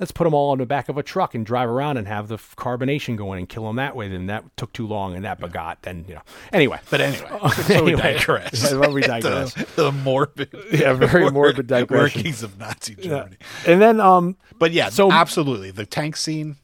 [0.00, 2.26] let's put them all on the back of a truck and drive around and have
[2.28, 4.08] the f- carbonation going and kill them that way.
[4.08, 5.82] Then that took too long and that begot.
[5.82, 6.22] Then you know.
[6.52, 7.28] Anyway, But anyway,
[7.66, 8.72] so we digress.
[8.72, 9.54] yeah, well, we digress.
[9.54, 12.18] the, the morbid, Yeah, very morbid digression.
[12.20, 13.36] workings of Nazi Germany.
[13.66, 16.56] and then um, But yeah, So- absolutely, the tank scene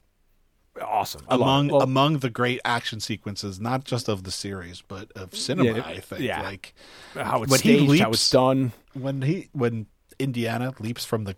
[0.82, 1.68] awesome I among.
[1.68, 5.76] Well, among the great action sequences, not just of the series but of cinema.
[5.78, 6.20] Yeah, I think.
[6.22, 6.42] yeah.
[6.42, 6.74] Like
[7.14, 8.72] how it's when he staged, how it's done.
[8.92, 9.86] when he when
[10.18, 11.36] Indiana leaps from the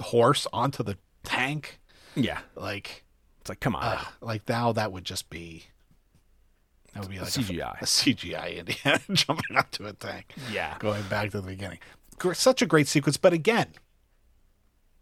[0.00, 0.96] horse onto the
[1.28, 1.78] tank,
[2.14, 3.04] Yeah, like
[3.40, 3.82] it's like come on.
[3.84, 5.64] uh, like now that would just be
[6.94, 7.80] that would be like a- CGI.
[7.80, 10.34] a, CGI Indiana jumping up to a tank.
[10.52, 10.76] Yeah.
[10.78, 11.78] going back to the beginning.
[12.32, 13.68] Such a great sequence, but again,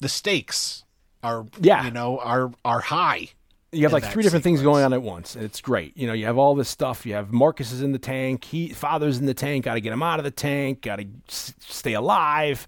[0.01, 0.85] the stakes
[1.23, 1.85] are Yeah.
[1.85, 3.29] you know are are high.
[3.73, 5.35] you have like three different things going on at once.
[5.35, 5.97] and It's great.
[5.97, 7.05] You know, you have all this stuff.
[7.07, 8.45] You have Marcus is in the tank.
[8.45, 9.65] He father's in the tank.
[9.65, 10.83] Got to get him out of the tank.
[10.83, 12.67] Got to s- stay alive.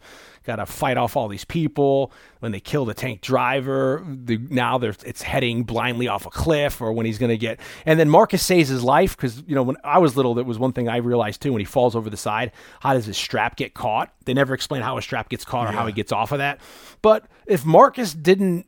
[0.48, 2.10] Got to fight off all these people.
[2.38, 6.80] When they kill the tank driver, the, now they're, it's heading blindly off a cliff,
[6.80, 7.60] or when he's going to get.
[7.84, 10.58] And then Marcus saves his life because you know when I was little, that was
[10.58, 11.52] one thing I realized too.
[11.52, 14.10] When he falls over the side, how does his strap get caught?
[14.24, 16.60] They never explain how his strap gets caught or how he gets off of that.
[17.02, 18.66] But if Marcus didn't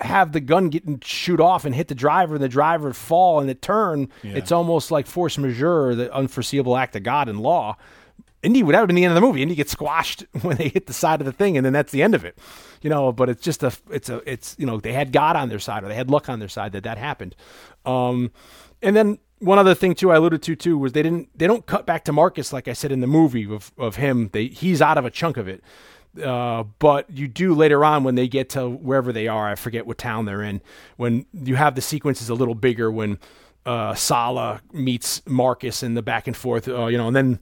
[0.00, 3.38] have the gun get and shoot off and hit the driver and the driver fall
[3.38, 4.32] and the turn, Yeah.
[4.36, 7.76] it's almost like force majeure, the unforeseeable act of God and law.
[8.42, 9.42] Indy would have been the end of the movie.
[9.42, 12.02] Indy gets squashed when they hit the side of the thing, and then that's the
[12.02, 12.38] end of it.
[12.82, 15.48] You know, but it's just a, it's a, it's you know, they had God on
[15.48, 17.36] their side or they had luck on their side that that happened.
[17.84, 18.30] Um,
[18.82, 21.66] and then one other thing too, I alluded to too, was they didn't, they don't
[21.66, 24.30] cut back to Marcus like I said in the movie of of him.
[24.32, 25.62] They he's out of a chunk of it.
[26.20, 29.48] Uh, but you do later on when they get to wherever they are.
[29.48, 30.60] I forget what town they're in.
[30.96, 33.18] When you have the sequences a little bigger, when
[33.64, 37.38] uh, Sallah meets Marcus and the back and forth, uh, you know, and then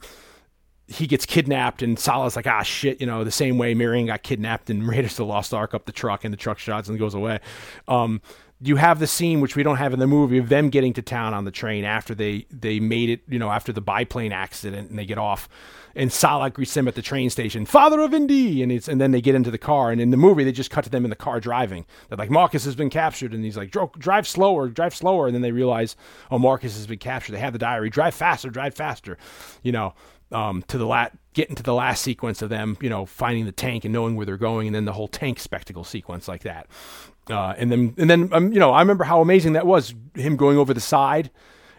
[0.88, 4.22] he gets kidnapped and Sallah's like, ah, shit, you know, the same way Marion got
[4.22, 7.14] kidnapped and Raiders the Lost Ark up the truck and the truck shots and goes
[7.14, 7.40] away.
[7.86, 8.22] Um,
[8.60, 11.02] you have the scene which we don't have in the movie of them getting to
[11.02, 14.90] town on the train after they they made it, you know, after the biplane accident
[14.90, 15.48] and they get off.
[15.94, 19.10] And Sallah greets them at the train station, father of Indy, and it's and then
[19.10, 19.90] they get into the car.
[19.90, 21.86] And in the movie, they just cut to them in the car driving.
[22.08, 25.26] They're like, Marcus has been captured, and he's like, drive slower, drive slower.
[25.26, 25.96] And then they realize,
[26.30, 27.32] oh, Marcus has been captured.
[27.32, 29.18] They have the diary, drive faster, drive faster,
[29.62, 29.94] you know,
[30.32, 33.52] um, to the lat getting to the last sequence of them, you know, finding the
[33.52, 36.66] tank and knowing where they're going, and then the whole tank spectacle sequence like that.
[37.30, 40.36] Uh, and then and then um, you know, I remember how amazing that was, him
[40.36, 41.30] going over the side,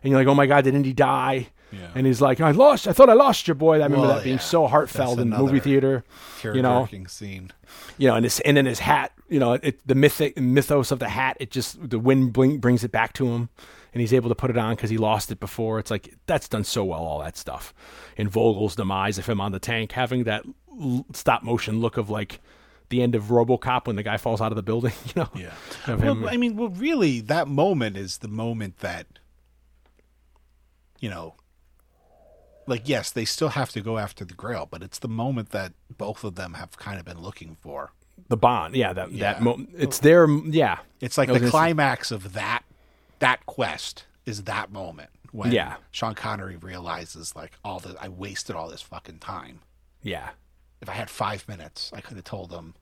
[0.04, 1.50] and you're like, oh my god, did Indy die?
[1.72, 1.90] Yeah.
[1.94, 2.88] And he's like, I lost.
[2.88, 3.76] I thought I lost your boy.
[3.76, 4.42] I remember Well, that being yeah.
[4.42, 6.04] so heartfelt in the movie theater.
[6.44, 7.52] You know, scene.
[7.98, 11.00] you know, and his and then his hat, you know, it, the mythic mythos of
[11.00, 13.50] the hat, it just the wind bling, brings it back to him,
[13.94, 15.80] and he's able to put it on because he lost it before.
[15.80, 17.74] It's like that's done so well, all that stuff.
[18.18, 20.44] And Vogel's demise of him on the tank, having that
[20.82, 22.40] l- stop motion look of like
[22.90, 25.30] the end of RoboCop when the guy falls out of the building, you know.
[25.36, 25.54] Yeah.
[25.88, 29.06] Well, I mean, well, really, that moment is the moment that,
[31.00, 31.36] you know,
[32.68, 35.74] like, yes, they still have to go after the Grail, but it's the moment that
[35.98, 37.92] both of them have kind of been looking for.
[38.28, 39.34] the bond, yeah, that Yeah.
[39.34, 40.80] that mo- it's their yeah.
[41.00, 42.64] It's like the climax of that
[43.20, 45.76] that quest is that moment when Yeah.
[45.92, 49.60] Sean Connery realizes like all the I wasted all this fucking time.
[50.02, 50.30] Yeah,
[50.82, 52.74] If I had five minutes, I could have told them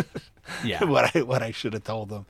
[0.64, 2.26] yeah, what I what I should have told them.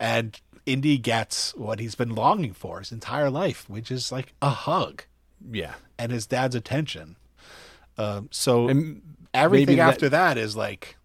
[0.00, 4.50] And Indy gets what he's been longing for his entire life, which is like a
[4.50, 5.04] hug
[5.50, 5.74] yeah.
[5.98, 7.16] and his dad's attention.
[7.98, 9.02] Um, so And
[9.32, 10.96] everything that- after that is like,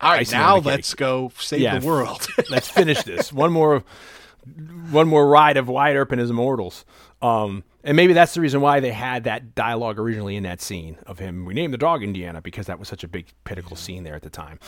[0.00, 1.78] all right, now let's go save Yeah.
[1.78, 2.26] the world.
[2.50, 3.32] Let's finish this.
[3.32, 3.82] One more,
[4.90, 6.84] one more ride of Wyatt Earp and his Immortals.
[7.22, 10.96] Um, and maybe that's the reason why they had that dialogue originally in that scene
[11.06, 11.44] of him.
[11.44, 14.22] We named the dog Indiana because that was such a big pinnacle scene there at
[14.22, 14.58] the time.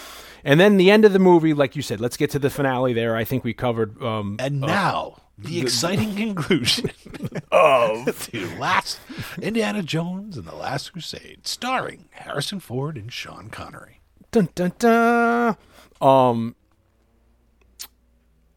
[0.45, 2.93] And then the end of the movie, like you said, let's get to the finale.
[2.93, 4.01] There, I think we covered.
[4.03, 6.91] Um, and now the exciting conclusion
[7.51, 8.99] of the last
[9.41, 14.01] Indiana Jones and the Last Crusade, starring Harrison Ford and Sean Connery.
[14.31, 15.57] dun dun dun.
[16.01, 16.55] Um,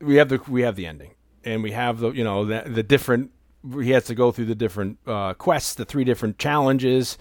[0.01, 1.11] we have the we have the ending,
[1.43, 3.31] and we have the you know the the different.
[3.81, 7.17] He has to go through the different uh, quests, the three different challenges.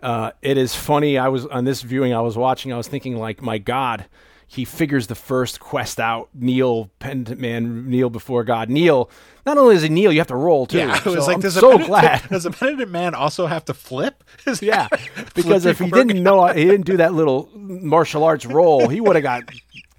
[0.00, 1.18] Uh, it is funny.
[1.18, 2.14] I was on this viewing.
[2.14, 2.72] I was watching.
[2.72, 4.06] I was thinking, like, my God,
[4.46, 6.28] he figures the first quest out.
[6.32, 8.68] Kneel, penitent man, kneel before God.
[8.70, 9.10] Kneel.
[9.46, 10.78] Not only is he kneel, you have to roll too.
[10.78, 12.28] Yeah, I was So like, I'm does so a glad.
[12.28, 14.22] Does a penitent man also have to flip?
[14.46, 14.86] Is Yeah,
[15.34, 19.16] because if he didn't know, he didn't do that little martial arts roll, he would
[19.16, 19.44] have got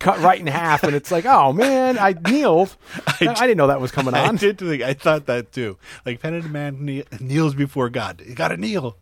[0.01, 0.83] cut right in half.
[0.83, 2.75] And it's like, oh man, I kneeled.
[3.07, 4.35] I, didn't know that was coming on.
[4.35, 5.77] I did think I thought that too.
[6.05, 8.21] Like penitent man knee, kneels before God.
[8.25, 8.97] You got to kneel,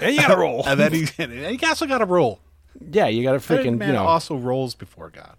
[0.00, 0.64] And you gotta roll.
[0.66, 2.40] and then he and he also got to roll.
[2.90, 4.04] yeah, you gotta freaking, man you know.
[4.06, 5.36] also rolls before God.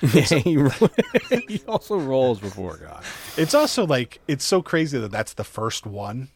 [0.00, 0.54] he,
[1.48, 3.02] he also rolls before God.
[3.36, 6.28] It's also like it's so crazy that that's the first one,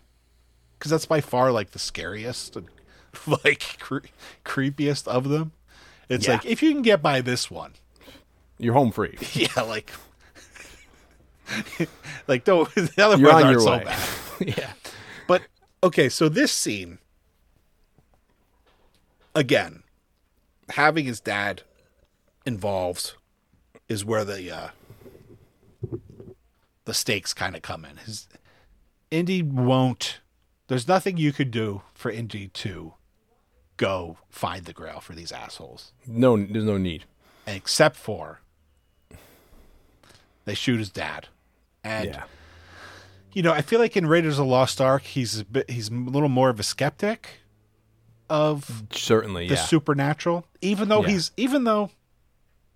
[0.79, 2.67] because that's by far like the scariest, and,
[3.45, 3.99] like cre-
[4.45, 5.53] creepiest of them.
[6.09, 6.33] It's Yeah.
[6.35, 7.75] like if you can get by this one,
[8.63, 9.19] You're home free.
[9.33, 9.93] yeah, like,
[12.29, 13.85] like don't the other You're ones aren't so way.
[13.85, 14.59] bad.
[14.59, 14.73] yeah.
[15.27, 15.43] But
[15.83, 16.99] okay, so this scene
[19.35, 19.83] again,
[20.71, 21.63] having his dad
[22.47, 23.15] involved
[23.89, 24.69] is where the uh
[26.85, 27.97] the stakes kind of come in.
[27.97, 28.29] His
[29.11, 30.21] Indy won't
[30.69, 32.95] there's nothing you could do for Indy to
[33.77, 35.93] go find the grail for these assholes.
[36.07, 37.07] No, there's no need.
[37.45, 38.41] Except for
[40.45, 41.29] they shoot his dad.
[41.85, 42.25] And Yeah.
[43.33, 45.89] you know, I feel like in Raiders of the Lost Ark, he's a bit, he's
[45.89, 47.41] a little more of a skeptic
[48.31, 49.63] of Certainly, the yeah.
[49.63, 50.47] supernatural.
[50.61, 51.09] Even though Yeah.
[51.11, 51.91] he's, even though,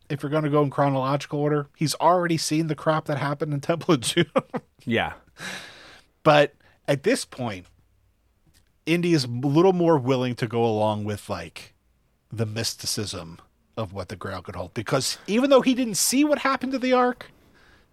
[0.09, 3.53] if you're going to go in chronological order, he's already seen the crap that happened
[3.55, 4.27] in Temple of Doom.
[4.85, 5.15] yeah.
[6.23, 6.55] but
[6.89, 7.67] at this point,
[8.85, 11.75] Indy is a little more willing to go along with like
[12.31, 13.39] the mysticism
[13.77, 14.75] of what the Grail could hold.
[14.75, 17.31] Because even though he didn't see what happened to the Ark,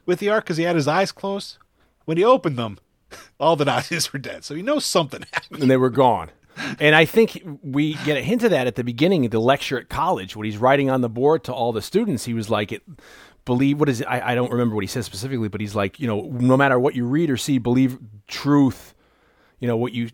[0.05, 1.57] with the Ark, because he had his eyes closed,
[2.05, 2.77] when he opened them,
[3.39, 4.43] all the Nazis were dead.
[4.43, 5.61] So he knows something happened.
[5.61, 6.31] and they were gone.
[6.79, 9.79] And I think we get a hint of that at the beginning of the lecture
[9.79, 12.25] at college when he's writing on the board to all the students.
[12.25, 12.83] He was like, it,
[13.45, 14.07] believe what is it?
[14.07, 16.77] I, I don't remember what he says specifically, but he's like, you know, no matter
[16.77, 18.93] what you read or see, believe truth.
[19.59, 20.09] You know what you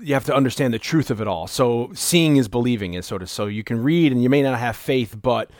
[0.00, 1.46] you have to understand the truth of it all.
[1.46, 4.58] So seeing is believing is sort of so you can read and you may not
[4.58, 5.50] have faith, but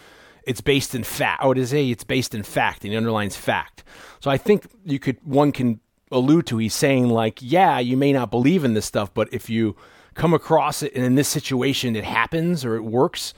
[0.46, 1.42] it's based in fact.
[1.44, 3.84] Oh, it is a it's based in fact and he underlines fact.
[4.20, 8.12] So I think you could one can allude to he's saying like, yeah, you may
[8.12, 9.76] not believe in this stuff, but if you
[10.14, 13.34] come across it and in this situation it happens or it works,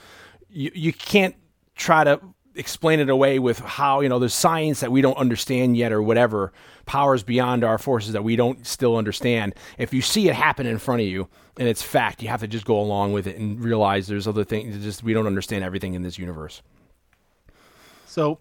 [0.49, 1.35] you you can't
[1.75, 2.21] try to
[2.55, 6.03] explain it away with how you know there's science that we don't understand yet or
[6.03, 6.53] whatever
[6.87, 10.77] powers beyond our forces that we don't still understand if you see it happen in
[10.77, 11.29] front of you
[11.59, 14.43] and it's fact you have to just go along with it and realize there's other
[14.43, 16.61] things just we don't understand everything in this universe
[18.09, 18.41] So,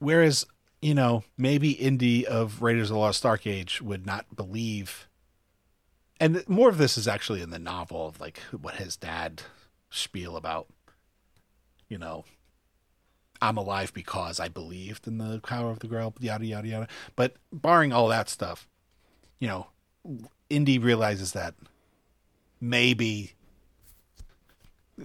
[0.00, 0.44] whereas
[0.82, 5.08] you know maybe Indy of Raiders of the Lost Ark Age would not believe,
[6.18, 9.42] and more of this is actually in the novel of like what his dad
[9.90, 10.66] spiel about.
[11.88, 12.24] You know,
[13.40, 16.88] I'm alive because I believed in the power of the Grail, yada yada yada.
[17.14, 18.68] But barring all that stuff,
[19.38, 19.68] you know,
[20.50, 21.54] Indy realizes that
[22.60, 23.34] maybe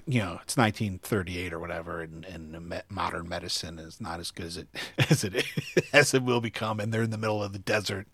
[0.07, 4.57] you know it's 1938 or whatever and, and modern medicine is not as good as
[4.57, 4.67] it
[5.09, 5.45] as it
[5.93, 8.07] as it will become and they're in the middle of the desert.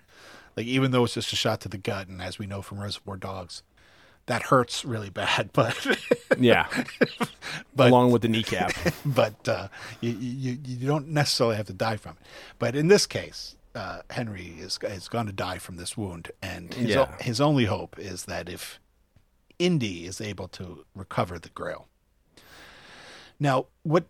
[0.55, 2.79] Like even though it's just a shot to the gut and as we know from
[2.79, 3.61] reservoir dogs
[4.25, 5.75] that hurts really bad but
[6.37, 6.67] yeah.
[7.75, 8.73] But- along with the kneecap.
[9.05, 9.67] but uh,
[10.01, 12.27] you, you you don't necessarily have to die from it.
[12.59, 16.73] But in this case, uh, Henry is is going to die from this wound, and
[16.73, 18.79] his o- his only hope is that if
[19.59, 21.87] Indy is able to recover the Grail.
[23.39, 24.05] Now, what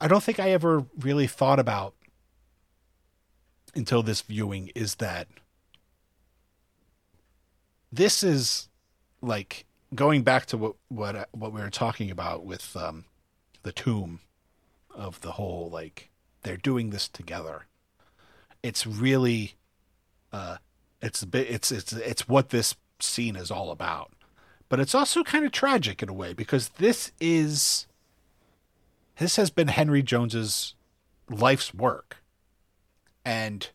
[0.00, 1.94] I don't think I ever really thought about
[3.74, 5.28] until this viewing is that
[7.90, 8.68] this is
[9.20, 13.04] like going back to what what what we were talking about with um,
[13.62, 14.20] the tomb
[14.94, 16.10] of the whole like
[16.42, 17.66] they're doing this together.
[18.62, 19.54] It's really
[20.32, 20.58] uh
[21.00, 24.12] it's a bit it's it's it's what this scene is all about.
[24.72, 27.86] But it's also kind of tragic in a way because this is
[29.18, 30.72] this has been Henry Jones's
[31.28, 32.16] life's work.
[33.22, 33.68] And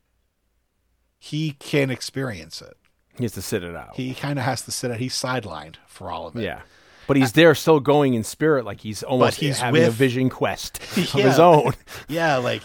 [1.19, 2.75] he can't experience it.
[3.15, 4.97] he has to sit it out He kind of has to sit out.
[4.97, 6.41] He's sidelined for all of it.
[6.41, 6.61] yeah
[7.05, 10.81] but he's there still going in spirit like he's almost he's having a vision quest
[10.97, 11.21] of Yeah.
[11.29, 11.73] his own
[12.09, 12.63] Yeah, like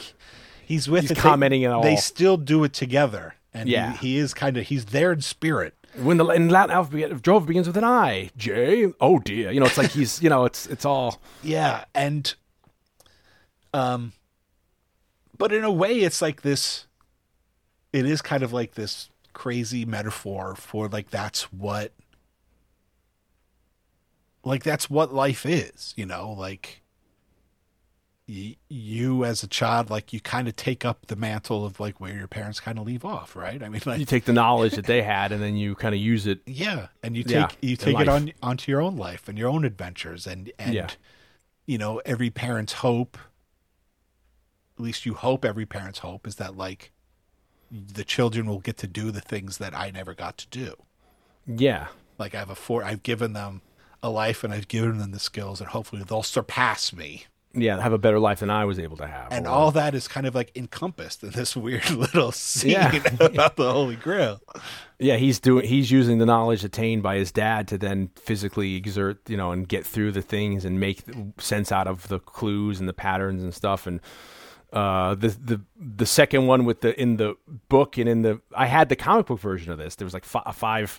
[0.65, 1.15] he's with He's it.
[1.17, 1.83] They- commenting and all.
[1.83, 3.93] They still do it together, and Yeah.
[3.93, 5.75] he, he is kind of he's there in spirit.
[5.97, 8.93] When the in Latin alphabet of Jove begins with an I, J.
[9.01, 12.35] Oh dear, you know it's like he's you know it's it's all Yeah, and
[13.75, 14.13] um,
[15.39, 16.87] but in a way, it's like this.
[17.93, 21.93] It is kind of like this crazy metaphor for like that's what,
[24.45, 26.82] like that's what life is, you know, like.
[28.33, 32.01] Y- You as a child, like you kind of take up the mantle of like
[32.01, 33.63] where your parents kind of leave off, right?
[33.63, 36.01] I mean, like you take the knowledge that they had and then you kind of
[36.01, 36.41] use it.
[36.47, 38.09] Yeah, and you take Yeah, you take it life.
[38.09, 40.89] on onto your own life and your own adventures, and and Yeah.
[41.67, 43.19] you know every parent's hope.
[44.79, 46.93] At least you hope every parent's hope is that like
[47.71, 50.75] the children will get to do the things that I never got to do.
[51.47, 51.89] Yeah,
[52.19, 53.63] Like I have a four, I've given them
[54.03, 57.25] a life and I've given them the skills, and hopefully they'll surpass me.
[57.55, 59.29] Yeah, have a better life than I was able to have.
[59.31, 62.95] And or- all that is kind of like encompassed in this weird little scene Yeah.
[63.21, 64.41] about the Holy Grail.
[64.99, 69.21] yeah, he's doing he's using the knowledge attained by his dad to then physically exert,
[69.29, 71.03] you know, and get through the things and make
[71.39, 73.87] sense out of the clues and the patterns and stuff.
[73.87, 74.01] And
[74.73, 77.37] uh, the the the second one with the in the
[77.69, 79.97] book and in the I had the comic book version of this.
[79.97, 80.99] There was like fi- five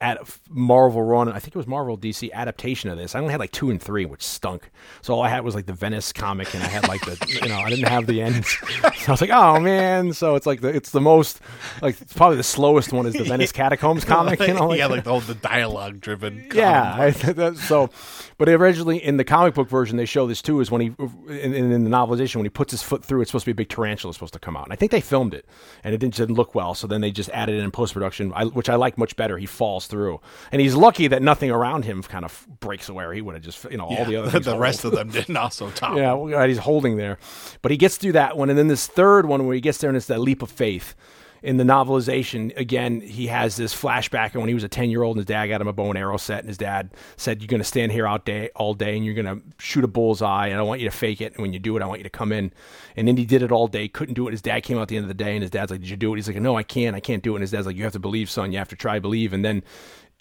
[0.00, 0.18] at
[0.50, 1.28] Marvel run.
[1.28, 3.14] I think it was Marvel DC adaptation of this.
[3.14, 4.70] I only had like two and three, which stunk.
[5.00, 7.48] So all I had was like the Venice comic, and I had like the you
[7.48, 8.44] know I didn't have the end.
[8.96, 10.12] So I was like, oh man.
[10.12, 11.40] So it's like the it's the most
[11.80, 14.40] like probably the slowest one is the Venice Catacombs comic.
[14.40, 16.48] You know, yeah, like the whole the dialogue driven.
[16.52, 16.94] yeah.
[16.98, 17.90] I, that, so,
[18.38, 20.60] but originally in the comic book version, they show this too.
[20.60, 20.94] Is when he
[21.28, 23.54] in, in, the novelization when he puts his foot through, it's supposed to be a
[23.54, 24.64] big tarantula supposed to come out.
[24.64, 25.46] And I think they filmed it,
[25.82, 26.74] and it didn't, didn't look well.
[26.74, 29.38] So then they just added it in post production, which I like much better.
[29.38, 30.20] He falls through,
[30.52, 33.04] and he's lucky that nothing around him kind of breaks away.
[33.04, 34.94] Or he would have just you know all the other the rest hold.
[34.94, 35.96] of them didn't also top.
[35.96, 37.18] Yeah, well, right, he's holding there,
[37.62, 39.88] but he gets through that one, and then this third one where he gets there
[39.88, 40.94] and it's that leap of faith.
[41.42, 45.02] In the novelization, again, he has this flashback and when he was a 10 year
[45.02, 47.40] old and his dad got him a bow and arrow set and his dad said,
[47.40, 49.88] You're going to stand here all day, all day and you're going to shoot a
[49.88, 51.34] bullseye and I want you to fake it.
[51.34, 52.52] And when you do it, I want you to come in.
[52.96, 54.32] And Indy did it all day, couldn't do it.
[54.32, 55.90] His dad came out at the end of the day and his dad's like, Did
[55.90, 56.16] you do it?
[56.16, 56.96] He's like, No, I can't.
[56.96, 57.36] I can't do it.
[57.36, 58.52] And his dad's like, You have to believe, son.
[58.52, 59.32] You have to try, believe.
[59.32, 59.62] And then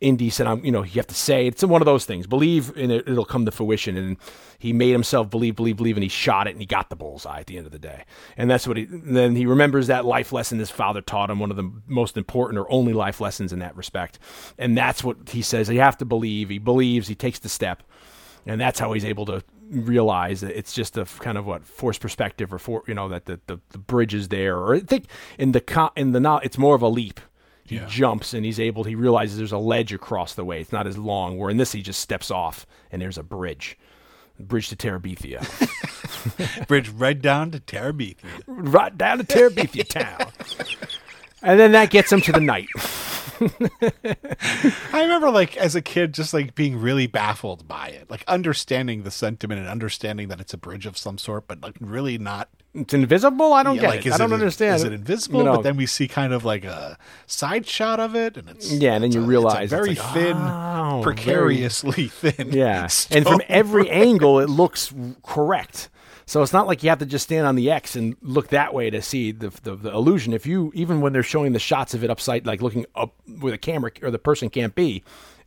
[0.02, 2.28] Indy said, "I'm, you know, you have to say it's one of those things.
[2.28, 4.18] Believe, and it, it'll come to fruition." And
[4.60, 7.40] he made himself believe, believe, believe, and he shot it, and he got the bullseye
[7.40, 8.04] at the end of the day.
[8.36, 8.86] And that's what he.
[8.90, 12.60] Then he remembers that life lesson his father taught him, one of the most important
[12.60, 14.20] or only life lessons in that respect.
[14.58, 15.70] And that's what he says.
[15.70, 16.50] You have to believe.
[16.50, 17.08] He believes.
[17.08, 17.82] He takes the step,
[18.46, 22.02] and that's how he's able to realize that it's just a kind of what forced
[22.02, 24.58] perspective or for you know that the, the, the bridge is there.
[24.58, 25.06] Or I think
[25.38, 27.22] in the in the it's more of a leap
[27.66, 27.86] he yeah.
[27.88, 28.84] jumps and he's able.
[28.84, 30.62] He realizes there's a ledge across the way.
[30.62, 31.38] It's not as long.
[31.38, 33.78] Where in this he just steps off and there's a bridge,
[34.40, 35.42] bridge to Terabithia.
[36.68, 38.44] bridge right down to Terabithia.
[38.46, 40.32] Right down to Terabithia town.
[41.42, 42.68] And then that gets him to the knight.
[44.94, 49.04] I remember, like, as a kid, just like being really baffled by it, like understanding
[49.04, 52.50] the sentiment and understanding that it's a bridge of some sort, but like really not
[52.76, 53.54] it's invisible.
[53.54, 54.14] I don't yeah, get like, it.
[54.14, 54.76] I don't it, understand.
[54.76, 55.44] Is it invisible?
[55.44, 55.56] No.
[55.56, 58.94] But then we see kind of like a side shot of it, and it's yeah.
[58.94, 62.52] And then you a, realize very like, thin, oh, precariously very, thin.
[62.52, 65.90] Yeah, and from every angle, it looks correct.
[66.28, 68.74] So it's not like you have to just stand on the X and look that
[68.74, 70.34] way to see the, the, the illusion.
[70.34, 73.52] If you even when they're showing the shots of it upside, like looking up where
[73.52, 75.04] the camera or the person can't be,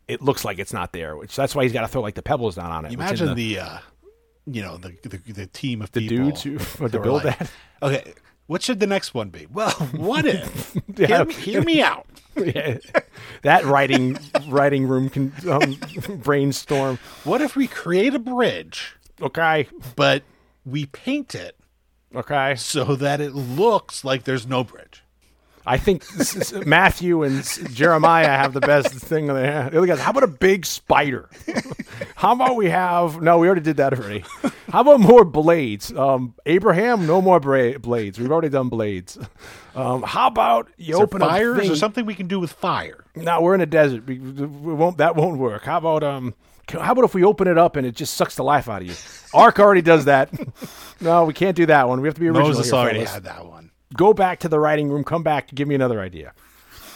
[0.07, 1.17] it looks like it's not there.
[1.17, 2.93] Which that's why he's got to throw like the pebbles down on it.
[2.93, 3.79] Imagine the, the uh,
[4.45, 6.57] you know the, the, the team of the people dudes who
[6.89, 7.51] to build like, that.
[7.81, 8.13] Okay,
[8.47, 9.45] what should the next one be?
[9.45, 10.75] Well, what if?
[10.95, 11.07] yeah.
[11.07, 12.07] hear, me, hear, me, out.
[12.35, 12.79] yeah.
[13.43, 14.17] That writing
[14.47, 15.77] writing room can um,
[16.17, 16.97] brainstorm.
[17.25, 18.95] What if we create a bridge?
[19.21, 20.23] Okay, but
[20.71, 21.55] we paint it.
[22.15, 25.03] Okay, so that it looks like there's no bridge.
[25.65, 26.03] I think
[26.65, 29.27] Matthew and Jeremiah have the best thing.
[29.27, 31.29] The other guys, how about a big spider?
[32.15, 33.21] how about we have?
[33.21, 34.23] No, we already did that already.
[34.69, 35.93] How about more blades?
[35.93, 38.19] Um, Abraham, no more bra- blades.
[38.19, 39.19] We've already done blades.
[39.75, 41.71] Um, how about you Is open fires thing?
[41.71, 43.05] or something we can do with fire?
[43.15, 44.07] No, we're in a desert.
[44.07, 44.97] We, we won't.
[44.97, 45.63] That won't work.
[45.65, 46.33] How about um?
[46.71, 48.87] How about if we open it up and it just sucks the life out of
[48.87, 48.95] you?
[49.33, 50.29] Ark already does that.
[51.01, 52.01] no, we can't do that one.
[52.01, 52.47] We have to be original.
[52.47, 53.13] Moses here, already fellas.
[53.13, 56.33] had that one go back to the writing room, come back, give me another idea.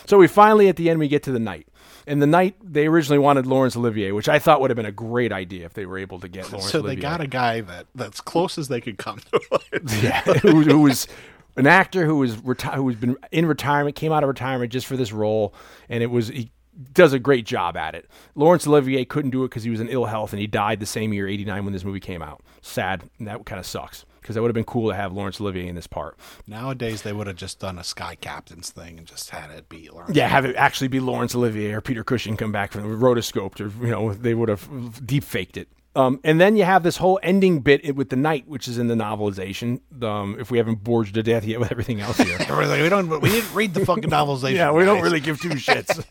[0.06, 1.68] So we finally, at the end, we get to the knight.
[2.06, 4.92] And the knight they originally wanted Laurence Olivier, which I thought would have been a
[4.92, 6.70] great idea if they were able to get Laurence.
[6.70, 6.96] So Olivier.
[6.96, 9.84] they got a guy that that's close as they could come to it.
[10.04, 11.08] yeah, who, who, was
[11.56, 14.86] an actor who was reti- who was been in retirement, came out of retirement just
[14.86, 15.54] for this role,
[15.88, 16.52] and it was he
[16.94, 18.10] does a great job at it.
[18.36, 20.86] Laurence Olivier couldn't do it because he was in ill health and he died the
[20.86, 22.42] same year, '89, when this movie came out.
[22.62, 25.40] Sad, and that kind of sucks because it would have been cool to have Laurence
[25.42, 26.18] Olivier in this part.
[26.48, 29.90] Nowadays, they would have just done a Sky Captains thing and just had it be
[29.90, 30.16] Laurence.
[30.16, 33.86] Yeah, have it actually be Laurence Olivier or Peter Cushing come back from rotoscoped, or
[33.86, 35.68] you know, they would have deep faked it.
[35.96, 38.88] Um, and then you have this whole ending bit with the knight, which is in
[38.88, 39.80] the novelization.
[40.04, 42.90] Um, if we haven't bored you to death yet with everything else here, like, we
[42.90, 44.56] don't, we didn't read the fucking novelization.
[44.56, 44.88] yeah, we guys.
[44.88, 46.04] don't really give two shits.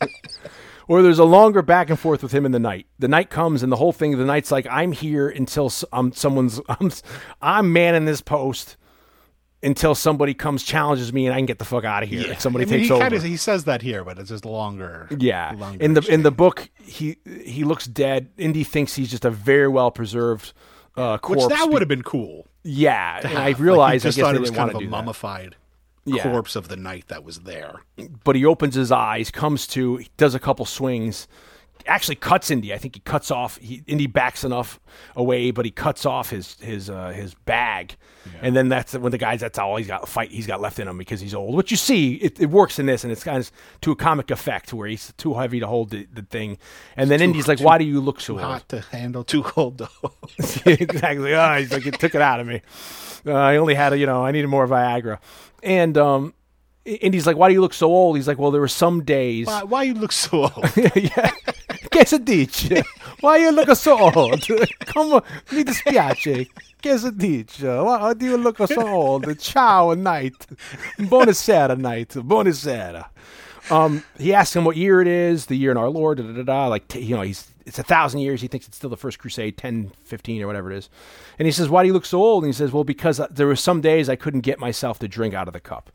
[0.87, 2.87] or there's a longer back and forth with him in the knight.
[2.99, 4.17] The knight comes and the whole thing.
[4.17, 6.61] The knight's like, I'm here until um, someone's.
[6.69, 6.91] I'm,
[7.41, 8.77] I'm manning this post
[9.63, 12.27] until somebody comes challenges me and I can get the fuck out of here.
[12.27, 12.37] Yeah.
[12.37, 13.09] Somebody I mean, takes he over.
[13.09, 15.07] Kinda, he says that here, but it's just longer.
[15.17, 15.53] Yeah.
[15.57, 18.29] Longer in the in the book, he he looks dead.
[18.37, 20.53] Indy thinks he's just a very well preserved
[20.95, 21.45] uh, corpse.
[21.45, 22.47] Which that would have been cool.
[22.63, 25.55] Yeah, and I realized like, I guess they didn't want to do mummified.
[26.05, 26.23] That yeah.
[26.23, 27.81] corpse of the knight that was there.
[28.23, 31.29] But he opens his eyes, comes to, he does a couple swings,
[31.85, 32.73] actually cuts Indy.
[32.73, 33.57] I think he cuts off.
[33.57, 34.79] He, Indy backs enough
[35.15, 37.95] away, but he cuts off his his uh, his bag,
[38.25, 38.39] yeah.
[38.41, 39.41] and then that's when the guys.
[39.41, 40.31] That's all he's got fight.
[40.31, 41.55] He's got left in him because he's old.
[41.55, 44.31] What you see, it, it works in this, and it's kind of to a comic
[44.31, 46.57] effect where he's too heavy to hold the, the thing,
[46.95, 49.23] and then too, Indy's like, too, "Why do you look so hot to handle?
[49.23, 50.17] Too cold to hold."
[50.65, 51.33] exactly.
[51.33, 52.61] Oh, he's like, it took it out of me.
[53.25, 55.19] Uh, I only had a, you know, I needed more Viagra.
[55.61, 56.33] And um,
[56.85, 58.17] Indy's like, why do you look so old?
[58.17, 59.47] He's like, well, there were some days.
[59.47, 60.71] Why, why you look so old?
[60.95, 61.31] yeah.
[61.93, 62.83] Che si dice?
[63.19, 64.47] Why you look so old?
[64.87, 66.49] Come mi dispiace.
[66.81, 67.67] Che si dice?
[67.67, 69.37] Why do you look so old?
[69.37, 70.47] Ciao, night.
[70.97, 72.09] Buonasera, night.
[72.09, 73.09] Buonasera.
[73.69, 76.33] Um, he asks him what year it is, the year in our Lord, da, da,
[76.33, 76.67] da, da.
[76.67, 78.41] like, you know, he's, it's a thousand years.
[78.41, 80.89] He thinks it's still the first crusade, 10, 15 or whatever it is.
[81.37, 82.43] And he says, why do you look so old?
[82.43, 85.35] And he says, well, because there were some days I couldn't get myself to drink
[85.35, 85.91] out of the cup.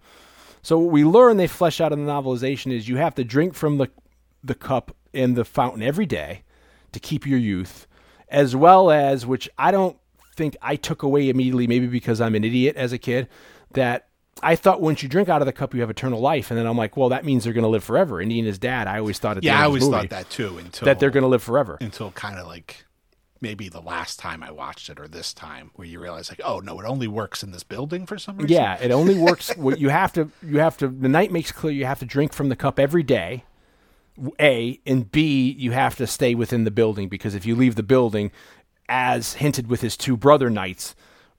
[0.63, 3.55] So what we learn they flesh out in the novelization is you have to drink
[3.55, 3.91] from the,
[4.45, 6.45] the cup in the fountain every day
[6.93, 7.89] to keep your youth,
[8.29, 9.97] as well as, which I don't
[10.37, 13.29] think I took away immediately, maybe because I'm an idiot as a kid,
[13.73, 14.07] that
[14.45, 16.53] I thought once you drink out of the cup, you have eternal life.
[16.53, 18.21] And then I'm like, well, that means they're going to live forever.
[18.21, 20.87] And his dad, I always thought at Yeah, I always movie thought that too until
[20.87, 21.79] that they're going to live forever.
[21.81, 22.85] until kind of like
[23.41, 26.61] maybe the last time I watched it or this time where you realize like, oh
[26.61, 28.51] no, it only works in this building for some reason.
[28.51, 29.51] Yeah, it only works.
[29.57, 30.87] what you have to, you have to.
[30.87, 33.45] The knight makes clear you have to drink from the cup every day.
[34.41, 37.83] A and B, you have to stay within the building because if you leave the
[37.83, 38.31] building,
[38.89, 40.95] as hinted with his two brother knights,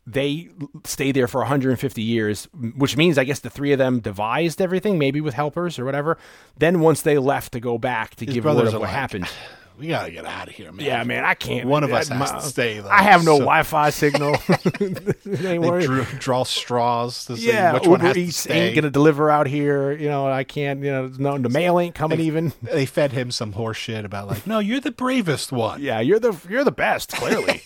[0.06, 0.49] they
[0.85, 4.98] stay there for 150 years, which means I guess the three of them devised everything,
[4.98, 6.17] maybe with helpers or whatever.
[6.58, 9.27] Then once they left to go back to His give word of what happened.
[9.80, 10.85] We gotta get out of here, man.
[10.85, 11.66] Yeah, man, I can't.
[11.67, 12.80] One of us I- has my- to stay.
[12.80, 14.35] Though, I have no So Wi-Fi signal.
[15.24, 18.67] They drew, draw straws to yeah, which Uber one has to Eats stay.
[18.67, 19.91] ain't gonna deliver out here.
[19.91, 20.83] You know, I can't.
[20.83, 22.51] You know, no, the mail ain't coming even.
[22.61, 25.82] They fed him some horse shit about like, no, you're the bravest one.
[25.82, 27.11] Yeah, you're the you're the best.
[27.14, 27.61] Clearly,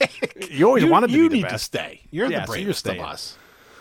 [0.51, 1.53] you always you, wanted to you be the need best.
[1.53, 2.01] to stay.
[2.11, 3.37] You're Yeah, the so you're bravest of us.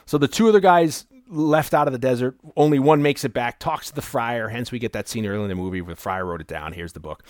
[0.06, 2.36] So the two other guys left out of the desert.
[2.56, 3.58] Only one makes it back.
[3.58, 4.48] Talks to the friar.
[4.48, 6.72] Hence, we get that scene early in the movie where the friar wrote it down.
[6.72, 7.22] Here's the book,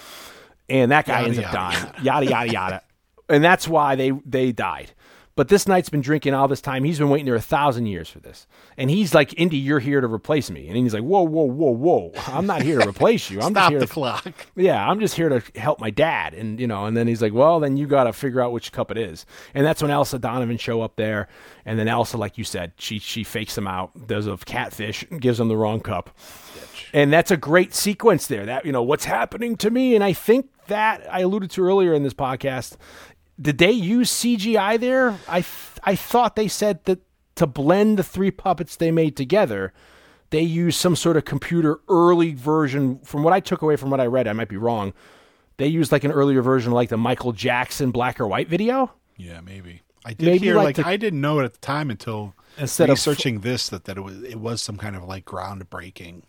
[0.72, 1.92] and that guy Yada, ends up dying.
[2.02, 2.82] Yada yada yada,
[3.28, 4.92] and that's why they they died.
[5.34, 6.84] But this knight's been drinking all this time.
[6.84, 10.02] He's been waiting there a thousand years for this, and he's like, "Indy, you're here
[10.02, 12.12] to replace me." And he's like, "Whoa, whoa, whoa, whoa!
[12.26, 13.38] I'm not here to replace you.
[13.40, 14.34] I'm just Stop here the to clock.
[14.56, 16.34] yeah, I'm just here to help my dad.
[16.34, 18.72] And, you know, and then he's like, well, then you got to figure out which
[18.72, 19.24] cup it is.
[19.54, 21.28] And that's when Elsa Donovan show up there.
[21.64, 25.40] And then Elsa, like you said, she, she fakes him out, does a catfish, gives
[25.40, 26.14] him the wrong cup.
[26.92, 29.94] And that's a great sequence there that, you know, what's happening to me.
[29.94, 32.76] And I think that I alluded to earlier in this podcast,
[33.40, 35.18] did they use CGI there?
[35.28, 37.00] I, th- I thought they said that
[37.36, 39.72] to blend the three puppets they made together,
[40.30, 42.98] they used some sort of computer early version.
[43.00, 44.92] From what I took away from what I read, I might be wrong.
[45.58, 48.92] They used like an earlier version, like the Michael Jackson black or white video.
[49.16, 49.82] Yeah, maybe.
[50.04, 52.34] I did Maybe hear like like, the- I didn't know it at the time until
[52.58, 56.22] Instead of- researching this that, that it was it was some kind of like groundbreaking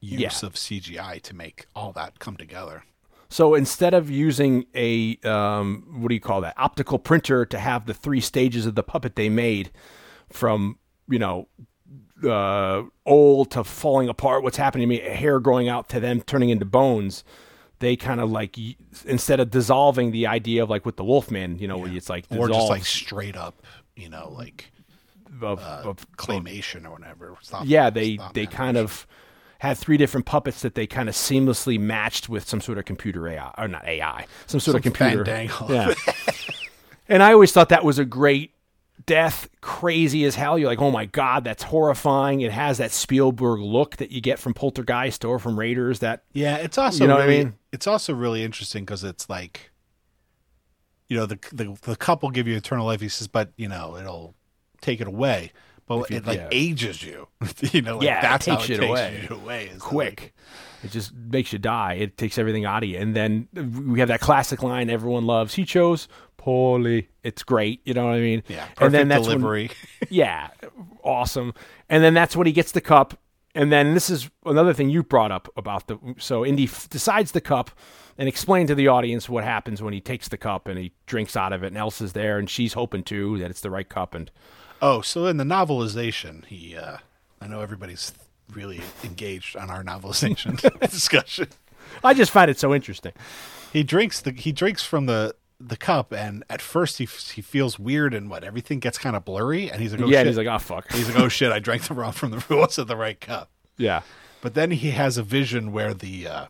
[0.00, 0.46] use Yeah.
[0.46, 2.82] of CGI to make all that come together.
[3.28, 7.86] So instead of using a um, what do you call that optical printer to have
[7.86, 9.70] the three stages of the puppet they made,
[10.30, 11.48] from you know
[12.24, 16.50] uh, old to falling apart, what's happening to me, hair growing out to them turning
[16.50, 17.24] into bones.
[17.78, 18.56] They kind of like
[19.04, 22.24] instead of dissolving the idea of like with the Wolfman, you know, where it's like
[22.30, 23.62] Or just like straight up,
[23.96, 24.72] you know, like
[25.42, 27.36] of, of claymation or whatever.
[27.42, 29.06] Stop- yeah they they kind of
[29.66, 33.28] had three different puppets that they kind of seamlessly matched with some sort of computer
[33.28, 35.24] AI or not AI, some sort of computer.
[35.24, 35.68] fandangle.
[35.68, 36.14] Yeah.
[37.08, 38.52] and I always thought that was a great
[39.04, 40.58] death, crazy as hell.
[40.58, 42.40] You're like, oh my god, that's horrifying.
[42.40, 46.00] It has that Spielberg look that you get from Poltergeist or from Raiders.
[46.00, 47.54] That Yeah, it's also You know what I mean?
[47.72, 49.70] It's also really interesting because it's like,
[51.08, 53.00] you know, the, the the couple give you eternal life.
[53.00, 54.34] He says, but you know, it'll
[54.80, 55.52] take it away.
[55.86, 56.48] But it like yeah.
[56.50, 57.28] ages you.
[57.72, 59.26] you know, like, Yeah, it that's takes how it it takes away.
[59.28, 59.70] you away.
[59.78, 60.34] quick.
[60.82, 61.94] It just makes you die.
[61.94, 62.98] It takes everything out of you.
[62.98, 63.48] And then
[63.88, 65.54] we have that classic line everyone loves.
[65.54, 66.06] He chose
[66.36, 67.08] poorly.
[67.22, 67.80] It's great.
[67.84, 68.42] You know what I mean?
[68.48, 69.70] Yeah, perfect and then that's when- delivery.
[70.10, 70.48] yeah,
[71.02, 71.54] awesome.
[71.88, 73.18] And then that's when he gets the cup.
[73.54, 75.98] And then this is another thing you brought up about the.
[76.18, 77.70] So Indy f- decides the cup
[78.18, 81.36] and explain to the audience what happens when he takes the cup and he drinks
[81.36, 81.68] out of it.
[81.68, 84.14] And Elsa's there and she's hoping too that it's the right cup.
[84.14, 84.30] And
[84.82, 86.76] oh, so in the novelization, he.
[86.76, 86.98] uh
[87.40, 88.12] I know everybody's
[88.52, 90.56] really engaged on our novelization
[90.90, 91.48] discussion.
[92.02, 93.12] I just find it so interesting.
[93.72, 97.40] he drinks the he drinks from the the cup, and at first he f- he
[97.42, 100.26] feels weird and what everything gets kind of blurry, and he's like, oh, yeah, and
[100.26, 100.36] shit.
[100.36, 100.90] he's like, oh fuck.
[100.92, 103.50] He's like, oh shit, I drank the wrong from the rules of the right cup.
[103.76, 104.02] yeah.
[104.42, 106.46] But then he has a vision where the uh,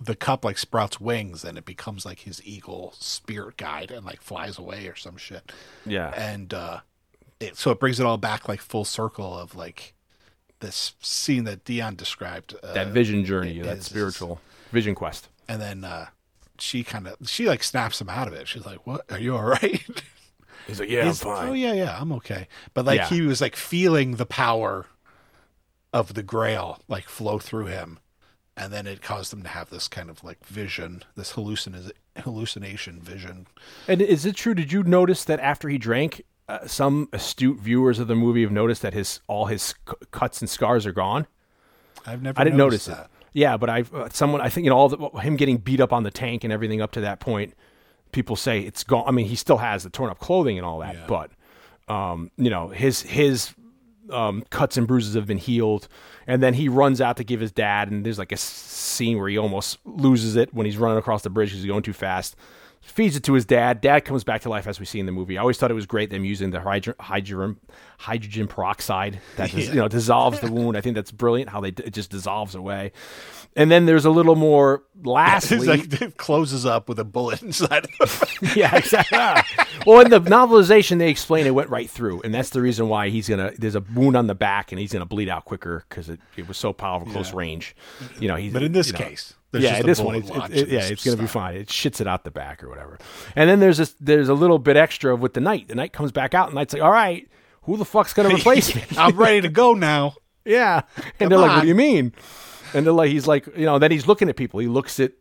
[0.00, 4.20] the cup like sprouts wings and it becomes like his eagle spirit guide and like
[4.22, 5.52] flies away or some shit.
[5.84, 6.10] Yeah.
[6.16, 6.80] And uh,
[7.40, 9.94] it, so it brings it all back like full circle of like
[10.60, 12.54] this scene that Dion described.
[12.62, 14.40] Uh, that vision journey, it that is- spiritual
[14.72, 15.28] vision quest.
[15.48, 16.06] and then uh,
[16.58, 18.48] she kind of she like snaps him out of it.
[18.48, 19.10] She's like, "What?
[19.10, 19.82] Are you all right?"
[20.66, 22.48] He's like, yeah, He's, I'm fine." Oh yeah, yeah, I'm okay.
[22.72, 23.06] But like Yeah.
[23.08, 24.86] he was like feeling the power
[25.92, 27.98] of the Grail like flow through him,
[28.56, 33.00] and then it caused him to have this kind of like vision, this hallucin hallucination
[33.00, 33.46] vision.
[33.86, 34.54] And is it true?
[34.54, 38.52] Did you notice that after he drank, uh, some astute viewers of the movie have
[38.52, 41.26] noticed that his all his c- cuts and scars are gone?
[42.06, 42.38] I've never.
[42.40, 43.10] I didn't notice noticed it.
[43.10, 43.10] that.
[43.32, 45.92] Yeah, but I uh, someone I think you know all the, him getting beat up
[45.92, 47.54] on the tank and everything up to that point.
[48.12, 49.04] People say it's gone.
[49.06, 51.06] I mean, he still has the torn up clothing and all that, Yeah.
[51.08, 51.30] but
[51.92, 53.52] um, you know his his
[54.10, 55.88] um, cuts and bruises have been healed.
[56.26, 59.28] And then he runs out to give his dad, and there's like a scene where
[59.28, 62.36] he almost loses it when he's running across the bridge because he's going too fast.
[62.84, 63.80] Feeds it to his dad.
[63.80, 65.38] Dad comes back to life as we see in the movie.
[65.38, 67.58] I always thought it was great them using the hydro- hydrogen
[67.98, 70.76] hydrogen peroxide that dis- you know dissolves the wound.
[70.76, 72.92] I think that's brilliant how they it just dissolves away.
[73.56, 75.66] And then there's a little more lastly.
[75.66, 77.86] Like it closes up with a bullet inside.
[78.56, 79.18] yeah, exactly.
[79.86, 83.10] Well, in the novelization, they explain it went right through, and that's the reason why
[83.10, 83.52] he's gonna.
[83.56, 86.48] There's a wound on the back, and he's gonna bleed out quicker because it, it
[86.48, 87.76] was so powerful, close range.
[88.18, 88.52] You know, he's.
[88.52, 91.16] But in this you know, case, there's yeah, this one, it- it- yeah, it's gonna
[91.16, 91.56] be fine.
[91.56, 92.98] It shits it out the back or whatever.
[93.34, 93.94] And then there's this.
[94.00, 95.68] There's a little bit extra with the knight.
[95.68, 97.28] The knight comes back out, and knight's like, "All right,
[97.62, 100.14] who the fuck's gonna replace me?" I'm ready to go now.
[100.46, 100.82] Yeah.
[101.18, 102.12] And they're like, what do you mean?
[102.74, 104.60] And they're like, he's like, you know, then he's looking at people.
[104.60, 105.12] He looks at,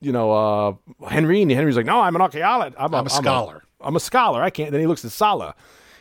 [0.00, 2.74] you know, uh, Henry, and Henry's like, no, I'm an archaeologist.
[2.80, 4.42] I'm a, I'm a scholar." I'm a scholar.
[4.42, 4.70] I can't.
[4.72, 5.54] Then he looks at Sallah.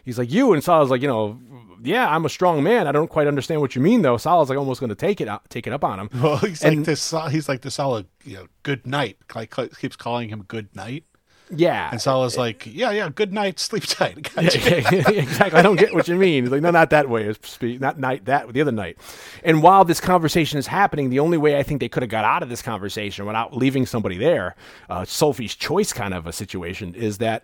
[0.05, 0.53] He's like, you.
[0.53, 1.37] And Sallah's like, you know,
[1.83, 2.87] yeah, I'm a strong man.
[2.87, 4.17] I don't quite understand what you mean, though.
[4.17, 6.09] Sallah's like almost going to take it out, take it up on him.
[6.21, 7.13] Well, he's And- like this.
[7.31, 9.17] He's like this solid, you know, good night.
[9.35, 11.03] Like keeps calling him good night,
[11.51, 11.89] Yeah.
[11.91, 14.31] and Sallah's like, yeah, yeah, good night, sleep tight.
[14.41, 15.59] Yeah, yeah, exactly.
[15.59, 16.43] I don't get what you mean.
[16.43, 17.23] He's like, no, not that way.
[17.25, 18.97] It's not night that the other night.
[19.43, 22.25] And while this conversation is happening, the only way I think they could have got
[22.25, 24.55] out of this conversation without leaving somebody there,
[24.89, 27.43] uh, Sophie's choice kind of a situation, is that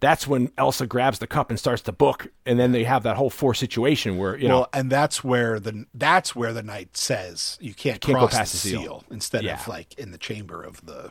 [0.00, 3.16] that's when Elsa grabs the cup and starts to book, and then they have that
[3.16, 6.96] whole four situation where you know Well, and that's where the that's where the knight
[6.96, 8.82] says you can't, Can't go cross past the the seal.
[8.82, 9.60] seal, instead Yeah.
[9.60, 11.10] of like in the chamber of the.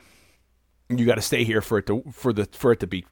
[0.90, 3.06] you got to stay here for it to for the for it to be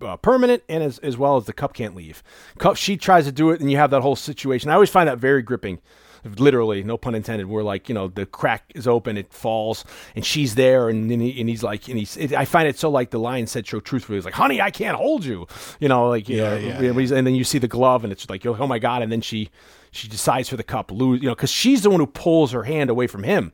[0.00, 2.22] uh, permanent and as as well as the cup can't leave.
[2.58, 4.70] Cup she tries to do it and you have that whole situation.
[4.70, 5.78] I always find that very gripping.
[6.24, 7.48] Literally, no pun intended.
[7.48, 9.84] We're like you know the crack is open, it falls,
[10.14, 12.16] and she's there, and then he, and he's like, and he's.
[12.16, 14.18] It, I find it so like the lion said so truthfully.
[14.18, 15.46] He's like, "Honey, I can't hold you,"
[15.78, 17.16] you know, like Yeah, yeah, yeah, yeah.
[17.16, 19.02] And then you see the glove, and it's like, oh my god!
[19.02, 19.50] And then she
[19.90, 22.62] she decides for the cup, lose, you know, because she's the one who pulls her
[22.64, 23.52] hand away from him.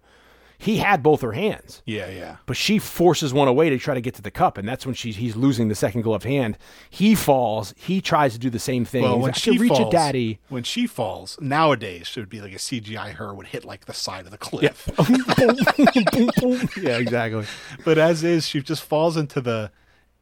[0.58, 2.36] He had both her hands Yeah, yeah.
[2.46, 4.94] but she forces one away to try to get to the cup, and that's when
[4.94, 6.56] she's he's losing the second gloved hand.
[6.88, 7.74] He falls.
[7.76, 9.02] He tries to do the same thing.
[9.02, 10.40] Well, He's when like, she can reach falls, daddy.
[10.48, 13.92] when she falls nowadays, it would be like a CGI her would hit like the
[13.92, 14.88] side of the cliff.
[16.82, 17.44] yeah, exactly.
[17.84, 19.70] but as is, she just falls into the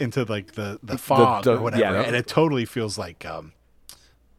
[0.00, 3.52] into like the the fog the- or whatever, yeah, and it totally feels like um,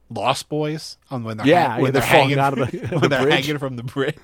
[0.09, 2.71] Lost Boys on when they're Yeah, hang- yeah, when they're they're, falling hanging out of
[2.71, 3.45] the- when the they're bridge.
[3.45, 4.17] hanging from the bridge.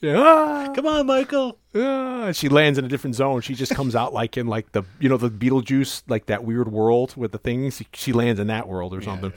[0.00, 0.16] Yeah.
[0.18, 1.58] Ah, Come on, Michael.
[1.74, 2.30] ah.
[2.32, 3.40] She lands in a different zone.
[3.40, 6.70] She just comes out like in like the you know the Beetlejuice like that weird
[6.70, 7.82] world with the things.
[7.94, 9.32] She lands in that world or something.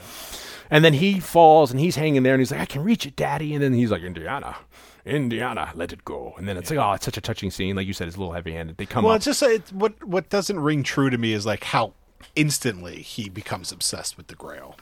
[0.70, 3.16] And then he falls and he's hanging there and he's like, I can reach it,
[3.16, 3.54] daddy.
[3.54, 4.54] And then he's like, Indiana,
[5.04, 6.34] Indiana, let it go.
[6.38, 7.74] And then it's like, oh, it's such a touching scene.
[7.74, 8.76] Like you said, it's a little heavy handed.
[8.76, 9.16] They come Well, up.
[9.16, 11.94] it's just it's, what what doesn't ring true to me is like how
[12.36, 14.76] instantly he becomes obsessed with the Grail.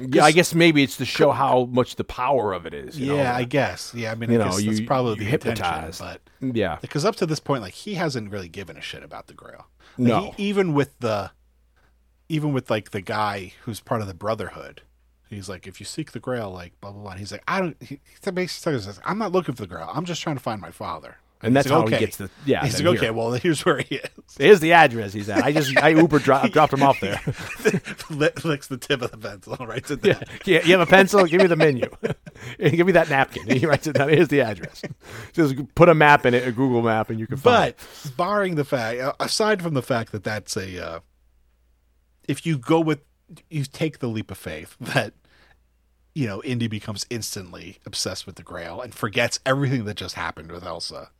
[0.00, 2.98] Yeah, I guess maybe it's to show how much the power of it is.
[2.98, 3.32] you yeah, know?
[3.32, 3.92] I guess.
[3.94, 6.78] Yeah, I mean, You I know, guess you- that's probably you the hypnotized, but yeah,
[6.80, 9.66] because up to this point, like he hasn't really given a shit about the Grail.
[9.98, 10.30] Like, No.
[10.36, 11.30] he- even with the,
[12.28, 14.82] even with like the guy who's part of the Brotherhood,
[15.28, 17.10] he's like, if you seek the Grail, like blah blah blah.
[17.12, 17.76] And he's like, I don't.
[17.82, 19.90] He, he basically says, I'm not looking for the Grail.
[19.92, 21.16] I'm just trying to find my father.
[21.44, 22.96] And that's like, how he gets the- yeah, He's like, here.
[22.98, 24.08] okay, well, here's where he is.
[24.38, 25.42] here's the address he's at.
[25.42, 27.20] I just I Uber dro- dropped him off there.
[28.10, 30.22] Lick- Licks the tip of the pencil, writes it down.
[30.44, 31.24] Yeah, you have a pencil?
[31.24, 31.88] Give me the menu.
[32.58, 33.48] Give me that napkin.
[33.58, 34.08] He writes it down.
[34.08, 34.82] Here's the address.
[35.32, 37.74] Just put a map in it, a Google map, and you can find.
[38.04, 41.00] But barring the fact, aside from the fact that that's a, uh,
[42.28, 43.00] if you go with,
[43.50, 45.14] you take the leap of faith that,
[46.14, 50.52] you know, Indy becomes instantly obsessed with the Grail and forgets everything that just happened
[50.52, 51.10] with Elsa.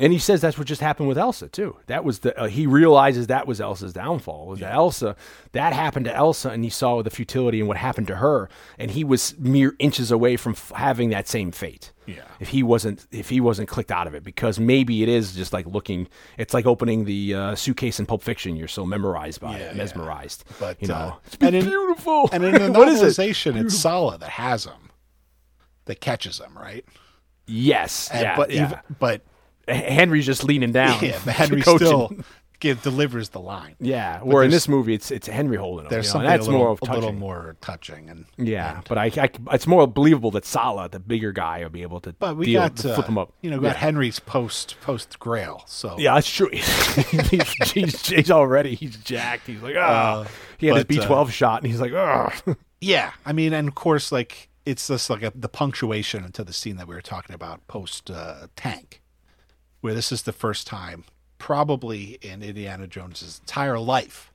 [0.00, 1.76] And he says that's what just happened with Elsa too.
[1.86, 4.46] That was the uh, he realizes that was Elsa's downfall.
[4.46, 5.14] Was that Elsa
[5.52, 8.48] that happened to Elsa, and he saw the futility and what happened to her,
[8.78, 11.92] and he was mere inches away from f- having that same fate.
[12.06, 12.22] Yeah.
[12.40, 15.52] If he wasn't if he wasn't clicked out of it, because maybe it is just
[15.52, 16.08] like looking.
[16.38, 18.56] It's like opening the uh, suitcase in Pulp Fiction.
[18.56, 19.82] You're so memorized by Yeah, it, yeah.
[19.82, 20.44] mesmerized.
[20.58, 22.30] But you know, uh, it's and in, beautiful.
[22.32, 23.56] And in the is it?
[23.56, 24.90] it's Sallah that has him,
[25.84, 26.84] that catches him, right?
[27.46, 28.66] Yes, And- yeah, but yeah.
[28.66, 29.22] even, but
[29.68, 31.02] Henry's just leaning down.
[31.04, 31.86] yeah, but Henry coaching.
[31.86, 32.12] still
[32.60, 33.74] give, delivers the line.
[33.80, 35.90] Yeah, where in this movie it's it's Henry holding him.
[35.90, 38.76] There's you know, something that's a little, more of a little more touching, and Yeah,
[38.76, 42.00] and- but I, I, it's more believable that Sallah, the bigger guy, will be able
[42.00, 43.32] to But we deal, got to uh, flip him up.
[43.40, 43.78] You know, got yeah.
[43.80, 45.62] Henry's post post Grail.
[45.66, 46.50] So Yeah, that's true.
[46.52, 49.46] he's, he's, he's already he's jacked.
[49.46, 50.20] He's like, ah.
[50.20, 52.32] Uh, he had his but, B uh, twelve shot, and he's like, ah.
[52.80, 56.52] yeah, I mean, and of course, like it's just like a, the punctuation into the
[56.52, 58.99] scene that we were talking about post uh, tank,
[59.80, 61.04] where this is the first time,
[61.38, 64.32] probably in Indiana Jones's entire life,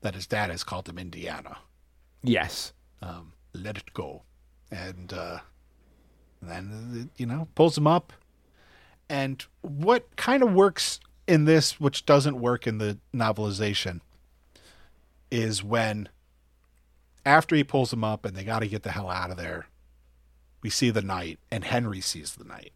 [0.00, 1.58] that his dad has called him Indiana.
[2.22, 2.72] yes,
[3.02, 4.22] um, let it go,
[4.70, 5.38] and uh,
[6.42, 8.12] then you know pulls him up,
[9.08, 14.00] and what kind of works in this, which doesn't work in the novelization,
[15.30, 16.08] is when
[17.24, 19.66] after he pulls him up and they got to get the hell out of there,
[20.62, 22.72] we see the knight and Henry sees the knight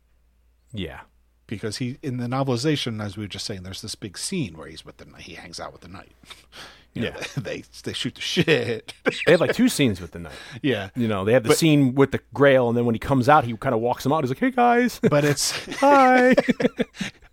[0.73, 1.01] Yeah.
[1.49, 4.69] Because he in the novelization, as we were just saying, there's this big scene where
[4.69, 5.07] he's with the.
[5.19, 6.13] He hangs out with the knight.
[6.95, 7.27] You know, Yeah.
[7.37, 8.95] they they shoot the shit.
[9.27, 10.33] They have like two scenes with the knight.
[10.63, 12.99] yeah, You know, they have the But- scene with the Grail, and then when he
[12.99, 14.25] comes out, he kind of walks him out.
[14.25, 16.35] He's like, "Hey guys, but it's hi."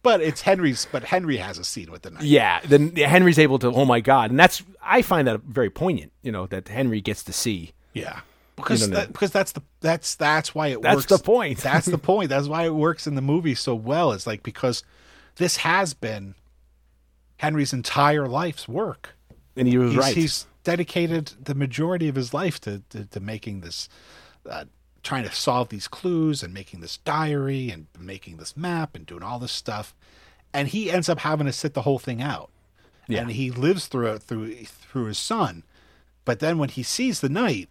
[0.03, 0.87] but it's Henry's.
[0.91, 2.23] But Henry has a scene with the knight.
[2.23, 2.59] yeah.
[2.65, 3.67] Then Henry's able to.
[3.71, 4.29] Oh my god!
[4.29, 6.11] And that's I find that very poignant.
[6.21, 7.71] You know that Henry gets to see.
[7.93, 8.19] Yeah.
[8.55, 11.05] Because that, because that's the that's that's why it That's works.
[11.07, 11.57] That's the point.
[11.59, 12.29] that's the point.
[12.29, 14.11] That's why it works in the movie so well.
[14.13, 14.83] It's like because
[15.35, 16.35] this has been
[17.37, 19.15] Henry's entire life's work.
[19.57, 20.15] And he was He's, right.
[20.15, 23.89] he's dedicated the majority of his life to to, to making this,
[24.49, 24.65] uh,
[25.03, 29.23] trying to solve these clues and making this diary and making this map and doing
[29.23, 29.93] all this stuff,
[30.53, 32.49] and he ends up having to sit the whole thing out.
[33.07, 33.21] Yeah.
[33.21, 35.63] And he lives through it through through his son,
[36.23, 37.69] but then when he sees the knight,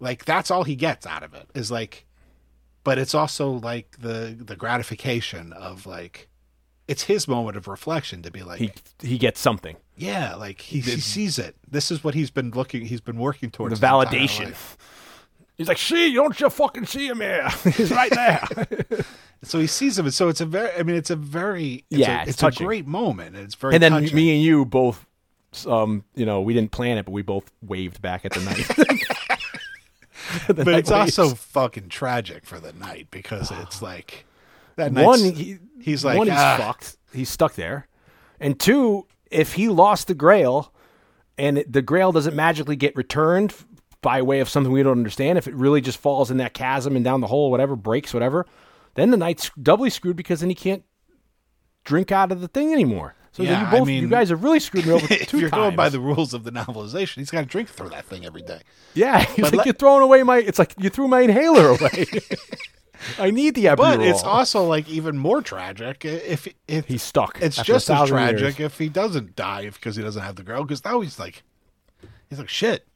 [0.00, 2.06] like that's all he gets out of it is like,
[2.84, 6.28] but it's also like the the gratification of like,
[6.86, 9.76] it's his moment of reflection to be like, he he gets something.
[9.96, 11.56] yeah, like he, he sees it.
[11.70, 12.86] This is what he's been looking.
[12.86, 14.54] He's been working towards entire validation.
[15.56, 17.48] He's like, "See, don't you fucking see him here?
[17.76, 18.46] He's right there."
[19.44, 20.72] So he sees him, and so it's a very.
[20.76, 21.84] I mean, it's a very.
[21.90, 22.64] It's Yeah, a, it's it's, touching.
[22.64, 23.36] a great moment.
[23.36, 23.72] And it's very.
[23.74, 24.16] and then touching.
[24.16, 25.06] me and you both,
[25.64, 28.66] um, you know, we didn't plan it, but we both waved back at the knight.
[30.48, 34.24] But it's also fucking tragic for the knight because it's like
[34.76, 34.92] that.
[34.92, 35.20] one.
[35.20, 36.96] He, he's like, one, he's "Ah." fucked.
[37.12, 37.88] He's stuck there,
[38.40, 40.72] and two, if he lost the Grail,
[41.38, 43.54] and it, the Grail doesn't magically get returned
[44.02, 46.94] by way of something we don't understand, if it really just falls in that chasm
[46.96, 48.46] and down the hole, whatever breaks, whatever,
[48.94, 50.84] then the knight's doubly screwed because then he can't
[51.84, 53.14] drink out of the thing anymore.
[53.38, 55.76] So Yeah, you I both, you guys have really screwed me over if you're going
[55.76, 58.62] by the rules of the novelization, he's got to drink through that thing every day.
[58.94, 60.38] Yeah, he's But like let- you're throwing away my.
[60.38, 62.06] It's like you threw my inhaler away.
[63.18, 63.76] I need the epidural.
[63.76, 67.38] But it's also like even more tragic if if he's stuck.
[67.40, 68.72] It's just as tragic years.
[68.72, 70.64] if he doesn't die because he doesn't have the grail.
[70.64, 71.44] Because now he's like,
[72.28, 72.87] he's like shit.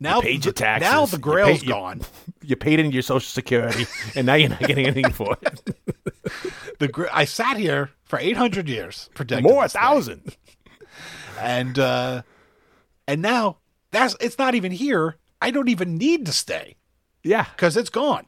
[0.00, 0.90] Now paid the, your taxes.
[0.90, 2.00] now the You paid- gone.
[2.42, 5.76] You paid into your social security, and now you're not getting anything for it.
[6.78, 10.34] The gra- I sat here for eight hundred years protecting More a thousand.
[11.38, 12.22] and uh,
[13.06, 13.58] and now
[13.90, 15.16] that's it's not even here.
[15.42, 16.76] I don't even need to stay
[17.22, 18.26] Yeah, because it's gone.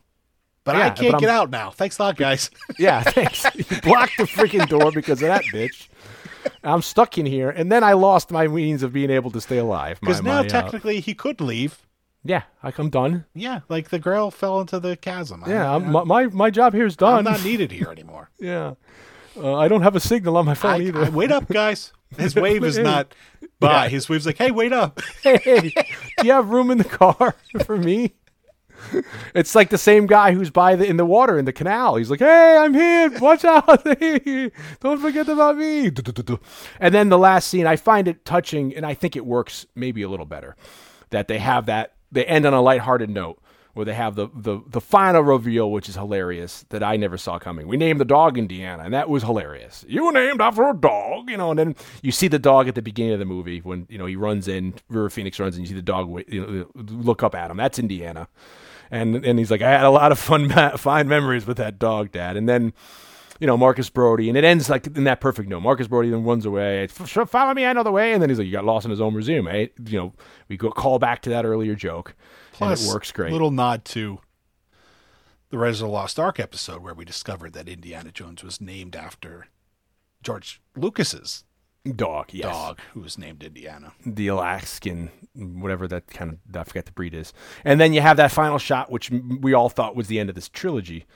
[0.64, 1.70] But Yeah, I can't get out now.
[1.70, 2.50] Thanks a lot, guys.
[2.78, 3.02] yeah.
[3.06, 3.44] Thanks.
[3.54, 5.88] You blocked the freaking door because of that bitch.
[6.64, 9.58] I'm stuck in here, and then I lost my means of being able to stay
[9.58, 9.98] alive.
[10.00, 11.86] Because now my, uh, technically he could leave.
[12.24, 13.24] yeah, like I'm done.
[13.34, 15.44] Yeah, like the girl fell into the chasm.
[15.46, 17.18] Yeah, I'm, I'm, my, my my job here is done.
[17.26, 18.30] I'm not needed here anymore.
[18.38, 18.74] yeah,
[19.36, 21.04] uh, I don't have a signal on my phone I, either.
[21.04, 21.92] I- wait up, guys.
[22.18, 23.14] His wave is not
[23.58, 23.84] by.
[23.84, 23.88] Yeah.
[23.88, 25.00] His wave's like, hey, wait up.
[25.22, 25.72] hey,
[26.18, 28.12] do you have room in the car for me?
[29.34, 31.96] It's like the same guy who's by the in the water in the canal.
[31.96, 33.10] He's like, "Hey, I'm here.
[33.18, 33.84] Watch out!
[34.80, 35.90] Don't forget about me."
[36.80, 40.02] And then the last scene, I find it touching, and I think it works maybe
[40.02, 40.56] a little better.
[41.10, 43.42] That they have that they end on a lighthearted note
[43.74, 47.38] where they have the the the final reveal, which is hilarious that I never saw
[47.38, 47.66] coming.
[47.66, 49.84] We named the dog Indiana, and that was hilarious.
[49.88, 51.50] You were named after a dog, you know.
[51.50, 54.06] And then you see the dog at the beginning of the movie when you know
[54.06, 57.34] he runs in, River Phoenix runs and you see the dog you know, look up
[57.34, 57.56] at him.
[57.56, 58.28] That's Indiana,
[58.92, 62.12] and and he's like, I had a lot of fun, fine memories with that dog,
[62.12, 62.36] Dad.
[62.36, 62.72] And then.
[63.40, 65.62] You know Marcus Brody, and it ends like in that perfect note.
[65.62, 66.86] Marcus Brody then runs away.
[66.86, 68.12] Follow me, I know the way.
[68.12, 70.12] And then he's like, "You got lost in his own museum, eh?" You know,
[70.46, 72.14] we go call back to that earlier joke,
[72.52, 73.32] Plus, and it works great.
[73.32, 74.20] Little nod to
[75.50, 78.94] the Rise of the Lost Ark episode where we discovered that Indiana Jones was named
[78.94, 79.48] after
[80.22, 81.42] George Lucas's
[81.96, 82.52] dog, yes.
[82.52, 83.92] dog, who was named Indiana.
[84.04, 87.32] the Alaskan, whatever that kind of, I forget the breed is.
[87.64, 90.34] And then you have that final shot, which we all thought was the end of
[90.34, 91.06] this trilogy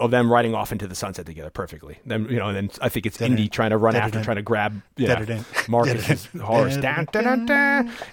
[0.00, 1.98] of them riding off into the sunset together perfectly.
[2.04, 4.42] Then, you know, and then I think it's Indy trying to run after, trying to
[4.42, 5.42] grab yeah.
[5.68, 6.76] Marcus's horse.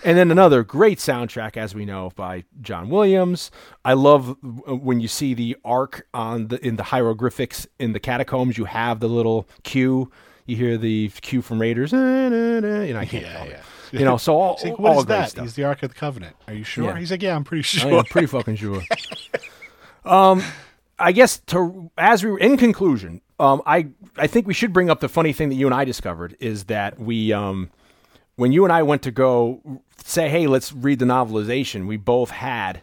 [0.04, 3.50] And then another great soundtrack, as we know, by John Williams.
[3.86, 8.00] I love uh, when you see the Ark on the in the hieroglyphics in the
[8.00, 8.58] catacombs.
[8.58, 10.12] You have the little cue.
[10.46, 11.94] You hear the cue from Raiders.
[11.94, 13.54] "Na, na, na." You know, I can't Yeah, tell yeah.
[13.54, 14.00] it.
[14.00, 15.30] You know, so all, all is that?
[15.30, 15.44] stuff.
[15.46, 16.36] He's the Ark of the Covenant.
[16.48, 16.86] Are you sure?
[16.86, 16.98] Yeah.
[16.98, 18.00] He's like, yeah, I'm pretty I sure.
[18.00, 18.82] am pretty fucking sure.
[20.06, 20.44] um,
[21.00, 24.90] I guess to as we were in conclusion, um, I I think we should bring
[24.90, 27.70] up the funny thing that you and I discovered is that we um,
[28.36, 32.30] when you and I went to go say, hey, let's read the novelization, we both
[32.32, 32.82] had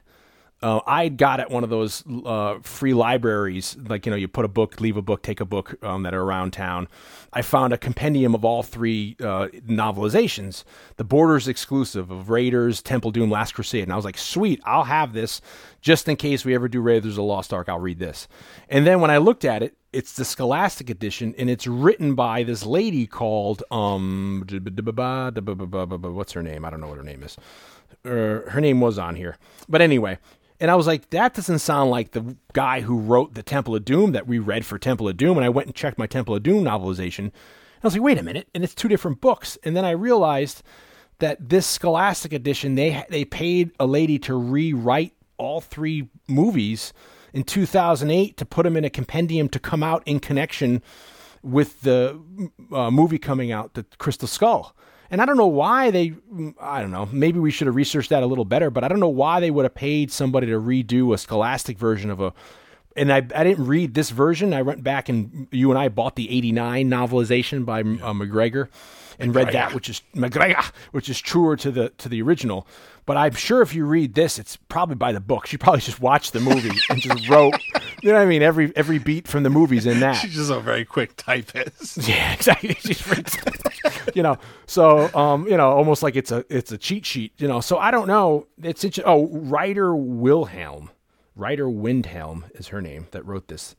[0.63, 4.45] uh, I got at one of those uh, free libraries, like you know, you put
[4.45, 6.87] a book, leave a book, take a book um, that are around town.
[7.33, 10.65] I found a compendium of all three uh, novelizations,
[10.97, 14.85] the Borders exclusive of Raiders, Temple Doom, Last Crusade, and I was like, sweet, I'll
[14.85, 15.41] have this
[15.81, 17.71] just in case we ever do Raiders of the Lost Ark.
[17.71, 18.29] I'll read this.
[18.69, 22.43] And then when I looked at it, it's the Scholastic edition, and it's written by
[22.43, 26.65] this lady called um, what's her name?
[26.67, 27.37] I don't know what her name is.
[28.05, 30.19] Uh, her name was on here, but anyway.
[30.61, 33.85] And I was like, that doesn't sound like the guy who wrote the Temple of
[33.85, 35.39] Doom that we read for Temple of Doom.
[35.39, 37.19] And I went and checked my Temple of Doom novelization.
[37.19, 37.33] And
[37.83, 39.57] I was like, wait a minute, and it's two different books.
[39.65, 40.63] And then I realized
[41.19, 46.93] that this Scholastic edition, they they paid a lady to rewrite all three movies
[47.33, 50.83] in 2008 to put them in a compendium to come out in connection
[51.43, 52.21] with the
[52.73, 54.75] uh, movie coming out, the Crystal Skull.
[55.11, 56.13] And I don't know why they,
[56.61, 59.01] I don't know, maybe we should have researched that a little better, but I don't
[59.01, 62.33] know why they would have paid somebody to redo a scholastic version of a.
[62.97, 64.53] And I, I didn't read this version.
[64.53, 68.69] I went back and you and I bought the 89 novelization by uh, MacGregor
[69.19, 72.67] and read that, which is MacGregor, which is truer to the to the original.
[73.07, 75.47] But I'm sure if you read this, it's probably by the book.
[75.47, 77.55] She probably just watched the movie and just wrote,
[78.03, 78.43] you know what I mean?
[78.43, 80.15] Every every beat from the movie's in that.
[80.15, 81.99] She's just a very quick typist.
[82.09, 82.75] Yeah, exactly.
[82.75, 83.03] She's
[84.15, 87.33] you know, so um, you know, almost like it's a it's a cheat sheet.
[87.39, 88.47] You know, so I don't know.
[88.62, 90.91] It's oh, writer Wilhelm,
[91.37, 93.77] Ryder Windham is her name that wrote this.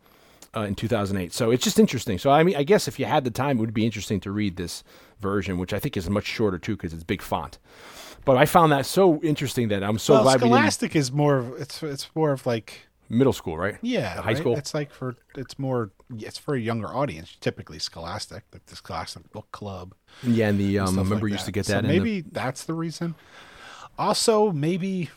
[0.53, 1.31] Uh, in 2008.
[1.31, 2.17] So it's just interesting.
[2.17, 4.31] So I mean, I guess if you had the time, it would be interesting to
[4.31, 4.83] read this
[5.21, 7.57] version, which I think is much shorter too because it's big font.
[8.25, 10.39] But I found that so interesting that I'm so well, glad.
[10.39, 13.77] Scholastic is more of it's it's more of like middle school, right?
[13.81, 14.37] Yeah, high right?
[14.37, 14.57] school.
[14.57, 17.35] It's like for it's more it's for a younger audience.
[17.39, 19.93] Typically, Scholastic, like the Scholastic Book Club.
[20.23, 21.51] Yeah, and the um, remember like used to that.
[21.51, 21.83] get So that.
[21.83, 23.15] maybe the, that's the reason.
[23.97, 25.09] Also, maybe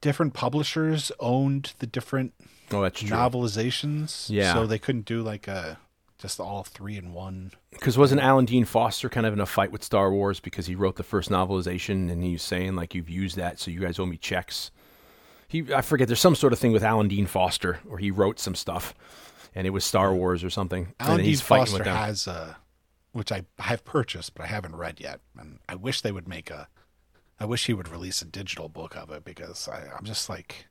[0.00, 2.34] different publishers owned the different
[2.72, 3.08] oh, that's true.
[3.08, 4.28] novelizations.
[4.28, 4.52] Yeah.
[4.52, 5.78] so they couldn't do like a
[6.18, 7.52] just all three in one.
[7.70, 10.74] Because wasn't Alan Dean Foster kind of in a fight with Star Wars because he
[10.74, 13.98] wrote the first novelization and he was saying like you've used that, so you guys
[13.98, 14.70] owe me checks.
[15.48, 16.08] He I forget.
[16.08, 18.94] There's some sort of thing with Alan Dean Foster where he wrote some stuff,
[19.54, 20.92] and it was Star Wars or something.
[20.98, 22.56] Alan and Dean he's Foster has a,
[23.12, 26.50] which I have purchased but I haven't read yet, and I wish they would make
[26.50, 26.68] a.
[27.38, 30.66] I wish he would release a digital book of it because I, I'm just like,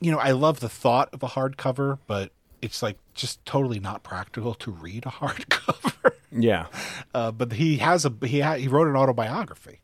[0.00, 4.02] you know, I love the thought of a hardcover, but it's like just totally not
[4.02, 6.12] practical to read a hardcover.
[6.32, 6.66] yeah.
[7.14, 9.80] Uh, but he has a he ha- he wrote an autobiography.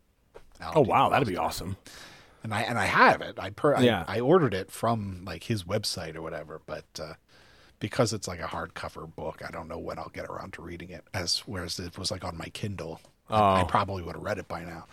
[0.61, 1.77] Alan Oh Dean wow, that'd be awesome.
[2.45, 3.39] And I and I have it.
[3.39, 4.05] I per Yeah.
[4.07, 7.15] I, I ordered it from like his website or whatever, but uh,
[7.81, 10.91] because it's like a hardcover book, I don't know when I'll get around to reading
[10.91, 11.05] it.
[11.13, 13.01] As whereas it was like on my Kindle,
[13.31, 13.65] I, I Oh.
[13.65, 14.85] probably would have read it by now.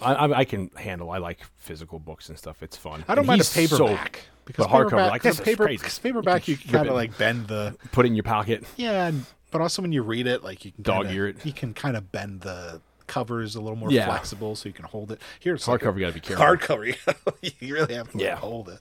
[0.00, 1.10] I, I, can handle.
[1.10, 2.60] I like physical books and stuff.
[2.62, 3.04] It's fun.
[3.06, 5.40] I don't And mind a he's so- paperback because but hardcover, paperback, like, this is
[5.44, 5.82] paper, crazy.
[5.84, 8.64] 'cause paperback you You can kind of like bend the put it in your pocket.
[8.76, 11.46] yeah, and, but also when you read it, like you can Dog ear it.
[11.46, 14.06] You can kind of bend the covers a little more Yeah.
[14.06, 15.20] flexible, so you can hold it.
[15.40, 16.44] Here, it's Hardcover, like you gotta be careful.
[16.46, 18.36] Hardcover, you really have to Yeah.
[18.36, 18.78] hold it.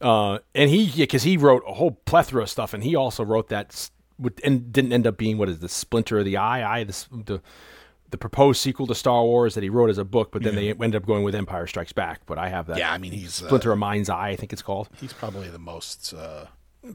[0.00, 3.24] Uh, and he, yeah, because he wrote a whole plethora of stuff, and he also
[3.24, 3.88] wrote that,
[4.44, 7.40] and didn't end up being what is the Splinter of the Eye, Eye, the, the
[8.10, 10.68] the proposed sequel to Star Wars that he wrote as a book, but then they
[10.70, 12.20] ended up going with Empire Strikes Back.
[12.26, 12.76] But I have that.
[12.76, 14.90] Yeah, I mean he's uh, Splinter of Mind's Eye, I think it's called.
[15.00, 16.44] he's probably the most uh,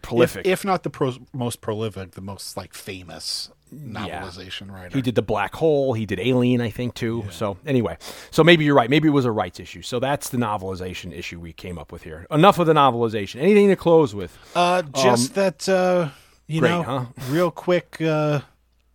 [0.04, 0.46] Prolific.
[0.46, 4.96] if, if not the pro- most prolific, the most like famous novelization writer.
[4.96, 5.94] He did the Black Hole.
[5.94, 7.26] He did Alien, I think, too.
[7.32, 7.98] So anyway,
[8.32, 8.90] so maybe you're right.
[8.90, 9.82] Maybe it was a rights issue.
[9.82, 12.26] So that's the novelization issue we came up with here.
[12.32, 13.42] Enough of the novelization.
[13.42, 14.38] Anything to close with?
[14.56, 16.10] Uh, just that uh,
[16.48, 17.06] you great, know, huh?
[17.30, 18.02] real quick.
[18.02, 18.42] Uh,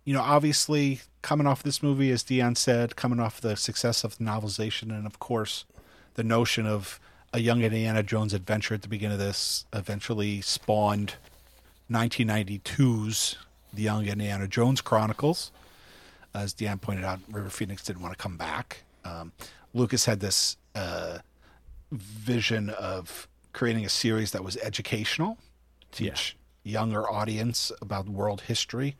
[0.05, 4.17] you know, obviously coming off this movie, as Dion said, coming off the success of
[4.17, 5.65] the novelization, and of course,
[6.15, 6.99] the notion of
[7.31, 11.15] a young Indiana Jones adventure at the beginning of this eventually spawned
[11.89, 13.37] 1992's
[13.73, 15.51] The Young Indiana Jones Chronicles.
[16.33, 18.83] As Dion pointed out, River Phoenix didn't want to come back.
[19.05, 19.31] Um,
[19.73, 21.19] Lucas had this uh,
[21.91, 25.37] vision of creating a series that was educational,
[25.91, 28.95] teach younger audience about world history.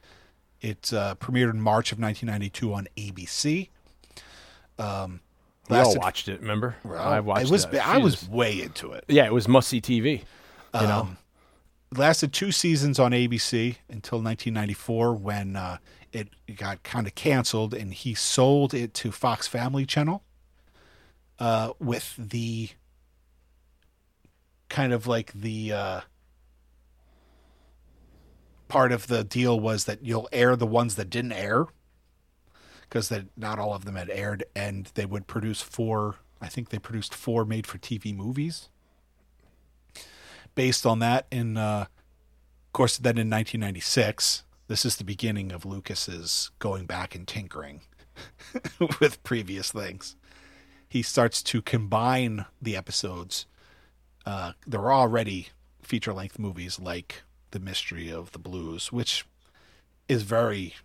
[0.62, 3.70] It uh, premiered in March of 1992 on ABC.
[4.80, 5.22] Um,
[5.70, 6.40] We all watched it.
[6.42, 6.76] Remember?
[6.84, 7.46] well, I watched.
[7.46, 7.66] it was.
[7.66, 9.06] I was way into it.
[9.08, 10.22] Yeah, it was must see TV.
[10.74, 11.08] You know.
[11.96, 15.78] Lasted two seasons on ABC until 1994 when uh,
[16.12, 20.24] it got kind of canceled and he sold it to Fox Family Channel
[21.40, 22.70] uh, with the
[24.70, 26.02] kind of like the uh,
[28.68, 31.68] part of the deal was that you'll air the ones that didn't air
[32.82, 36.70] because that not all of them had aired and they would produce four I think
[36.70, 38.70] they produced four made for TV movies
[40.56, 41.28] based on that.
[41.32, 41.86] And uh,
[42.68, 47.82] of course, then in 1996, this is the beginning of Lucas's going back and tinkering
[49.00, 50.16] with previous things.
[50.88, 53.46] He starts to combine the episodes.
[54.26, 55.50] Uh, there are already
[55.82, 59.26] feature length movies like The Mystery of the Blues, which
[60.08, 60.76] is very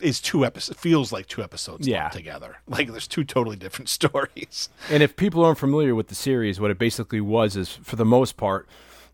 [0.00, 2.08] is two episodes feels like two episodes Yeah.
[2.08, 2.56] together.
[2.66, 4.68] Like there's two totally different stories.
[4.90, 8.04] And if people aren't familiar with the series, what it basically was is, for the
[8.04, 8.68] most part,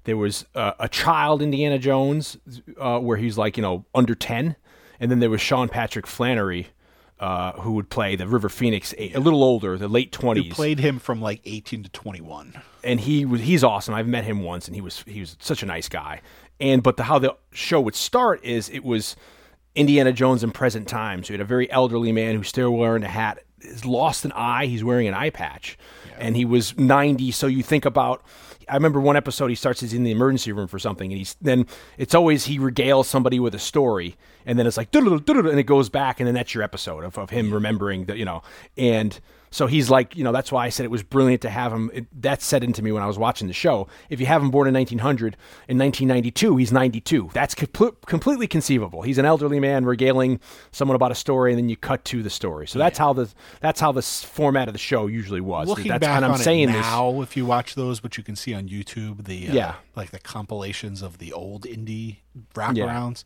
[0.05, 2.37] there was uh, a child Indiana Jones,
[2.79, 4.57] uh, where he's like you know under ten,
[5.01, 6.69] and then there was Sean Patrick Flanery,
[7.21, 10.79] uh, who would play the River Phoenix, a, a little older, the late twenties, played
[10.79, 12.61] him from like 18 to 21.
[12.85, 13.95] and he was he's awesome.
[13.95, 16.21] I've met him once, and he was he was such a nice guy.
[16.61, 19.15] And but the how the show would start is it was
[19.75, 21.29] Indiana Jones in present times.
[21.29, 24.67] You had a very elderly man who's still wearing a hat, has lost an eye.
[24.67, 25.79] He's wearing an eye patch,
[26.19, 27.31] and he was ninety.
[27.31, 28.23] So you think about.
[28.69, 31.37] I remember one episode he starts he's in the emergency room for something, and he's
[31.41, 31.67] then
[31.97, 34.17] it's always he regales somebody with a story,
[34.47, 37.31] and then it's like and it goes back, and then that's your episode of, of
[37.31, 38.43] him remembering that you know,
[38.77, 41.73] and so he's like, you know, that's why I said it was brilliant to have
[41.73, 41.91] him.
[41.95, 43.89] It, that set into me when I was watching the show.
[44.11, 45.37] If you have him born in 1900,
[45.69, 47.31] in 1992, he's 92.
[47.33, 49.03] That's compl- completely conceivable.
[49.03, 52.31] He's an elderly man regaling someone about a story, and then you cut to the
[52.31, 52.67] story.
[52.67, 53.29] So that's how the
[53.61, 55.69] that's how the format of the show usually was.
[55.69, 56.83] Looking that's, back and I'm on saying it this.
[56.83, 59.75] now, if you watch those, which you can see on YouTube, the uh, Yeah.
[59.97, 62.23] like the compilations of the old Indy
[62.55, 63.25] wraparounds,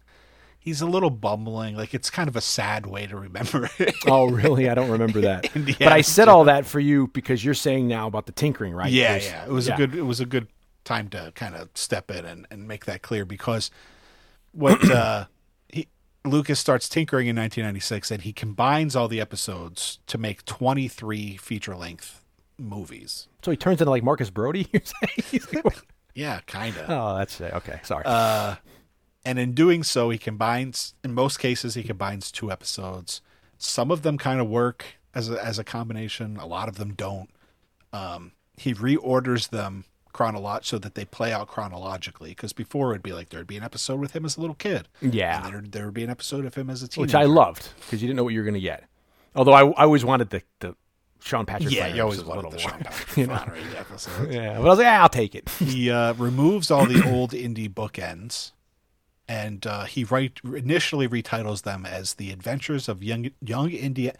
[0.62, 1.76] he's a little bumbling.
[1.76, 3.94] Like it's kind of a sad way to remember it.
[4.06, 4.68] Oh, really?
[4.70, 5.48] I don't remember that.
[5.78, 8.90] But I said all that for you because you're saying now about the tinkering, right?
[8.92, 9.44] yeah, There's- yeah.
[9.44, 9.74] It was yeah.
[9.74, 9.94] a good.
[9.94, 10.46] It was a good
[10.84, 13.70] time to kind of step in and, and make that clear because
[14.52, 15.26] what uh,
[15.68, 15.88] he
[16.24, 21.74] Lucas starts tinkering in 1996 and he combines all the episodes to make 23 feature
[21.76, 22.24] length
[22.58, 23.28] movies.
[23.44, 24.68] So he turns into like Marcus Brody.
[24.72, 25.28] You're saying?
[25.30, 25.64] He's like,
[26.14, 26.90] Yeah, kind of.
[26.90, 27.80] oh, that's okay.
[27.82, 28.04] Sorry.
[28.04, 28.56] Uh,
[29.24, 30.94] and in doing so, he combines.
[31.04, 33.20] In most cases, he combines two episodes.
[33.58, 34.84] Some of them kind of work
[35.14, 36.36] as a, as a combination.
[36.36, 37.30] A lot of them don't.
[37.92, 42.30] Um, he reorders them chronolog so that they play out chronologically.
[42.30, 44.88] Because before it'd be like there'd be an episode with him as a little kid.
[45.00, 45.44] Yeah.
[45.46, 47.06] And there, there would be an episode of him as a teenager.
[47.06, 48.84] which I loved because you didn't know what you were going to get.
[49.34, 50.74] Although I, I always wanted the, the
[51.20, 51.72] Sean Patrick.
[51.72, 52.80] Yeah, you always wanted the little Sean.
[52.80, 53.44] Patrick You know?
[53.78, 54.32] Episode.
[54.32, 55.48] Yeah, but I was like, ah, I'll take it.
[55.60, 58.50] he uh, removes all the old Indy bookends
[59.28, 64.14] and uh, he write, initially retitles them as the adventures of young young India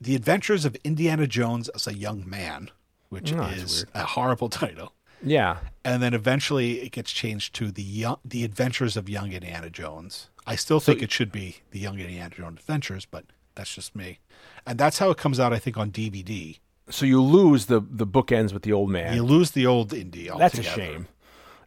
[0.00, 2.70] the adventures of indiana jones as a young man
[3.08, 4.92] which Oh, is a horrible title
[5.26, 9.70] yeah, and then eventually it gets changed to the young the adventures of young indiana
[9.70, 13.24] jones i still think it should be the young indiana jones adventures but
[13.54, 14.18] that's just me
[14.66, 16.58] and that's how it comes out i think on dvd
[16.90, 19.14] so you lose the the bookends with the old man.
[19.14, 20.56] you lose the old Indy altogether.
[20.62, 21.08] That's a shame.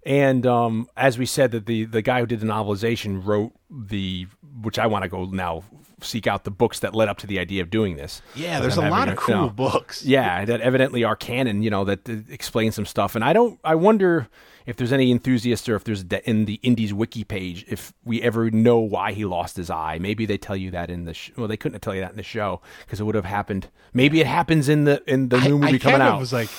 [0.08, 4.26] And um, as we said, that the the guy who did the novelization wrote the,
[4.62, 5.64] which I want to go now
[6.02, 8.22] seek out the books that led up to the idea of doing this.
[8.36, 9.50] yeah there's a lot of cool no.
[9.50, 13.16] books Yeah, that evidently are canon, you know, that uh, explain some stuff.
[13.16, 14.28] And I don't, I wonder
[14.68, 18.22] if there's any enthusiasts or if there's de- in the Indy's wiki page, if we
[18.22, 19.98] ever know why he lost his eye.
[20.00, 22.18] Maybe they tell you that in the, sh- well, they couldn't tell you that in
[22.18, 23.68] the show because it would have happened.
[23.94, 26.20] Maybe it happens in the in the new I, movie I coming kind of out.
[26.20, 26.50] was like,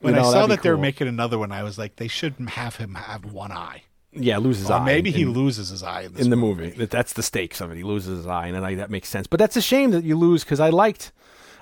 [0.00, 1.96] when You know, I saw that'd be they were making another one, I was like,
[1.96, 3.82] they shouldn't have him have one eye.
[4.12, 4.84] yeah, lose his Or eye.
[4.84, 6.70] maybe he in, loses his eye in, in the movie.
[6.70, 7.76] That that's the stakes of it.
[7.76, 9.26] He loses his eye, and I, that makes sense.
[9.26, 11.12] But that's a shame that you lose because I liked.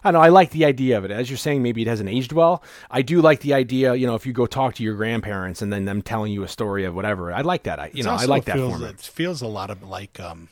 [0.05, 0.21] I know.
[0.21, 1.11] I like the idea of it.
[1.11, 2.63] As you're saying, maybe it hasn't aged well.
[2.91, 3.95] I do like the idea.
[3.95, 6.49] You know, if you go talk to your grandparents and then them telling you a
[6.49, 7.81] story of whatever, I like that.
[7.81, 8.91] I, you It's know, I like that feels, format.
[8.95, 10.49] It feels a lot of like, um,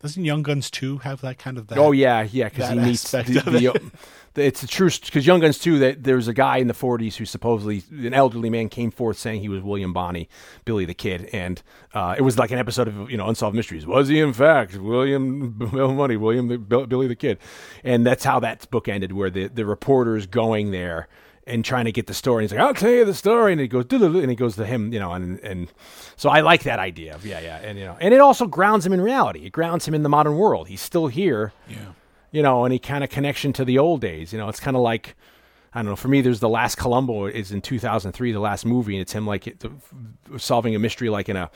[0.00, 1.76] doesn't Young Guns 2 have that kind of that?
[1.78, 3.90] Oh yeah, yeah, because he that meets the, the,
[4.36, 4.40] it.
[4.40, 5.78] the- it's a true because Young Guns too.
[5.78, 9.40] That there's a guy in the 40s who supposedly an elderly man came forth saying
[9.40, 10.28] he was William Bonney,
[10.64, 11.62] Billy the Kid, and
[11.94, 13.86] uh, it was like an episode of you know Unsolved Mysteries.
[13.86, 17.38] Was he in fact William Money, William the, Billy the Kid?
[17.84, 21.08] And that's how that book ended, where the the reporter's going there
[21.48, 22.42] and trying to get the story.
[22.42, 24.66] And he's like, "I'll tell you the story," and he goes, and he goes to
[24.66, 25.72] him, you know, and and
[26.16, 28.84] so I like that idea of yeah, yeah, and you know, and it also grounds
[28.84, 29.46] him in reality.
[29.46, 30.66] It grounds him in the modern world.
[30.68, 31.76] He's still here Yeah.
[32.36, 34.30] You know, any kind of connection to the old days.
[34.30, 35.16] You know, it's kind of like
[35.72, 35.96] I don't know.
[35.96, 39.26] For me, there's the last Columbo is in 2003, the last movie, and it's him
[39.26, 39.64] like it,
[40.36, 41.50] solving a mystery like in a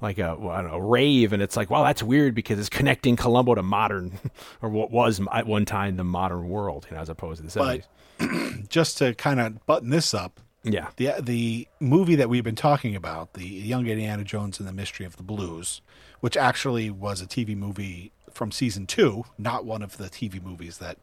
[0.00, 3.62] like a, I rave, and it's like, wow, that's weird because it's connecting Columbo to
[3.62, 4.18] modern
[4.62, 7.60] or what was at one time the modern world, you know, as opposed to the
[7.60, 7.84] 70s.
[8.18, 12.56] But just to kind of button this up, yeah, the the movie that we've been
[12.56, 15.82] talking about, the Young Indiana Jones and the Mystery of the Blues,
[16.20, 20.78] which actually was a TV movie from season two, not one of the TV movies
[20.78, 20.98] that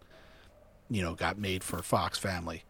[0.89, 2.63] you know got made for Fox Family.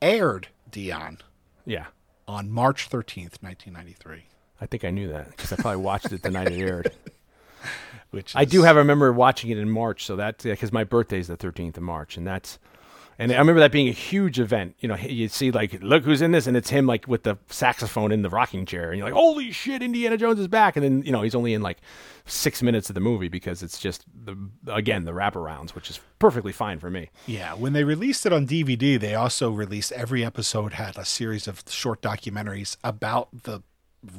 [0.00, 1.18] aired Dion
[1.64, 1.86] Yeah.
[2.28, 4.24] on March 13th, 1993.
[4.60, 6.92] I think I knew that because I probably watched it the night it aired.
[8.10, 8.76] Which I do is- have.
[8.76, 11.82] I remember watching it in March, so that's because my birthday is the 13th of
[11.82, 12.58] March, and that's.
[13.18, 14.76] And I remember that being a huge event.
[14.78, 17.36] You know, you'd see like, look who's in this, and it's him like with the
[17.48, 20.76] saxophone in the rocking chair, and you're like, holy shit, Indiana Jones is back.
[20.76, 21.78] And then you know he's only in like
[22.26, 24.36] six minutes of the movie because it's just the
[24.68, 27.10] again the wraparounds, which is perfectly fine for me.
[27.26, 31.48] Yeah, when they released it on DVD, they also released every episode had a series
[31.48, 33.62] of short documentaries about the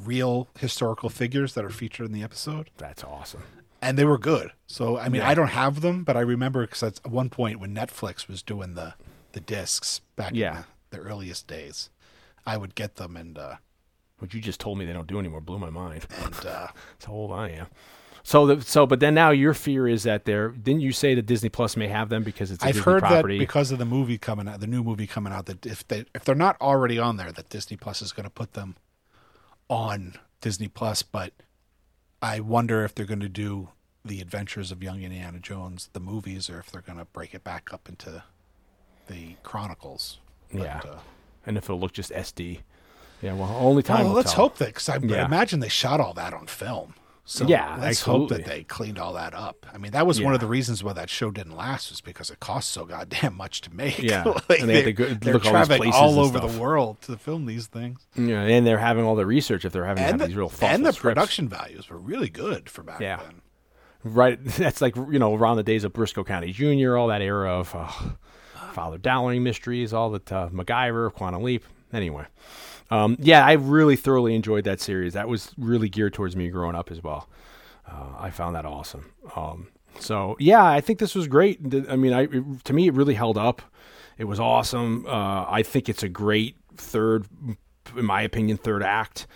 [0.04, 3.42] real historical figures that are featured in the episode, That's awesome.
[3.82, 4.52] And they were good.
[4.66, 5.28] So, I mean, Yeah.
[5.28, 8.74] I don't have them, but I remember because at one point when Netflix was doing
[8.74, 8.94] the
[9.32, 10.50] the discs back Yeah.
[10.58, 11.90] in the, the earliest days,
[12.44, 13.56] I would get them and uh,
[14.18, 16.06] What you just told me they don't do anymore blew my mind.
[16.24, 17.66] and uh, That's how old I am.
[18.22, 21.24] So the so but then now your fear is that they're didn't you say that
[21.24, 23.36] Disney Plus may have them because it's a I've Disney heard property?
[23.38, 26.04] that because of the movie coming out, the new movie coming out, that if they
[26.14, 28.76] if they're not already on there, that Disney Plus is going to put them
[29.68, 31.02] on Disney Plus.
[31.02, 31.32] But
[32.22, 33.68] I wonder if they're going to do
[34.04, 37.44] the Adventures of Young Indiana Jones, the movies, or if they're going to break it
[37.44, 38.22] back up into
[39.06, 40.18] the Chronicles.
[40.52, 40.80] But, Yeah.
[40.84, 40.98] uh,
[41.46, 42.60] and if it'll look just SD.
[43.22, 44.44] Yeah, well, only time well, let's tell.
[44.44, 45.24] hope that because I Yeah.
[45.26, 46.94] imagine they shot all that on film.
[47.32, 49.64] So Yeah, let's hope that they cleaned all that up.
[49.72, 52.28] I mean, that was one of the reasons why that show didn't last was because
[52.28, 54.00] it cost so goddamn much to make.
[54.02, 57.00] Yeah, like and they had to they, go- they're look all all over the world
[57.02, 60.26] to film these things, Yeah, and they're having all the research if they're having the,
[60.26, 61.14] these real thoughtful and the scripts.
[61.14, 63.18] production values were really good for back Yeah.
[63.22, 63.42] then.
[64.02, 67.60] Right, that's like you know around the days of Brisco County Jr., all that era
[67.60, 67.86] of uh,
[68.72, 71.62] Father Dowling mysteries, all the uh, MacGyver, Quantum Leap.
[71.92, 72.24] Anyway,
[72.90, 75.12] um, yeah, I really thoroughly enjoyed that series.
[75.14, 77.28] That was really geared towards me growing up as well.
[77.90, 79.12] Uh, I found that awesome.
[79.36, 81.60] Um, so yeah, I think this was great.
[81.88, 83.62] I mean, I it- to me it really held up.
[84.18, 85.06] It was awesome.
[85.06, 87.26] Uh, I think it's a great third,
[87.96, 89.26] in my opinion, third act.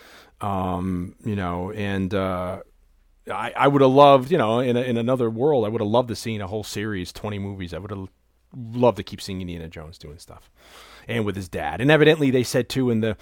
[0.40, 2.60] Um, you know, and uh,
[3.32, 5.88] I, I would have loved, you know, in a, in another world, I would have
[5.88, 7.72] loved to seen a whole series, twenty movies.
[7.72, 8.08] I would have
[8.54, 10.50] loved to keep seeing Indiana Jones doing stuff,
[11.08, 11.80] and with his dad.
[11.80, 13.16] And evidently, they said too in the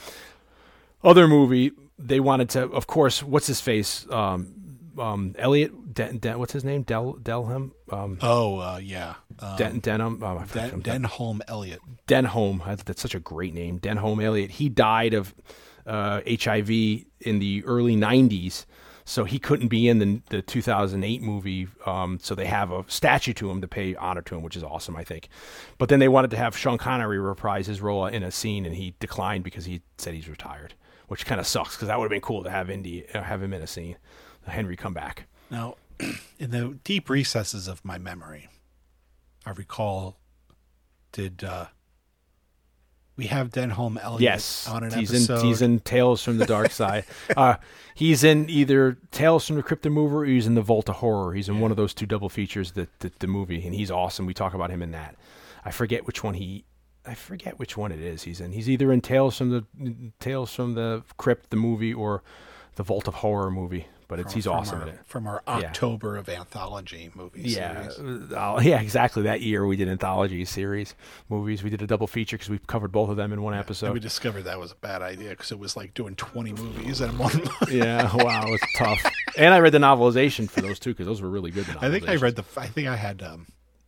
[1.02, 4.54] other movie they wanted to, of course, what's his face, um,
[4.98, 9.78] um, Elliott, Den, Den, what's his name, Del Delham, um, Oh uh, yeah, um, Den,
[9.78, 11.80] Denham, oh, I Den, Denholm Elliott.
[12.06, 12.84] Denholm.
[12.84, 13.78] That's such a great name.
[13.78, 14.52] Denholm Elliott.
[14.52, 15.34] He died of
[15.86, 18.64] uh, HIV in the early 90s,
[19.04, 21.68] so he couldn't be in the, the 2008 movie.
[21.86, 24.62] Um, so they have a statue to him to pay honor to him, which is
[24.62, 25.28] awesome, I think.
[25.78, 28.74] But then they wanted to have Sean Connery reprise his role in a scene, and
[28.74, 30.74] he declined because he said he's retired,
[31.08, 33.42] which kind of sucks because that would have been cool to have Indy uh, have
[33.42, 33.96] him in a scene.
[34.46, 35.26] Henry come back.
[35.50, 35.76] Now,
[36.38, 38.48] in the deep recesses of my memory,
[39.46, 40.16] I recall
[41.12, 41.66] did uh,
[43.16, 45.40] we have Denholm Elliott Yes, on an he's episode?
[45.40, 47.04] in he's in Tales from the Dark Side.
[47.36, 47.56] uh,
[47.94, 50.96] he's in either Tales from the Crypt of Mover or he's in the Vault of
[50.96, 51.34] Horror.
[51.34, 54.26] He's in one of those two double features that the, the movie, and he's awesome.
[54.26, 55.16] We talk about him in that.
[55.64, 56.64] I forget which one he.
[57.04, 58.22] I forget which one it is.
[58.22, 58.52] He's in.
[58.52, 62.22] He's either in Tales from the Tales from the Crypt, the movie, or
[62.76, 63.86] the Vault of Horror movie.
[64.12, 65.00] But it's he's awesome our, in it.
[65.06, 65.54] From our Yeah.
[65.54, 67.56] October of anthology movies.
[67.56, 68.30] Yeah, series.
[68.30, 69.22] uh, yeah, exactly.
[69.22, 70.94] That year we did anthology series
[71.30, 71.62] movies.
[71.62, 73.86] We did a double feature because we covered both of them in one episode.
[73.86, 77.00] And we discovered that was a bad idea because it was like doing 20 movies
[77.00, 77.72] in one month.
[77.72, 79.02] Yeah, wow, it was tough.
[79.38, 81.64] And I read the novelization for those two because those were really good.
[81.80, 82.44] I think I read the.
[82.58, 83.46] I think I had um,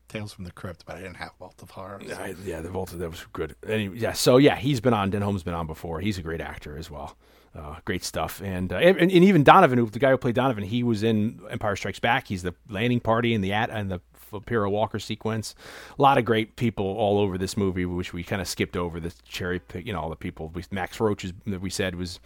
[0.09, 2.01] Tales from the Crypt, but I didn't have Vault of Horror.
[2.17, 3.57] I, yeah, the Vault of that was good.
[3.69, 5.11] Anyway, yeah, so yeah, he's been on.
[5.13, 6.01] Denholm's been on before.
[6.01, 7.15] He's a great actor as well.
[7.57, 10.65] Uh, great stuff, and, uh, and and even Donovan, who the guy who played Donovan,
[10.65, 12.27] he was in Empire Strikes Back.
[12.27, 14.01] He's the landing party in the at and the
[14.33, 15.55] Imperial Walker sequence.
[15.97, 18.99] A lot of great people all over this movie, which we kind of skipped over.
[18.99, 20.49] The cherry pick, you know, all the people.
[20.49, 22.19] We, Max Roach is, that we said was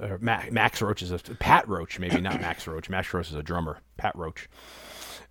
[0.00, 2.88] uh, Ma- Max Roach is a Pat Roach, maybe not Max Roach.
[2.88, 3.78] Max Roach is a drummer.
[3.96, 4.48] Pat Roach.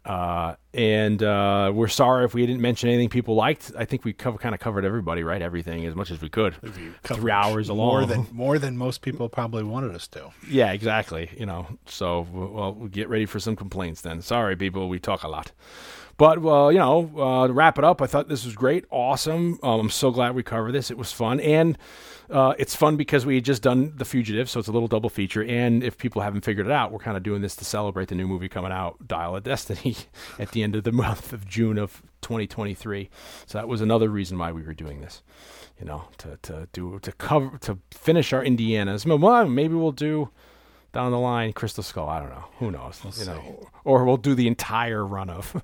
[0.06, 3.72] Uh, and uh, we're sorry if we didn't mention anything people liked.
[3.78, 5.42] I think we cover, kind of covered everybody, right?
[5.42, 6.56] Everything as much as we could.
[7.04, 8.10] Three hours more along.
[8.10, 10.32] than more than most people probably wanted us to.
[10.50, 11.30] yeah, exactly.
[11.38, 14.22] You know, so well, we'll get ready for some complaints then.
[14.22, 15.52] Sorry, people, we talk a lot.
[16.18, 19.60] But well, you know, uh, to wrap it up, I thought this was great, awesome.
[19.64, 20.92] Um, I'm so glad we covered this.
[20.92, 21.78] It was fun, and
[22.30, 25.10] uh, it's fun because we had just done The Fugitive, so it's a little double
[25.10, 25.43] feature.
[25.43, 28.16] And if people haven't figured it out, we're kind of doing this to celebrate the
[28.16, 29.95] new movie coming out, Dial of Destiny,
[30.40, 33.10] at the end of the month of June of 2023.
[33.45, 35.22] So that was another reason why we were doing this.
[35.80, 39.06] You know, to to do to cover to finish our Indianas.
[39.06, 40.30] Well, maybe we'll do
[40.93, 42.08] down the line, Crystal Skull.
[42.08, 42.45] I don't know.
[42.60, 43.02] Who knows?
[43.19, 45.61] you know, or we'll do the entire run of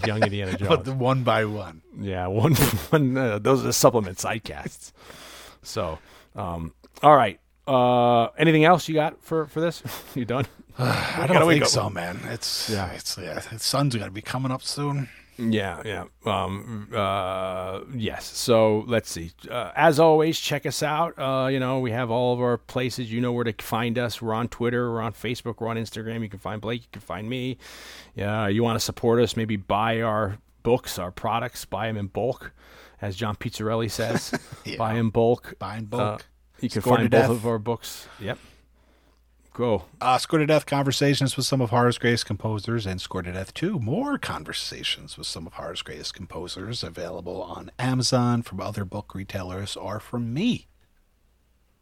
[0.06, 0.84] Young Indiana Jones.
[0.84, 1.82] But one by one.
[2.00, 4.92] Yeah, one, one uh, those are the supplement sidecasts.
[5.66, 5.98] So,
[6.34, 6.72] um,
[7.02, 7.40] all right.
[7.66, 9.82] Uh, anything else you got for for this?
[10.14, 10.46] you done?
[10.78, 11.68] I don't think up.
[11.68, 12.20] so, man.
[12.26, 12.86] It's Yeah.
[12.86, 13.40] yeah, it's yeah.
[13.40, 15.08] The sun's gonna be coming up soon.
[15.38, 16.04] Yeah, yeah.
[16.24, 18.24] Um, uh, yes.
[18.24, 19.32] So let's see.
[19.50, 21.12] Uh, as always, check us out.
[21.18, 23.12] Uh, you know, we have all of our places.
[23.12, 24.22] You know where to find us.
[24.22, 24.90] We're on Twitter.
[24.90, 25.60] We're on Facebook.
[25.60, 26.22] We're on Instagram.
[26.22, 26.82] You can find Blake.
[26.84, 27.58] You can find me.
[28.14, 28.46] Yeah.
[28.46, 29.36] You want to support us?
[29.36, 31.66] Maybe buy our books, our products.
[31.66, 32.52] Buy them in bulk,
[33.00, 34.32] as John Pizzarelli says.
[34.64, 34.76] Yeah.
[34.78, 35.54] Buy in bulk.
[35.58, 36.26] Buy in Uh, bulk.
[36.60, 37.30] you can Score find both death.
[37.30, 38.08] of our books.
[38.20, 38.38] Yep.
[39.54, 39.84] Go.
[40.00, 43.54] Uh, Score to Death conversations with some of horror's greatest composers, and Score to Death
[43.54, 49.14] 2 more conversations with some of horror's greatest composers available on Amazon, from other book
[49.14, 50.66] retailers, or from me.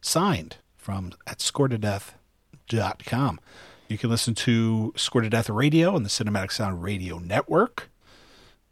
[0.01, 3.41] Signed from at scoretodeath.com.
[3.89, 7.91] You can listen to Score to Death Radio and the Cinematic Sound Radio Network.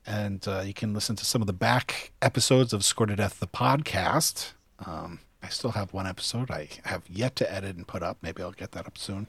[0.07, 3.39] And uh, you can listen to some of the back episodes of Score to Death,
[3.39, 4.53] the podcast.
[4.85, 8.19] Um, I still have one episode I have yet to edit and put up.
[8.21, 9.27] Maybe I'll get that up soon.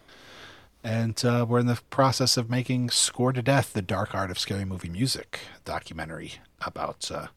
[0.84, 4.38] And uh, we're in the process of making Score to Death, the Dark Art of
[4.38, 6.34] Scary Movie Music documentary
[6.66, 7.28] about uh,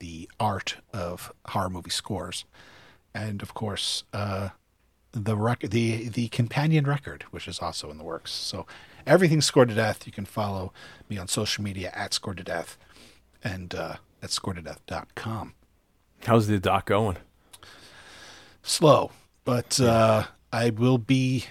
[0.00, 2.44] the art of horror movie scores.
[3.14, 4.50] And of course, uh,
[5.12, 8.32] the rec- the the companion record, which is also in the works.
[8.32, 8.66] So
[9.06, 10.06] everything's scored to death.
[10.06, 10.72] You can follow
[11.08, 12.76] me on social media at score to death
[13.42, 15.54] and uh, at scoretodeath.com.
[16.24, 17.18] How's the doc going?
[18.62, 19.12] Slow,
[19.44, 21.46] but uh, I will be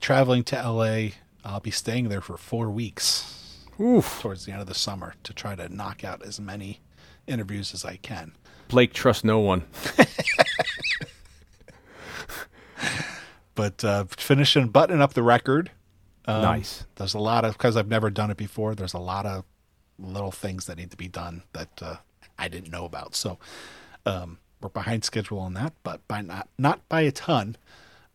[0.00, 1.08] traveling to LA.
[1.44, 4.20] I'll be staying there for four weeks Oof.
[4.20, 6.80] towards the end of the summer to try to knock out as many
[7.26, 8.32] interviews as I can.
[8.68, 9.64] Blake trusts no one.
[13.60, 15.70] But uh, finishing buttoning up the record.
[16.26, 16.84] Um, nice.
[16.96, 18.74] There's a lot of because I've never done it before.
[18.74, 19.44] There's a lot of
[19.98, 21.96] little things that need to be done that uh,
[22.38, 23.14] I didn't know about.
[23.14, 23.38] So
[24.06, 27.56] um, we're behind schedule on that, but by not not by a ton.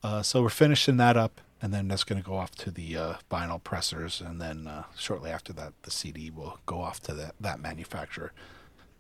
[0.04, 2.96] Uh, so we're finishing that up, and then that's going to go off to the
[2.96, 7.14] uh, vinyl pressers, and then uh, shortly after that, the CD will go off to
[7.16, 8.32] that that manufacturer.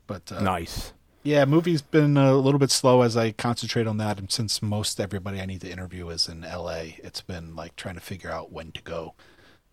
[0.07, 0.93] But uh, Nice.
[1.25, 4.19] Yeah, movie's been a little bit slow as I concentrate on that.
[4.19, 7.95] And since most everybody I need to interview is in LA, it's been like trying
[7.95, 9.15] to figure out when to go.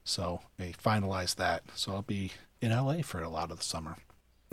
[0.03, 1.63] So I finalized that.
[1.75, 2.33] So I'll be
[2.63, 3.99] in LA for a lot of the summer.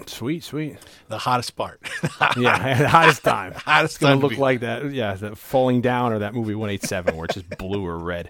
[0.08, 0.78] Sweet, sweet.
[1.08, 1.82] The hottest part.
[2.38, 3.54] Yeah, hottest time.
[3.54, 4.92] Hottest It's gonna time to look be- like that.
[4.92, 7.98] Yeah, the falling down or that movie One Eight Seven, where it's just blue or
[7.98, 8.30] red.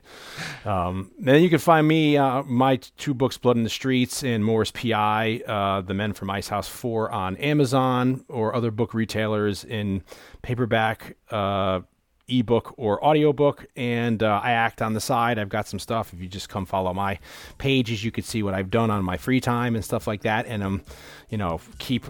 [0.65, 4.43] Um, then you can find me, uh, my two books, Blood in the Streets and
[4.45, 9.63] Morris P.I., uh, The Men from Ice House Four, on Amazon or other book retailers
[9.65, 10.03] in
[10.41, 11.17] paperback.
[11.29, 11.81] Uh,
[12.29, 15.39] ebook or audiobook and uh, i act on the side.
[15.39, 16.13] I've got some stuff.
[16.13, 17.19] If you just come follow my
[17.57, 20.45] pages you could see what i've done on my free time and stuff like that
[20.45, 20.81] and um
[21.29, 22.05] you know keep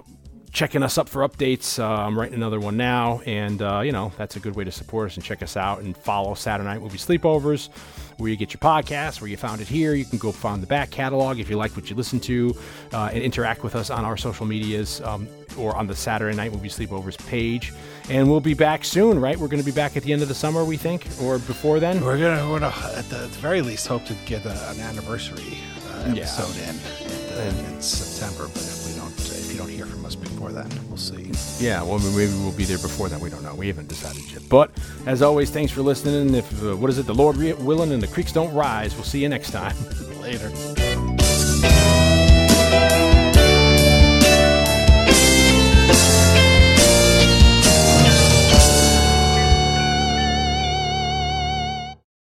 [0.52, 4.12] checking us up for updates uh, i'm writing another one now and uh, you know
[4.18, 6.82] that's a good way to support us and check us out and follow saturday night
[6.82, 7.70] movie sleepovers
[8.18, 10.68] where you get your podcast where you found it here you can go find the
[10.68, 12.54] back catalog if you like what you listen to
[12.94, 16.52] uh, and interact with us on our social medias um, or on the saturday night
[16.52, 17.72] movie sleepovers page
[18.10, 19.38] and we'll be back soon, right?
[19.38, 21.80] We're going to be back at the end of the summer, we think, or before
[21.80, 22.04] then.
[22.04, 25.60] We're gonna, we're gonna at, the, very least hope to get a, an anniversary
[25.92, 26.24] uh, Yeah.
[26.24, 28.48] episode in, in, in September.
[28.52, 29.99] But if we don't, if you don't hear from
[30.40, 31.32] before then, we'll see.
[31.64, 33.20] Yeah, well, maybe we'll be there before that.
[33.20, 33.56] We don't know.
[33.56, 34.48] We haven't decided yet.
[34.48, 34.72] But
[35.06, 36.34] as always, thanks for listening.
[36.34, 38.96] If uh, what is it, the Lord willing and the creeks don't rise.
[38.96, 39.76] We'll see you next time.
[40.22, 40.50] Later.